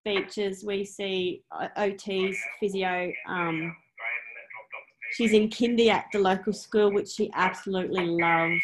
speeches, 0.00 0.64
we 0.64 0.84
see 0.84 1.42
uh, 1.52 1.68
OTs, 1.76 2.36
physio. 2.58 3.12
Um, 3.28 3.76
she's 5.12 5.32
in 5.32 5.48
kindy 5.48 5.88
at 5.88 6.06
the 6.12 6.18
local 6.18 6.52
school, 6.52 6.92
which 6.92 7.08
she 7.08 7.30
absolutely 7.34 8.06
loves. 8.06 8.60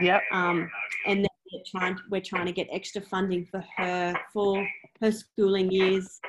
Yep. 0.00 0.22
Um, 0.32 0.70
and 1.06 1.20
then 1.20 1.28
we're 1.52 1.62
trying, 1.66 1.98
we're 2.10 2.20
trying 2.20 2.46
to 2.46 2.52
get 2.52 2.68
extra 2.72 3.00
funding 3.00 3.46
for 3.46 3.64
her 3.76 4.14
for 4.32 4.66
her 5.00 5.12
schooling 5.12 5.70
years 5.70 6.20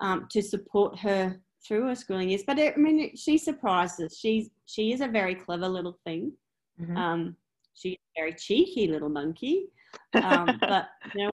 um, 0.00 0.26
to 0.30 0.42
support 0.42 0.98
her 0.98 1.36
through 1.66 1.86
her 1.86 1.94
schooling 1.94 2.30
years. 2.30 2.42
But 2.46 2.58
it, 2.58 2.74
I 2.76 2.80
mean, 2.80 3.16
she 3.16 3.38
surprises. 3.38 4.18
She's 4.18 4.50
she 4.66 4.92
is 4.92 5.00
a 5.00 5.08
very 5.08 5.34
clever 5.34 5.68
little 5.68 5.98
thing. 6.04 6.32
Mhm. 6.80 6.96
Um, 6.96 7.36
she's 7.74 7.94
a 7.94 8.20
very 8.20 8.34
cheeky 8.34 8.88
little 8.88 9.08
monkey. 9.08 9.68
Um, 10.14 10.58
but 10.60 10.88
you 11.14 11.24
know, 11.24 11.30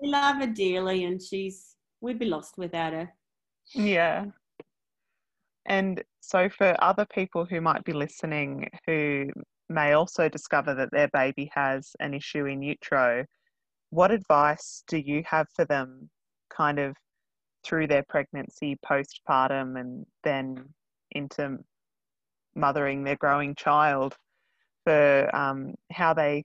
we 0.00 0.08
love 0.08 0.36
her 0.36 0.46
dearly, 0.46 1.04
and 1.04 1.20
she's 1.20 1.76
we'd 2.00 2.18
be 2.18 2.26
lost 2.26 2.56
without 2.56 2.92
her. 2.92 3.12
Yeah. 3.74 4.26
And 5.66 6.02
so, 6.20 6.48
for 6.48 6.76
other 6.82 7.06
people 7.06 7.44
who 7.44 7.60
might 7.60 7.84
be 7.84 7.92
listening 7.92 8.68
who 8.86 9.26
may 9.68 9.92
also 9.92 10.28
discover 10.28 10.74
that 10.74 10.90
their 10.90 11.08
baby 11.08 11.50
has 11.54 11.92
an 12.00 12.14
issue 12.14 12.46
in 12.46 12.62
utero, 12.62 13.24
what 13.90 14.10
advice 14.10 14.82
do 14.88 14.98
you 14.98 15.22
have 15.26 15.46
for 15.54 15.64
them 15.64 16.10
kind 16.50 16.78
of 16.78 16.96
through 17.64 17.86
their 17.86 18.04
pregnancy, 18.08 18.76
postpartum, 18.84 19.78
and 19.78 20.06
then 20.24 20.64
into 21.12 21.58
mothering 22.54 23.04
their 23.04 23.16
growing 23.16 23.54
child 23.54 24.16
for 24.84 25.34
um, 25.34 25.74
how 25.92 26.14
they 26.14 26.42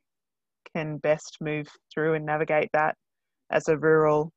can 0.75 0.97
best 0.97 1.37
move 1.41 1.67
through 1.93 2.13
and 2.15 2.25
navigate 2.25 2.69
that 2.73 2.95
as 3.51 3.67
a 3.67 3.77
rural 3.77 4.31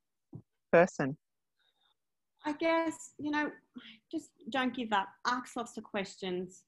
person? 0.72 1.16
I 2.44 2.52
guess, 2.52 3.12
you 3.18 3.30
know, 3.30 3.50
just 4.10 4.30
don't 4.50 4.74
give 4.74 4.92
up. 4.92 5.08
Ask 5.26 5.56
lots 5.56 5.76
of 5.76 5.84
questions. 5.84 6.64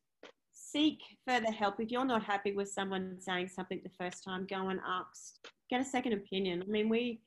Seek 0.52 0.98
further 1.26 1.50
help. 1.50 1.80
If 1.80 1.90
you're 1.90 2.04
not 2.04 2.22
happy 2.22 2.52
with 2.52 2.68
someone 2.68 3.16
saying 3.18 3.48
something 3.48 3.80
the 3.82 4.04
first 4.04 4.24
time, 4.24 4.46
go 4.48 4.68
and 4.68 4.80
ask. 4.86 5.34
Get 5.70 5.80
a 5.80 5.84
second 5.84 6.12
opinion. 6.12 6.62
I 6.66 6.70
mean, 6.70 6.88
we 6.88 7.20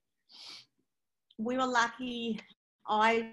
we 1.37 1.57
were 1.57 1.65
lucky. 1.65 2.39
I 2.87 3.31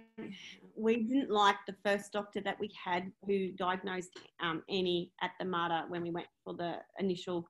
we 0.77 1.03
didn't 1.03 1.31
like 1.31 1.57
the 1.67 1.75
first 1.85 2.13
doctor 2.13 2.41
that 2.43 2.59
we 2.61 2.71
had 2.83 3.11
who 3.27 3.53
diagnosed 3.53 4.19
um, 4.43 4.63
Annie 4.69 5.11
at 5.23 5.33
the 5.39 5.45
Mater 5.45 5.85
when 5.89 6.03
we 6.03 6.11
went 6.11 6.29
for 6.45 6.55
the 6.55 6.77
initial 6.99 7.49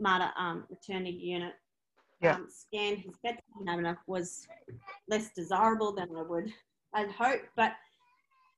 Mater 0.00 0.30
um, 0.38 0.64
maternity 0.70 1.18
unit 1.22 1.52
Yeah. 2.20 2.34
um, 2.34 2.48
scan. 2.48 2.96
His 2.96 3.16
bedside 3.22 3.42
manner 3.62 3.98
was 4.06 4.46
less 5.08 5.30
desirable 5.34 5.92
than 5.94 6.08
I 6.16 6.22
would 6.22 6.52
I'd 6.94 7.10
hope, 7.10 7.42
but 7.56 7.72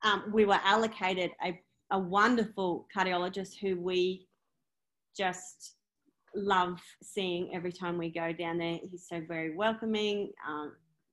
um, 0.03 0.25
we 0.33 0.45
were 0.45 0.59
allocated 0.65 1.31
a, 1.45 1.61
a 1.91 1.99
wonderful 1.99 2.87
cardiologist 2.95 3.59
who 3.61 3.79
we 3.79 4.27
just 5.17 5.75
love 6.35 6.81
seeing 7.03 7.55
every 7.55 7.73
time 7.73 7.99
we 7.99 8.11
go 8.11 8.33
down 8.33 8.59
there. 8.59 8.79
He's 8.91 9.07
so 9.09 9.23
very 9.27 9.55
welcoming. 9.55 10.33
Um, 10.49 10.73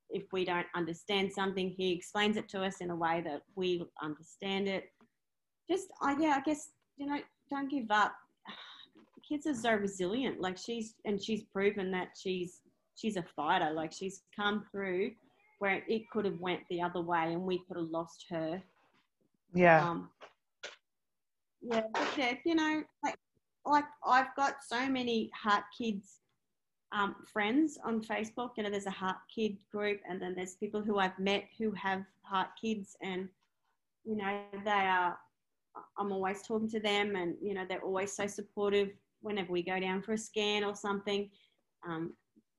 if 0.10 0.24
we 0.32 0.46
don't 0.46 0.66
understand 0.76 1.32
something, 1.32 1.70
he 1.70 1.92
explains 1.92 2.38
it 2.38 2.48
to 2.50 2.64
us 2.64 2.78
in 2.82 2.90
a 2.90 2.96
way 2.96 3.22
that 3.26 3.42
we 3.56 3.84
understand 4.02 4.68
it. 4.68 4.86
Just, 5.70 5.90
I 6.02 6.16
yeah, 6.20 6.36
I 6.38 6.42
guess 6.42 6.70
you 6.98 7.06
know, 7.06 7.20
don't 7.50 7.70
give 7.70 7.92
up. 7.92 8.16
Kids 9.30 9.46
are 9.46 9.54
so 9.54 9.74
resilient. 9.74 10.42
Like 10.42 10.58
she's, 10.58 10.96
and 11.06 11.22
she's 11.22 11.44
proven 11.44 11.92
that 11.92 12.10
she's 12.20 12.62
she's 12.96 13.16
a 13.16 13.24
fighter. 13.36 13.72
Like 13.72 13.94
she's 13.94 14.24
come 14.36 14.66
through 14.72 15.12
where 15.60 15.84
it 15.88 16.10
could 16.12 16.26
have 16.26 16.40
went 16.40 16.62
the 16.70 16.82
other 16.82 17.02
way, 17.02 17.34
and 17.34 17.44
we 17.44 17.62
could 17.68 17.78
have 17.78 17.90
lost 17.90 18.26
her. 18.30 18.62
Yeah. 19.54 19.88
Um, 19.88 20.10
yeah, 21.62 21.82
but 21.94 22.08
yeah, 22.18 22.34
you 22.46 22.56
know, 22.56 22.84
like, 23.04 23.16
like 23.66 23.86
I've 24.06 24.34
got 24.36 24.56
so 24.66 24.88
many 24.88 25.30
heart 25.36 25.66
kids 25.78 26.20
um, 26.92 27.16
friends 27.32 27.78
on 27.84 28.02
Facebook. 28.02 28.52
You 28.58 28.64
know, 28.64 28.70
there's 28.70 28.86
a 28.86 28.92
heart 28.92 29.18
kid 29.34 29.58
group, 29.72 30.00
and 30.10 30.22
then 30.22 30.34
there's 30.36 30.56
people 30.56 30.82
who 30.82 30.98
I've 30.98 31.18
met 31.20 31.46
who 31.58 31.72
have 31.72 32.04
heart 32.24 32.50
kids, 32.62 32.96
and 33.02 33.28
you 34.06 34.16
know, 34.16 34.42
they 34.66 34.72
are. 34.72 35.18
I'm 35.98 36.12
always 36.12 36.42
talking 36.42 36.70
to 36.72 36.80
them, 36.80 37.16
and 37.16 37.36
you 37.42 37.54
know, 37.54 37.66
they're 37.68 37.84
always 37.84 38.12
so 38.14 38.28
supportive 38.28 38.90
whenever 39.22 39.52
we 39.52 39.64
go 39.64 39.80
down 39.80 40.02
for 40.02 40.14
a 40.14 40.18
scan 40.18 40.64
or 40.64 40.76
something. 40.76 41.30
Um, 41.88 42.14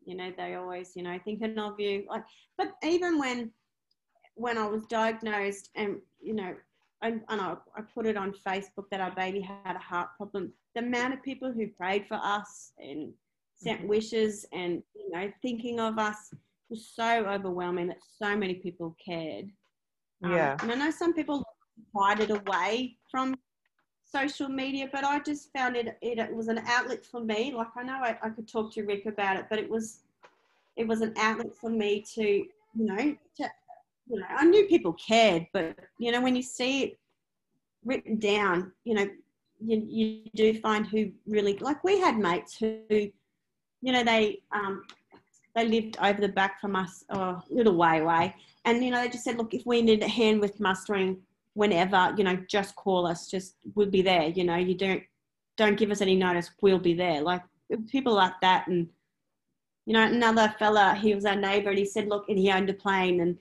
you 0.05 0.16
know, 0.16 0.32
they 0.37 0.55
always, 0.55 0.93
you 0.97 1.03
know, 1.03 1.19
thinking 1.24 1.59
of 1.59 1.78
you. 1.78 2.05
Like, 2.09 2.24
but 2.57 2.73
even 2.82 3.19
when 3.19 3.51
when 4.35 4.57
I 4.57 4.66
was 4.66 4.87
diagnosed, 4.87 5.70
and 5.74 5.97
you 6.23 6.35
know, 6.35 6.55
and, 7.03 7.20
and 7.28 7.41
I, 7.41 7.55
I 7.77 7.82
put 7.95 8.07
it 8.07 8.16
on 8.16 8.32
Facebook 8.47 8.85
that 8.91 9.01
our 9.01 9.15
baby 9.15 9.41
had 9.41 9.77
a 9.77 9.81
heart 9.81 10.09
problem. 10.16 10.53
The 10.74 10.82
amount 10.82 11.15
of 11.15 11.23
people 11.23 11.53
who 11.53 11.66
prayed 11.69 12.07
for 12.07 12.19
us 12.23 12.73
and 12.78 13.12
sent 13.57 13.87
wishes 13.87 14.47
and 14.53 14.82
you 14.95 15.11
know 15.11 15.31
thinking 15.43 15.81
of 15.81 15.99
us 15.99 16.32
was 16.70 16.89
so 16.95 17.27
overwhelming 17.27 17.89
that 17.89 17.99
so 18.19 18.37
many 18.37 18.55
people 18.55 18.97
cared. 19.05 19.51
Um, 20.24 20.32
Yeah. 20.32 20.57
and 20.62 20.73
I 20.73 20.74
know 20.77 20.91
some 20.91 21.12
people 21.12 21.45
hide 21.97 22.20
it 22.20 22.31
away 22.31 22.97
from 23.11 23.35
social 24.11 24.49
media, 24.49 24.89
but 24.93 25.05
I 25.05 25.20
just 25.20 25.53
found 25.53 25.77
it, 25.77 25.97
it, 26.01 26.19
it 26.19 26.35
was 26.35 26.49
an 26.49 26.61
outlet 26.66 27.05
for 27.05 27.20
me. 27.20 27.53
Like 27.55 27.69
I 27.77 27.82
know 27.82 28.01
I, 28.03 28.19
I 28.23 28.31
could 28.31 28.49
talk 28.49 28.73
to 28.74 28.82
Rick 28.82 29.07
about 29.07 29.37
it, 29.37 29.47
but 29.49 29.59
it 29.59 29.69
was 29.69 30.01
it 30.77 30.87
was 30.87 31.01
an 31.01 31.12
outlet 31.19 31.55
for 31.55 31.70
me 31.70 32.05
to, 32.15 32.23
you 32.23 32.49
know, 32.74 32.97
to 33.37 33.51
you 34.09 34.19
know, 34.19 34.27
I 34.28 34.45
knew 34.45 34.66
people 34.66 34.95
cared, 34.95 35.47
but 35.53 35.77
you 35.99 36.11
know, 36.11 36.20
when 36.20 36.35
you 36.35 36.43
see 36.43 36.82
it 36.85 36.99
written 37.85 38.19
down, 38.19 38.73
you 38.85 38.95
know, 38.95 39.09
you, 39.62 39.85
you 39.87 40.23
do 40.35 40.59
find 40.61 40.87
who 40.87 41.11
really 41.27 41.57
like 41.59 41.85
we 41.85 41.99
had 42.01 42.19
mates 42.19 42.57
who, 42.57 42.81
you 42.89 43.93
know, 43.93 44.03
they 44.03 44.41
um 44.53 44.82
they 45.55 45.66
lived 45.69 45.97
over 46.03 46.20
the 46.20 46.28
back 46.28 46.61
from 46.61 46.77
us 46.77 47.05
a 47.11 47.37
little 47.51 47.77
way 47.77 48.01
away. 48.01 48.35
And 48.65 48.85
you 48.85 48.91
know, 48.91 49.03
they 49.03 49.09
just 49.09 49.24
said, 49.24 49.37
look, 49.37 49.55
if 49.55 49.65
we 49.66 49.82
need 49.82 50.03
a 50.03 50.09
hand 50.09 50.41
with 50.41 50.61
mustering 50.61 51.19
whenever, 51.55 52.14
you 52.16 52.24
know, 52.24 52.36
just 52.48 52.74
call 52.77 53.06
us, 53.06 53.28
just 53.28 53.56
we'll 53.74 53.90
be 53.90 54.02
there, 54.02 54.28
you 54.28 54.44
know, 54.44 54.56
you 54.56 54.74
don't 54.74 55.02
don't 55.56 55.77
give 55.78 55.90
us 55.90 56.01
any 56.01 56.16
notice, 56.16 56.51
we'll 56.62 56.78
be 56.78 56.94
there. 56.94 57.20
Like 57.20 57.43
people 57.90 58.14
like 58.14 58.35
that 58.40 58.66
and 58.68 58.89
you 59.86 59.94
know, 59.94 60.05
another 60.05 60.55
fella, 60.59 60.94
he 60.94 61.14
was 61.14 61.24
our 61.24 61.35
neighbor 61.36 61.70
and 61.70 61.78
he 61.78 61.85
said, 61.85 62.06
look, 62.09 62.28
and 62.28 62.39
he 62.39 62.51
owned 62.52 62.70
a 62.70 62.74
plane 62.74 63.20
and 63.20 63.36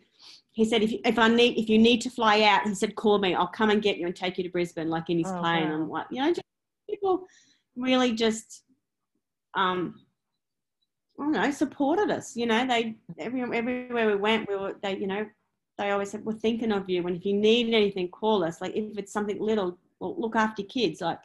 he 0.51 0.65
said, 0.65 0.81
if, 0.81 0.91
if 1.05 1.19
I 1.19 1.27
need, 1.27 1.57
if 1.57 1.69
you 1.69 1.77
need 1.77 2.01
to 2.01 2.09
fly 2.09 2.41
out, 2.41 2.67
he 2.67 2.73
said, 2.73 2.95
call 2.95 3.19
me, 3.19 3.35
I'll 3.35 3.47
come 3.47 3.69
and 3.69 3.81
get 3.81 3.97
you 3.97 4.07
and 4.07 4.15
take 4.15 4.37
you 4.37 4.43
to 4.43 4.49
Brisbane, 4.49 4.89
like 4.89 5.09
in 5.09 5.19
his 5.19 5.27
Oh, 5.27 5.39
plane. 5.39 5.69
wow. 5.69 5.75
And 5.75 5.87
what, 5.87 6.07
you 6.11 6.21
know, 6.21 6.29
just 6.29 6.41
people 6.89 7.27
really 7.75 8.13
just, 8.13 8.63
um, 9.53 10.01
I 11.19 11.23
don't 11.23 11.31
know, 11.33 11.51
supported 11.51 12.09
us. 12.09 12.35
You 12.35 12.47
know, 12.47 12.65
they 12.65 12.95
every, 13.19 13.41
everywhere 13.41 14.07
we 14.07 14.15
went, 14.15 14.49
we 14.49 14.55
were 14.55 14.75
they, 14.81 14.97
you 14.97 15.07
know, 15.07 15.25
they 15.79 15.91
always 15.91 16.11
said, 16.11 16.25
"We're 16.25 16.33
thinking 16.33 16.73
of 16.73 16.89
you, 16.89 17.07
and 17.07 17.15
if 17.15 17.25
you 17.25 17.33
need 17.33 17.73
anything, 17.73 18.09
call 18.09 18.43
us." 18.43 18.59
Like 18.59 18.75
if 18.75 18.97
it's 18.97 19.13
something 19.13 19.39
little, 19.39 19.77
well, 19.99 20.13
look 20.19 20.35
after 20.35 20.61
kids. 20.61 20.99
Like 20.99 21.19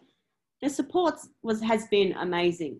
the 0.62 0.70
support 0.70 1.16
was 1.42 1.60
has 1.60 1.88
been 1.88 2.12
amazing. 2.12 2.78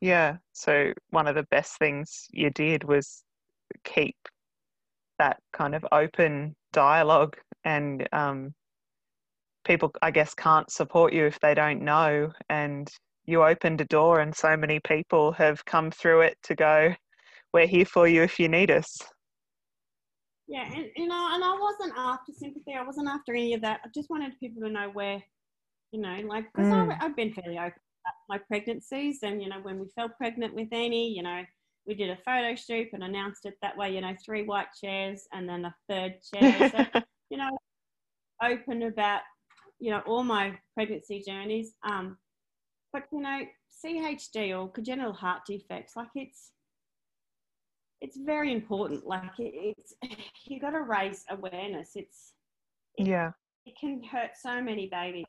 Yeah. 0.00 0.36
So 0.52 0.92
one 1.10 1.26
of 1.26 1.34
the 1.34 1.42
best 1.50 1.78
things 1.78 2.28
you 2.30 2.50
did 2.50 2.84
was 2.84 3.24
keep 3.82 4.16
that 5.18 5.38
kind 5.52 5.74
of 5.74 5.84
open 5.90 6.54
dialogue 6.72 7.36
and 7.64 8.08
um, 8.12 8.54
people 9.64 9.92
I 10.00 10.12
guess 10.12 10.34
can't 10.34 10.70
support 10.70 11.12
you 11.12 11.26
if 11.26 11.40
they 11.40 11.54
don't 11.54 11.82
know 11.82 12.30
and 12.48 12.88
you 13.26 13.42
opened 13.42 13.80
a 13.80 13.84
door 13.86 14.20
and 14.20 14.34
so 14.34 14.56
many 14.56 14.78
people 14.80 15.32
have 15.32 15.64
come 15.64 15.90
through 15.90 16.20
it 16.20 16.38
to 16.44 16.54
go 16.54 16.94
we're 17.52 17.66
here 17.66 17.84
for 17.84 18.06
you 18.06 18.22
if 18.22 18.38
you 18.38 18.48
need 18.48 18.70
us. 18.70 18.98
Yeah, 20.48 20.64
and 20.64 20.86
you 20.96 21.06
know, 21.06 21.28
and 21.34 21.44
I 21.44 21.58
wasn't 21.60 21.98
after 21.98 22.32
sympathy. 22.32 22.72
I 22.74 22.82
wasn't 22.82 23.08
after 23.08 23.34
any 23.34 23.52
of 23.52 23.60
that. 23.60 23.80
I 23.84 23.88
just 23.94 24.08
wanted 24.08 24.32
people 24.40 24.62
to 24.62 24.70
know 24.70 24.88
where, 24.94 25.22
you 25.92 26.00
know, 26.00 26.16
like 26.26 26.46
because 26.52 26.72
Mm. 26.72 26.96
I've 27.00 27.14
been 27.14 27.34
fairly 27.34 27.58
open 27.58 27.82
about 28.04 28.14
my 28.30 28.38
pregnancies, 28.38 29.22
and 29.22 29.42
you 29.42 29.50
know, 29.50 29.60
when 29.60 29.78
we 29.78 29.88
fell 29.94 30.08
pregnant 30.08 30.54
with 30.54 30.72
Annie, 30.72 31.10
you 31.12 31.22
know, 31.22 31.44
we 31.86 31.94
did 31.94 32.08
a 32.08 32.16
photo 32.24 32.54
shoot 32.54 32.88
and 32.94 33.04
announced 33.04 33.44
it 33.44 33.58
that 33.60 33.76
way. 33.76 33.94
You 33.94 34.00
know, 34.00 34.14
three 34.24 34.44
white 34.44 34.68
chairs 34.82 35.28
and 35.34 35.46
then 35.46 35.66
a 35.66 35.74
third 35.86 36.14
chair. 36.34 36.70
So 36.70 37.00
you 37.30 37.36
know, 37.36 37.58
open 38.42 38.84
about 38.84 39.20
you 39.78 39.90
know 39.90 40.00
all 40.06 40.24
my 40.24 40.58
pregnancy 40.74 41.22
journeys. 41.26 41.74
Um, 41.82 42.16
but 42.90 43.04
you 43.12 43.20
know, 43.20 43.40
CHD 43.84 44.58
or 44.58 44.70
congenital 44.70 45.12
heart 45.12 45.42
defects, 45.46 45.94
like 45.94 46.08
it's 46.14 46.52
it's 48.00 48.16
very 48.18 48.52
important. 48.52 49.06
Like 49.06 49.30
it, 49.38 49.74
it's 49.78 49.94
you 50.46 50.60
got 50.60 50.70
to 50.70 50.82
raise 50.82 51.24
awareness. 51.30 51.90
It's 51.94 52.32
yeah. 52.96 53.30
it 53.66 53.74
can 53.80 54.02
hurt 54.02 54.30
so 54.40 54.60
many 54.62 54.88
babies. 54.90 55.24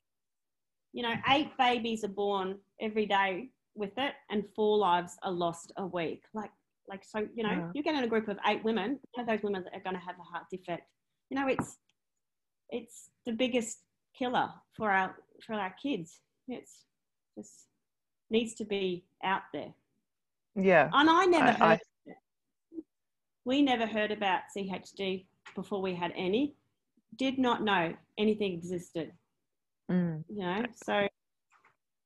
You 0.94 1.04
know, 1.04 1.14
eight 1.30 1.50
babies 1.58 2.04
are 2.04 2.08
born 2.10 2.58
every 2.82 3.06
day 3.06 3.50
with 3.76 3.91
it, 3.98 4.14
and 4.30 4.44
four 4.56 4.78
lives 4.78 5.18
are 5.24 5.32
lost 5.32 5.72
a 5.78 5.86
week. 5.86 6.24
Like, 6.34 6.52
like 6.88 7.04
so, 7.06 7.28
you 7.36 7.44
know, 7.44 7.52
Yeah. 7.52 7.72
you 7.76 7.84
get 7.84 7.96
in 7.96 8.04
a 8.04 8.08
group 8.08 8.28
of 8.28 8.38
eight 8.48 8.64
women, 8.64 9.00
of 9.18 9.28
those 9.28 9.44
women 9.44 9.64
are 9.74 9.80
going 9.82 9.96
to 9.96 10.02
have 10.02 10.16
a 10.20 10.24
heart 10.24 10.46
defect. 10.52 10.84
You 11.30 11.40
know, 11.40 11.48
it's 11.48 11.78
it's 12.70 13.10
the 13.26 13.34
biggest 13.34 13.80
killer 14.18 14.50
for 14.76 14.90
our 14.91 15.16
for 15.46 15.54
our 15.54 15.74
kids. 15.82 16.20
It's 16.48 16.86
just 17.38 17.68
needs 18.32 18.54
to 18.56 18.66
be 18.66 19.06
out 19.24 19.44
there. 19.54 19.74
Yeah. 20.56 20.90
And 20.94 21.10
I 21.10 21.26
never 21.26 21.46
I- 21.48 21.52
heard. 21.52 21.62
I- 21.62 21.80
we 23.45 23.61
never 23.61 23.86
heard 23.86 24.11
about 24.11 24.41
CHD 24.56 25.26
before 25.56 25.82
we 25.82 25.95
had 25.95 26.11
any. 26.16 26.56
Did 27.16 27.38
not 27.40 27.64
know 27.64 27.94
anything 28.18 28.53
existed. 28.53 29.11
Mm. 29.91 30.24
You 30.30 30.41
know, 30.41 30.66
so 30.86 31.07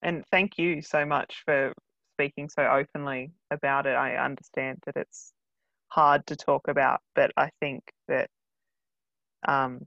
And 0.02 0.24
thank 0.32 0.58
you 0.58 0.82
so 0.82 1.06
much 1.06 1.44
for 1.46 1.74
speaking 2.14 2.50
so 2.50 2.64
openly 2.64 3.32
about 3.52 3.86
it. 3.86 3.96
I 3.96 4.16
understand 4.16 4.80
that 4.86 4.96
it's 4.96 5.34
hard 5.88 6.26
to 6.28 6.36
talk 6.36 6.68
about, 6.68 7.02
but 7.16 7.32
I 7.38 7.50
think 7.60 7.84
that 8.08 8.30
um, 9.48 9.86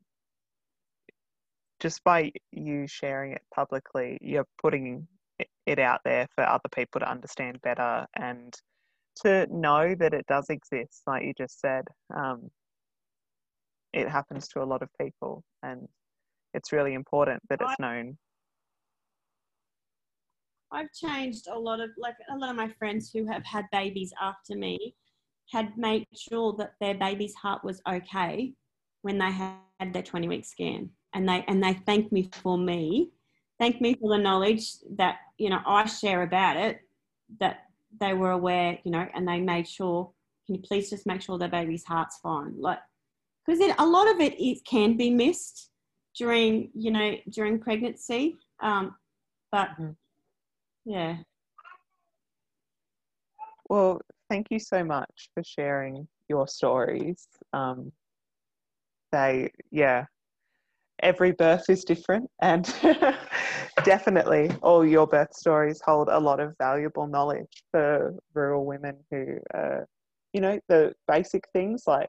just 1.80 2.02
by 2.04 2.32
you 2.52 2.86
sharing 2.86 3.32
it 3.32 3.42
publicly, 3.54 4.18
you're 4.20 4.46
putting 4.60 5.06
it 5.66 5.78
out 5.78 6.00
there 6.04 6.26
for 6.34 6.44
other 6.44 6.68
people 6.74 7.00
to 7.00 7.10
understand 7.10 7.60
better 7.62 8.06
and 8.14 8.54
to 9.22 9.46
know 9.50 9.94
that 9.98 10.14
it 10.14 10.26
does 10.26 10.50
exist, 10.50 11.02
like 11.06 11.24
you 11.24 11.32
just 11.36 11.60
said. 11.60 11.84
Um, 12.14 12.50
it 13.92 14.08
happens 14.08 14.48
to 14.48 14.62
a 14.62 14.64
lot 14.64 14.82
of 14.82 14.88
people, 15.00 15.42
and 15.62 15.88
it's 16.54 16.72
really 16.72 16.94
important 16.94 17.40
that 17.48 17.60
it's 17.60 17.78
known. 17.80 18.18
I've 20.72 20.92
changed 20.92 21.46
a 21.48 21.58
lot 21.58 21.80
of 21.80 21.90
like 21.96 22.16
a 22.30 22.36
lot 22.36 22.50
of 22.50 22.56
my 22.56 22.68
friends 22.78 23.10
who 23.12 23.26
have 23.26 23.44
had 23.44 23.64
babies 23.72 24.12
after 24.20 24.56
me 24.56 24.94
had 25.50 25.76
made 25.78 26.06
sure 26.14 26.54
that 26.58 26.74
their 26.80 26.94
baby's 26.94 27.34
heart 27.34 27.62
was 27.64 27.80
okay 27.88 28.52
when 29.02 29.18
they 29.18 29.30
had 29.30 29.92
their 29.92 30.02
20 30.02 30.28
week 30.28 30.44
scan 30.44 30.90
and 31.14 31.28
they 31.28 31.44
and 31.46 31.62
they 31.62 31.72
thanked 31.72 32.10
me 32.10 32.28
for 32.42 32.58
me 32.58 33.10
thanked 33.58 33.80
me 33.80 33.94
for 33.94 34.10
the 34.10 34.18
knowledge 34.18 34.72
that 34.96 35.18
you 35.38 35.48
know 35.48 35.60
I 35.64 35.86
share 35.86 36.22
about 36.22 36.56
it 36.56 36.80
that 37.38 37.65
they 38.00 38.14
were 38.14 38.30
aware 38.30 38.78
you 38.84 38.90
know 38.90 39.06
and 39.14 39.26
they 39.26 39.40
made 39.40 39.68
sure 39.68 40.10
can 40.46 40.54
you 40.54 40.62
please 40.62 40.88
just 40.88 41.06
make 41.06 41.20
sure 41.20 41.38
their 41.38 41.48
baby's 41.48 41.84
heart's 41.84 42.18
fine? 42.18 42.54
Like 42.58 42.78
because 43.44 43.60
a 43.78 43.86
lot 43.86 44.08
of 44.08 44.20
it, 44.20 44.34
it 44.38 44.64
can 44.64 44.96
be 44.96 45.10
missed 45.10 45.70
during 46.16 46.70
you 46.74 46.90
know 46.90 47.16
during 47.30 47.58
pregnancy 47.58 48.36
um, 48.60 48.94
but 49.52 49.68
mm-hmm. 49.70 49.90
yeah. 50.84 51.16
Well 53.68 54.00
thank 54.30 54.46
you 54.50 54.58
so 54.58 54.84
much 54.84 55.30
for 55.34 55.42
sharing 55.44 56.06
your 56.28 56.46
stories. 56.48 57.26
Um, 57.52 57.92
they 59.12 59.50
yeah 59.70 60.06
every 61.00 61.32
birth 61.32 61.68
is 61.68 61.84
different 61.84 62.30
and 62.40 62.72
definitely. 63.84 64.50
All 64.62 64.84
your 64.84 65.06
birth 65.06 65.34
stories 65.34 65.80
hold 65.84 66.08
a 66.08 66.18
lot 66.18 66.40
of 66.40 66.54
valuable 66.58 67.06
knowledge 67.06 67.64
for 67.70 68.14
rural 68.34 68.64
women 68.64 68.96
who 69.10 69.38
uh, 69.54 69.80
you 70.32 70.40
know 70.40 70.58
the 70.68 70.94
basic 71.08 71.44
things 71.52 71.84
like 71.86 72.08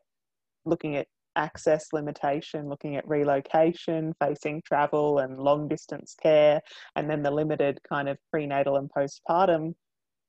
looking 0.65 0.95
at 0.95 1.07
access 1.37 1.93
limitation 1.93 2.67
looking 2.67 2.95
at 2.95 3.07
relocation 3.07 4.11
facing 4.19 4.59
travel 4.65 5.19
and 5.19 5.37
long 5.39 5.67
distance 5.67 6.15
care 6.19 6.59
and 6.95 7.07
then 7.07 7.21
the 7.21 7.29
limited 7.29 7.79
kind 7.87 8.09
of 8.09 8.17
prenatal 8.31 8.77
and 8.77 8.89
postpartum 8.89 9.73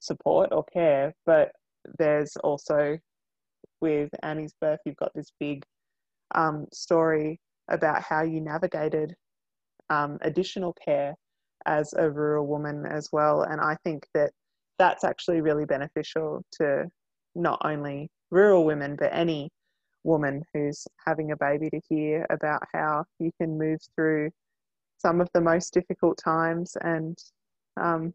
support 0.00 0.50
or 0.52 0.64
care. 0.64 1.14
But 1.24 1.52
there's 1.98 2.36
also 2.44 2.98
with 3.80 4.10
annie's 4.22 4.54
birth 4.60 4.80
you've 4.84 4.96
got 4.96 5.12
this 5.14 5.32
big 5.40 5.64
um, 6.34 6.66
story 6.72 7.40
about 7.70 8.02
how 8.02 8.22
you 8.22 8.40
navigated 8.40 9.14
um, 9.90 10.18
additional 10.20 10.74
care 10.84 11.14
as 11.66 11.92
a 11.94 12.10
rural 12.10 12.46
woman 12.46 12.86
as 12.86 13.08
well. 13.12 13.42
And 13.42 13.60
I 13.60 13.76
think 13.84 14.06
that 14.14 14.30
that's 14.78 15.04
actually 15.04 15.40
really 15.40 15.64
beneficial 15.64 16.42
to 16.52 16.86
not 17.34 17.60
only 17.64 18.10
rural 18.30 18.64
women, 18.64 18.96
but 18.98 19.10
any 19.12 19.50
woman 20.04 20.42
who's 20.54 20.86
having 21.06 21.32
a 21.32 21.36
baby 21.36 21.68
to 21.70 21.80
hear 21.88 22.26
about 22.30 22.62
how 22.72 23.04
you 23.18 23.30
can 23.40 23.58
move 23.58 23.80
through 23.94 24.30
some 24.98 25.20
of 25.20 25.28
the 25.34 25.40
most 25.40 25.72
difficult 25.72 26.18
times 26.22 26.76
and 26.82 27.18
um, 27.80 28.12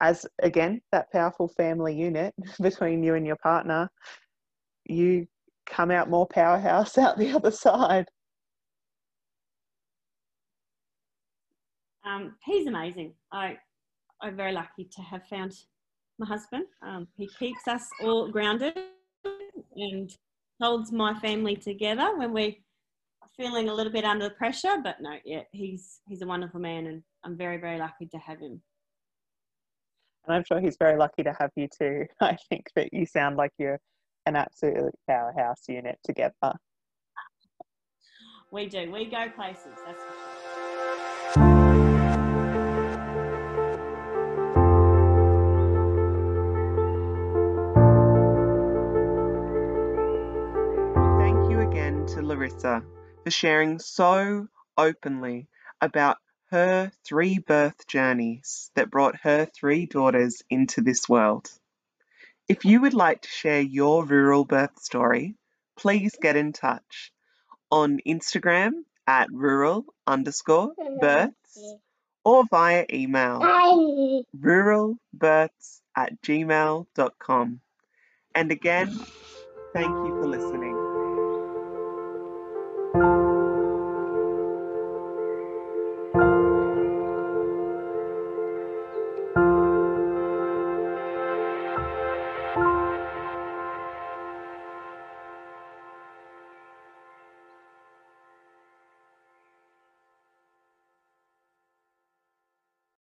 as 0.00 0.26
again 0.42 0.80
that 0.92 1.10
powerful 1.12 1.48
family 1.48 1.94
unit 1.94 2.34
between 2.60 3.02
you 3.02 3.14
and 3.14 3.26
your 3.26 3.36
partner 3.36 3.88
you 4.88 5.26
come 5.66 5.90
out 5.90 6.08
more 6.08 6.26
powerhouse 6.26 6.96
out 6.98 7.18
the 7.18 7.32
other 7.32 7.50
side. 7.50 8.06
Um, 12.06 12.36
he's 12.44 12.66
amazing. 12.66 13.14
I, 13.32 13.58
I'm 14.22 14.36
very 14.36 14.52
lucky 14.52 14.88
to 14.92 15.02
have 15.02 15.26
found 15.26 15.52
my 16.18 16.26
husband. 16.26 16.66
Um, 16.82 17.08
he 17.16 17.28
keeps 17.38 17.66
us 17.66 17.82
all 18.02 18.30
grounded 18.30 18.78
and 19.74 20.10
holds 20.62 20.92
my 20.92 21.18
family 21.18 21.56
together 21.56 22.16
when 22.16 22.32
we're 22.32 22.54
feeling 23.36 23.68
a 23.68 23.74
little 23.74 23.92
bit 23.92 24.04
under 24.04 24.28
the 24.28 24.34
pressure. 24.34 24.76
But 24.82 24.96
no, 25.00 25.16
yeah, 25.24 25.42
he's 25.52 26.00
he's 26.08 26.22
a 26.22 26.26
wonderful 26.26 26.60
man, 26.60 26.86
and 26.86 27.02
I'm 27.24 27.36
very 27.36 27.58
very 27.58 27.78
lucky 27.78 28.06
to 28.06 28.18
have 28.18 28.38
him. 28.38 28.62
And 30.26 30.34
I'm 30.34 30.44
sure 30.44 30.60
he's 30.60 30.76
very 30.78 30.96
lucky 30.96 31.22
to 31.24 31.34
have 31.38 31.50
you 31.56 31.68
too. 31.68 32.06
I 32.20 32.36
think 32.48 32.70
that 32.76 32.92
you 32.92 33.04
sound 33.04 33.36
like 33.36 33.52
you're 33.58 33.80
an 34.26 34.36
absolute 34.36 34.94
powerhouse 35.08 35.62
unit 35.68 35.98
together. 36.04 36.32
We 38.52 38.66
do. 38.66 38.90
We 38.90 39.06
go 39.06 39.28
places. 39.34 39.76
That's 39.84 40.02
Larissa 52.36 52.82
for 53.24 53.30
sharing 53.30 53.78
so 53.78 54.46
openly 54.76 55.48
about 55.80 56.18
her 56.50 56.92
three 57.04 57.38
birth 57.38 57.86
journeys 57.86 58.70
that 58.74 58.90
brought 58.90 59.16
her 59.22 59.46
three 59.46 59.86
daughters 59.86 60.42
into 60.50 60.82
this 60.82 61.08
world. 61.08 61.50
If 62.46 62.64
you 62.64 62.82
would 62.82 62.94
like 62.94 63.22
to 63.22 63.28
share 63.28 63.60
your 63.60 64.04
rural 64.04 64.44
birth 64.44 64.78
story, 64.80 65.34
please 65.76 66.14
get 66.20 66.36
in 66.36 66.52
touch 66.52 67.10
on 67.70 68.00
Instagram 68.06 68.84
at 69.06 69.32
rural 69.32 69.86
underscore 70.06 70.74
mm-hmm. 70.78 70.98
births 71.00 71.74
or 72.24 72.44
via 72.50 72.84
email 72.92 73.40
ruralbirths 74.38 75.80
at 75.96 76.20
gmail.com. 76.22 77.60
And 78.34 78.52
again, 78.52 79.00
thank 79.72 79.88
you 79.88 80.20
for 80.20 80.28
listening. 80.28 80.75